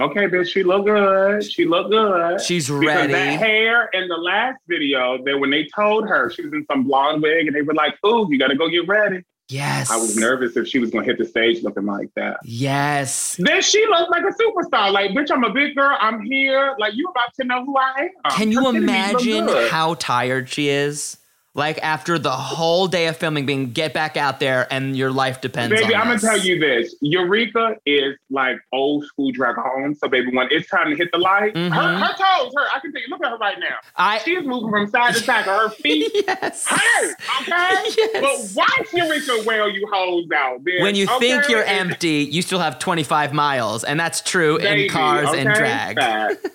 Okay, 0.00 0.26
bitch. 0.26 0.48
She 0.48 0.62
look 0.62 0.86
good. 0.86 1.44
She 1.44 1.64
look 1.64 1.90
good. 1.90 2.40
She's 2.40 2.66
Because 2.68 2.84
ready. 2.84 3.12
that 3.12 3.38
hair 3.38 3.88
in 3.92 4.08
the 4.08 4.16
last 4.16 4.58
video, 4.68 5.22
that 5.24 5.38
when 5.38 5.50
they 5.50 5.68
told 5.74 6.08
her 6.08 6.30
she 6.30 6.42
was 6.42 6.52
in 6.52 6.64
some 6.70 6.84
blonde 6.84 7.22
wig, 7.22 7.46
and 7.46 7.54
they 7.54 7.62
were 7.62 7.74
like, 7.74 7.94
"Ooh, 8.04 8.26
you 8.30 8.38
got 8.38 8.48
to 8.48 8.56
go 8.56 8.68
get 8.68 8.86
ready." 8.88 9.22
Yes. 9.50 9.90
I 9.90 9.96
was 9.96 10.16
nervous 10.16 10.56
if 10.56 10.66
she 10.66 10.78
was 10.78 10.90
gonna 10.90 11.04
hit 11.04 11.18
the 11.18 11.24
stage 11.26 11.62
looking 11.62 11.84
like 11.84 12.08
that. 12.16 12.38
Yes. 12.44 13.36
Then 13.38 13.60
she 13.60 13.84
looked 13.86 14.10
like 14.10 14.22
a 14.24 14.32
superstar. 14.42 14.90
Like, 14.90 15.10
bitch, 15.10 15.30
I'm 15.30 15.44
a 15.44 15.52
big 15.52 15.74
girl. 15.76 15.96
I'm 16.00 16.22
here. 16.22 16.74
Like, 16.78 16.94
you 16.94 17.06
about 17.10 17.28
to 17.38 17.44
know 17.44 17.62
who 17.64 17.76
I 17.76 18.08
am. 18.24 18.30
Can 18.32 18.50
you 18.50 18.64
Her 18.64 18.76
imagine 18.76 19.46
how 19.68 19.94
tired 19.94 20.48
she 20.48 20.68
is? 20.70 21.18
Like 21.56 21.78
after 21.84 22.18
the 22.18 22.32
whole 22.32 22.88
day 22.88 23.06
of 23.06 23.16
filming, 23.16 23.46
being 23.46 23.70
get 23.70 23.94
back 23.94 24.16
out 24.16 24.40
there 24.40 24.66
and 24.72 24.96
your 24.96 25.12
life 25.12 25.40
depends 25.40 25.72
on 25.72 25.78
it. 25.78 25.82
Baby, 25.82 25.94
I'm 25.94 26.08
gonna 26.08 26.18
tell 26.18 26.36
you 26.38 26.58
this. 26.58 26.96
Eureka 27.00 27.76
is 27.86 28.16
like 28.28 28.56
old 28.72 29.04
school 29.06 29.30
dragon. 29.30 29.94
So, 29.94 30.08
baby, 30.08 30.34
when 30.34 30.48
it's 30.50 30.68
time 30.68 30.90
to 30.90 30.96
hit 30.96 31.12
the 31.12 31.18
light, 31.18 31.54
Mhm. 31.54 31.72
her, 31.72 31.96
her 31.98 32.12
toes, 32.14 32.52
her, 32.56 32.66
I 32.74 32.80
can 32.80 32.92
tell 32.92 33.00
you, 33.00 33.06
look 33.08 33.22
at 33.24 33.30
her 33.30 33.36
right 33.36 33.58
now. 33.60 33.76
I 33.96 34.18
She 34.18 34.32
is 34.34 34.44
moving 34.44 34.68
from 34.70 34.88
side 34.88 35.14
to 35.14 35.20
side. 35.20 35.46
Of 35.46 35.46
her 35.46 35.68
feet 35.82 36.10
yes. 36.26 36.66
hurt, 36.68 37.14
okay? 37.42 37.52
Yes. 37.96 38.52
But 38.54 38.66
watch 38.66 38.92
Eureka 38.92 39.44
wail 39.46 39.68
you 39.70 39.88
hoes 39.92 40.24
out, 40.34 40.64
bitch. 40.64 40.82
When 40.82 40.96
you 40.96 41.06
think 41.20 41.48
you're 41.48 41.62
empty, 41.64 42.28
you 42.30 42.42
still 42.42 42.58
have 42.58 42.80
25 42.80 43.32
miles, 43.32 43.84
and 43.84 43.98
that's 44.00 44.20
true 44.22 44.58
Baby, 44.58 44.84
in 44.86 44.90
cars 44.90 45.28
and 45.32 45.48
okay? 45.50 45.58
drag. 45.58 45.96
Fact. 45.98 46.46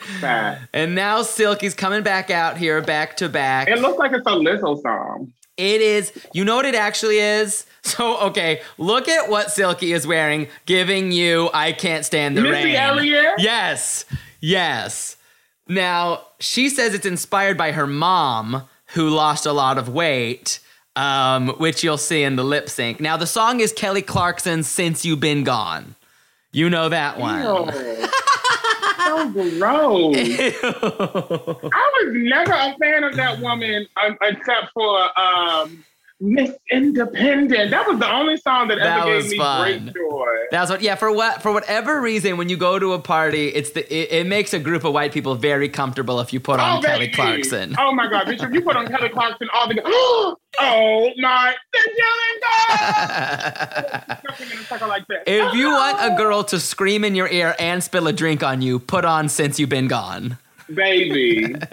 Fact. 0.20 0.62
And 0.72 0.94
now 0.94 1.20
Silky's 1.22 1.74
coming 1.74 2.02
back 2.02 2.30
out 2.30 2.56
here, 2.56 2.80
back 2.80 3.16
to 3.18 3.28
back. 3.28 3.68
It 3.68 3.78
looks 3.80 3.98
like 3.98 4.12
it's 4.12 4.26
a 4.26 4.37
Lizzo 4.38 4.80
song. 4.82 5.32
It 5.56 5.80
is. 5.80 6.12
You 6.32 6.44
know 6.44 6.56
what 6.56 6.64
it 6.66 6.74
actually 6.74 7.18
is? 7.18 7.64
So, 7.82 8.18
okay, 8.18 8.60
look 8.76 9.08
at 9.08 9.30
what 9.30 9.50
Silky 9.50 9.94
is 9.94 10.06
wearing, 10.06 10.48
giving 10.66 11.10
you 11.10 11.48
I 11.54 11.72
Can't 11.72 12.04
Stand 12.04 12.36
the 12.36 12.42
Missy 12.42 12.52
Rain. 12.64 12.74
Elliott? 12.74 13.34
Yes. 13.38 14.04
Yes. 14.40 15.16
Now, 15.68 16.22
she 16.38 16.68
says 16.68 16.92
it's 16.92 17.06
inspired 17.06 17.56
by 17.56 17.72
her 17.72 17.86
mom, 17.86 18.64
who 18.94 19.08
lost 19.08 19.46
a 19.46 19.52
lot 19.52 19.78
of 19.78 19.88
weight, 19.88 20.60
um, 20.96 21.48
which 21.58 21.82
you'll 21.82 21.96
see 21.96 22.22
in 22.24 22.36
the 22.36 22.44
lip 22.44 22.68
sync. 22.68 23.00
Now, 23.00 23.16
the 23.16 23.26
song 23.26 23.60
is 23.60 23.72
Kelly 23.72 24.02
Clarkson's 24.02 24.66
Since 24.66 25.06
You've 25.06 25.20
Been 25.20 25.44
Gone. 25.44 25.94
You 26.52 26.68
know 26.68 26.90
that 26.90 27.18
one. 27.18 27.40
So 29.08 29.30
gross. 29.32 30.16
I 31.72 31.92
was 31.96 32.12
never 32.12 32.52
a 32.52 32.76
fan 32.78 33.04
of 33.04 33.16
that 33.16 33.40
woman 33.40 33.86
um, 33.96 34.18
except 34.20 34.70
for 34.74 35.18
um, 35.18 35.82
Miss 36.20 36.50
Independent. 36.72 37.70
That 37.70 37.86
was 37.86 37.98
the 38.00 38.12
only 38.12 38.36
song 38.38 38.68
that, 38.68 38.78
That 38.78 39.06
ever 39.06 39.20
gave 39.20 39.30
me 39.30 39.38
fun. 39.38 39.62
great 39.62 39.94
joy. 39.94 40.26
That's 40.50 40.68
what. 40.68 40.82
Yeah, 40.82 40.96
for 40.96 41.12
what 41.12 41.42
for 41.42 41.52
whatever 41.52 42.00
reason, 42.00 42.36
when 42.36 42.48
you 42.48 42.56
go 42.56 42.78
to 42.78 42.92
a 42.94 42.98
party, 42.98 43.48
it's 43.48 43.70
the 43.70 43.82
it, 43.94 44.22
it 44.22 44.26
makes 44.26 44.52
a 44.52 44.58
group 44.58 44.82
of 44.82 44.92
white 44.92 45.12
people 45.12 45.36
very 45.36 45.68
comfortable 45.68 46.18
if 46.18 46.32
you 46.32 46.40
put 46.40 46.58
on 46.58 46.78
oh, 46.78 46.82
Kelly 46.82 47.06
baby. 47.06 47.14
Clarkson. 47.14 47.76
Oh 47.78 47.92
my 47.92 48.10
God, 48.10 48.26
bitch! 48.26 48.42
If 48.42 48.52
you 48.52 48.62
put 48.62 48.74
on 48.74 48.88
Kelly 48.88 49.10
Clarkson, 49.10 49.48
all 49.54 49.68
the 49.68 49.80
oh 50.60 51.10
my, 51.18 51.54
the 51.72 51.90
yelling 51.96 52.40
God. 52.42 54.18
Something 54.26 54.50
in 54.50 54.58
a 54.58 54.62
circle 54.64 54.88
like 54.88 55.04
if 55.26 55.54
you 55.54 55.68
want 55.68 56.00
a 56.00 56.14
oh. 56.14 56.16
girl 56.16 56.42
to 56.44 56.58
scream 56.58 57.04
in 57.04 57.14
your 57.14 57.28
ear 57.28 57.54
and 57.60 57.82
spill 57.82 58.08
a 58.08 58.12
drink 58.12 58.42
on 58.42 58.60
you, 58.60 58.80
put 58.80 59.04
on 59.04 59.28
Since 59.28 59.60
You've 59.60 59.70
Been 59.70 59.86
Gone. 59.86 60.36
baby. 60.74 61.54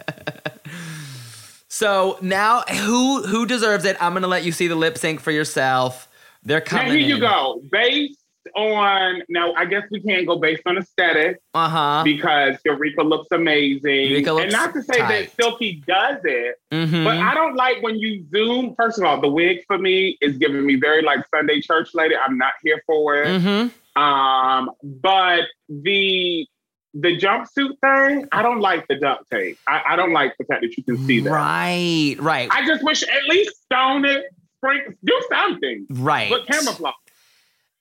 So 1.75 2.17
now, 2.21 2.61
who 2.61 3.21
who 3.23 3.45
deserves 3.45 3.83
it? 3.83 3.97
I'm 4.01 4.13
gonna 4.13 4.27
let 4.29 4.45
you 4.45 4.53
see 4.53 4.67
the 4.67 4.75
lip 4.77 4.97
sync 4.97 5.19
for 5.19 5.31
yourself. 5.31 6.07
They're 6.41 6.59
Now 6.59 6.65
coming. 6.65 6.93
here 6.93 7.01
you 7.01 7.19
go. 7.19 7.61
Based 7.69 8.17
on 8.55 9.21
now, 9.27 9.53
I 9.55 9.65
guess 9.65 9.83
we 9.91 9.99
can't 9.99 10.25
go 10.25 10.37
based 10.39 10.61
on 10.65 10.77
aesthetic. 10.77 11.41
Uh 11.53 11.67
huh. 11.67 12.01
because 12.05 12.55
Eureka 12.63 13.01
looks 13.03 13.27
amazing. 13.31 14.07
Eureka 14.09 14.31
looks 14.31 14.43
and 14.43 14.53
not 14.53 14.73
to 14.73 14.83
say 14.83 14.99
tight. 14.99 15.25
that 15.35 15.35
Silky 15.35 15.83
does 15.85 16.19
it, 16.23 16.55
Mm-hmm. 16.71 17.03
but 17.03 17.17
I 17.17 17.33
don't 17.33 17.55
like 17.57 17.83
when 17.83 17.99
you 17.99 18.23
zoom. 18.31 18.73
First 18.77 18.97
of 18.97 19.03
all, 19.03 19.19
the 19.19 19.27
wig 19.27 19.57
for 19.67 19.77
me 19.77 20.17
is 20.21 20.37
giving 20.37 20.65
me 20.65 20.75
very 20.77 21.01
like 21.01 21.25
Sunday 21.29 21.59
church 21.59 21.89
lady. 21.93 22.15
I'm 22.15 22.37
not 22.37 22.53
here 22.63 22.81
for 22.85 23.17
it. 23.21 23.27
mm-hmm. 23.41 24.01
Um, 24.01 24.71
but 24.81 25.41
the 25.67 26.47
the 26.95 27.17
jumpsuit 27.17 27.77
thing, 27.81 28.27
I 28.31 28.41
don't 28.41 28.61
like 28.61 28.87
the 28.87 28.95
duct 28.95 29.29
tape. 29.29 29.59
I, 29.67 29.81
I 29.89 29.95
don't 29.97 30.13
like 30.13 30.33
the 30.39 30.45
fact 30.45 30.61
that 30.61 30.75
you 30.77 30.83
can 30.83 30.97
see 31.05 31.19
that. 31.19 31.29
Right. 31.29 32.15
Right. 32.19 32.49
I 32.51 32.65
just 32.65 32.83
wish 32.83 33.03
at 33.03 33.23
least 33.27 33.61
stone 33.63 34.05
it, 34.05 34.23
spring, 34.57 34.95
do 35.03 35.21
something. 35.29 35.85
right. 35.89 36.29
But 36.29 36.47
camouflage. 36.47 36.93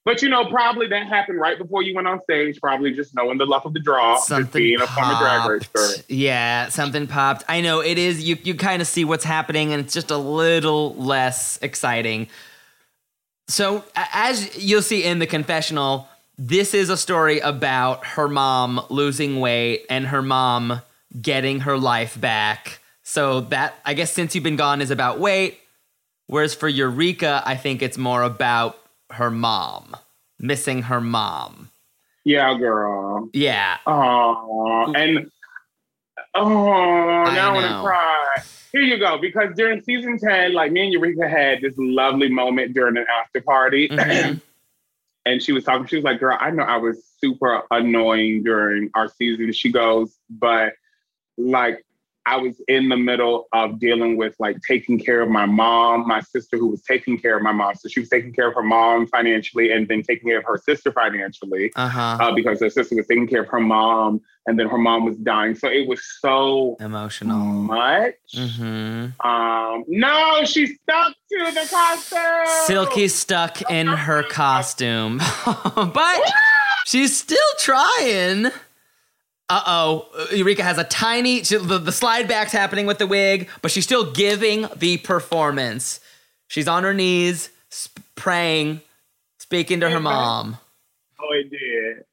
But 0.05 0.21
you 0.21 0.29
know, 0.29 0.45
probably 0.45 0.87
that 0.89 1.07
happened 1.07 1.41
right 1.41 1.57
before 1.57 1.83
you 1.83 1.95
went 1.95 2.07
on 2.07 2.21
stage. 2.25 2.61
Probably 2.61 2.93
just 2.93 3.15
knowing 3.15 3.39
the 3.39 3.47
luck 3.47 3.65
of 3.65 3.73
the 3.73 3.81
draw, 3.81 4.17
just 4.17 4.29
something 4.29 4.61
being 4.61 4.81
a 4.81 4.87
former 4.87 5.61
drag. 5.61 6.05
Yeah, 6.09 6.69
something 6.69 7.07
popped. 7.07 7.43
I 7.49 7.62
know 7.62 7.81
it 7.81 7.97
is. 7.97 8.23
You 8.23 8.36
you 8.43 8.55
kind 8.55 8.82
of 8.82 8.89
see 8.89 9.07
what's 9.07 9.24
happening, 9.24 9.73
and 9.73 9.82
it's 9.82 9.95
just 9.95 10.11
a 10.11 10.19
little 10.19 10.95
less 10.97 11.59
exciting. 11.62 12.28
So 13.49 13.82
as 13.95 14.62
you'll 14.62 14.82
see 14.82 15.05
in 15.05 15.20
the 15.20 15.27
confessional, 15.27 16.07
this 16.36 16.74
is 16.74 16.90
a 16.90 16.97
story 16.97 17.39
about 17.40 18.05
her 18.05 18.28
mom 18.28 18.81
losing 18.90 19.40
weight 19.40 19.86
and 19.89 20.06
her 20.09 20.23
mom 20.23 20.81
getting 21.20 21.61
her 21.61 21.78
life 21.78 22.20
back. 22.20 22.81
So 23.02 23.43
that 23.43 23.74
I 23.85 23.94
guess 23.94 24.12
since 24.12 24.35
you've 24.35 24.44
been 24.44 24.56
gone 24.56 24.81
is 24.81 24.90
about 24.90 25.20
weight, 25.20 25.61
whereas 26.27 26.55
for 26.55 26.69
Eureka, 26.69 27.43
I 27.44 27.56
think 27.56 27.82
it's 27.82 27.98
more 27.98 28.23
about 28.23 28.78
her 29.11 29.31
mom 29.31 29.97
missing 30.39 30.82
her 30.82 31.01
mom. 31.01 31.70
Yeah, 32.24 32.56
girl. 32.56 33.28
Yeah. 33.32 33.77
Oh, 33.86 34.93
and 34.97 35.31
oh, 36.35 36.44
now 36.44 37.51
I, 37.51 37.52
want 37.52 37.66
to 37.66 37.82
cry. 37.82 38.36
Here 38.73 38.81
you 38.81 38.98
go. 38.98 39.19
Because 39.19 39.51
during 39.55 39.82
season 39.82 40.19
10, 40.19 40.55
like 40.55 40.73
me 40.73 40.85
and 40.85 40.93
Eureka 40.93 41.28
had 41.28 41.61
this 41.61 41.74
lovely 41.77 42.31
moment 42.31 42.73
during 42.73 42.97
an 42.97 43.05
after 43.20 43.43
party. 43.43 43.89
Mhm. 43.89 44.40
and 45.26 45.42
she 45.42 45.52
was 45.52 45.64
talking, 45.64 45.86
she 45.86 45.96
was 45.96 46.05
like, 46.05 46.20
Girl, 46.20 46.36
I 46.38 46.51
know 46.51 46.62
I 46.62 46.76
was 46.76 47.05
super 47.18 47.62
annoying 47.70 48.42
during 48.42 48.90
our 48.94 49.09
season. 49.09 49.52
She 49.52 49.72
goes, 49.72 50.18
But 50.28 50.74
like, 51.36 51.84
I 52.26 52.36
was 52.38 52.60
in 52.68 52.88
the 52.88 52.96
middle 52.96 53.48
of 53.52 53.78
dealing 53.78 54.16
with 54.16 54.34
like 54.38 54.56
taking 54.66 54.98
care 54.98 55.20
of 55.20 55.28
my 55.28 55.44
mom, 55.44 56.06
my 56.09 56.20
sister 56.20 56.56
who 56.56 56.68
was 56.68 56.82
taking 56.82 57.18
care 57.18 57.36
of 57.36 57.42
my 57.42 57.52
mom. 57.52 57.74
So 57.74 57.88
she 57.88 58.01
was 58.01 58.09
taking 58.09 58.32
care 58.32 58.48
of 58.48 58.55
her 58.55 58.62
mom 58.62 59.06
financially 59.09 59.70
and 59.72 59.86
then 59.88 60.02
taking 60.02 60.28
care 60.30 60.38
of 60.38 60.44
her 60.46 60.56
sister 60.56 60.90
financially 60.92 61.70
Uh 61.76 61.88
huh. 61.88 62.16
uh, 62.20 62.34
because 62.34 62.60
her 62.60 62.70
sister 62.70 62.96
was 62.96 63.06
taking 63.06 63.26
care 63.26 63.42
of 63.42 63.48
her 63.48 63.60
mom 63.60 64.22
and 64.46 64.59
then 64.59 64.68
her 64.68 64.78
mom 64.78 65.05
was 65.05 65.16
dying. 65.18 65.55
So 65.55 65.68
it 65.68 65.86
was 65.86 66.01
so 66.20 66.76
Emotional. 66.80 67.36
much. 67.44 68.14
Mm-hmm. 68.34 69.26
Um, 69.26 69.84
no, 69.88 70.44
she 70.44 70.66
stuck 70.66 71.12
to 71.30 71.51
the 71.52 71.68
costume. 71.70 72.46
Silky 72.66 73.09
stuck 73.09 73.60
in 73.70 73.86
her 73.86 74.22
costume, 74.22 75.18
but 75.74 76.20
she's 76.86 77.16
still 77.18 77.38
trying. 77.59 78.46
Uh 79.49 79.62
oh, 79.66 80.27
Eureka 80.33 80.62
has 80.62 80.79
a 80.79 80.85
tiny. 80.85 81.45
She, 81.45 81.57
the, 81.59 81.79
the 81.79 81.93
slide 81.93 82.27
back's 82.29 82.53
happening 82.53 82.87
with 82.87 82.99
the 82.99 83.07
wig, 83.07 83.49
but 83.61 83.71
she's 83.71 83.85
still 83.85 84.11
giving 84.11 84.66
the 84.77 84.97
performance. 84.99 86.01
She's 86.49 86.66
on 86.66 86.83
her 86.83 86.95
knees, 86.95 87.51
sp- 87.69 88.01
praying, 88.15 88.81
speaking 89.39 89.81
to 89.81 89.91
her 89.91 90.01
mom. 90.01 90.57
Oh, 91.21 91.29
it 91.33 91.51
did. 91.51 92.05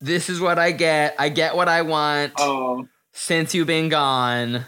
This 0.00 0.30
is 0.30 0.40
what 0.40 0.58
I 0.58 0.72
get. 0.72 1.14
I 1.18 1.28
get 1.28 1.54
what 1.54 1.68
I 1.68 1.82
want 1.82 2.32
Oh, 2.38 2.88
since 3.12 3.54
you've 3.54 3.66
been 3.66 3.88
gone. 3.88 4.64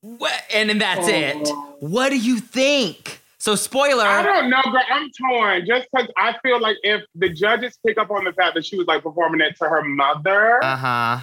What? 0.00 0.32
And 0.54 0.70
then 0.70 0.78
that's 0.78 1.06
it. 1.06 1.48
What 1.80 2.08
do 2.10 2.16
you 2.18 2.38
think? 2.38 3.17
So, 3.40 3.54
spoiler. 3.54 4.02
I 4.04 4.22
don't 4.22 4.50
know, 4.50 4.60
girl. 4.64 4.82
I'm 4.90 5.08
torn 5.12 5.64
just 5.66 5.86
because 5.92 6.08
I 6.16 6.34
feel 6.42 6.60
like 6.60 6.76
if 6.82 7.02
the 7.14 7.28
judges 7.28 7.78
pick 7.86 7.96
up 7.96 8.10
on 8.10 8.24
the 8.24 8.32
fact 8.32 8.54
that 8.56 8.64
she 8.64 8.76
was 8.76 8.86
like 8.88 9.02
performing 9.04 9.40
it 9.40 9.56
to 9.58 9.68
her 9.68 9.82
mother, 9.84 10.62
Uh 10.64 10.76
huh. 10.76 11.18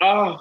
oh, 0.00 0.40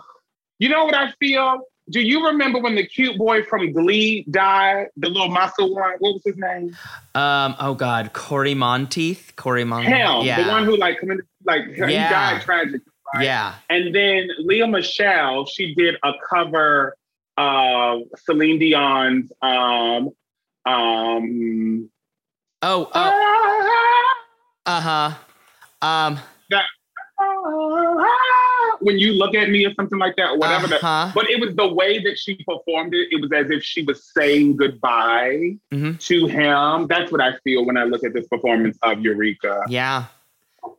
you 0.59 0.69
know 0.69 0.83
what 0.85 0.95
I 0.95 1.11
feel? 1.19 1.61
Do 1.89 1.99
you 1.99 2.25
remember 2.25 2.59
when 2.59 2.75
the 2.75 2.85
cute 2.85 3.17
boy 3.17 3.43
from 3.43 3.71
Glee 3.73 4.23
died? 4.31 4.87
The 4.97 5.09
little 5.09 5.27
muscle 5.29 5.73
one. 5.75 5.93
What 5.99 6.13
was 6.13 6.21
his 6.25 6.37
name? 6.37 6.75
Um. 7.15 7.55
Oh 7.59 7.73
God, 7.75 8.13
Cory 8.13 8.53
Monteith. 8.55 9.33
Cory 9.35 9.63
Monteith. 9.63 9.93
Him, 9.93 10.21
Yeah. 10.25 10.43
the 10.43 10.49
one 10.49 10.63
who 10.65 10.75
like 10.77 10.99
committed, 10.99 11.25
like 11.43 11.65
he 11.67 11.81
Yeah. 11.81 12.09
died 12.09 12.41
tragically. 12.41 12.79
right? 13.13 13.25
Yeah. 13.25 13.55
And 13.69 13.93
then 13.93 14.29
Lea 14.39 14.65
Michele, 14.67 15.45
she 15.45 15.75
did 15.75 15.95
a 16.03 16.13
cover 16.29 16.95
of 17.37 18.01
Celine 18.25 18.57
Dion's 18.59 19.31
um 19.41 20.09
um 20.65 21.89
Oh. 22.63 22.89
Oh. 22.93 24.07
Uh 24.67 24.81
huh. 24.81 25.11
Um. 25.81 26.19
when 28.81 28.97
you 28.97 29.13
look 29.13 29.35
at 29.35 29.49
me 29.49 29.65
or 29.65 29.73
something 29.75 29.99
like 29.99 30.15
that, 30.15 30.31
or 30.31 30.37
whatever. 30.37 30.73
Uh-huh. 30.75 31.11
but 31.13 31.29
it 31.29 31.39
was 31.39 31.55
the 31.55 31.67
way 31.67 31.99
that 31.99 32.17
she 32.17 32.35
performed 32.47 32.93
it. 32.93 33.09
It 33.11 33.21
was 33.21 33.31
as 33.31 33.51
if 33.51 33.63
she 33.63 33.83
was 33.83 34.11
saying 34.13 34.57
goodbye 34.57 35.57
Mhm. 35.71 35.99
to 36.07 36.27
him. 36.27 36.87
That's 36.87 37.11
what 37.11 37.21
I 37.21 37.37
feel 37.43 37.65
when 37.65 37.77
I 37.77 37.83
look 37.83 38.03
at 38.03 38.13
this 38.13 38.27
performance 38.27 38.77
of 38.81 38.99
Eureka. 39.01 39.61
Yeah. 39.67 40.05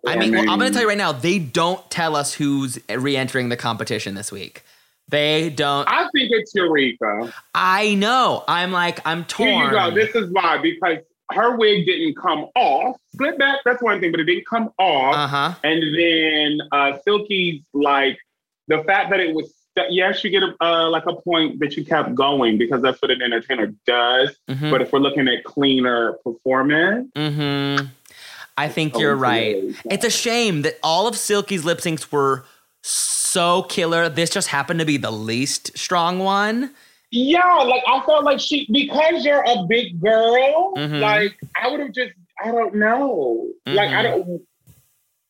I 0.06 0.16
mean, 0.16 0.32
well, 0.32 0.40
I'm 0.50 0.59
gonna 0.59 0.70
tell 0.70 0.82
you 0.82 0.88
right 0.88 0.98
now. 0.98 1.12
They 1.12 1.38
don't 1.38 1.88
tell 1.90 2.14
us 2.16 2.34
who's 2.34 2.78
re-entering 2.88 3.48
the 3.48 3.56
competition 3.56 4.14
this 4.14 4.30
week. 4.32 4.62
They 5.12 5.51
don't. 5.51 5.86
I 5.89 6.09
think 6.14 6.30
it's 6.32 6.55
Eureka. 6.55 7.34
I 7.55 7.94
know. 7.97 8.44
I'm 8.48 8.72
like, 8.72 9.06
I'm 9.06 9.26
torn. 9.26 9.51
Here 9.51 9.64
you 9.66 9.70
go. 9.70 9.90
This 9.90 10.14
is 10.14 10.30
why 10.32 10.56
because 10.56 11.01
her 11.32 11.55
wig 11.55 11.84
didn't 11.84 12.16
come 12.16 12.47
off. 12.56 12.97
Split 13.12 13.39
back. 13.39 13.59
That's 13.66 13.82
one 13.82 14.01
thing, 14.01 14.10
but 14.10 14.20
it 14.20 14.24
didn't 14.24 14.47
come 14.47 14.72
off. 14.78 15.14
Uh 15.14 15.26
huh. 15.26 15.55
And 15.64 15.82
then 15.94 16.60
uh, 16.72 16.97
Silky's 17.05 17.60
like 17.74 18.18
the 18.68 18.82
fact 18.84 19.10
that 19.10 19.20
it 19.20 19.34
was. 19.34 19.52
Yes, 19.90 20.24
you 20.24 20.30
get 20.30 20.43
a, 20.43 20.55
uh, 20.62 20.89
like 20.89 21.05
a 21.06 21.14
point 21.14 21.59
that 21.60 21.76
you 21.76 21.84
kept 21.84 22.14
going 22.14 22.56
because 22.59 22.80
that's 22.82 23.01
what 23.01 23.10
an 23.10 23.22
entertainer 23.22 23.72
does. 23.86 24.34
Mm-hmm. 24.48 24.70
But 24.70 24.82
if 24.82 24.93
we're 24.93 24.98
looking 24.98 25.28
at 25.28 25.44
cleaner 25.44 26.14
performance, 26.24 27.10
mm-hmm. 27.14 27.86
I 28.56 28.68
think 28.68 28.98
you're 28.98 29.16
right. 29.16 29.62
It's 29.90 30.05
a 30.05 30.10
shame 30.10 30.62
that 30.62 30.78
all 30.82 31.06
of 31.06 31.16
Silky's 31.16 31.64
lip 31.64 31.78
syncs 31.78 32.12
were 32.12 32.44
so 32.82 33.62
killer. 33.64 34.09
This 34.09 34.30
just 34.30 34.48
happened 34.48 34.80
to 34.80 34.86
be 34.86 34.96
the 34.96 35.10
least 35.10 35.76
strong 35.78 36.18
one. 36.18 36.70
yeah, 37.10 37.54
like 37.59 37.82
I 37.86 38.02
felt 38.06 38.24
like 38.24 38.40
she 38.40 38.66
because 38.70 39.24
you're 39.24 39.44
a 39.46 39.64
big 39.68 40.00
girl. 40.00 40.72
Mhm. 40.76 41.00
Like 41.00 41.38
I 41.60 41.68
would 41.68 41.80
have 41.80 41.92
just 41.92 42.12
I 42.42 42.50
don't 42.50 42.74
know. 42.74 43.48
Like 43.66 43.90
I 43.90 44.02
don't. 44.02 44.42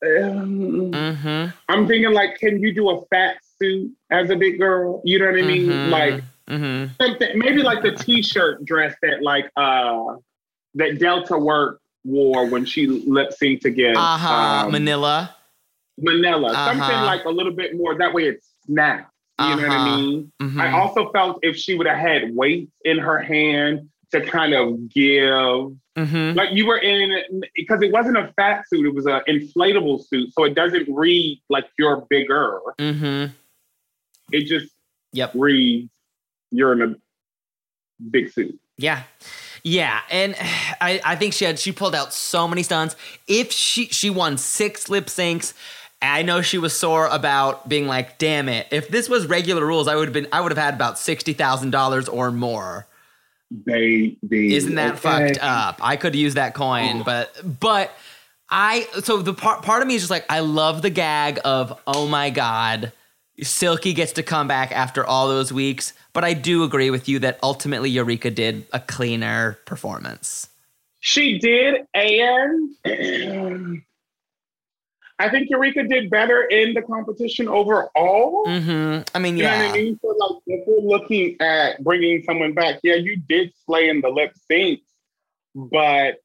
Um, 0.05 0.91
Mm-hmm. 0.93 1.51
I'm 1.69 1.87
thinking 1.87 2.13
like, 2.13 2.37
can 2.39 2.61
you 2.61 2.75
do 2.75 2.91
a 2.91 3.05
fat 3.07 3.37
suit 3.61 3.93
as 4.11 4.31
a 4.31 4.37
big 4.37 4.59
girl? 4.59 5.01
You 5.05 5.21
know 5.21 5.27
what 5.27 5.39
I 5.39 5.43
mean? 5.43 5.91
Like 5.91 6.23
mm-hmm. 6.49 6.93
something 7.01 7.39
maybe 7.39 7.63
like 7.63 7.83
the 7.83 7.93
t-shirt 7.93 8.65
dress 8.65 8.95
that 9.03 9.23
like 9.23 9.49
uh 9.57 10.17
that 10.75 10.99
Delta 10.99 11.39
Work 11.39 11.81
wore 12.05 12.47
when 12.47 12.65
she 12.65 12.87
lip 12.89 13.31
synced 13.41 13.65
against 13.65 14.01
Uh 14.01 14.17
huh. 14.19 14.65
um, 14.67 14.73
Manila. 14.73 15.37
Manila. 16.03 16.53
Something 16.53 16.83
Uh-huh. 16.83 17.07
like 17.07 17.25
a 17.25 17.31
little 17.31 17.53
bit 17.53 17.77
more. 17.77 17.97
That 17.97 18.13
way 18.13 18.25
it 18.29 18.41
snaps. 18.67 19.09
You 19.41 19.47
know 19.57 19.57
what 19.57 19.71
I 19.71 19.77
Uh-huh. 19.77 19.97
mean? 19.97 20.33
Mhm. 20.43 20.61
I 20.61 20.73
also 20.79 21.11
felt 21.13 21.39
if 21.43 21.57
she 21.57 21.75
would 21.77 21.87
have 21.87 21.99
had 21.99 22.35
weights 22.35 22.73
in 22.85 22.99
her 22.99 23.19
hand 23.19 23.89
to 24.13 24.21
kind 24.21 24.53
of 24.55 24.89
give, 24.91 25.73
Mm-hmm. 25.99 26.37
like 26.39 26.51
you 26.53 26.67
were 26.67 26.79
in, 26.79 27.43
because 27.55 27.83
it 27.83 27.93
wasn't 27.93 28.17
a 28.17 28.33
fat 28.37 28.65
suit, 28.69 28.87
it 28.87 28.95
was 28.95 29.05
an 29.07 29.21
inflatable 29.29 30.03
suit. 30.07 30.33
So 30.33 30.45
it 30.45 30.55
doesn't 30.55 30.87
read 30.93 31.41
like 31.51 31.67
you're 31.79 32.07
bigger. 32.09 32.61
Mm-hmm. 32.79 33.33
It 34.33 34.47
just 34.47 34.73
Yep. 35.13 35.33
reads 35.35 35.91
you're 36.51 36.73
in 36.73 36.83
a 36.83 36.95
big 38.11 38.31
suit. 38.33 38.59
Yeah. 38.79 39.03
Yeah, 39.65 40.01
and 40.11 40.35
I, 40.81 41.01
I 41.05 41.17
think 41.17 41.35
she 41.35 41.45
had 41.45 41.59
she 41.59 41.73
pulled 41.73 41.95
out 41.95 42.13
so 42.13 42.49
many 42.49 42.63
stunts. 42.63 42.97
If 43.29 43.53
she 43.53 43.87
she 43.87 44.11
won 44.11 44.37
six 44.39 44.89
lip 44.89 45.07
syncs, 45.07 45.53
I 46.03 46.23
know 46.23 46.43
she 46.43 46.59
was 46.59 46.77
sore 46.77 47.07
about 47.07 47.69
being 47.69 47.87
like, 47.87 48.19
damn 48.19 48.49
it. 48.49 48.67
If 48.71 48.89
this 48.89 49.09
was 49.09 49.27
regular 49.27 49.65
rules, 49.65 49.87
I 49.89 49.95
would 49.95 50.09
have 50.09 50.13
been 50.13 50.29
I 50.33 50.41
would 50.41 50.51
have 50.51 50.59
had 50.59 50.75
about 50.75 50.99
sixty 50.99 51.33
thousand 51.33 51.71
dollars 51.71 52.09
or 52.09 52.31
more. 52.31 52.87
Baby. 53.65 54.55
Isn't 54.55 54.75
that 54.77 54.95
okay? 54.95 55.29
fucked 55.29 55.39
up? 55.43 55.79
I 55.83 55.97
could 55.97 56.15
use 56.15 56.35
that 56.35 56.55
coin, 56.55 57.01
oh. 57.01 57.05
but 57.05 57.61
but 57.61 57.93
I 58.51 58.87
so 59.03 59.23
the 59.23 59.35
part 59.35 59.63
part 59.63 59.83
of 59.83 59.89
me 59.89 59.95
is 59.95 60.03
just 60.03 60.11
like 60.11 60.27
I 60.29 60.41
love 60.41 60.83
the 60.83 60.91
gag 60.91 61.39
of 61.45 61.79
oh 61.87 62.07
my 62.09 62.31
god, 62.31 62.93
Silky 63.41 63.93
gets 63.93 64.13
to 64.15 64.23
come 64.23 64.49
back 64.49 64.73
after 64.73 65.07
all 65.07 65.29
those 65.29 65.53
weeks. 65.53 65.93
But 66.13 66.25
I 66.25 66.35
do 66.35 66.65
agree 66.65 66.91
with 66.91 67.09
you 67.09 67.19
that 67.21 67.39
ultimately 67.43 67.91
Eureka 67.91 68.31
did 68.31 68.67
a 68.73 68.81
cleaner 68.81 69.59
performance. 69.65 70.49
She 71.01 71.39
did, 71.39 71.87
and 71.95 72.77
I 75.23 75.31
think 75.31 75.49
Eureka 75.51 75.85
did 75.85 76.11
better 76.11 76.43
in 76.43 76.75
the 76.75 76.83
competition 76.83 77.47
overall. 77.47 78.45
Mm-hmm. 78.47 79.03
I 79.15 79.19
mean, 79.21 79.37
You 79.37 79.45
know 79.45 79.51
what 79.51 79.59
yeah. 79.59 79.71
I 79.71 79.73
mean? 79.73 79.99
So, 80.03 80.09
like, 80.09 80.43
if 80.49 80.65
we're 80.67 80.81
looking 80.81 81.37
at 81.41 81.83
bringing 81.85 82.23
someone 82.25 82.55
back, 82.55 82.81
yeah, 82.83 82.97
you 82.97 83.17
did 83.17 83.53
slay 83.65 83.89
in 83.89 84.01
the 84.01 84.09
lip 84.09 84.35
syncs, 84.51 84.83
but 85.55 86.17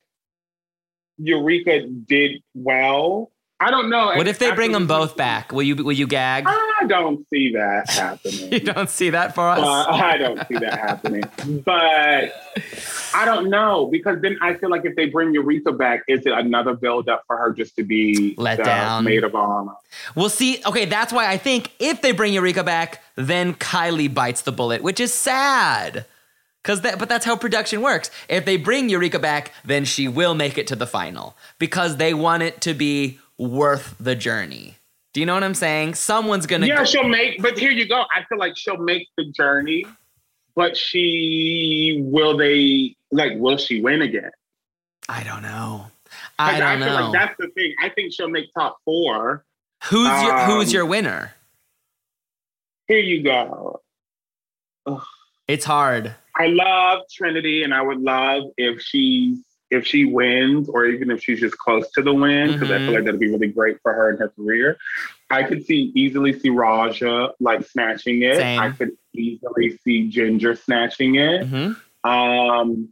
Eureka 1.17 1.87
did 1.87 2.41
well. 2.55 3.31
I 3.59 3.71
don't 3.71 3.89
know. 3.89 4.07
What 4.15 4.27
if 4.27 4.37
they 4.37 4.51
bring 4.51 4.71
them 4.71 4.85
both 4.85 5.17
back? 5.17 5.51
Will 5.51 5.63
you 5.63 5.75
will 5.75 5.93
you 5.93 6.05
gag? 6.05 6.43
I 6.45 6.85
don't 6.87 7.25
see 7.33 7.51
that 7.53 7.89
happening. 7.89 8.53
You 8.53 8.59
don't 8.59 8.89
see 8.89 9.09
that 9.09 9.33
for 9.33 9.49
us? 9.49 9.59
Uh, 9.59 9.85
I 9.91 10.17
don't 10.17 10.47
see 10.47 10.59
that 10.59 10.79
happening. 10.79 11.23
But 11.65 12.33
I 13.15 13.25
don't 13.25 13.49
know 13.49 13.87
because 13.91 14.21
then 14.21 14.37
I 14.43 14.53
feel 14.53 14.69
like 14.69 14.85
if 14.85 14.95
they 14.95 15.07
bring 15.07 15.33
Eureka 15.33 15.71
back, 15.71 16.03
is 16.07 16.25
it 16.27 16.33
another 16.33 16.75
build 16.75 17.09
up 17.09 17.23
for 17.25 17.35
her 17.35 17.51
just 17.51 17.75
to 17.77 17.83
be 17.83 18.35
Let 18.37 18.63
down. 18.63 19.05
maid 19.05 19.23
of 19.23 19.33
honor? 19.33 19.73
We'll 20.13 20.29
see. 20.29 20.61
Okay, 20.63 20.85
that's 20.85 21.11
why 21.11 21.27
I 21.27 21.37
think 21.37 21.71
if 21.79 22.01
they 22.03 22.11
bring 22.11 22.33
Eureka 22.33 22.63
back, 22.63 23.01
then 23.15 23.55
Kylie 23.55 24.13
bites 24.13 24.43
the 24.43 24.51
bullet, 24.51 24.83
which 24.83 24.99
is 24.99 25.13
sad. 25.13 26.05
Cause 26.63 26.81
that, 26.81 26.99
but 26.99 27.07
that's 27.07 27.25
how 27.25 27.37
production 27.37 27.81
works. 27.81 28.11
If 28.27 28.43
they 28.43 28.57
bring 28.57 28.89
Eureka 28.89 29.19
back, 29.19 29.53
then 29.63 29.85
she 29.85 30.09
will 30.09 30.35
make 30.35 30.57
it 30.57 30.67
to 30.67 30.75
the 30.75 30.85
final 30.85 31.37
because 31.59 31.95
they 31.95 32.13
want 32.13 32.43
it 32.43 32.59
to 32.61 32.73
be 32.73 33.19
worth 33.37 33.95
the 33.99 34.15
journey. 34.15 34.75
Do 35.13 35.19
you 35.19 35.25
know 35.25 35.33
what 35.33 35.43
I'm 35.43 35.53
saying? 35.53 35.95
Someone's 35.95 36.45
gonna. 36.45 36.67
Yeah, 36.67 36.83
she'll 36.83 37.07
make. 37.07 37.41
But 37.41 37.57
here 37.57 37.71
you 37.71 37.87
go. 37.87 38.03
I 38.15 38.23
feel 38.29 38.37
like 38.37 38.55
she'll 38.55 38.77
make 38.77 39.07
the 39.17 39.25
journey, 39.25 39.85
but 40.55 40.77
she 40.77 41.99
will 42.03 42.37
they 42.37 42.95
like 43.11 43.33
will 43.37 43.57
she 43.57 43.81
win 43.81 44.01
again? 44.01 44.31
I 45.09 45.23
don't 45.23 45.41
know. 45.41 45.87
I 46.37 46.59
don't 46.59 46.79
feel 46.79 46.87
know. 46.87 47.09
like 47.09 47.13
that's 47.13 47.35
the 47.39 47.47
thing. 47.49 47.73
I 47.81 47.89
think 47.89 48.13
she'll 48.13 48.29
make 48.29 48.53
top 48.53 48.77
four. 48.85 49.43
who's 49.85 50.07
your 50.21 50.37
who's 50.45 50.67
um, 50.67 50.73
your 50.73 50.85
winner? 50.85 51.33
Here 52.87 52.99
you 52.99 53.23
go. 53.23 53.81
It's 55.47 55.65
hard. 55.65 56.13
I 56.35 56.47
love 56.47 57.01
Trinity, 57.11 57.63
and 57.63 57.73
I 57.73 57.81
would 57.81 57.99
love 57.99 58.43
if 58.57 58.81
she's 58.81 59.39
if 59.69 59.85
she 59.85 60.05
wins, 60.05 60.69
or 60.69 60.85
even 60.85 61.11
if 61.11 61.21
she's 61.21 61.39
just 61.39 61.57
close 61.57 61.89
to 61.91 62.01
the 62.01 62.13
win, 62.13 62.53
because 62.53 62.71
I 62.71 62.77
Mhm. 62.79 62.85
feel 62.85 62.93
like 62.95 63.03
that'd 63.05 63.19
be 63.19 63.29
really 63.29 63.47
great 63.47 63.77
for 63.81 63.93
her 63.93 64.09
in 64.09 64.17
her 64.17 64.29
career. 64.29 64.77
I 65.29 65.43
could 65.43 65.65
see 65.65 65.91
easily 65.93 66.31
see 66.39 66.49
Ra'Jah 66.49 67.33
like 67.39 67.65
snatching 67.65 68.21
it. 68.23 68.37
Same. 68.37 68.59
I 68.59 68.69
could 68.69 68.91
easily 69.13 69.77
see 69.83 70.07
Ginger 70.07 70.55
snatching 70.55 71.15
it. 71.15 71.45
hmm 71.47 71.71
Um, 72.09 72.89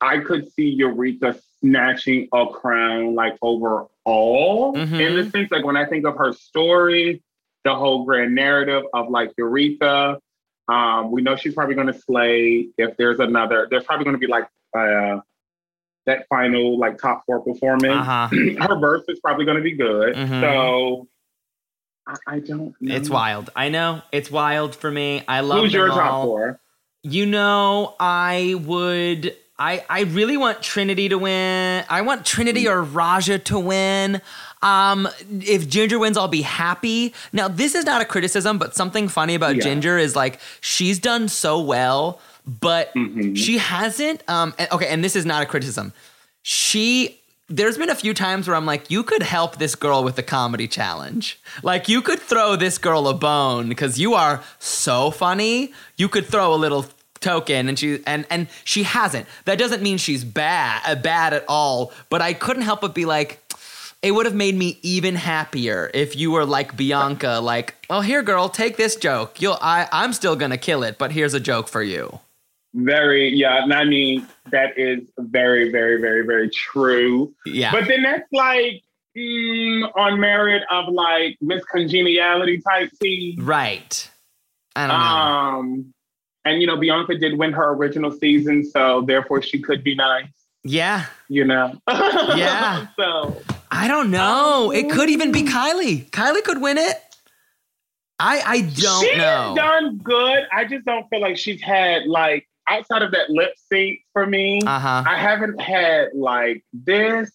I 0.00 0.18
could 0.18 0.52
see 0.52 0.68
Eureka 0.68 1.36
snatching 1.60 2.28
a 2.32 2.46
crown 2.46 3.14
like 3.14 3.36
overall 3.42 4.74
Mhm. 4.76 5.00
in 5.00 5.16
the 5.16 5.30
sense 5.30 5.50
like 5.50 5.64
when 5.64 5.76
I 5.76 5.84
think 5.86 6.06
of 6.06 6.16
her 6.16 6.32
story, 6.32 7.22
the 7.64 7.74
whole 7.74 8.04
grand 8.04 8.34
narrative 8.34 8.84
of 8.94 9.08
like 9.10 9.32
Eureka. 9.38 10.20
Um, 10.68 11.10
we 11.10 11.22
know 11.22 11.34
she's 11.36 11.54
probably 11.54 11.74
going 11.74 11.88
to 11.88 11.92
slay. 11.92 12.68
If 12.78 12.96
there's 12.96 13.18
another, 13.20 13.66
there's 13.70 13.84
probably 13.84 14.04
going 14.04 14.14
to 14.16 14.20
be 14.20 14.26
like 14.28 14.46
uh, 14.76 15.20
that 16.06 16.26
final 16.28 16.78
like 16.78 16.98
top 16.98 17.24
four 17.26 17.40
performance. 17.40 17.94
Uh 17.94 18.02
huh. 18.02 18.28
her 18.68 18.78
verse 18.78 19.04
is 19.08 19.20
probably 19.20 19.44
going 19.44 19.56
to 19.58 19.62
be 19.62 19.72
good. 19.76 20.14
Mhm. 20.14 20.40
So 20.40 21.08
I, 22.06 22.14
I 22.26 22.38
don't. 22.40 22.74
know. 22.80 22.94
It's 22.96 23.08
wild. 23.08 23.50
I 23.54 23.68
know 23.68 24.02
it's 24.10 24.30
wild 24.30 24.74
for 24.74 24.90
me. 24.90 25.22
I 25.28 25.40
love. 25.40 25.60
Who's 25.60 25.72
your 25.72 25.88
top 25.88 26.24
four? 26.24 26.60
You 27.02 27.26
know, 27.26 27.94
I 28.00 28.54
would. 28.64 29.36
I 29.58 29.84
I 29.88 30.00
really 30.02 30.36
want 30.36 30.62
Trinity 30.62 31.08
to 31.10 31.18
win. 31.18 31.84
I 31.88 32.00
want 32.02 32.26
Trinity 32.26 32.66
or 32.66 32.84
Ra'Jah 32.84 33.44
to 33.44 33.58
win. 33.58 34.20
Um, 34.62 35.08
if 35.28 35.68
Ginger 35.68 35.98
wins, 35.98 36.16
I'll 36.16 36.28
be 36.28 36.42
happy. 36.42 37.14
Now, 37.32 37.48
this 37.48 37.74
is 37.74 37.84
not 37.84 38.00
a 38.00 38.04
criticism, 38.04 38.58
but 38.58 38.76
something 38.76 39.08
funny 39.08 39.34
about 39.34 39.56
Yeah. 39.56 39.62
Ginger 39.62 39.98
is 39.98 40.14
like 40.16 40.38
she's 40.60 40.98
done 41.00 41.28
so 41.28 41.60
well, 41.60 42.20
but 42.46 42.92
Mhm. 42.94 43.36
she 43.36 43.58
hasn't. 43.58 44.22
Um, 44.28 44.54
and- 44.58 44.70
okay, 44.72 44.88
and 44.88 45.02
this 45.04 45.14
is 45.16 45.24
not 45.26 45.42
a 45.42 45.46
criticism. 45.46 45.92
She. 46.42 47.18
There's 47.48 47.76
been 47.76 47.90
a 47.90 47.94
few 47.94 48.14
times 48.14 48.48
where 48.48 48.56
I'm 48.56 48.64
like, 48.64 48.90
you 48.90 49.02
could 49.02 49.22
help 49.22 49.58
this 49.58 49.74
girl 49.74 50.02
with 50.04 50.16
the 50.16 50.22
comedy 50.22 50.66
challenge. 50.66 51.38
Like, 51.62 51.86
you 51.86 52.00
could 52.00 52.18
throw 52.18 52.56
this 52.56 52.78
girl 52.78 53.06
a 53.08 53.12
bone 53.12 53.68
because 53.68 53.98
you 53.98 54.14
are 54.14 54.42
so 54.58 55.10
funny. 55.10 55.74
You 55.98 56.08
could 56.08 56.24
throw 56.26 56.54
a 56.54 56.56
little 56.56 56.86
token, 57.20 57.68
and 57.68 57.78
she 57.78 58.00
and 58.06 58.24
and 58.30 58.46
she 58.64 58.84
hasn't. 58.84 59.26
That 59.44 59.58
doesn't 59.58 59.82
mean 59.82 59.98
she's 59.98 60.24
bad, 60.24 60.80
uh, 60.86 60.94
bad 60.94 61.34
at 61.34 61.44
all. 61.46 61.92
But 62.08 62.22
I 62.22 62.32
couldn't 62.32 62.62
help 62.62 62.80
but 62.80 62.94
be 62.94 63.04
like, 63.04 63.38
it 64.02 64.12
would 64.12 64.24
have 64.24 64.34
made 64.34 64.56
me 64.56 64.78
even 64.82 65.16
happier 65.16 65.90
if 65.92 66.16
you 66.16 66.30
were 66.30 66.46
like 66.46 66.74
Bianca, 66.76 67.38
like, 67.42 67.74
oh 67.90 68.00
here, 68.00 68.22
girl, 68.22 68.48
take 68.48 68.76
this 68.78 68.96
joke. 68.96 69.42
You'll, 69.42 69.58
I, 69.60 69.88
I'm 69.92 70.14
still 70.14 70.36
gonna 70.36 70.56
kill 70.58 70.82
it, 70.84 70.96
but 70.96 71.12
here's 71.12 71.34
a 71.34 71.40
joke 71.40 71.68
for 71.68 71.82
you. 71.82 72.18
Very, 72.74 73.28
yeah. 73.34 73.62
And 73.62 73.72
I 73.72 73.84
mean, 73.84 74.26
that 74.50 74.78
is 74.78 75.00
very, 75.18 75.70
very, 75.70 76.00
very, 76.00 76.24
very 76.24 76.48
true. 76.50 77.34
Yeah. 77.44 77.70
But 77.70 77.86
then 77.88 78.02
that's 78.02 78.30
like 78.32 78.82
mm, 79.16 79.90
on 79.96 80.18
merit 80.18 80.62
of 80.70 80.88
like 80.88 81.36
miscongeniality 81.42 82.62
type 82.64 82.90
tea. 83.00 83.36
right. 83.40 84.10
I 84.74 84.86
don't 84.86 84.98
know. 84.98 85.04
Um, 85.04 85.94
and 86.46 86.60
you 86.62 86.66
know, 86.66 86.76
Bianca 86.78 87.16
did 87.18 87.38
win 87.38 87.52
her 87.52 87.72
original 87.74 88.10
season, 88.10 88.64
so 88.64 89.02
therefore 89.02 89.42
she 89.42 89.60
could 89.60 89.84
be 89.84 89.94
nice. 89.94 90.28
yeah. 90.64 91.06
You 91.28 91.44
know. 91.44 91.74
Yeah. 91.88 92.86
so 92.98 93.36
I 93.70 93.86
don't 93.88 94.10
know. 94.10 94.70
It 94.72 94.90
could 94.90 95.10
even 95.10 95.30
be 95.30 95.42
Kylie. 95.42 96.08
Kylie 96.10 96.42
could 96.42 96.60
win 96.62 96.78
it. 96.78 96.96
I 98.18 98.40
I 98.46 98.60
don't 98.62 99.04
she's 99.04 99.18
know. 99.18 99.52
done 99.56 99.98
good. 99.98 100.44
I 100.52 100.64
just 100.64 100.84
don't 100.86 101.06
feel 101.10 101.20
like 101.20 101.36
she's 101.36 101.60
had 101.60 102.06
like 102.06 102.48
outside 102.78 103.02
of 103.02 103.10
that 103.12 103.30
lip 103.30 103.52
sync 103.70 104.00
for 104.12 104.26
me. 104.26 104.60
Uh 104.66 104.78
huh. 104.78 105.04
I 105.06 105.16
haven't 105.16 105.60
had 105.60 106.08
like 106.14 106.64
this 106.72 107.30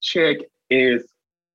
chick 0.00 0.50
is 0.70 1.06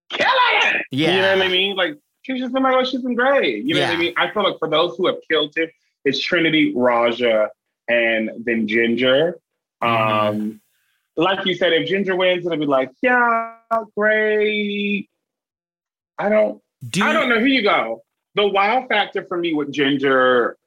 killing 0.10 0.32
it. 0.64 0.86
Yeah. 0.92 1.16
You 1.16 1.22
know 1.22 1.38
what 1.38 1.46
I 1.46 1.50
mean? 1.50 1.76
Like 1.76 1.98
she's 2.22 2.40
just 2.40 2.54
been 2.54 2.64
like, 2.64 2.76
oh, 2.76 2.84
she's 2.84 3.02
been 3.02 3.16
great. 3.16 3.66
You 3.66 3.76
know 3.76 3.82
what 3.82 3.92
I 3.92 3.98
mean? 3.98 4.14
I 4.18 4.32
feel 4.32 4.44
like 4.44 4.60
for 4.60 4.70
those 4.70 4.96
who 4.98 5.08
have 5.08 5.18
killed 5.30 5.54
it, 5.58 5.72
it's 6.04 6.20
Trinity, 6.20 6.74
Ra'Jah, 6.74 7.50
and 7.88 8.30
then 8.46 8.68
Ginger. 8.68 9.40
Mm-hmm. 9.84 10.28
Um, 10.28 10.62
like 11.18 11.46
you 11.46 11.56
said, 11.56 11.74
if 11.74 11.88
Ginger 11.88 12.16
wins, 12.16 12.46
it'll 12.46 12.58
be 12.58 12.66
like, 12.66 12.92
yeah, 13.02 13.56
great. 13.96 15.10
I 16.18 16.30
don't 16.30 16.62
Do 16.90 17.04
I 17.04 17.14
don't 17.14 17.30
know. 17.30 17.40
Here 17.40 17.48
you 17.48 17.64
go. 17.64 18.04
The 18.36 18.48
wow 18.48 18.86
factor 18.90 19.24
for 19.26 19.38
me 19.38 19.54
with 19.54 19.72
Ginger 19.72 20.58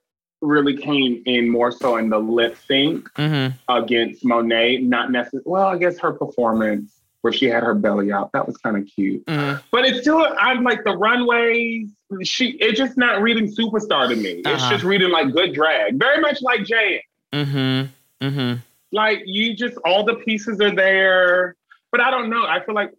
really 0.41 0.77
came 0.77 1.23
in 1.27 1.49
more 1.51 1.73
so 1.73 1.97
in 1.97 2.09
the 2.11 2.19
lip 2.19 2.57
sync 2.67 3.09
hmm 3.17 3.49
against 3.69 4.25
Monet. 4.25 4.79
Not 4.79 5.11
necessarily. 5.11 5.45
Well, 5.47 5.67
I 5.69 5.79
guess 5.79 5.99
her 5.99 6.13
performance 6.13 6.95
where 7.23 7.33
she 7.33 7.47
had 7.47 7.65
her 7.65 7.75
belly 7.75 8.13
out 8.13 8.31
that 8.33 8.47
was 8.47 8.57
kind 8.59 8.77
of 8.77 8.87
cute. 8.87 9.23
hmm 9.29 9.55
But 9.73 9.85
it's 9.85 10.01
still. 10.03 10.25
I'm 10.39 10.63
like 10.63 10.85
the 10.85 10.97
runways. 10.97 11.89
She. 12.23 12.51
It's 12.61 12.79
just 12.79 12.97
not 12.97 13.23
reading 13.23 13.47
superstar 13.53 14.09
to 14.09 14.17
me. 14.17 14.31
It's 14.45 14.47
Uh-huh. 14.47 14.71
just 14.71 14.85
reading 14.85 15.11
like 15.11 15.33
good 15.33 15.53
drag. 15.55 15.99
Very 15.99 16.21
much 16.21 16.41
like 16.43 16.65
Jay. 16.65 17.05
hmm 17.33 17.83
hmm 18.23 18.55
Like 18.93 19.23
you 19.27 19.55
just 19.55 19.77
all 19.85 20.05
the 20.05 20.15
pieces 20.15 20.61
are 20.61 20.75
there. 20.75 21.57
But 21.91 22.01
I 22.01 22.11
don't 22.11 22.31
know. 22.31 22.45
I 22.45 22.65
feel 22.65 22.75
like. 22.75 22.93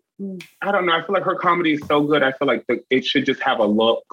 I 0.62 0.74
don't 0.74 0.86
know. 0.86 0.92
I 0.92 1.02
feel 1.06 1.14
like 1.14 1.24
her 1.24 1.36
comedy 1.36 1.74
is 1.76 1.82
so 1.88 2.02
good. 2.04 2.24
I 2.24 2.34
feel 2.34 2.46
like 2.48 2.66
the, 2.68 2.84
it 2.90 3.06
should 3.06 3.26
just 3.26 3.42
have 3.42 3.60
a 3.60 3.66
look 3.66 4.04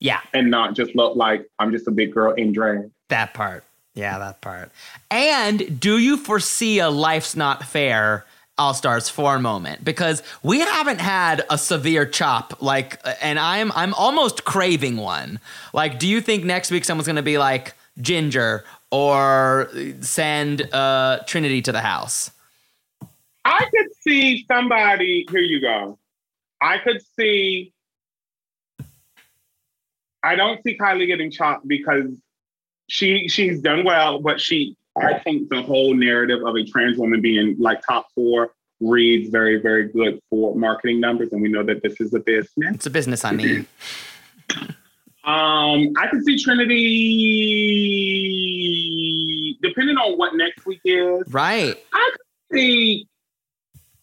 Yeah. 0.00 0.20
and 0.32 0.50
not 0.50 0.74
just 0.74 0.94
look 0.94 1.16
like 1.16 1.48
I'm 1.58 1.72
just 1.72 1.88
a 1.88 1.90
big 1.90 2.12
girl 2.12 2.32
in 2.34 2.52
drag. 2.52 2.90
That 3.08 3.34
part. 3.34 3.64
Yeah, 3.94 4.18
that 4.18 4.40
part. 4.40 4.70
And 5.10 5.80
do 5.80 5.98
you 5.98 6.16
foresee 6.16 6.78
a 6.78 6.88
life's 6.88 7.34
not 7.34 7.64
fair 7.64 8.24
All 8.58 8.74
Stars 8.74 9.08
4 9.08 9.40
moment? 9.40 9.84
Because 9.84 10.22
we 10.42 10.60
haven't 10.60 11.00
had 11.00 11.44
a 11.50 11.58
severe 11.58 12.06
chop 12.06 12.62
like 12.62 13.00
and 13.20 13.38
I'm 13.40 13.72
I'm 13.72 13.92
almost 13.94 14.44
craving 14.44 14.98
one. 14.98 15.40
Like 15.72 15.98
do 15.98 16.06
you 16.06 16.20
think 16.20 16.44
next 16.44 16.70
week 16.70 16.84
someone's 16.84 17.06
going 17.06 17.16
to 17.16 17.22
be 17.22 17.38
like 17.38 17.74
Ginger 18.00 18.64
or 18.92 19.68
send 20.00 20.72
uh 20.72 21.20
Trinity 21.26 21.60
to 21.62 21.72
the 21.72 21.80
house? 21.80 22.30
I 23.44 23.64
could 23.74 23.88
see 24.02 24.44
somebody. 24.46 25.26
Here 25.30 25.40
you 25.40 25.60
go. 25.60 25.98
I 26.60 26.78
could 26.78 27.00
see. 27.16 27.72
I 30.22 30.34
don't 30.34 30.62
see 30.62 30.76
Kylie 30.76 31.06
getting 31.06 31.30
chopped 31.30 31.66
because 31.68 32.10
she 32.88 33.28
she's 33.28 33.60
done 33.60 33.84
well, 33.84 34.20
but 34.20 34.40
she. 34.40 34.76
I 35.00 35.20
think 35.20 35.48
the 35.48 35.62
whole 35.62 35.94
narrative 35.94 36.44
of 36.44 36.56
a 36.56 36.64
trans 36.64 36.98
woman 36.98 37.20
being 37.20 37.54
like 37.56 37.80
top 37.86 38.08
four 38.16 38.50
reads 38.80 39.30
very 39.30 39.60
very 39.60 39.92
good 39.92 40.20
for 40.28 40.56
marketing 40.56 40.98
numbers, 40.98 41.28
and 41.30 41.40
we 41.40 41.48
know 41.48 41.62
that 41.62 41.82
this 41.82 42.00
is 42.00 42.12
a 42.14 42.20
business. 42.20 42.74
It's 42.74 42.86
a 42.86 42.90
business 42.90 43.24
I 43.24 43.30
mean. 43.32 43.66
Um, 45.24 45.92
I 45.98 46.06
can 46.08 46.24
see 46.24 46.38
Trinity, 46.42 46.78
depending 49.60 49.98
on 49.98 50.16
what 50.16 50.34
next 50.34 50.64
week 50.64 50.80
is. 50.84 51.22
right. 51.28 51.76
I 51.92 52.10
could 52.12 52.56
see 52.56 53.06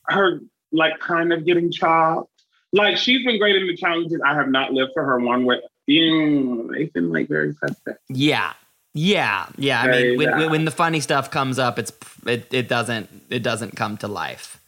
her 0.08 0.40
like 0.72 1.00
kind 1.00 1.34
of 1.34 1.46
getting 1.46 1.72
chopped. 1.72 2.30
Like 2.74 2.98
she's 2.98 3.26
been 3.26 3.40
great 3.40 3.56
in 3.56 3.66
the 3.66 3.76
challenges. 3.76 4.22
I 4.24 4.36
have 4.36 4.50
not 4.50 4.72
lived 4.72 4.92
for 4.94 5.04
her 5.04 5.20
one 5.20 5.46
way. 5.46 5.62
Mm, 5.90 6.72
they've 6.72 6.91
been 6.94 7.12
like 7.12 7.28
very 7.28 7.53
suspect. 7.53 7.99
Yeah. 8.10 8.53
Yeah. 8.94 9.48
Yeah, 9.57 9.82
I 9.82 9.86
Very 9.86 10.18
mean 10.18 10.32
when, 10.32 10.49
when, 10.52 10.66
the 10.66 10.72
funny 10.72 10.99
stuff 11.02 11.30
comes 11.30 11.60
up 11.60 11.78
it's 11.78 11.91
it, 12.26 12.52
it 12.53 12.68
doesn't 12.68 13.10
it 13.30 13.44
doesn't 13.44 13.76
come 13.76 13.98
to 13.98 14.07
life. 14.07 14.60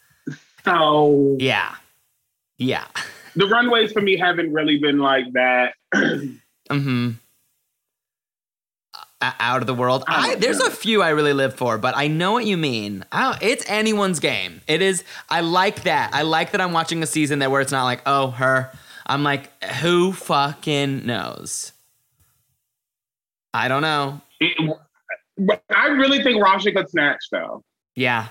So 0.65 1.37
Yeah. 1.39 1.75
Yeah. 2.57 2.85
the 3.35 3.47
runways 3.47 3.91
for 3.91 4.01
me 4.01 4.17
haven't 4.17 4.51
really 4.51 4.77
been 4.77 4.99
like 4.99 5.31
that. 5.33 5.73
Mm-hmm. 6.69 7.11
Uh, 9.19 9.31
out 9.39 9.61
of 9.61 9.67
the 9.67 9.73
world. 9.73 10.03
I 10.07 10.35
there's 10.35 10.59
a 10.59 10.69
few 10.69 11.01
I 11.01 11.09
really 11.09 11.33
live 11.33 11.55
for, 11.55 11.79
but 11.79 11.97
I 11.97 12.07
know 12.07 12.33
what 12.33 12.45
you 12.45 12.55
mean. 12.55 13.03
It's 13.41 13.67
anyone's 13.67 14.19
game. 14.19 14.61
It 14.67 14.83
is. 14.83 15.03
I 15.27 15.41
like 15.41 15.83
that. 15.83 16.13
I 16.13 16.21
like 16.21 16.51
that 16.51 16.61
I'm 16.61 16.71
watching 16.71 17.01
a 17.01 17.07
season 17.07 17.39
that 17.39 17.49
where 17.49 17.61
it's 17.61 17.71
not 17.71 17.85
like, 17.85 18.01
oh, 18.05 18.31
her. 18.31 18.71
I'm 19.07 19.23
like, 19.23 19.63
who 19.63 20.11
fucking 20.11 21.05
knows? 21.05 21.71
I 23.53 23.67
don't 23.67 23.81
know. 23.81 24.21
It- 24.39 24.77
I 25.75 25.87
really 25.89 26.23
think 26.23 26.43
Ra'Jah 26.43 26.75
could 26.75 26.89
snatch 26.89 27.19
though. 27.31 27.63
Yeah. 27.95 28.27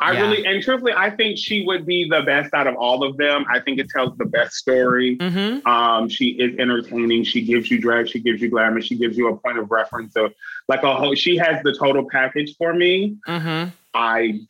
I 0.00 0.12
Yeah. 0.12 0.20
really 0.22 0.46
and 0.46 0.62
truthfully, 0.62 0.92
I 0.94 1.10
think 1.10 1.38
she 1.38 1.64
would 1.64 1.86
be 1.86 2.08
the 2.08 2.22
best 2.22 2.52
out 2.54 2.66
of 2.66 2.74
all 2.76 3.02
of 3.04 3.16
them. 3.16 3.44
I 3.50 3.60
think 3.60 3.78
it 3.78 3.88
tells 3.88 4.16
the 4.18 4.24
best 4.26 4.54
story. 4.54 5.16
Mm-hmm. 5.16 5.66
Um, 5.66 6.08
she 6.08 6.30
is 6.30 6.58
entertaining. 6.58 7.24
She 7.24 7.42
gives 7.42 7.70
you 7.70 7.80
drag. 7.80 8.08
She 8.08 8.18
gives 8.20 8.42
you 8.42 8.50
glamour. 8.50 8.80
She 8.82 8.96
gives 8.96 9.16
you 9.16 9.28
a 9.28 9.36
point 9.36 9.58
of 9.58 9.70
reference. 9.70 10.12
So, 10.12 10.30
like 10.68 10.82
a 10.82 10.94
whole, 10.94 11.14
she 11.14 11.36
has 11.36 11.62
the 11.62 11.72
total 11.78 12.06
package 12.10 12.56
for 12.56 12.74
me. 12.74 13.16
Mm-hmm. 13.28 13.70
I 13.94 14.40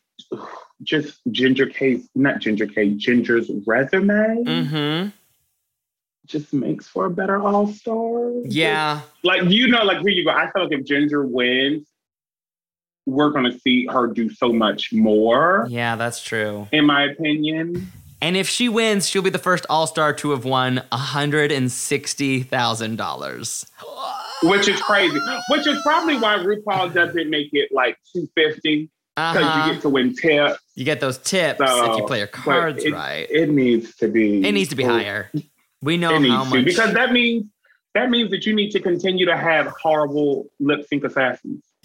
just 0.83 1.21
Ginger 1.31 1.67
K's, 1.67 2.09
not 2.15 2.41
Ginger 2.41 2.67
K, 2.67 2.91
Ginger's 2.91 3.51
resume 3.67 4.45
Mm-hmm. 4.45 5.09
Just 6.27 6.53
makes 6.53 6.87
for 6.87 7.07
a 7.07 7.11
better 7.11 7.41
All 7.43 7.67
Star. 7.69 8.33
Yeah. 8.45 9.01
like 9.23 9.45
you 9.45 9.69
know, 9.69 9.83
like 9.85 9.99
here 10.01 10.11
you 10.11 10.25
go. 10.25 10.31
I 10.31 10.51
feel 10.51 10.65
like 10.65 10.73
if 10.73 10.85
Ginger 10.85 11.25
wins, 11.27 11.87
we're 13.07 13.31
gonna 13.31 13.59
see 13.59 13.87
her 13.87 14.07
do 14.07 14.31
so 14.31 14.53
much 14.53 14.93
more. 14.93 15.67
Yeah, 15.69 15.97
that's 15.97 16.23
true. 16.23 16.69
In 16.73 16.87
my 16.87 17.03
opinion, 17.05 17.91
And 18.21 18.37
if 18.37 18.49
she 18.49 18.69
wins, 18.69 19.09
she'll 19.09 19.23
be 19.23 19.31
the 19.31 19.39
first 19.39 19.67
All 19.69 19.87
Star 19.89 20.13
to 20.15 20.31
have 20.31 20.45
won 20.45 20.83
$160,000. 20.93 23.67
which 24.45 24.69
is 24.69 24.81
crazy. 24.81 25.19
Which 25.51 25.67
is 25.67 25.79
probably 25.83 26.17
why 26.19 26.37
RuPaul 26.39 26.93
doesn't 26.95 27.29
make 27.31 27.49
it 27.53 27.71
like 27.73 27.97
two 28.13 28.29
fifty 28.35 28.91
because 29.17 29.37
Uh-huh. 29.37 29.67
you 29.67 29.73
get 29.75 29.83
to 29.83 29.89
win 29.89 30.15
tips. 30.15 30.59
You 30.75 30.85
get 30.85 31.01
those 31.01 31.19
tips 31.19 31.59
So, 31.59 31.93
if 31.93 31.99
you 31.99 32.07
play 32.07 32.19
your 32.19 32.27
cards 32.29 32.83
it, 32.85 32.93
right. 32.93 33.27
It 33.31 33.51
needs 33.51 33.95
to 33.97 34.09
be. 34.09 34.47
It 34.47 34.53
needs 34.53 34.71
to 34.71 34.77
be 34.77 34.85
higher. 34.85 35.31
We 35.83 35.97
know 35.97 36.15
It 36.17 36.21
needs 36.21 36.35
how 36.35 36.45
to 36.45 36.51
much. 36.51 36.65
because 36.65 36.95
that 36.95 37.13
means 37.13 37.47
that 37.95 38.09
means 38.09 38.31
that 38.31 38.47
you 38.47 38.55
need 38.55 38.71
to 38.71 38.81
continue 38.81 39.27
to 39.27 39.37
have 39.37 39.67
horrible 39.83 40.47
lip 40.61 40.87
sync 40.89 41.05
assassins. 41.05 41.63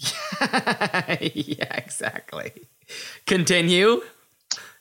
yeah, 1.20 1.74
exactly. 1.76 2.52
Continue. 3.26 4.00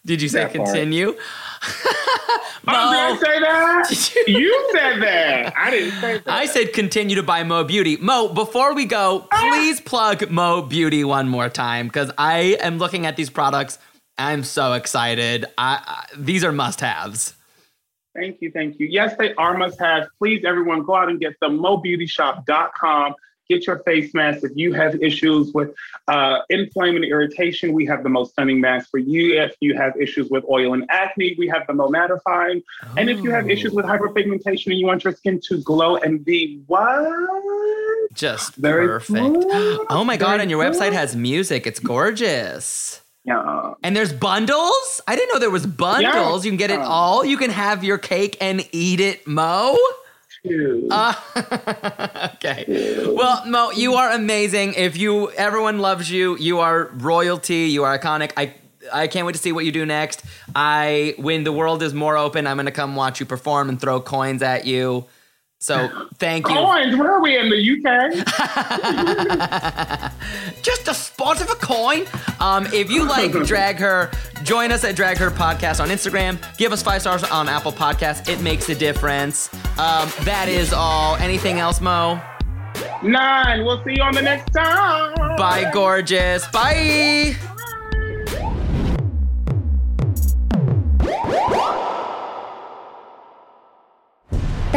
Did 0.06 0.22
you 0.22 0.30
say 0.30 0.44
That 0.44 0.54
continue? 0.54 1.16
Oh, 1.18 2.62
did 2.66 2.74
I 2.76 3.18
say 3.22 3.40
that? 3.42 4.24
You- 4.28 4.40
you 4.40 4.70
said 4.72 5.02
that. 5.02 5.54
I 5.58 5.70
didn't 5.72 6.00
say 6.00 6.18
that. 6.20 6.28
I 6.28 6.46
said 6.46 6.72
continue 6.74 7.16
to 7.16 7.24
buy 7.24 7.44
Mo 7.44 7.64
Beauty. 7.64 7.98
Mo, 7.98 8.28
before 8.30 8.74
we 8.74 8.86
go, 8.86 9.28
ah! 9.32 9.38
please 9.52 9.82
plug 9.82 10.30
Mo 10.30 10.62
Beauty 10.62 11.04
one 11.04 11.28
more 11.28 11.50
time 11.50 11.88
because 11.88 12.12
I 12.18 12.58
am 12.62 12.78
looking 12.78 13.06
at 13.06 13.16
these 13.18 13.30
products. 13.30 13.80
I'm 14.18 14.44
so 14.44 14.74
excited. 14.74 15.46
I, 15.58 15.82
I 15.86 16.06
these 16.18 16.44
are 16.44 16.52
must-haves. 16.52 17.34
Thank 18.18 18.42
you, 18.42 18.52
thank 18.52 18.80
you. 18.80 18.88
Yes, 18.88 19.16
they 19.16 19.36
are 19.36 19.56
must 19.56 19.80
have. 19.80 20.08
Please, 20.18 20.44
everyone, 20.44 20.84
go 20.84 20.96
out 20.96 21.08
and 21.08 21.20
get 21.20 21.40
them. 21.40 21.60
MoBeautyShop.com. 21.60 23.14
Get 23.48 23.68
your 23.68 23.80
face 23.84 24.14
mask. 24.14 24.44
If 24.44 24.52
you 24.56 24.74
have 24.74 25.02
issues 25.02 25.54
with 25.54 25.74
uh, 26.08 26.40
inflammation 26.50 27.04
and 27.04 27.06
irritation, 27.06 27.74
we 27.74 27.86
have 27.86 28.02
the 28.02 28.10
most 28.10 28.32
stunning 28.32 28.60
mask 28.60 28.90
for 28.90 28.98
you. 28.98 29.40
If 29.40 29.56
you 29.62 29.78
have 29.78 29.96
issues 30.02 30.30
with 30.30 30.44
oil 30.50 30.74
and 30.74 30.84
acne, 30.90 31.36
we 31.38 31.48
have 31.48 31.66
the 31.68 31.74
Mo 31.74 31.90
Mattifying. 31.90 32.64
And 32.98 33.10
if 33.10 33.20
you 33.20 33.32
have 33.32 33.50
issues 33.50 33.72
with 33.72 33.86
hyperpigmentation 33.86 34.72
and 34.72 34.80
you 34.80 34.88
want 34.88 35.04
your 35.04 35.14
skin 35.14 35.40
to 35.48 35.62
glow 35.62 35.96
and 35.98 36.26
be 36.26 36.62
what? 36.66 38.12
Just 38.14 38.56
Very 38.56 38.88
perfect. 38.88 39.14
good. 39.50 39.86
Oh 39.90 40.04
my 40.04 40.18
god, 40.18 40.32
Very 40.32 40.42
and 40.42 40.52
your 40.52 40.62
website 40.62 40.92
has 40.92 41.16
music. 41.16 41.68
It's 41.68 41.80
gorgeous. 41.80 43.02
Yeah. 43.28 43.74
And 43.84 43.94
there's 43.96 44.14
bundles? 44.14 45.02
I 45.06 45.16
didn't 45.18 45.34
know 45.34 45.40
there 45.40 45.50
was 45.50 45.66
bundles. 45.66 46.46
You 46.46 46.52
can 46.52 46.58
get 46.58 46.72
it 46.72 46.80
all. 46.80 47.26
You 47.26 47.36
can 47.38 47.52
have 47.52 47.84
your 47.84 47.98
cake 47.98 48.38
and 48.40 48.66
eat 48.72 49.02
it, 49.02 49.28
Mo. 49.28 49.78
Uh, 50.90 51.14
okay. 52.36 52.64
Well, 53.06 53.46
Mo, 53.46 53.72
you 53.72 53.96
are 53.96 54.12
amazing. 54.12 54.76
If 54.76 54.96
you 54.96 55.30
everyone 55.32 55.80
loves 55.80 56.10
you, 56.10 56.38
you 56.38 56.60
are 56.60 56.86
royalty, 56.94 57.66
you 57.66 57.84
are 57.84 58.00
iconic. 58.00 58.32
I 58.38 58.54
I 58.94 59.08
can't 59.08 59.26
wait 59.26 59.34
to 59.34 59.42
see 59.42 59.52
what 59.52 59.66
you 59.66 59.74
do 59.74 59.86
next. 59.86 60.24
I 60.56 61.16
when 61.18 61.44
the 61.44 61.52
world 61.52 61.84
is 61.84 61.94
more 61.94 62.16
open, 62.16 62.48
I'm 62.48 62.56
going 62.56 62.66
to 62.66 62.72
come 62.72 62.96
watch 62.96 63.20
you 63.20 63.26
perform 63.26 63.68
and 63.68 63.82
throw 63.82 64.00
coins 64.00 64.42
at 64.42 64.66
you. 64.66 65.06
So, 65.60 65.90
thank 66.20 66.48
you. 66.48 66.54
Coins, 66.54 66.96
where 66.96 67.12
are 67.12 67.22
we 67.22 67.36
in 67.36 67.50
the 67.50 67.58
UK? 67.58 68.14
Just 70.62 70.88
a 70.88 70.94
spot 70.94 71.42
of 71.42 71.50
a 71.50 71.56
coin. 71.56 72.06
Um, 72.40 72.68
if 72.68 72.92
you 72.92 73.08
like 73.08 73.32
Drag 73.46 73.78
Her, 73.78 74.12
join 74.44 74.72
us 74.72 74.84
at 74.84 74.96
Drag 74.96 75.18
Her 75.18 75.32
Podcast 75.32 75.82
on 75.82 75.90
Instagram. 75.90 76.38
Give 76.58 76.72
us 76.72 76.84
five 76.84 77.02
stars 77.02 77.24
on 77.24 77.50
Apple 77.50 77.72
Podcasts. 77.72 78.30
It 78.30 78.40
makes 78.42 78.70
a 78.70 78.76
difference. 78.76 79.52
Um, 79.80 80.12
that 80.22 80.48
is 80.48 80.74
all. 80.74 81.16
Anything 81.16 81.60
else, 81.60 81.82
Mo? 81.82 82.22
Nine. 83.02 83.66
We'll 83.66 83.84
see 83.84 83.96
you 83.96 84.04
on 84.04 84.14
the 84.14 84.22
next 84.22 84.52
time. 84.52 85.16
Bye, 85.38 85.72
gorgeous. 85.74 86.48
Bye. 86.50 87.36